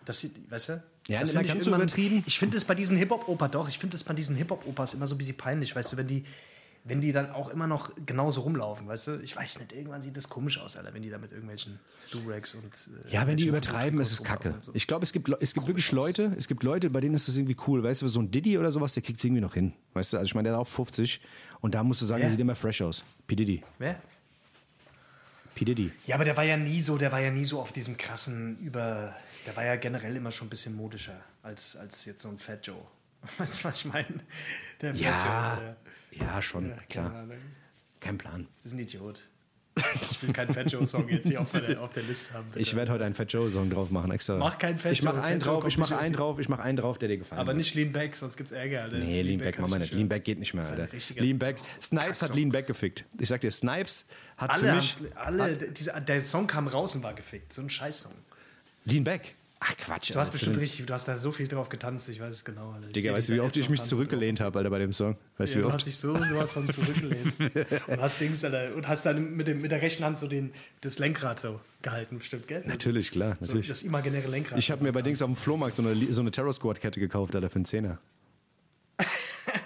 Das 0.06 0.20
sieht, 0.20 0.50
weißt 0.52 0.70
du? 0.70 0.84
Ja, 1.10 1.20
das 1.20 1.32
immer 1.32 1.40
find 1.42 1.50
ich 1.50 1.56
irgendwann- 1.62 1.82
übertrieben. 1.82 2.24
Ich 2.28 2.40
finde 2.40 2.56
es 2.58 2.64
bei 2.66 2.76
diesen 2.76 2.96
Hip-Hop-Oper 2.98 3.50
doch, 3.50 3.68
ich 3.68 3.78
finde 3.80 3.96
es 3.98 4.04
bei 4.04 4.14
diesen 4.14 4.36
Hip-Hop-Opas 4.36 4.94
immer 4.94 5.08
so 5.08 5.16
ein 5.16 5.18
bisschen 5.18 5.38
peinlich, 5.38 5.76
weißt 5.76 5.92
du, 5.94 5.98
wenn 5.98 6.08
die, 6.08 6.24
wenn 6.86 7.02
die 7.02 7.12
dann 7.12 7.30
auch 7.32 7.50
immer 7.50 7.68
noch 7.68 7.92
genauso 8.06 8.42
rumlaufen, 8.42 8.88
weißt 8.88 9.08
du? 9.08 9.20
Ich 9.20 9.36
weiß 9.36 9.60
nicht, 9.60 9.74
irgendwann 9.74 10.02
sieht 10.02 10.16
das 10.16 10.30
komisch 10.30 10.58
aus, 10.60 10.78
Alter, 10.78 10.94
wenn 10.94 11.02
die 11.02 11.10
da 11.10 11.18
mit 11.18 11.32
irgendwelchen 11.34 11.78
Durags 12.12 12.56
und. 12.56 12.64
äh, 13.10 13.14
ja, 13.14 13.28
wenn 13.28 13.36
die 13.38 13.48
übertreiben, 13.48 14.00
ist 14.00 14.12
es 14.14 14.24
kacke. 14.24 14.56
so. 14.62 14.72
Ich 14.74 14.88
glaube, 14.88 15.04
es 15.04 15.12
gibt, 15.12 15.30
es 15.42 15.54
gibt 15.54 15.68
wirklich 15.68 15.92
Leute, 15.92 16.34
es 16.38 16.48
gibt 16.48 16.64
Leute, 16.64 16.90
bei 16.90 17.02
denen 17.02 17.16
ist 17.16 17.28
das 17.28 17.36
irgendwie 17.36 17.58
cool. 17.68 17.84
Weißt 17.84 18.02
du, 18.02 18.08
so 18.08 18.22
ein 18.22 18.32
Diddy 18.32 18.58
oder 18.58 18.72
sowas, 18.72 18.94
der 18.94 19.04
kriegt 19.04 19.20
es 19.20 19.24
irgendwie 19.26 19.42
noch 19.42 19.54
hin. 19.54 19.74
Weißt 19.94 20.14
du, 20.14 20.18
also 20.18 20.26
ich 20.26 20.36
meine, 20.36 20.48
der 20.50 20.54
ist 20.58 20.62
auch 20.62 20.68
50 20.68 21.20
und 21.60 21.76
da 21.76 21.84
musst 21.84 22.02
du 22.02 22.06
sagen, 22.06 22.20
Wer? 22.22 22.28
der 22.28 22.32
sieht 22.32 22.40
immer 22.42 22.56
fresh 22.56 22.82
aus. 22.82 23.04
P. 23.28 23.36
Diddy. 23.36 23.62
Wer? 23.78 24.00
P. 25.56 25.66
Diddy. 25.66 25.92
Ja, 26.08 26.16
aber 26.16 26.24
der 26.24 26.38
war 26.38 26.46
ja 26.46 26.56
nie 26.56 26.80
so, 26.80 26.98
der 26.98 27.12
war 27.12 27.20
ja 27.20 27.30
nie 27.32 27.44
so 27.44 27.60
auf 27.60 27.74
diesem 27.74 27.98
krassen 27.98 28.58
über. 28.60 29.14
Der 29.50 29.56
war 29.56 29.66
ja 29.66 29.78
generell 29.78 30.16
immer 30.16 30.30
schon 30.30 30.46
ein 30.46 30.50
bisschen 30.52 30.76
modischer 30.76 31.20
als, 31.42 31.76
als 31.76 32.06
jetzt 32.06 32.22
so 32.22 32.30
ein 32.30 32.38
Fat 32.38 32.68
Joe. 32.68 32.78
Weißt 33.40 33.60
du, 33.62 33.64
was 33.64 33.80
ich 33.80 33.86
meine? 33.86 34.06
Der 34.80 34.94
Fat 34.94 35.02
Ja, 35.02 35.56
Joe, 35.58 35.76
der, 36.12 36.28
ja, 36.28 36.42
schon, 36.44 36.70
ja, 36.70 36.76
klar. 36.88 37.16
Ahnung. 37.16 37.38
Kein 38.00 38.20
Plan. 38.20 38.46
Das 38.62 38.74
ist 38.74 38.78
ein 38.78 38.80
Idiot. 38.80 39.24
Ich 40.12 40.22
will 40.22 40.34
keinen 40.34 40.54
Fat 40.54 40.72
Joe-Song 40.72 41.10
jetzt 41.10 41.28
hier 41.28 41.42
auf 41.42 41.50
der, 41.52 41.82
auf 41.82 41.92
der 41.94 42.04
Liste 42.04 42.34
haben. 42.36 42.46
bitte. 42.50 42.60
Ich 42.60 42.76
werde 42.76 42.92
heute 42.92 43.06
einen 43.06 43.16
Fat 43.16 43.34
Joe 43.34 43.50
Song 43.50 43.72
drauf 43.72 43.90
machen, 43.90 44.12
extra. 44.12 44.38
Mach 44.38 44.60
keinen 44.60 44.78
Fat 44.78 44.92
Ich 44.92 45.02
mache 45.02 45.16
Joe. 45.16 45.24
einen 45.24 45.40
Joe 45.40 45.54
drauf, 45.54 45.66
ich 45.66 45.78
mache 45.80 45.98
einen 45.98 46.14
auf 46.14 46.20
drauf, 46.20 46.40
ich 46.40 46.50
mache 46.50 46.62
einen 46.62 46.78
drauf, 46.78 46.98
der 47.00 47.10
dir 47.10 47.18
gefallen 47.18 47.42
aber 47.42 47.50
hat. 47.52 47.58
nicht 47.58 47.74
Lean 47.74 47.92
Back, 47.92 48.16
sonst 48.16 48.38
gibt's 48.38 48.52
Ärger. 48.52 48.84
Alter. 48.84 49.00
Nee, 49.00 49.24
Lean 49.24 49.40
Back 49.40 49.56
kann 49.56 49.64
machen 49.64 49.72
wir 49.72 49.78
ich 49.78 49.90
nicht. 49.90 49.94
Lean 49.96 50.10
Back 50.10 50.24
geht 50.26 50.38
nicht 50.38 50.54
mehr, 50.54 50.64
Alter. 50.68 50.88
Lean 51.16 51.40
Back. 51.40 51.58
Snipes 51.82 52.22
hat. 52.22 52.36
Lean 52.36 52.52
Back 52.52 52.68
gefickt. 52.68 53.04
Ich 53.18 53.30
sag 53.30 53.42
dir, 53.42 53.50
Snipes 53.50 54.06
hat 54.38 54.52
Alle, 54.52 54.60
für 54.70 54.76
mich. 54.76 54.98
alle 55.16 55.58
diese, 55.58 56.00
der 56.02 56.22
Song 56.22 56.46
kam 56.46 56.68
raus 56.68 56.94
und 56.94 57.02
war 57.02 57.16
gefickt. 57.16 57.52
So 57.52 57.64
ein 57.64 57.70
Scheißsong. 57.72 58.14
Lean 58.86 59.04
Back. 59.04 59.34
Ach 59.62 59.76
Quatsch. 59.76 60.12
Du 60.12 60.16
hast 60.16 60.32
bestimmt 60.32 60.58
richtig, 60.58 60.86
du 60.86 60.94
hast 60.94 61.08
da 61.10 61.18
so 61.18 61.34
viel 61.34 61.48
drauf 61.48 61.68
getanzt, 61.68 62.08
ich 62.08 62.22
weiß 62.22 62.34
es 62.34 62.46
genau. 62.46 62.72
Alter. 62.72 62.88
Ich 62.88 62.94
Digga, 62.94 63.12
weißt 63.14 63.28
du, 63.30 63.34
wie 63.34 63.40
oft 63.42 63.58
ich 63.58 63.70
mich 63.70 63.82
zurückgelehnt 63.84 64.40
habe, 64.40 64.58
Alter, 64.58 64.70
bei 64.70 64.80
dem 64.80 64.94
Song? 64.94 65.18
Weißt 65.38 65.54
Ja, 65.54 65.60
du, 65.60 65.60
wie 65.60 65.62
du 65.64 65.68
oft? 65.68 65.76
hast 65.80 65.86
dich 65.88 65.98
so 65.98 66.16
sowas 66.16 66.54
von 66.54 66.70
zurückgelehnt. 66.70 67.36
und 67.88 68.02
hast 68.02 68.22
Dings, 68.22 68.44
Alter, 68.46 68.74
und 68.74 68.88
hast 68.88 69.06
dann 69.06 69.36
mit, 69.36 69.48
dem, 69.48 69.62
mit 69.62 69.72
der 69.72 69.82
rechten 69.82 70.06
Hand 70.06 70.18
so 70.18 70.28
den, 70.28 70.52
das 70.80 70.98
Lenkrad 71.00 71.42
so 71.42 71.60
gehalten, 71.82 72.20
bestimmt, 72.20 72.48
gell? 72.48 72.64
Natürlich, 72.66 73.12
klar, 73.12 73.36
So, 73.42 73.48
natürlich. 73.48 73.68
das 73.68 73.84
imaginäre 73.84 74.30
Lenkrad. 74.30 74.58
Ich 74.60 74.72
habe 74.72 74.82
mir 74.82 74.94
bei 74.94 75.02
Dings 75.02 75.22
auf 75.22 75.28
dem 75.30 75.36
Flohmarkt 75.36 75.76
so 75.76 75.82
eine, 75.82 75.94
so 76.12 76.22
eine 76.22 76.32
Terror 76.32 76.54
Squad 76.54 76.80
Kette 76.80 77.00
gekauft, 77.02 77.36
Alter, 77.36 77.50
für 77.50 77.56
einen 77.58 77.66
Zehner. 77.66 78.00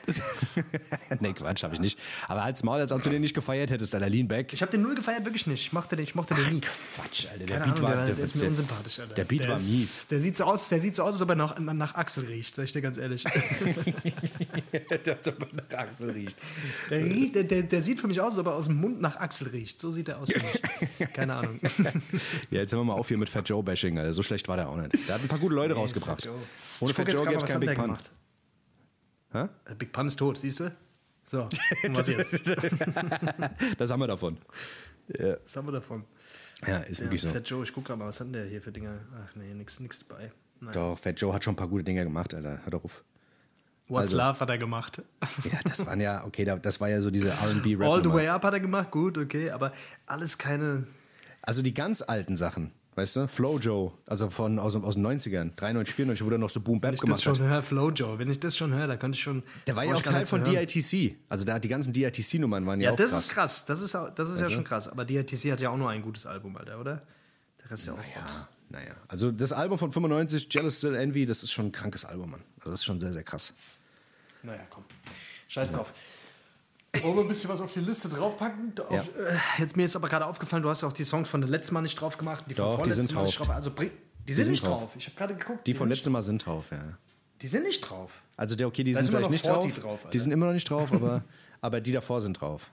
nee, 1.19 1.33
Quatsch, 1.33 1.63
habe 1.63 1.73
ich 1.73 1.79
nicht. 1.79 1.99
Aber 2.27 2.43
halt's 2.43 2.63
Maul, 2.63 2.79
als 2.79 2.91
ob 2.91 3.03
du 3.03 3.09
den 3.09 3.21
nicht 3.21 3.33
gefeiert 3.33 3.71
hättest, 3.71 3.93
Alter. 3.95 4.09
Lean 4.09 4.27
back. 4.27 4.53
Ich 4.53 4.61
habe 4.61 4.71
den 4.71 4.81
null 4.81 4.95
gefeiert, 4.95 5.25
wirklich 5.25 5.47
nicht. 5.47 5.61
Ich 5.61 5.73
mochte 5.73 5.95
den, 5.95 6.03
ich 6.03 6.15
mochte 6.15 6.35
den 6.35 6.55
nie. 6.55 6.61
Quatsch, 6.61 7.27
Alter. 7.31 7.45
Der 7.45 7.59
Keine 7.59 7.71
Beat 7.71 7.79
Ahnung, 7.79 7.83
war, 7.83 7.95
der, 7.95 8.05
der, 8.05 8.15
der 8.15 8.25
ist 8.25 8.35
mir 8.35 8.47
unsympathisch, 8.47 8.99
Alter. 8.99 9.13
Der 9.13 9.23
Beat 9.23 9.41
der 9.41 9.49
war 9.49 9.55
ist, 9.55 9.69
mies. 9.69 10.07
Der 10.07 10.19
sieht 10.19 10.37
so 10.37 10.43
aus, 10.45 10.69
der 10.69 10.79
sieht 10.79 10.95
so 10.95 11.03
aus, 11.03 11.15
als 11.15 11.21
ob 11.21 11.29
er 11.29 11.35
nach, 11.35 11.59
nach 11.59 11.95
Axel 11.95 12.25
riecht, 12.25 12.55
sag 12.55 12.65
ich 12.65 12.73
dir 12.73 12.81
ganz 12.81 12.97
ehrlich. 12.97 13.23
der 15.05 15.15
hat 15.15 15.27
aber 15.27 15.47
nach 15.53 15.77
Axel 15.77 16.09
riecht. 16.11 16.37
Der, 16.89 17.43
der, 17.43 17.63
der, 17.63 17.81
sieht 17.81 17.99
für 17.99 18.07
mich 18.07 18.19
aus, 18.19 18.33
als 18.33 18.39
ob 18.39 18.47
er 18.47 18.55
aus 18.55 18.67
dem 18.67 18.79
Mund 18.79 19.01
nach 19.01 19.17
Axel 19.17 19.47
riecht. 19.49 19.79
So 19.79 19.91
sieht 19.91 20.09
er 20.09 20.19
aus 20.19 20.31
für 20.31 20.39
mich. 20.39 21.13
Keine 21.13 21.35
Ahnung. 21.35 21.59
Ja, 22.49 22.59
jetzt 22.59 22.71
hören 22.71 22.81
wir 22.81 22.93
mal 22.93 22.99
auf 22.99 23.07
hier 23.07 23.17
mit 23.17 23.29
Fat 23.29 23.47
Joe 23.49 23.63
Bashing, 23.63 23.97
Alter. 23.97 24.13
So 24.13 24.23
schlecht 24.23 24.47
war 24.47 24.57
der 24.57 24.69
auch 24.69 24.75
nicht. 24.75 25.07
Der 25.07 25.15
hat 25.15 25.21
ein 25.21 25.27
paar 25.27 25.39
gute 25.39 25.55
Leute 25.55 25.73
rausgebracht. 25.73 26.23
Fat 26.23 26.25
Joe. 26.25 26.39
Ohne 26.79 26.93
Fat 26.93 27.11
Joe 27.11 27.23
gäbe 27.23 27.37
es 27.37 27.43
was 27.43 27.49
kein 27.49 27.61
hat 27.61 27.67
Big 27.67 27.75
Pun. 27.75 27.85
gemacht? 27.85 28.11
Hä? 29.33 29.47
Big 29.77 29.91
Pun 29.91 30.07
ist 30.07 30.17
tot, 30.17 30.37
siehst 30.37 30.59
du? 30.61 30.71
So, 31.29 31.47
was 31.89 32.07
jetzt? 32.07 32.33
Das 33.77 33.89
haben 33.91 33.99
wir 34.01 34.07
davon. 34.07 34.37
Ja, 35.07 35.35
Was 35.43 35.55
haben 35.57 35.67
wir 35.67 35.71
davon? 35.73 36.05
ja 36.65 36.77
ist 36.77 36.99
Ja, 36.99 37.05
wirklich 37.05 37.21
so. 37.21 37.29
Fat 37.29 37.49
Joe, 37.49 37.63
ich 37.63 37.73
guck 37.73 37.85
grad 37.85 37.97
mal, 37.97 38.05
was 38.07 38.19
hat 38.19 38.33
der 38.33 38.45
hier 38.45 38.61
für 38.61 38.71
Dinge? 38.71 38.99
Ach 39.25 39.35
nee, 39.35 39.53
nix, 39.53 39.79
nix 39.79 40.05
dabei. 40.07 40.31
Nein. 40.61 40.71
Doch, 40.73 40.97
Fat 40.97 41.19
Joe 41.19 41.33
hat 41.33 41.43
schon 41.43 41.53
ein 41.53 41.57
paar 41.57 41.67
gute 41.67 41.83
Dinge 41.83 42.03
gemacht, 42.03 42.33
Alter. 42.33 42.59
Hör 42.63 42.71
doch 42.71 42.83
auf. 42.85 43.03
What's 43.89 44.13
also- 44.13 44.17
Love 44.17 44.39
hat 44.39 44.49
er 44.49 44.57
gemacht. 44.57 45.01
Ja, 45.51 45.59
das 45.65 45.85
waren 45.85 45.99
ja, 45.99 46.23
okay, 46.25 46.45
da- 46.45 46.57
das 46.57 46.79
war 46.79 46.89
ja 46.89 47.01
so 47.01 47.09
diese 47.11 47.29
R&B-Rap. 47.29 47.87
All 47.89 48.03
the 48.03 48.11
Way 48.13 48.27
Up 48.29 48.43
hat 48.43 48.53
er 48.53 48.59
gemacht, 48.61 48.91
gut, 48.91 49.17
okay, 49.17 49.49
aber 49.51 49.73
alles 50.05 50.37
keine. 50.37 50.87
Also 51.41 51.61
die 51.61 51.73
ganz 51.73 52.01
alten 52.01 52.37
Sachen, 52.37 52.71
weißt 52.95 53.15
du? 53.15 53.27
Flow 53.27 53.57
Joe, 53.59 53.91
also 54.05 54.29
von 54.29 54.59
aus, 54.59 54.75
aus 54.75 54.93
den 54.95 55.05
90ern, 55.05 55.55
93, 55.55 55.95
94, 55.95 56.25
wo 56.25 56.29
der 56.29 56.39
noch 56.39 56.49
so 56.49 56.59
Boom 56.61 56.79
Bap 56.81 56.89
Wenn 56.89 56.93
ich 56.95 56.99
das 57.01 57.21
gemacht 57.21 57.37
schon 57.37 57.45
hat. 57.45 57.51
höre, 57.53 57.61
Flow 57.63 57.89
Joe, 57.91 58.19
wenn 58.19 58.29
ich 58.29 58.39
das 58.39 58.55
schon 58.57 58.73
höre, 58.73 58.87
da 58.87 58.97
könnte 58.97 59.15
ich 59.17 59.23
schon. 59.23 59.43
Der 59.67 59.75
war 59.75 59.83
ja 59.83 59.93
auch 59.95 60.01
Teil 60.01 60.25
von 60.25 60.41
hören. 60.45 60.53
DITC. 60.67 61.15
Also 61.29 61.43
da, 61.45 61.59
die 61.59 61.67
ganzen 61.67 61.93
DITC-Nummern 61.93 62.65
waren 62.65 62.79
ja, 62.81 62.87
Ja, 62.87 62.91
auch 62.93 62.95
das 62.95 63.11
krass. 63.11 63.23
ist 63.25 63.29
krass. 63.33 63.65
Das 63.65 63.81
ist, 63.81 63.95
auch- 63.95 64.09
das 64.11 64.29
ist 64.29 64.35
ja 64.37 64.41
Weißt 64.43 64.51
du? 64.51 64.55
schon 64.55 64.63
krass. 64.63 64.87
Aber 64.89 65.05
DITC 65.05 65.51
hat 65.51 65.61
ja 65.61 65.69
auch 65.69 65.77
nur 65.77 65.89
ein 65.89 66.01
gutes 66.01 66.25
Album, 66.25 66.55
Alter, 66.57 66.79
oder? 66.79 67.01
Der 67.63 67.71
Rest 67.71 67.83
ist 67.83 67.87
ja 67.87 67.93
auch. 67.93 67.97
Rotz. 67.97 68.05
Ja, 68.15 68.47
naja. 68.69 68.93
Also 69.07 69.31
das 69.31 69.51
Album 69.51 69.77
von 69.79 69.91
95, 69.91 70.47
Jealous 70.51 70.77
Still 70.77 70.95
Envy, 70.95 71.25
das 71.25 71.43
ist 71.43 71.51
schon 71.51 71.67
ein 71.67 71.71
krankes 71.71 72.05
Album, 72.05 72.31
Mann. 72.31 72.41
Also 72.59 72.71
das 72.71 72.79
ist 72.79 72.85
schon 72.85 72.99
sehr, 72.99 73.13
sehr 73.13 73.23
krass. 73.23 73.53
Naja, 74.43 74.61
komm. 74.69 74.83
Scheiß 75.47 75.71
drauf. 75.71 75.93
Wollen 77.01 77.15
wir 77.15 77.21
ein 77.23 77.27
bisschen 77.27 77.49
was 77.49 77.59
auf 77.59 77.71
die 77.73 77.79
Liste 77.79 78.07
draufpacken? 78.09 78.73
Auf, 78.79 78.91
Ja. 78.91 79.01
äh, 79.01 79.37
jetzt 79.57 79.75
mir 79.75 79.83
ist 79.85 79.95
aber 79.95 80.07
gerade 80.09 80.25
aufgefallen, 80.27 80.61
du 80.61 80.69
hast 80.69 80.83
auch 80.83 80.93
die 80.93 81.03
Songs 81.03 81.27
von 81.27 81.41
der 81.41 81.49
letzten 81.49 81.73
Mal 81.73 81.81
nicht 81.81 81.99
drauf 81.99 82.17
gemacht. 82.17 82.45
Die 82.49 82.53
von 82.53 82.65
Doch, 82.65 82.71
die 82.73 82.77
vorletzten 82.83 83.01
sind 83.07 83.15
Mal 83.15 83.23
nicht 83.23 83.39
drauf. 83.39 83.47
drauf. 83.47 83.55
Also, 83.55 83.71
bring- 83.71 83.91
die 84.27 84.33
sind 84.33 84.45
sind 84.45 84.51
nicht 84.51 84.63
drauf. 84.65 84.79
drauf. 84.81 84.95
Ich 84.95 85.05
habe 85.07 85.15
gerade 85.17 85.35
geguckt. 85.35 85.65
Die 85.67 85.73
von 85.73 85.85
sind 85.85 85.89
letztem 85.89 86.13
Mal 86.13 86.21
sind 86.21 86.45
drauf, 86.45 86.65
ja. 86.71 86.97
Die 87.41 87.47
sind 87.47 87.63
nicht 87.63 87.81
drauf. 87.81 88.11
Also 88.37 88.55
der, 88.55 88.67
okay, 88.67 88.83
die 88.83 88.93
Da 88.93 88.99
sind 89.03 89.09
vielleicht 89.11 89.23
noch 89.25 89.31
nicht 89.31 89.45
40 89.45 89.73
drauf. 89.75 90.01
drauf, 90.01 90.09
die 90.11 90.19
sind 90.19 90.31
immer 90.31 90.45
noch 90.45 90.53
nicht 90.53 90.69
drauf, 90.69 90.91
aber, 90.93 91.23
aber 91.61 91.81
die 91.81 91.91
davor 91.91 92.21
sind 92.21 92.39
drauf. 92.39 92.69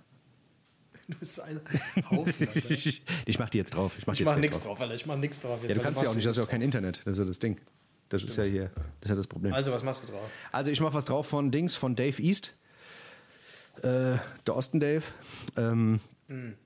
Du 1.09 1.19
bist 1.19 1.41
ein 1.41 1.61
Haufen. 2.11 2.35
Ich 2.69 3.03
Ich 3.27 3.39
mach 3.39 3.49
die 3.51 3.59
jetzt 3.59 3.75
drauf. 3.75 3.95
Ich 3.99 4.07
mach, 4.07 4.15
die 4.15 4.23
mach 4.23 4.33
jetzt 4.33 4.41
nichts 4.43 4.61
drauf, 4.63 4.81
Alter. 4.81 4.95
Ich 4.95 5.07
mach 5.07 5.17
nichts 5.17 5.41
drauf. 5.41 5.59
Jetzt, 5.63 5.71
Ja, 5.71 5.75
du 5.77 5.83
kannst 5.83 6.03
ja 6.03 6.09
auch 6.11 6.15
nicht, 6.15 6.25
du 6.25 6.29
hast 6.29 6.37
ja 6.37 6.45
auch 6.45 6.49
kein 6.49 6.63
Internet. 6.63 6.99
Das 7.05 7.13
ist 7.17 7.19
ja 7.19 7.25
das 7.25 7.39
Ding. 7.41 7.59
Das 8.11 8.23
ist 8.23 8.37
ja 8.37 8.45
hier, 8.45 8.65
das 9.01 9.05
ist 9.05 9.09
ja 9.11 9.15
das 9.17 9.27
Problem. 9.27 9.53
Also, 9.53 9.73
was 9.73 9.83
machst 9.83 10.05
du 10.05 10.13
drauf? 10.13 10.29
Also 10.53 10.71
ich 10.71 10.81
mach 10.81 10.93
was 10.95 11.05
drauf 11.07 11.27
von 11.27 11.51
Dings, 11.51 11.75
von 11.75 11.97
Dave 11.97 12.21
East. 12.23 12.53
Äh, 13.83 14.19
der 14.47 14.57
Osten 14.57 14.81
Dave. 14.81 15.05
Ähm, 15.57 16.01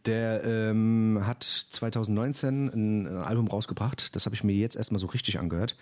Der 0.04 0.44
ähm, 0.44 1.22
hat 1.24 1.42
2019 1.42 2.68
ein, 2.68 3.06
ein 3.06 3.16
Album 3.22 3.48
rausgebracht. 3.48 4.14
Das 4.14 4.26
habe 4.26 4.34
ich 4.34 4.44
mir 4.44 4.54
jetzt 4.54 4.76
erstmal 4.76 4.98
so 4.98 5.06
richtig 5.06 5.38
angehört. 5.38 5.76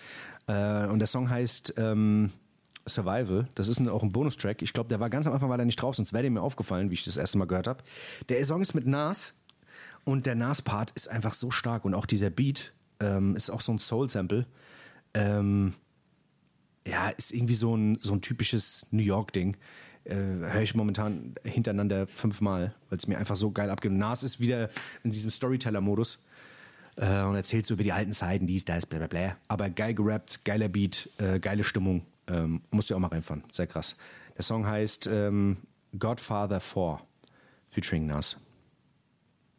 Äh, 0.47 0.87
und 0.87 1.01
der 1.01 1.09
Song 1.09 1.29
heißt 1.29 1.75
ähm, 1.79 2.31
Survival. 2.87 3.49
Das 3.57 3.67
ist 3.67 3.81
ein, 3.81 3.89
auch 3.89 4.03
ein 4.03 4.13
Bonustrack. 4.13 4.63
Ich 4.63 4.73
glaube, 4.73 4.89
der 4.89 5.01
war 5.01 5.11
ganz 5.11 5.27
am 5.27 5.33
Anfang 5.33 5.51
war 5.51 5.57
der 5.57 5.67
nicht 5.67 5.83
drauf, 5.83 5.97
sonst 5.97 6.13
wäre 6.13 6.23
der 6.23 6.31
mir 6.31 6.43
aufgefallen, 6.43 6.91
wie 6.91 6.95
ich 6.95 7.05
das 7.05 7.17
erste 7.17 7.39
Mal 7.39 7.47
gehört 7.47 7.67
habe. 7.67 7.83
Der 8.29 8.45
Song 8.45 8.63
ist 8.63 8.75
mit 8.75 8.87
Nas 8.87 9.35
und 10.05 10.27
der 10.27 10.37
Nas-Part 10.37 10.93
ist 10.93 11.09
einfach 11.09 11.35
so 11.35 11.51
stark 11.51 11.85
und 11.85 11.95
auch 11.95 12.07
dieser 12.07 12.31
Beat 12.31 12.73
ähm, 13.01 13.35
ist 13.35 13.51
auch 13.51 13.61
so 13.61 13.73
ein 13.73 13.79
Soul-Sample. 13.79 14.47
Ähm, 15.15 15.75
ja, 16.87 17.09
ist 17.11 17.33
irgendwie 17.33 17.55
so 17.55 17.77
ein, 17.77 17.99
so 18.01 18.13
ein 18.13 18.21
typisches 18.21 18.87
New 18.91 19.03
York-Ding. 19.03 19.57
Äh, 20.05 20.15
Höre 20.15 20.63
ich 20.63 20.75
momentan 20.75 21.35
hintereinander 21.45 22.07
fünfmal, 22.07 22.75
weil 22.89 22.99
es 22.99 23.07
mir 23.07 23.19
einfach 23.19 23.37
so 23.37 23.51
geil 23.51 23.71
abgeht. 23.71 23.91
Und 23.91 23.99
Nas 23.99 24.23
ist 24.23 24.41
wieder 24.41 24.71
in 25.05 25.11
diesem 25.11 25.31
Storyteller-Modus 25.31 26.19
äh, 26.97 27.23
und 27.23 27.37
erzählt 27.37 27.67
so 27.67 27.75
über 27.75 27.83
die 27.83 27.93
alten 27.93 28.13
Zeiten, 28.13 28.47
dies, 28.47 28.65
das, 28.65 28.87
bla 28.87 28.99
bla 28.99 29.07
bla. 29.07 29.37
Aber 29.49 29.71
geil 29.71 29.95
gerappt, 29.95 30.45
geiler 30.45 30.69
Beat, 30.69 31.09
äh, 31.19 31.39
geile 31.39 31.65
Stimmung. 31.65 32.05
Ähm, 32.29 32.63
musst 32.71 32.91
du 32.91 32.95
auch 32.95 33.01
mal 33.01 33.09
reinfahren. 33.09 33.43
Sehr 33.51 33.67
krass. 33.67 33.97
Der 34.37 34.43
Song 34.43 34.67
heißt 34.67 35.09
ähm, 35.09 35.59
Godfather 35.99 36.61
4, 36.61 37.01
featuring 37.69 38.07
Nas. 38.07 38.37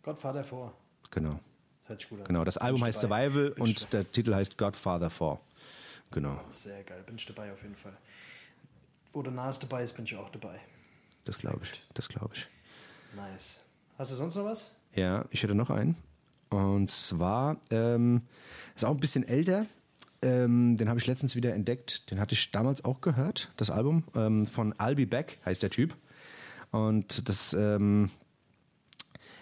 Godfather 0.02 0.44
4. 0.44 0.74
Genau. 1.12 1.40
Hört 1.86 2.02
sich 2.02 2.10
gut 2.10 2.20
an. 2.20 2.26
Genau, 2.26 2.44
das 2.44 2.58
Album 2.58 2.84
heißt 2.84 3.04
dabei. 3.04 3.30
Survival 3.30 3.52
Bin 3.52 3.64
und 3.64 3.94
der 3.94 4.12
Titel 4.12 4.34
heißt 4.34 4.58
Godfather 4.58 5.10
4. 5.10 5.40
Genau, 6.12 6.40
Sehr 6.50 6.84
geil, 6.84 7.04
bin 7.06 7.16
ich 7.16 7.26
dabei 7.26 7.52
auf 7.52 7.62
jeden 7.64 7.76
Fall. 7.76 7.98
Wo 9.14 9.22
der 9.22 9.32
Nas 9.32 9.60
dabei 9.60 9.84
ist, 9.84 9.94
bin 9.94 10.06
ich 10.06 10.16
auch 10.16 10.30
dabei. 10.30 10.60
das 11.24 11.40
glaube 11.40 11.62
ich. 11.64 11.84
Das 11.94 12.10
glaube 12.10 12.34
ich. 12.34 12.48
Nice. 13.16 13.60
Hast 13.98 14.12
du 14.12 14.16
sonst 14.16 14.36
noch 14.36 14.46
was? 14.46 14.72
Ja, 14.96 15.26
ich 15.30 15.44
hätte 15.44 15.54
noch 15.54 15.70
einen. 15.70 15.96
Und 16.50 16.90
zwar 16.90 17.58
ähm, 17.70 18.24
ist 18.76 18.84
auch 18.84 18.92
ein 18.92 19.00
bisschen 19.00 19.28
älter. 19.28 19.68
Ähm, 20.24 20.78
den 20.78 20.90
habe 20.90 21.00
ich 21.00 21.06
letztens 21.06 21.36
wieder 21.36 21.54
entdeckt. 21.54 22.10
Den 22.10 22.20
hatte 22.20 22.34
ich 22.34 22.52
damals 22.52 22.84
auch 22.86 23.02
gehört, 23.02 23.52
das 23.58 23.70
Album. 23.70 24.04
Ähm, 24.16 24.46
von 24.48 24.74
I'll 24.76 24.96
Be 24.96 25.06
Back 25.06 25.38
heißt 25.46 25.62
der 25.62 25.70
Typ. 25.70 25.96
Und 26.72 27.30
das 27.30 27.54
ähm, 27.54 28.10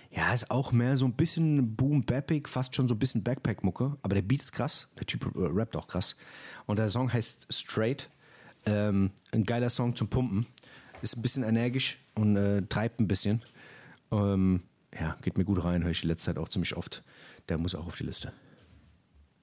ja, 0.09 0.33
ist 0.33 0.51
auch 0.51 0.73
mehr 0.73 0.97
so 0.97 1.05
ein 1.05 1.13
bisschen 1.13 1.77
boom 1.77 2.03
bappig 2.03 2.49
fast 2.49 2.75
schon 2.75 2.89
so 2.89 2.95
ein 2.95 2.99
bisschen 2.99 3.23
Backpack-Mucke. 3.23 3.97
Aber 4.01 4.15
der 4.15 4.21
Beat 4.21 4.41
ist 4.41 4.51
krass. 4.51 4.89
Der 4.99 5.05
Typ 5.05 5.33
äh, 5.35 5.47
rappt 5.47 5.77
auch 5.77 5.87
krass. 5.87 6.17
Und 6.65 6.77
der 6.77 6.89
Song 6.89 7.11
heißt 7.11 7.47
Straight. 7.53 8.09
Ähm, 8.65 9.11
ein 9.31 9.43
geiler 9.45 9.69
Song 9.69 9.95
zum 9.95 10.07
Pumpen. 10.07 10.45
Ist 11.01 11.17
ein 11.17 11.21
bisschen 11.21 11.43
energisch 11.43 11.97
und 12.15 12.37
äh, 12.37 12.61
treibt 12.63 12.99
ein 12.99 13.07
bisschen. 13.07 13.41
Ähm, 14.11 14.61
ja, 14.93 15.17
geht 15.21 15.37
mir 15.37 15.45
gut 15.45 15.63
rein, 15.63 15.83
höre 15.83 15.91
ich 15.91 16.01
die 16.01 16.07
letzte 16.07 16.27
Zeit 16.27 16.37
auch 16.37 16.49
ziemlich 16.49 16.75
oft. 16.75 17.03
Der 17.49 17.57
muss 17.57 17.75
auch 17.75 17.87
auf 17.87 17.95
die 17.95 18.03
Liste. 18.03 18.33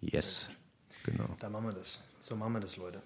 Yes. 0.00 0.48
Genau. 1.04 1.36
Da 1.40 1.48
machen 1.48 1.66
wir 1.66 1.72
das. 1.72 2.00
So 2.18 2.36
machen 2.36 2.52
wir 2.52 2.60
das, 2.60 2.76
Leute. 2.76 3.02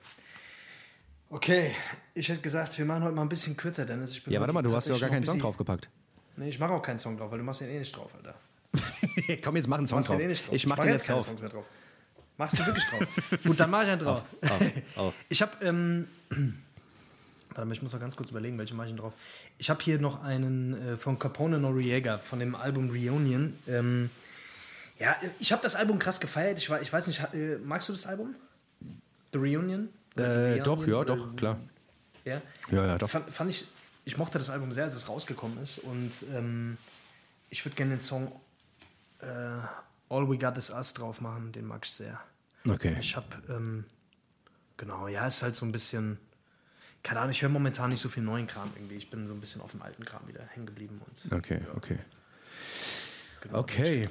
Okay, 1.30 1.74
ich 2.12 2.28
hätte 2.28 2.42
gesagt, 2.42 2.76
wir 2.78 2.84
machen 2.84 3.04
heute 3.04 3.14
mal 3.14 3.22
ein 3.22 3.28
bisschen 3.28 3.56
kürzer, 3.56 3.86
Dennis. 3.86 4.20
Ja, 4.26 4.40
warte 4.40 4.52
mal, 4.52 4.62
du 4.62 4.74
hast 4.74 4.88
ja 4.88 4.94
auch 4.94 5.00
gar 5.00 5.08
keinen 5.08 5.24
Song 5.24 5.38
draufgepackt. 5.38 5.88
Nee, 6.36 6.48
ich 6.48 6.58
mache 6.58 6.74
auch 6.74 6.82
keinen 6.82 6.98
Song 6.98 7.16
drauf, 7.16 7.30
weil 7.30 7.38
du 7.38 7.44
machst 7.44 7.62
den 7.62 7.70
eh 7.70 7.78
nicht 7.78 7.96
drauf, 7.96 8.14
Alter. 8.14 8.34
Komm, 9.42 9.56
jetzt 9.56 9.68
mach 9.68 9.78
einen 9.78 9.86
Song 9.86 10.02
drauf. 10.02 10.16
den 10.16 10.26
eh 10.26 10.28
nicht 10.28 10.46
drauf. 10.46 10.54
Ich 10.54 10.66
mach 10.66 10.76
mach 10.76 10.84
den 10.84 10.92
jetzt 10.92 11.06
keine 11.06 11.20
drauf. 11.20 11.66
Machst 12.38 12.58
du 12.58 12.66
wirklich 12.66 12.84
drauf? 12.86 13.06
Gut, 13.44 13.60
dann 13.60 13.70
mach 13.70 13.82
ich 13.82 13.88
einen 13.90 13.98
drauf. 14.00 14.22
auf. 14.96 15.14
Ich 15.28 15.42
habe, 15.42 15.52
ähm, 15.64 16.08
warte 17.50 17.64
mal, 17.66 17.72
ich 17.72 17.82
muss 17.82 17.92
mal 17.92 17.98
ganz 17.98 18.16
kurz 18.16 18.30
überlegen, 18.30 18.58
welche 18.58 18.74
mache 18.74 18.86
ich 18.86 18.92
denn 18.92 18.98
drauf. 19.00 19.12
Ich 19.58 19.70
habe 19.70 19.82
hier 19.82 19.98
noch 19.98 20.22
einen 20.24 20.94
äh, 20.94 20.96
von 20.96 21.18
Capone 21.18 21.58
Noriega, 21.58 22.18
von 22.18 22.38
dem 22.40 22.54
Album 22.54 22.90
Reunion. 22.90 23.56
Ähm, 23.68 24.10
ja, 24.98 25.16
ich 25.40 25.52
habe 25.52 25.62
das 25.62 25.74
Album 25.74 25.98
krass 25.98 26.20
gefeiert. 26.20 26.58
Ich, 26.58 26.70
war, 26.70 26.80
ich 26.80 26.92
weiß 26.92 27.06
nicht, 27.06 27.20
äh, 27.34 27.58
magst 27.64 27.88
du 27.88 27.92
das 27.92 28.06
Album? 28.06 28.34
The 29.32 29.38
Reunion? 29.38 29.88
Äh, 30.16 30.54
The 30.54 30.60
doch, 30.60 30.78
Reunion? 30.78 30.88
ja, 30.90 30.98
Oder- 31.00 31.16
doch, 31.16 31.36
klar. 31.36 31.58
Ja, 32.24 32.40
Ja, 32.70 32.86
ja, 32.86 32.98
doch. 32.98 33.10
Fand, 33.10 33.28
fand 33.30 33.50
ich, 33.50 33.66
ich 34.04 34.16
mochte 34.16 34.38
das 34.38 34.48
Album 34.50 34.72
sehr, 34.72 34.84
als 34.84 34.94
es 34.94 35.08
rausgekommen 35.08 35.60
ist. 35.62 35.78
Und 35.78 36.10
ähm, 36.34 36.78
ich 37.50 37.64
würde 37.64 37.74
gerne 37.76 37.96
den 37.96 38.00
Song 38.00 38.30
äh, 39.20 39.26
All 40.12 40.28
We 40.28 40.36
Got 40.38 40.58
Is 40.58 40.70
Us 40.70 40.94
drauf 40.94 41.20
machen. 41.20 41.52
Den 41.52 41.66
mag 41.66 41.84
ich 41.84 41.90
sehr. 41.90 42.20
Okay. 42.68 42.96
Ich 43.00 43.16
habe, 43.16 43.26
ähm, 43.48 43.84
genau, 44.76 45.08
ja, 45.08 45.26
ist 45.26 45.42
halt 45.42 45.56
so 45.56 45.64
ein 45.66 45.72
bisschen, 45.72 46.18
keine 47.02 47.20
Ahnung, 47.20 47.32
ich 47.32 47.42
höre 47.42 47.48
momentan 47.48 47.90
nicht 47.90 48.00
so 48.00 48.08
viel 48.08 48.22
neuen 48.22 48.46
Kram 48.46 48.70
irgendwie. 48.76 48.96
Ich 48.96 49.10
bin 49.10 49.26
so 49.26 49.34
ein 49.34 49.40
bisschen 49.40 49.60
auf 49.62 49.72
dem 49.72 49.82
alten 49.82 50.04
Kram 50.04 50.26
wieder 50.28 50.44
hängen 50.52 50.66
geblieben. 50.66 51.00
Und, 51.04 51.32
Okay, 51.32 51.62
okay. 51.74 51.98
genau, 53.40 53.58
Okay. 53.58 54.08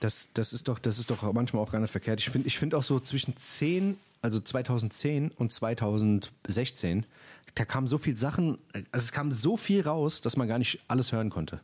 Das, 0.00 0.28
das, 0.34 0.52
ist 0.52 0.66
doch, 0.68 0.78
das 0.78 0.98
ist 0.98 1.10
doch 1.10 1.30
manchmal 1.32 1.62
auch 1.62 1.72
gar 1.72 1.80
nicht 1.80 1.90
verkehrt. 1.90 2.20
Ich 2.20 2.30
finde 2.30 2.48
ich 2.48 2.58
find 2.58 2.74
auch 2.74 2.82
so 2.82 2.98
zwischen 3.00 3.36
10, 3.36 3.98
also 4.22 4.40
2010 4.40 5.30
und 5.32 5.52
2016, 5.52 7.06
da 7.54 7.64
kamen 7.64 7.86
so 7.86 7.98
viel 7.98 8.16
Sachen, 8.16 8.58
also 8.72 9.04
es 9.04 9.12
kam 9.12 9.30
so 9.30 9.56
viel 9.56 9.82
raus, 9.82 10.20
dass 10.22 10.36
man 10.36 10.48
gar 10.48 10.58
nicht 10.58 10.80
alles 10.88 11.12
hören 11.12 11.30
konnte. 11.30 11.60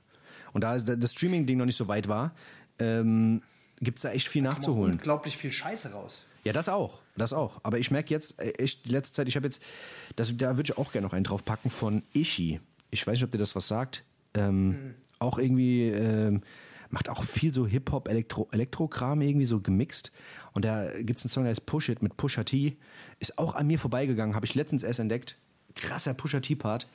Und 0.53 0.63
da 0.63 0.79
das 0.79 1.13
Streaming-Ding 1.13 1.59
noch 1.59 1.65
nicht 1.65 1.77
so 1.77 1.89
weit 1.89 2.09
war, 2.09 2.35
ähm, 2.79 3.43
gibt 3.81 3.99
es 3.99 4.03
da 4.03 4.11
echt 4.11 4.29
viel 4.29 4.47
auch 4.47 4.53
nachzuholen. 4.53 4.93
unglaublich 4.93 5.37
viel 5.37 5.53
Scheiße 5.53 5.93
raus. 5.93 6.25
Ja, 6.45 6.53
das 6.53 6.69
auch, 6.69 7.03
das 7.17 7.33
auch. 7.33 7.61
Aber 7.65 7.79
ich 7.79 7.91
merke 7.91 8.15
jetzt, 8.15 8.41
äh, 8.41 8.53
echt, 8.59 8.87
die 8.87 8.91
letzte 8.91 9.15
Zeit, 9.15 9.29
ich 9.29 9.37
habe 9.37 9.47
jetzt, 9.47 9.63
das, 10.15 10.37
da 10.37 10.57
würde 10.57 10.71
ich 10.73 10.79
auch 10.79 10.93
gerne 10.93 11.07
noch 11.07 11.13
einen 11.13 11.25
draufpacken 11.25 11.71
von 11.71 12.03
Ishi. 12.13 12.61
Ich 12.91 13.05
weiß 13.07 13.15
nicht, 13.15 13.25
ob 13.25 13.33
dir 13.33 13.39
das 13.39 13.57
was 13.57 13.67
sagt. 13.67 14.05
Ähm, 14.35 14.69
mhm. 14.69 14.95
Auch 15.19 15.39
irgendwie, 15.39 15.89
ähm, 15.89 16.43
macht 16.91 17.09
auch 17.09 17.25
viel 17.25 17.53
so 17.53 17.67
Hip-Hop, 17.67 18.09
Elektro, 18.09 18.49
Elektrokram 18.53 19.21
irgendwie 19.21 19.47
so 19.47 19.61
gemixt. 19.61 20.13
Und 20.53 20.65
da 20.65 20.91
gibt 21.01 21.19
es 21.19 21.25
einen 21.25 21.31
Song, 21.31 21.45
der 21.45 21.51
heißt 21.51 21.67
Push 21.67 21.89
It 21.89 22.03
mit 22.03 22.17
Pusha 22.17 22.45
T. 22.45 22.77
Ist 23.19 23.39
auch 23.39 23.55
an 23.55 23.67
mir 23.67 23.79
vorbeigegangen, 23.79 24.35
habe 24.35 24.47
ich 24.47 24.55
letztens 24.55 24.83
erst 24.83 25.01
entdeckt. 25.01 25.37
Krasser 25.75 26.15
Pusha 26.15 26.41
T-Part. 26.41 26.89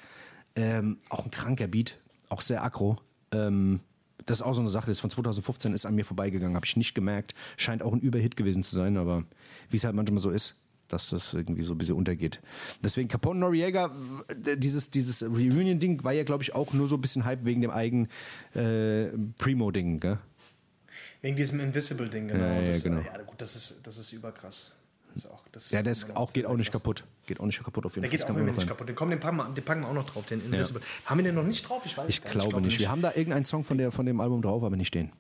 Ähm, 0.56 0.98
auch 1.10 1.26
ein 1.26 1.32
kranker 1.32 1.68
Beat, 1.68 1.98
auch 2.30 2.42
sehr 2.42 2.64
aggro. 2.64 2.98
Ähm, 3.32 3.80
das 4.26 4.40
ist 4.40 4.44
auch 4.44 4.54
so 4.54 4.62
eine 4.62 4.70
Sache, 4.70 4.88
das 4.88 4.98
ist 4.98 5.02
von 5.02 5.10
2015 5.10 5.74
ist 5.74 5.86
an 5.86 5.96
mir 5.96 6.06
vorbeigegangen, 6.06 6.56
habe 6.56 6.66
ich 6.66 6.78
nicht 6.78 6.94
gemerkt. 6.94 7.34
Scheint 7.58 7.84
auch 7.84 7.94
ein 7.94 8.00
Überhit 8.00 8.36
gewesen 8.36 8.64
zu 8.64 8.76
sein, 8.76 8.98
aber 8.98 9.24
wie 9.70 9.78
es 9.78 9.84
halt 9.84 9.96
manchmal 9.96 10.20
so 10.20 10.30
ist, 10.30 10.56
dass 10.88 11.10
das 11.10 11.34
irgendwie 11.34 11.64
so 11.64 11.74
ein 11.74 11.78
bisschen 11.78 11.96
untergeht. 11.96 12.42
Deswegen 12.84 13.08
Capone 13.08 13.40
Noriega, 13.40 13.92
dieses, 14.36 14.90
dieses 14.90 15.24
Reunion-Ding 15.24 16.04
war 16.04 16.12
ja, 16.12 16.24
glaube 16.24 16.44
ich, 16.44 16.54
auch 16.54 16.74
nur 16.74 16.88
so 16.88 16.96
ein 16.96 17.02
bisschen 17.02 17.26
Hype 17.26 17.46
wegen 17.46 17.62
dem 17.62 17.72
eigenen 17.72 18.08
äh, 18.54 19.10
Primo-Ding, 19.38 20.00
gell? 20.00 20.18
Wegen 21.22 21.36
diesem 21.38 21.60
Invisible-Ding, 21.60 22.30
genau. 22.30 22.44
Ja, 22.44 22.62
ja, 22.62 22.68
das, 22.68 22.84
genau. 22.84 23.02
ja, 23.02 23.22
gut, 23.22 23.40
das 23.40 23.56
ist, 23.56 23.80
das 23.84 23.98
ist 23.98 24.12
überkrass. 24.12 24.74
Ist 25.16 25.26
auch, 25.30 25.44
das 25.52 25.72
ja, 25.72 25.82
der 25.82 25.92
ist 25.92 26.16
auch, 26.16 26.32
geht 26.34 26.46
auch 26.46 26.56
nicht 26.56 26.72
krass. 26.72 26.82
kaputt. 26.82 27.04
Geht 27.26 27.40
auch 27.40 27.46
nicht 27.46 27.64
kaputt 27.64 27.86
auf 27.86 27.96
jeden 27.96 28.02
Der 28.04 28.10
Fall. 28.10 28.18
geht 28.18 28.30
Das 28.30 28.36
auch 28.36 28.56
nicht 28.56 28.68
kaputt. 28.68 28.88
Den, 28.90 28.96
komm, 28.96 29.10
den, 29.10 29.20
packen 29.20 29.38
wir, 29.38 29.50
den 29.50 29.64
packen 29.64 29.82
wir 29.82 29.90
auch 29.90 29.94
noch 29.94 30.10
drauf, 30.10 30.26
den 30.26 30.42
Invisible. 30.44 30.82
Haben 31.06 31.18
wir 31.20 31.24
den 31.26 31.36
noch 31.36 31.44
nicht 31.44 31.68
drauf? 31.68 31.82
Ich 31.86 31.98
weiß 31.98 32.06
Ich 32.10 32.24
glaube 32.24 32.62
nicht. 32.62 32.80
Wir 32.80 32.90
haben 32.90 33.02
da 33.02 33.10
irgendeinen 33.10 33.46
Song 33.46 33.64
von, 33.64 33.78
der, 33.78 33.92
von 33.92 34.06
dem 34.06 34.20
Album 34.22 34.42
drauf, 34.42 34.64
aber 34.64 34.76
nicht 34.78 34.94
den. 34.94 35.12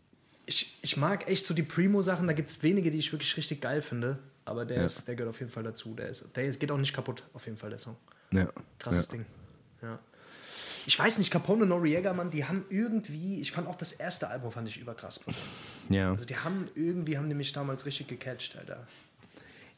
Ich, 0.45 0.77
ich 0.81 0.97
mag 0.97 1.27
echt 1.27 1.45
so 1.45 1.53
die 1.53 1.63
Primo-Sachen, 1.63 2.27
da 2.27 2.33
gibt 2.33 2.49
es 2.49 2.61
wenige, 2.63 2.91
die 2.91 2.97
ich 2.97 3.11
wirklich 3.11 3.35
richtig 3.37 3.61
geil 3.61 3.81
finde. 3.81 4.19
Aber 4.43 4.65
der, 4.65 4.77
Ja. 4.79 4.85
ist, 4.85 5.07
der 5.07 5.15
gehört 5.15 5.29
auf 5.33 5.39
jeden 5.39 5.51
Fall 5.51 5.63
dazu. 5.63 5.93
Der, 5.93 6.09
ist, 6.09 6.35
der 6.35 6.49
geht 6.51 6.71
auch 6.71 6.77
nicht 6.77 6.93
kaputt, 6.93 7.23
auf 7.33 7.45
jeden 7.45 7.57
Fall, 7.57 7.69
der 7.69 7.77
Song. 7.77 7.95
Ja. 8.33 8.47
Krasses 8.79 9.07
ja. 9.07 9.11
Ding. 9.13 9.25
Ja. 9.81 9.99
Ich 10.87 10.97
weiß 10.97 11.19
nicht, 11.19 11.29
Capone 11.29 11.61
und 11.63 11.69
Noriega, 11.69 12.11
Mann, 12.11 12.31
die 12.31 12.43
haben 12.45 12.65
irgendwie, 12.69 13.39
ich 13.39 13.51
fand 13.51 13.67
auch 13.67 13.75
das 13.75 13.91
erste 13.93 14.29
Album 14.29 14.51
fand 14.51 14.67
ich 14.67 14.77
überkrass. 14.79 15.19
Ja. 15.89 16.11
Also 16.11 16.25
die 16.25 16.35
haben 16.37 16.67
irgendwie, 16.73 17.17
haben 17.17 17.27
mich 17.27 17.53
damals 17.53 17.85
richtig 17.85 18.07
gecatcht, 18.07 18.57
Alter. 18.57 18.87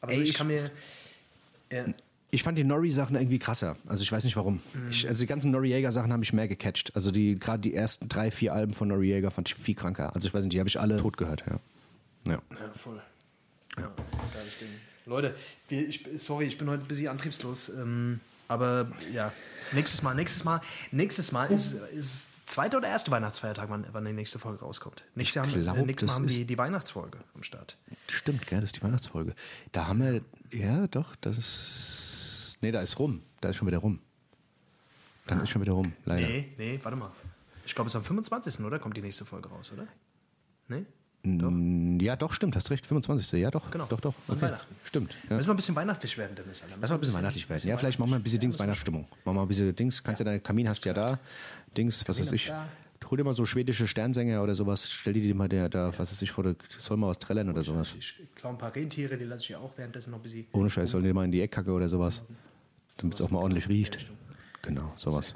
Aber 0.04 0.12
Ey, 0.12 0.18
so, 0.18 0.22
ich, 0.22 0.28
ich- 0.30 0.36
kann 0.36 0.46
mir, 0.48 0.70
ja, 1.70 1.86
Ich 2.30 2.42
fand 2.42 2.58
die 2.58 2.64
Nori-Sachen 2.64 3.16
irgendwie 3.16 3.38
krasser. 3.38 3.76
Also 3.86 4.02
ich 4.02 4.12
weiß 4.12 4.24
nicht 4.24 4.36
warum. 4.36 4.60
Mhm. 4.74 4.90
Ich, 4.90 5.08
also 5.08 5.22
die 5.22 5.26
ganzen 5.26 5.50
Noriega-Sachen 5.50 6.12
haben 6.12 6.20
mich 6.20 6.32
mehr 6.34 6.46
gecatcht. 6.48 6.94
Also 6.94 7.10
die 7.10 7.38
gerade 7.38 7.60
die 7.60 7.74
ersten 7.74 8.08
drei, 8.08 8.30
vier 8.30 8.52
Alben 8.52 8.74
von 8.74 8.88
Noriega 8.88 9.30
fand 9.30 9.48
ich 9.48 9.54
viel 9.54 9.74
kranker. 9.74 10.14
Also 10.14 10.28
ich 10.28 10.34
weiß 10.34 10.44
nicht, 10.44 10.52
die 10.52 10.58
habe 10.58 10.68
ich 10.68 10.78
alle 10.78 10.98
tot 10.98 11.16
gehört. 11.16 11.42
Ja. 11.48 11.60
Ja. 12.26 12.42
Ja, 12.50 12.72
voll. 12.74 13.00
Ja. 13.78 13.92
Leute, 15.06 15.34
wir, 15.68 15.88
ich, 15.88 16.04
sorry, 16.16 16.44
ich 16.46 16.58
bin 16.58 16.68
heute 16.68 16.84
ein 16.84 16.88
bisschen 16.88 17.08
antriebslos. 17.08 17.68
Ähm, 17.70 18.20
aber 18.48 18.90
ja, 19.12 19.32
nächstes 19.72 20.02
Mal, 20.02 20.14
nächstes 20.14 20.44
Mal, 20.44 20.60
nächstes 20.92 21.32
Mal 21.32 21.50
ist, 21.50 21.74
ist 21.96 22.26
zweiter 22.46 22.78
oder 22.78 22.88
erste 22.88 23.10
Weihnachtsfeiertag, 23.10 23.68
wann, 23.70 23.86
wann 23.92 24.04
die 24.04 24.12
nächste 24.12 24.38
Folge 24.38 24.60
rauskommt. 24.60 25.04
Nächstes 25.14 25.34
Jahr 25.34 25.46
haben, 25.46 25.62
glaub, 25.62 25.76
äh, 25.76 25.82
nächstes 25.82 26.08
Mal 26.08 26.14
haben 26.14 26.26
die, 26.26 26.44
die 26.44 26.58
Weihnachtsfolge 26.58 27.18
am 27.34 27.42
Start. 27.42 27.76
Stimmt, 28.08 28.46
gell, 28.46 28.60
das 28.60 28.68
ist 28.68 28.76
die 28.76 28.82
Weihnachtsfolge. 28.82 29.34
Da 29.72 29.88
haben 29.88 30.00
wir, 30.00 30.22
ja 30.50 30.86
doch, 30.88 31.16
das 31.16 31.38
ist, 31.38 32.58
nee, 32.60 32.70
da 32.70 32.80
ist 32.80 32.98
rum. 32.98 33.22
Da 33.40 33.50
ist 33.50 33.56
schon 33.56 33.68
wieder 33.68 33.78
rum. 33.78 34.00
Dann 35.26 35.40
ist 35.40 35.50
schon 35.50 35.62
wieder 35.62 35.72
rum, 35.72 35.92
leider. 36.04 36.26
Nee, 36.26 36.52
nee, 36.58 36.78
warte 36.82 36.96
mal. 36.96 37.10
Ich 37.66 37.74
glaube, 37.74 37.88
es 37.88 37.94
ist 37.94 37.96
am 37.96 38.04
25. 38.04 38.60
oder? 38.60 38.78
Kommt 38.78 38.96
die 38.96 39.02
nächste 39.02 39.24
Folge 39.24 39.48
raus, 39.48 39.72
oder? 39.72 39.86
Nee? 40.68 40.84
Mm, 41.24 41.98
Ja, 42.00 42.16
doch, 42.16 42.32
stimmt, 42.32 42.54
hast 42.56 42.70
recht, 42.70 42.86
25. 42.86 43.40
Ja, 43.40 43.50
doch, 43.50 43.70
Genau. 43.70 43.86
doch, 43.86 44.00
doch. 44.00 44.14
Okay. 44.28 44.42
Weihnachten. 44.42 44.74
Stimmt. 44.84 45.16
Ja. 45.28 45.36
Müssen 45.36 45.48
wir 45.48 45.54
ein 45.54 45.56
bisschen 45.56 45.74
weihnachtlich 45.76 46.16
werden, 46.18 46.36
Dennis. 46.36 46.62
Alter. 46.62 46.76
Lass 46.80 46.90
mal 46.90 46.96
ein 46.96 47.00
bisschen 47.00 47.14
weihnachtlich 47.14 47.48
werden. 47.48 47.68
Ja, 47.68 47.76
vielleicht 47.76 47.98
machen 47.98 48.10
wir 48.10 48.16
ein 48.16 48.22
bisschen 48.22 48.40
Dings 48.40 48.58
Weihnachtsstimmung. 48.58 49.06
Machen 49.24 49.36
wir 49.36 49.42
ein 49.42 49.48
bisschen 49.48 49.74
Dings. 49.74 50.02
Kannst 50.02 50.20
ja 50.20 50.24
deinen 50.24 50.42
Kamin 50.42 50.68
hast 50.68 50.84
ja 50.84 50.92
da. 50.92 51.18
Dings, 51.76 52.06
was 52.06 52.20
weiß 52.20 52.32
ich. 52.32 52.46
da. 52.48 52.68
Hol 53.10 53.18
dir 53.18 53.24
mal 53.24 53.34
so 53.36 53.44
schwedische 53.44 53.86
Sternsänger 53.86 54.42
oder 54.42 54.54
sowas. 54.54 54.90
Stell 54.90 55.12
die 55.12 55.20
dir 55.20 55.34
mal 55.34 55.48
der, 55.48 55.68
da, 55.68 55.88
was 55.98 56.10
weiß 56.10 56.22
ich, 56.22 56.30
vor 56.30 56.42
der, 56.44 56.56
soll 56.78 56.96
mal 56.96 57.08
was 57.08 57.18
trällern 57.18 57.48
oder 57.50 57.62
sowas. 57.62 57.94
Ich 57.98 58.14
klaue 58.34 58.52
ein 58.52 58.58
paar 58.58 58.74
Rentiere, 58.74 59.16
die 59.18 59.24
lasse 59.24 59.42
ich 59.42 59.48
ja 59.50 59.58
auch 59.58 59.72
währenddessen 59.76 60.10
noch 60.10 60.18
ein 60.18 60.22
bisschen. 60.22 60.46
Ohne 60.52 60.70
Scheiß, 60.70 60.90
sollen 60.90 61.04
die 61.04 61.12
mal 61.12 61.24
in 61.24 61.30
die 61.32 61.40
Eckkacke 61.42 61.70
oder 61.70 61.88
sowas. 61.88 62.22
Damit 62.96 63.14
es 63.14 63.20
auch 63.20 63.30
mal 63.30 63.38
ordentlich 63.40 63.68
riecht. 63.68 64.10
Genau, 64.62 64.92
sowas. 64.96 65.34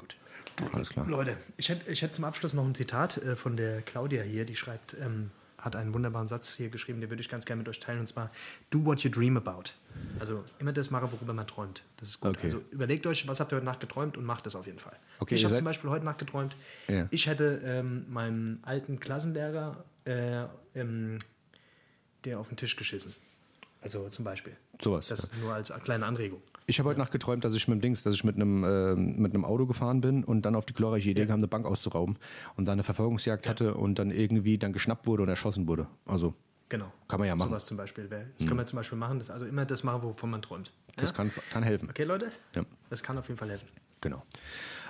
Alles 0.73 0.89
klar. 0.89 1.07
Leute, 1.07 1.37
ich 1.57 1.69
hätte, 1.69 1.89
ich 1.91 2.11
zum 2.11 2.23
Abschluss 2.25 2.53
noch 2.53 2.65
ein 2.65 2.73
Zitat 2.75 3.17
äh, 3.17 3.35
von 3.35 3.55
der 3.55 3.81
Claudia 3.81 4.23
hier, 4.23 4.45
die 4.45 4.55
schreibt, 4.55 4.95
ähm, 4.99 5.29
hat 5.59 5.75
einen 5.75 5.93
wunderbaren 5.93 6.27
Satz 6.27 6.55
hier 6.55 6.69
geschrieben, 6.69 7.01
den 7.01 7.09
würde 7.09 7.21
ich 7.21 7.29
ganz 7.29 7.45
gerne 7.45 7.59
mit 7.59 7.69
euch 7.69 7.79
teilen, 7.79 7.99
und 7.99 8.05
zwar, 8.07 8.31
do 8.69 8.83
what 8.85 8.99
you 9.01 9.09
dream 9.09 9.37
about. 9.37 9.71
Also 10.19 10.43
immer 10.59 10.71
das 10.73 10.89
machen, 10.91 11.11
worüber 11.11 11.33
man 11.33 11.47
träumt. 11.47 11.83
Das 11.97 12.09
ist 12.09 12.19
gut. 12.21 12.31
Okay. 12.31 12.43
Also 12.43 12.61
überlegt 12.71 13.05
euch, 13.07 13.27
was 13.27 13.39
habt 13.39 13.51
ihr 13.51 13.57
heute 13.57 13.65
Nacht 13.65 13.79
geträumt 13.79 14.17
und 14.17 14.25
macht 14.25 14.45
das 14.45 14.55
auf 14.55 14.65
jeden 14.65 14.79
Fall. 14.79 14.95
Okay, 15.19 15.35
ich 15.35 15.43
habe 15.43 15.53
zum 15.55 15.65
Beispiel 15.65 15.89
heute 15.89 16.05
Nacht 16.05 16.19
geträumt, 16.19 16.55
Ja. 16.87 17.07
ich 17.11 17.27
hätte 17.27 17.61
ähm, 17.63 18.05
meinem 18.09 18.59
alten 18.63 18.99
Klassenlehrer 18.99 19.83
äh, 20.05 20.45
ähm, 20.75 21.17
der 22.25 22.39
auf 22.39 22.47
den 22.49 22.57
Tisch 22.57 22.75
geschissen. 22.75 23.13
Also 23.81 24.09
zum 24.09 24.25
Beispiel. 24.25 24.55
Sowas, 24.81 25.07
Das 25.07 25.29
nur 25.41 25.53
als 25.53 25.73
kleine 25.83 26.05
Anregung. 26.05 26.41
Ich 26.69 26.77
habe 26.77 26.87
heute 26.89 26.99
Nacht 26.99 27.11
geträumt, 27.11 27.43
dass 27.43 27.55
ich 27.55 27.67
mit 27.67 27.79
dem 27.79 27.81
Dings, 27.81 28.03
dass 28.03 28.13
ich 28.13 28.23
mit 28.23 28.35
einem, 28.35 28.63
ähm, 28.63 29.15
mit 29.17 29.33
einem 29.33 29.43
Auto 29.43 29.65
gefahren 29.65 30.01
bin 30.01 30.23
und 30.23 30.43
dann 30.43 30.53
auf 30.53 30.67
die 30.67 30.73
glorreiche 30.73 31.09
Idee 31.09 31.25
kam, 31.25 31.39
eine 31.39 31.47
Bank 31.47 31.65
auszurauben 31.65 32.17
und 32.57 32.65
dann 32.65 32.73
eine 32.73 32.83
Verfolgungsjagd 32.83 33.49
hatte 33.49 33.73
und 33.73 33.97
dann 33.97 34.11
irgendwie 34.11 34.59
dann 34.59 34.71
geschnappt 34.71 35.07
wurde 35.07 35.23
und 35.23 35.29
erschossen 35.29 35.67
wurde. 35.67 35.87
Also 36.05 36.35
Genau. 36.69 36.93
Kann 37.07 37.19
man 37.19 37.27
ja 37.27 37.35
machen. 37.35 37.47
Mhm. 37.47 37.53
Sowas 37.53 37.65
zum 37.65 37.77
Beispiel. 37.77 38.07
Das 38.07 38.45
können 38.45 38.59
wir 38.59 38.65
zum 38.65 38.77
Beispiel 38.77 38.99
machen. 38.99 39.17
Das 39.17 39.31
also 39.31 39.47
immer 39.47 39.65
das 39.65 39.83
machen, 39.83 40.03
wovon 40.03 40.29
man 40.29 40.43
träumt. 40.43 40.71
das 40.97 41.09
ja? 41.09 41.15
kann, 41.15 41.31
kann 41.51 41.63
helfen. 41.63 41.89
Okay, 41.89 42.03
Leute? 42.03 42.29
Ja. 42.53 42.61
Das 42.91 43.01
kann 43.01 43.17
auf 43.17 43.27
jeden 43.27 43.39
Fall 43.39 43.49
helfen. 43.49 43.67
Genau. 44.01 44.21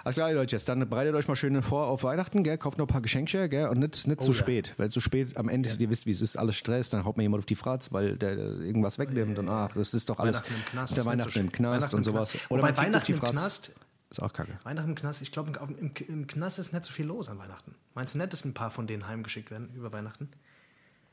Alles 0.04 0.16
klar, 0.16 0.32
Leute, 0.34 0.56
jetzt 0.56 0.68
dann 0.70 0.88
bereitet 0.90 1.16
euch 1.16 1.28
mal 1.28 1.36
schön 1.36 1.62
vor 1.62 1.88
auf 1.88 2.04
Weihnachten, 2.04 2.44
gell? 2.44 2.58
Kauft 2.58 2.78
noch 2.78 2.86
ein 2.86 2.92
paar 2.92 3.02
Geschenke, 3.02 3.50
gell? 3.50 3.68
Und 3.68 3.80
nicht, 3.80 4.08
nicht 4.08 4.22
zu 4.22 4.30
Oh 4.32 4.34
ja. 4.34 4.40
spät. 4.40 4.74
Weil 4.78 4.90
zu 4.90 5.00
spät 5.02 5.36
am 5.38 5.50
Ende, 5.50 5.70
ihr 5.78 5.90
wisst, 5.90 6.06
wie 6.06 6.12
es 6.12 6.22
ist, 6.22 6.38
alles 6.38 6.56
Stress, 6.56 6.90
dann 6.90 7.06
haut 7.06 7.18
mir 7.18 7.24
jemand 7.24 7.42
auf 7.42 7.46
die 7.46 7.56
Fratz, 7.56 7.92
weil 7.92 8.16
der 8.18 8.38
irgendwas 8.38 9.00
wegnimmt 9.00 9.38
und 9.40 9.50
ach, 9.50 9.74
das 9.74 9.94
ist 9.94 10.10
doch 10.10 10.20
alles. 10.20 10.38
Weihnachten 10.38 10.54
im 10.56 10.66
Knast. 10.66 10.98
der 10.98 11.06
Weihnachten 11.06 11.32
so 11.32 11.40
im. 11.40 11.52
Knast 11.52 11.74
Weihnachten 11.82 11.96
und 11.96 12.04
sowas. 12.04 12.32
Knast. 12.32 12.52
Oder 12.52 12.62
Wobei 12.64 12.72
man 12.72 12.76
kriegt 12.76 12.96
auf 12.96 13.04
Weihnachten 13.04 13.06
die 13.14 13.28
im. 13.28 13.36
Knast, 13.36 13.72
Ist 14.10 14.22
auch 14.22 14.34
kacke. 14.34 14.60
Weihnachten 14.64 14.90
im 14.90 14.96
Knast, 14.96 15.22
ich 15.22 15.32
glaube, 15.32 15.52
im, 15.80 15.92
im 16.08 16.28
Knast 16.28 16.60
ist 16.60 16.74
nicht 16.74 16.84
so 16.86 16.92
viel 16.94 17.06
los 17.06 17.30
an 17.30 17.38
Weihnachten. 17.38 17.76
Meinst 17.94 18.14
du 18.16 18.18
nicht, 18.20 18.34
dass 18.34 18.46
ein 18.46 18.54
paar 18.54 18.72
von 18.72 18.88
denen 18.88 19.08
heimgeschickt 19.08 19.52
werden 19.52 19.70
über 19.76 19.92
Weihnachten? 19.94 20.30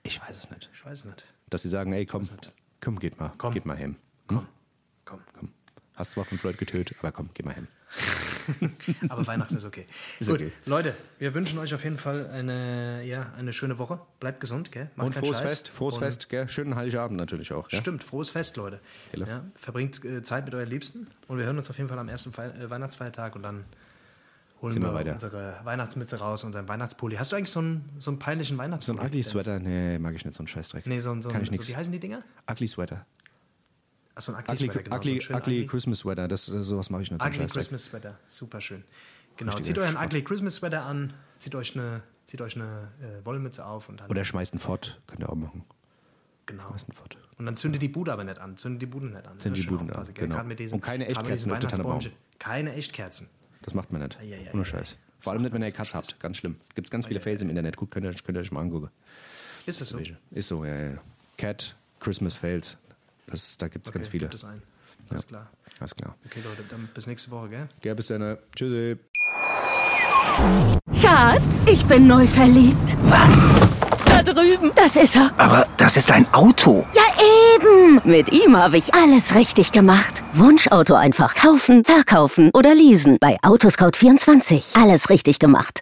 Ich 0.02 0.20
weiß 0.20 0.36
es 0.36 0.50
nicht. 0.50 0.70
Ich 0.72 0.84
weiß 0.86 1.04
nicht. 1.06 1.24
Dass 1.50 1.62
sie 1.62 1.68
sagen, 1.68 1.92
ey, 1.92 2.06
komm, 2.06 2.22
komm, 2.80 2.98
geht 2.98 3.18
mal, 3.18 3.32
Komm. 3.38 3.52
geht 3.52 3.66
mal 3.66 3.76
hin. 3.76 3.96
Komm, 4.28 4.46
komm, 5.04 5.20
Komm. 5.38 5.48
Hast 5.96 6.12
zwar 6.12 6.24
fünf 6.24 6.42
Leute 6.44 6.58
getötet, 6.58 6.96
aber 7.00 7.10
komm, 7.10 7.30
geh 7.34 7.42
mal 7.42 7.54
hin. 7.54 7.66
Aber 9.08 9.26
Weihnachten 9.26 9.56
ist 9.56 9.64
okay. 9.64 9.86
Ist 10.20 10.28
Gut, 10.28 10.40
okay. 10.40 10.52
Leute, 10.66 10.94
wir 11.18 11.32
wünschen 11.34 11.58
euch 11.58 11.72
auf 11.74 11.82
jeden 11.84 11.96
Fall 11.96 12.26
eine, 12.28 13.02
ja, 13.04 13.32
eine 13.38 13.52
schöne 13.54 13.78
Woche. 13.78 13.98
Bleibt 14.20 14.40
gesund, 14.40 14.70
gell? 14.72 14.90
Macht 14.96 15.06
Und 15.06 15.12
frohes 15.14 15.38
Scheiß. 15.38 15.50
Fest, 15.50 15.68
frohes 15.70 15.94
Und 15.94 16.00
Fest, 16.00 16.28
gell? 16.28 16.48
Schönen 16.48 16.74
Heiligabend 16.76 17.16
natürlich 17.16 17.52
auch, 17.52 17.68
gell? 17.68 17.80
Stimmt, 17.80 18.04
frohes 18.04 18.28
Fest, 18.30 18.56
Leute. 18.56 18.80
Ja, 19.14 19.44
verbringt 19.54 20.04
äh, 20.04 20.22
Zeit 20.22 20.44
mit 20.44 20.54
euren 20.54 20.68
Liebsten 20.68 21.06
und 21.28 21.38
wir 21.38 21.46
hören 21.46 21.56
uns 21.56 21.70
auf 21.70 21.76
jeden 21.78 21.88
Fall 21.88 21.98
am 21.98 22.08
ersten 22.08 22.32
Fe 22.32 22.52
äh, 22.60 22.68
Weihnachtsfeiertag 22.68 23.34
und 23.34 23.42
dann 23.42 23.64
holen 24.60 24.72
Sind 24.74 24.82
wir, 24.82 24.92
weiter. 24.92 25.12
unsere 25.12 25.54
Weihnachtsmütze 25.64 26.16
raus, 26.18 26.44
unseren 26.44 26.68
Weihnachtspulli. 26.68 27.16
Hast 27.16 27.32
du 27.32 27.36
eigentlich 27.36 27.50
so 27.50 27.60
einen, 27.60 27.88
so 27.96 28.10
einen 28.10 28.18
peinlichen 28.18 28.56
So 28.56 28.62
Weihnachtspulli? 28.62 28.98
ein 29.00 29.06
Ugly 29.06 29.10
Dennis? 29.22 29.28
Sweater, 29.30 29.58
nee, 29.60 29.98
mag 29.98 30.14
ich 30.14 30.24
nicht, 30.26 30.34
so 30.34 30.42
ein 30.42 30.46
Scheißdreck. 30.46 30.86
Nee, 30.86 30.98
so 31.00 31.10
ein, 31.12 31.22
so 31.22 31.30
Kann 31.30 31.40
ich 31.40 31.48
so, 31.48 31.52
nichts. 31.52 31.68
wie 31.70 31.76
heißen 31.76 31.92
die 31.92 32.00
Dinger? 32.00 32.22
Ugly 32.50 32.68
Sweater. 32.68 33.06
Achso, 34.16 34.32
ein 34.32 34.42
Ugly, 34.48 34.68
Ugly, 34.70 34.82
genau. 34.82 34.96
so 34.96 34.96
ugly, 34.96 35.10
einen 35.12 35.20
schönen 35.20 35.38
ugly 35.40 35.66
Christmas 35.66 35.98
Sweater, 35.98 36.26
das, 36.26 36.46
sowas 36.46 36.90
mache 36.90 37.02
ich 37.02 37.10
nicht, 37.10 37.20
so 37.20 37.26
ein 37.28 37.32
Ugly. 37.34 37.46
Christmas 37.46 37.84
Sweater, 37.84 38.18
super 38.26 38.60
schön. 38.60 38.82
Genau, 39.36 39.52
Richtiger 39.52 39.66
zieht 39.66 39.78
euren 39.78 39.92
Schrott. 39.92 40.06
Ugly 40.06 40.24
Christmas 40.24 40.54
Sweater 40.56 40.82
an, 40.82 41.12
zieht 41.36 41.54
euch 41.54 41.76
eine, 41.76 42.02
zieht 42.24 42.40
euch 42.40 42.56
eine 42.56 42.88
äh, 43.00 43.24
Wollmütze 43.24 43.64
auf 43.64 43.88
und 43.90 44.00
dann, 44.00 44.08
Oder 44.10 44.24
schmeißt 44.24 44.54
einen 44.54 44.60
Fort, 44.60 45.00
könnt 45.06 45.20
ihr 45.20 45.28
auch 45.28 45.34
machen. 45.36 45.64
genau. 46.46 46.66
Schmeißt 46.68 46.88
einen 46.88 46.96
Fort. 46.96 47.16
Und 47.38 47.44
dann 47.44 47.54
zündet 47.54 47.82
die 47.82 47.88
Bude 47.88 48.12
aber 48.12 48.24
nicht 48.24 48.38
an, 48.38 48.56
zündet 48.56 48.80
die 48.82 48.86
Bude 48.86 49.06
nicht 49.06 49.26
an. 49.26 49.38
Zündet 49.38 49.62
die 49.62 49.66
Bude 49.68 49.94
an, 49.94 50.04
gell? 50.14 50.28
genau. 50.28 50.42
Diesen, 50.54 50.74
Und 50.76 50.80
keine 50.80 51.06
Echtkerzen 51.06 51.52
auf 51.52 51.58
der. 51.58 51.68
Weihnachtsbäumchen. 51.68 52.12
Keine 52.38 52.72
Echtkerzen. 52.72 53.28
Das 53.60 53.74
macht 53.74 53.92
man 53.92 54.00
nicht. 54.00 54.18
ja, 54.22 54.36
ja, 54.38 54.50
Ohne 54.52 54.62
ja, 54.62 54.64
Scheiß. 54.64 54.92
ja. 54.92 54.96
Vor 55.18 55.32
allem 55.34 55.42
nicht, 55.42 55.52
wenn 55.52 55.62
ihr 55.62 55.70
Katz 55.72 55.94
habt. 55.94 56.18
Ganz 56.20 56.38
schlimm. 56.38 56.56
Gibt 56.74 56.88
es 56.88 56.90
ganz 56.90 57.06
viele 57.06 57.20
Fails 57.20 57.42
im 57.42 57.50
Internet. 57.50 57.76
Gut, 57.76 57.90
könnt 57.90 58.06
ihr, 58.06 58.14
könnt 58.14 58.38
ihr 58.38 58.40
euch 58.40 58.52
mal 58.52 58.60
angucken. 58.62 58.88
Ist 59.66 59.80
das 59.82 59.88
so? 59.90 59.98
Ist 60.30 60.48
so, 60.48 60.64
ja, 60.64 60.74
ja. 60.74 60.90
ja. 60.92 60.98
Cat, 61.36 61.76
Christmas 62.00 62.36
Fails. 62.36 62.78
Das, 63.26 63.56
da 63.58 63.68
gibt 63.68 63.86
es 63.86 63.92
ganz 63.92 64.06
Okay, 64.06 64.12
viele. 64.12 64.24
Gibt 64.26 64.34
es 64.34 64.44
ein. 64.44 64.62
Alles 65.10 65.26
klar. 65.26 65.50
Alles 65.80 65.94
klar. 65.94 66.16
Okay, 66.26 66.40
Leute, 66.44 66.62
dann 66.70 66.88
bis 66.94 67.06
nächste 67.06 67.30
Woche, 67.30 67.48
gell? 67.48 67.68
Gell, 67.80 67.94
bis 67.94 68.08
dann. 68.08 68.38
Tschüssi. 68.54 68.98
Schatz, 71.00 71.64
ich 71.66 71.84
bin 71.86 72.06
neu 72.06 72.26
verliebt. 72.26 72.96
Was? 73.04 73.48
Da 74.06 74.22
drüben. 74.22 74.72
Das 74.74 74.96
ist 74.96 75.16
er. 75.16 75.30
Aber 75.38 75.66
das 75.76 75.96
ist 75.96 76.10
ein 76.10 76.26
Auto. 76.32 76.86
Ja, 76.94 77.02
eben. 77.54 78.00
Mit 78.04 78.32
ihm 78.32 78.56
habe 78.56 78.76
ich 78.78 78.94
alles 78.94 79.34
richtig 79.34 79.72
gemacht. 79.72 80.22
Wunschauto 80.32 80.94
einfach 80.94 81.34
kaufen, 81.34 81.84
verkaufen 81.84 82.50
oder 82.54 82.74
leasen. 82.74 83.18
Bei 83.20 83.38
Autoscout24. 83.42 84.80
Alles 84.80 85.10
richtig 85.10 85.38
gemacht. 85.38 85.80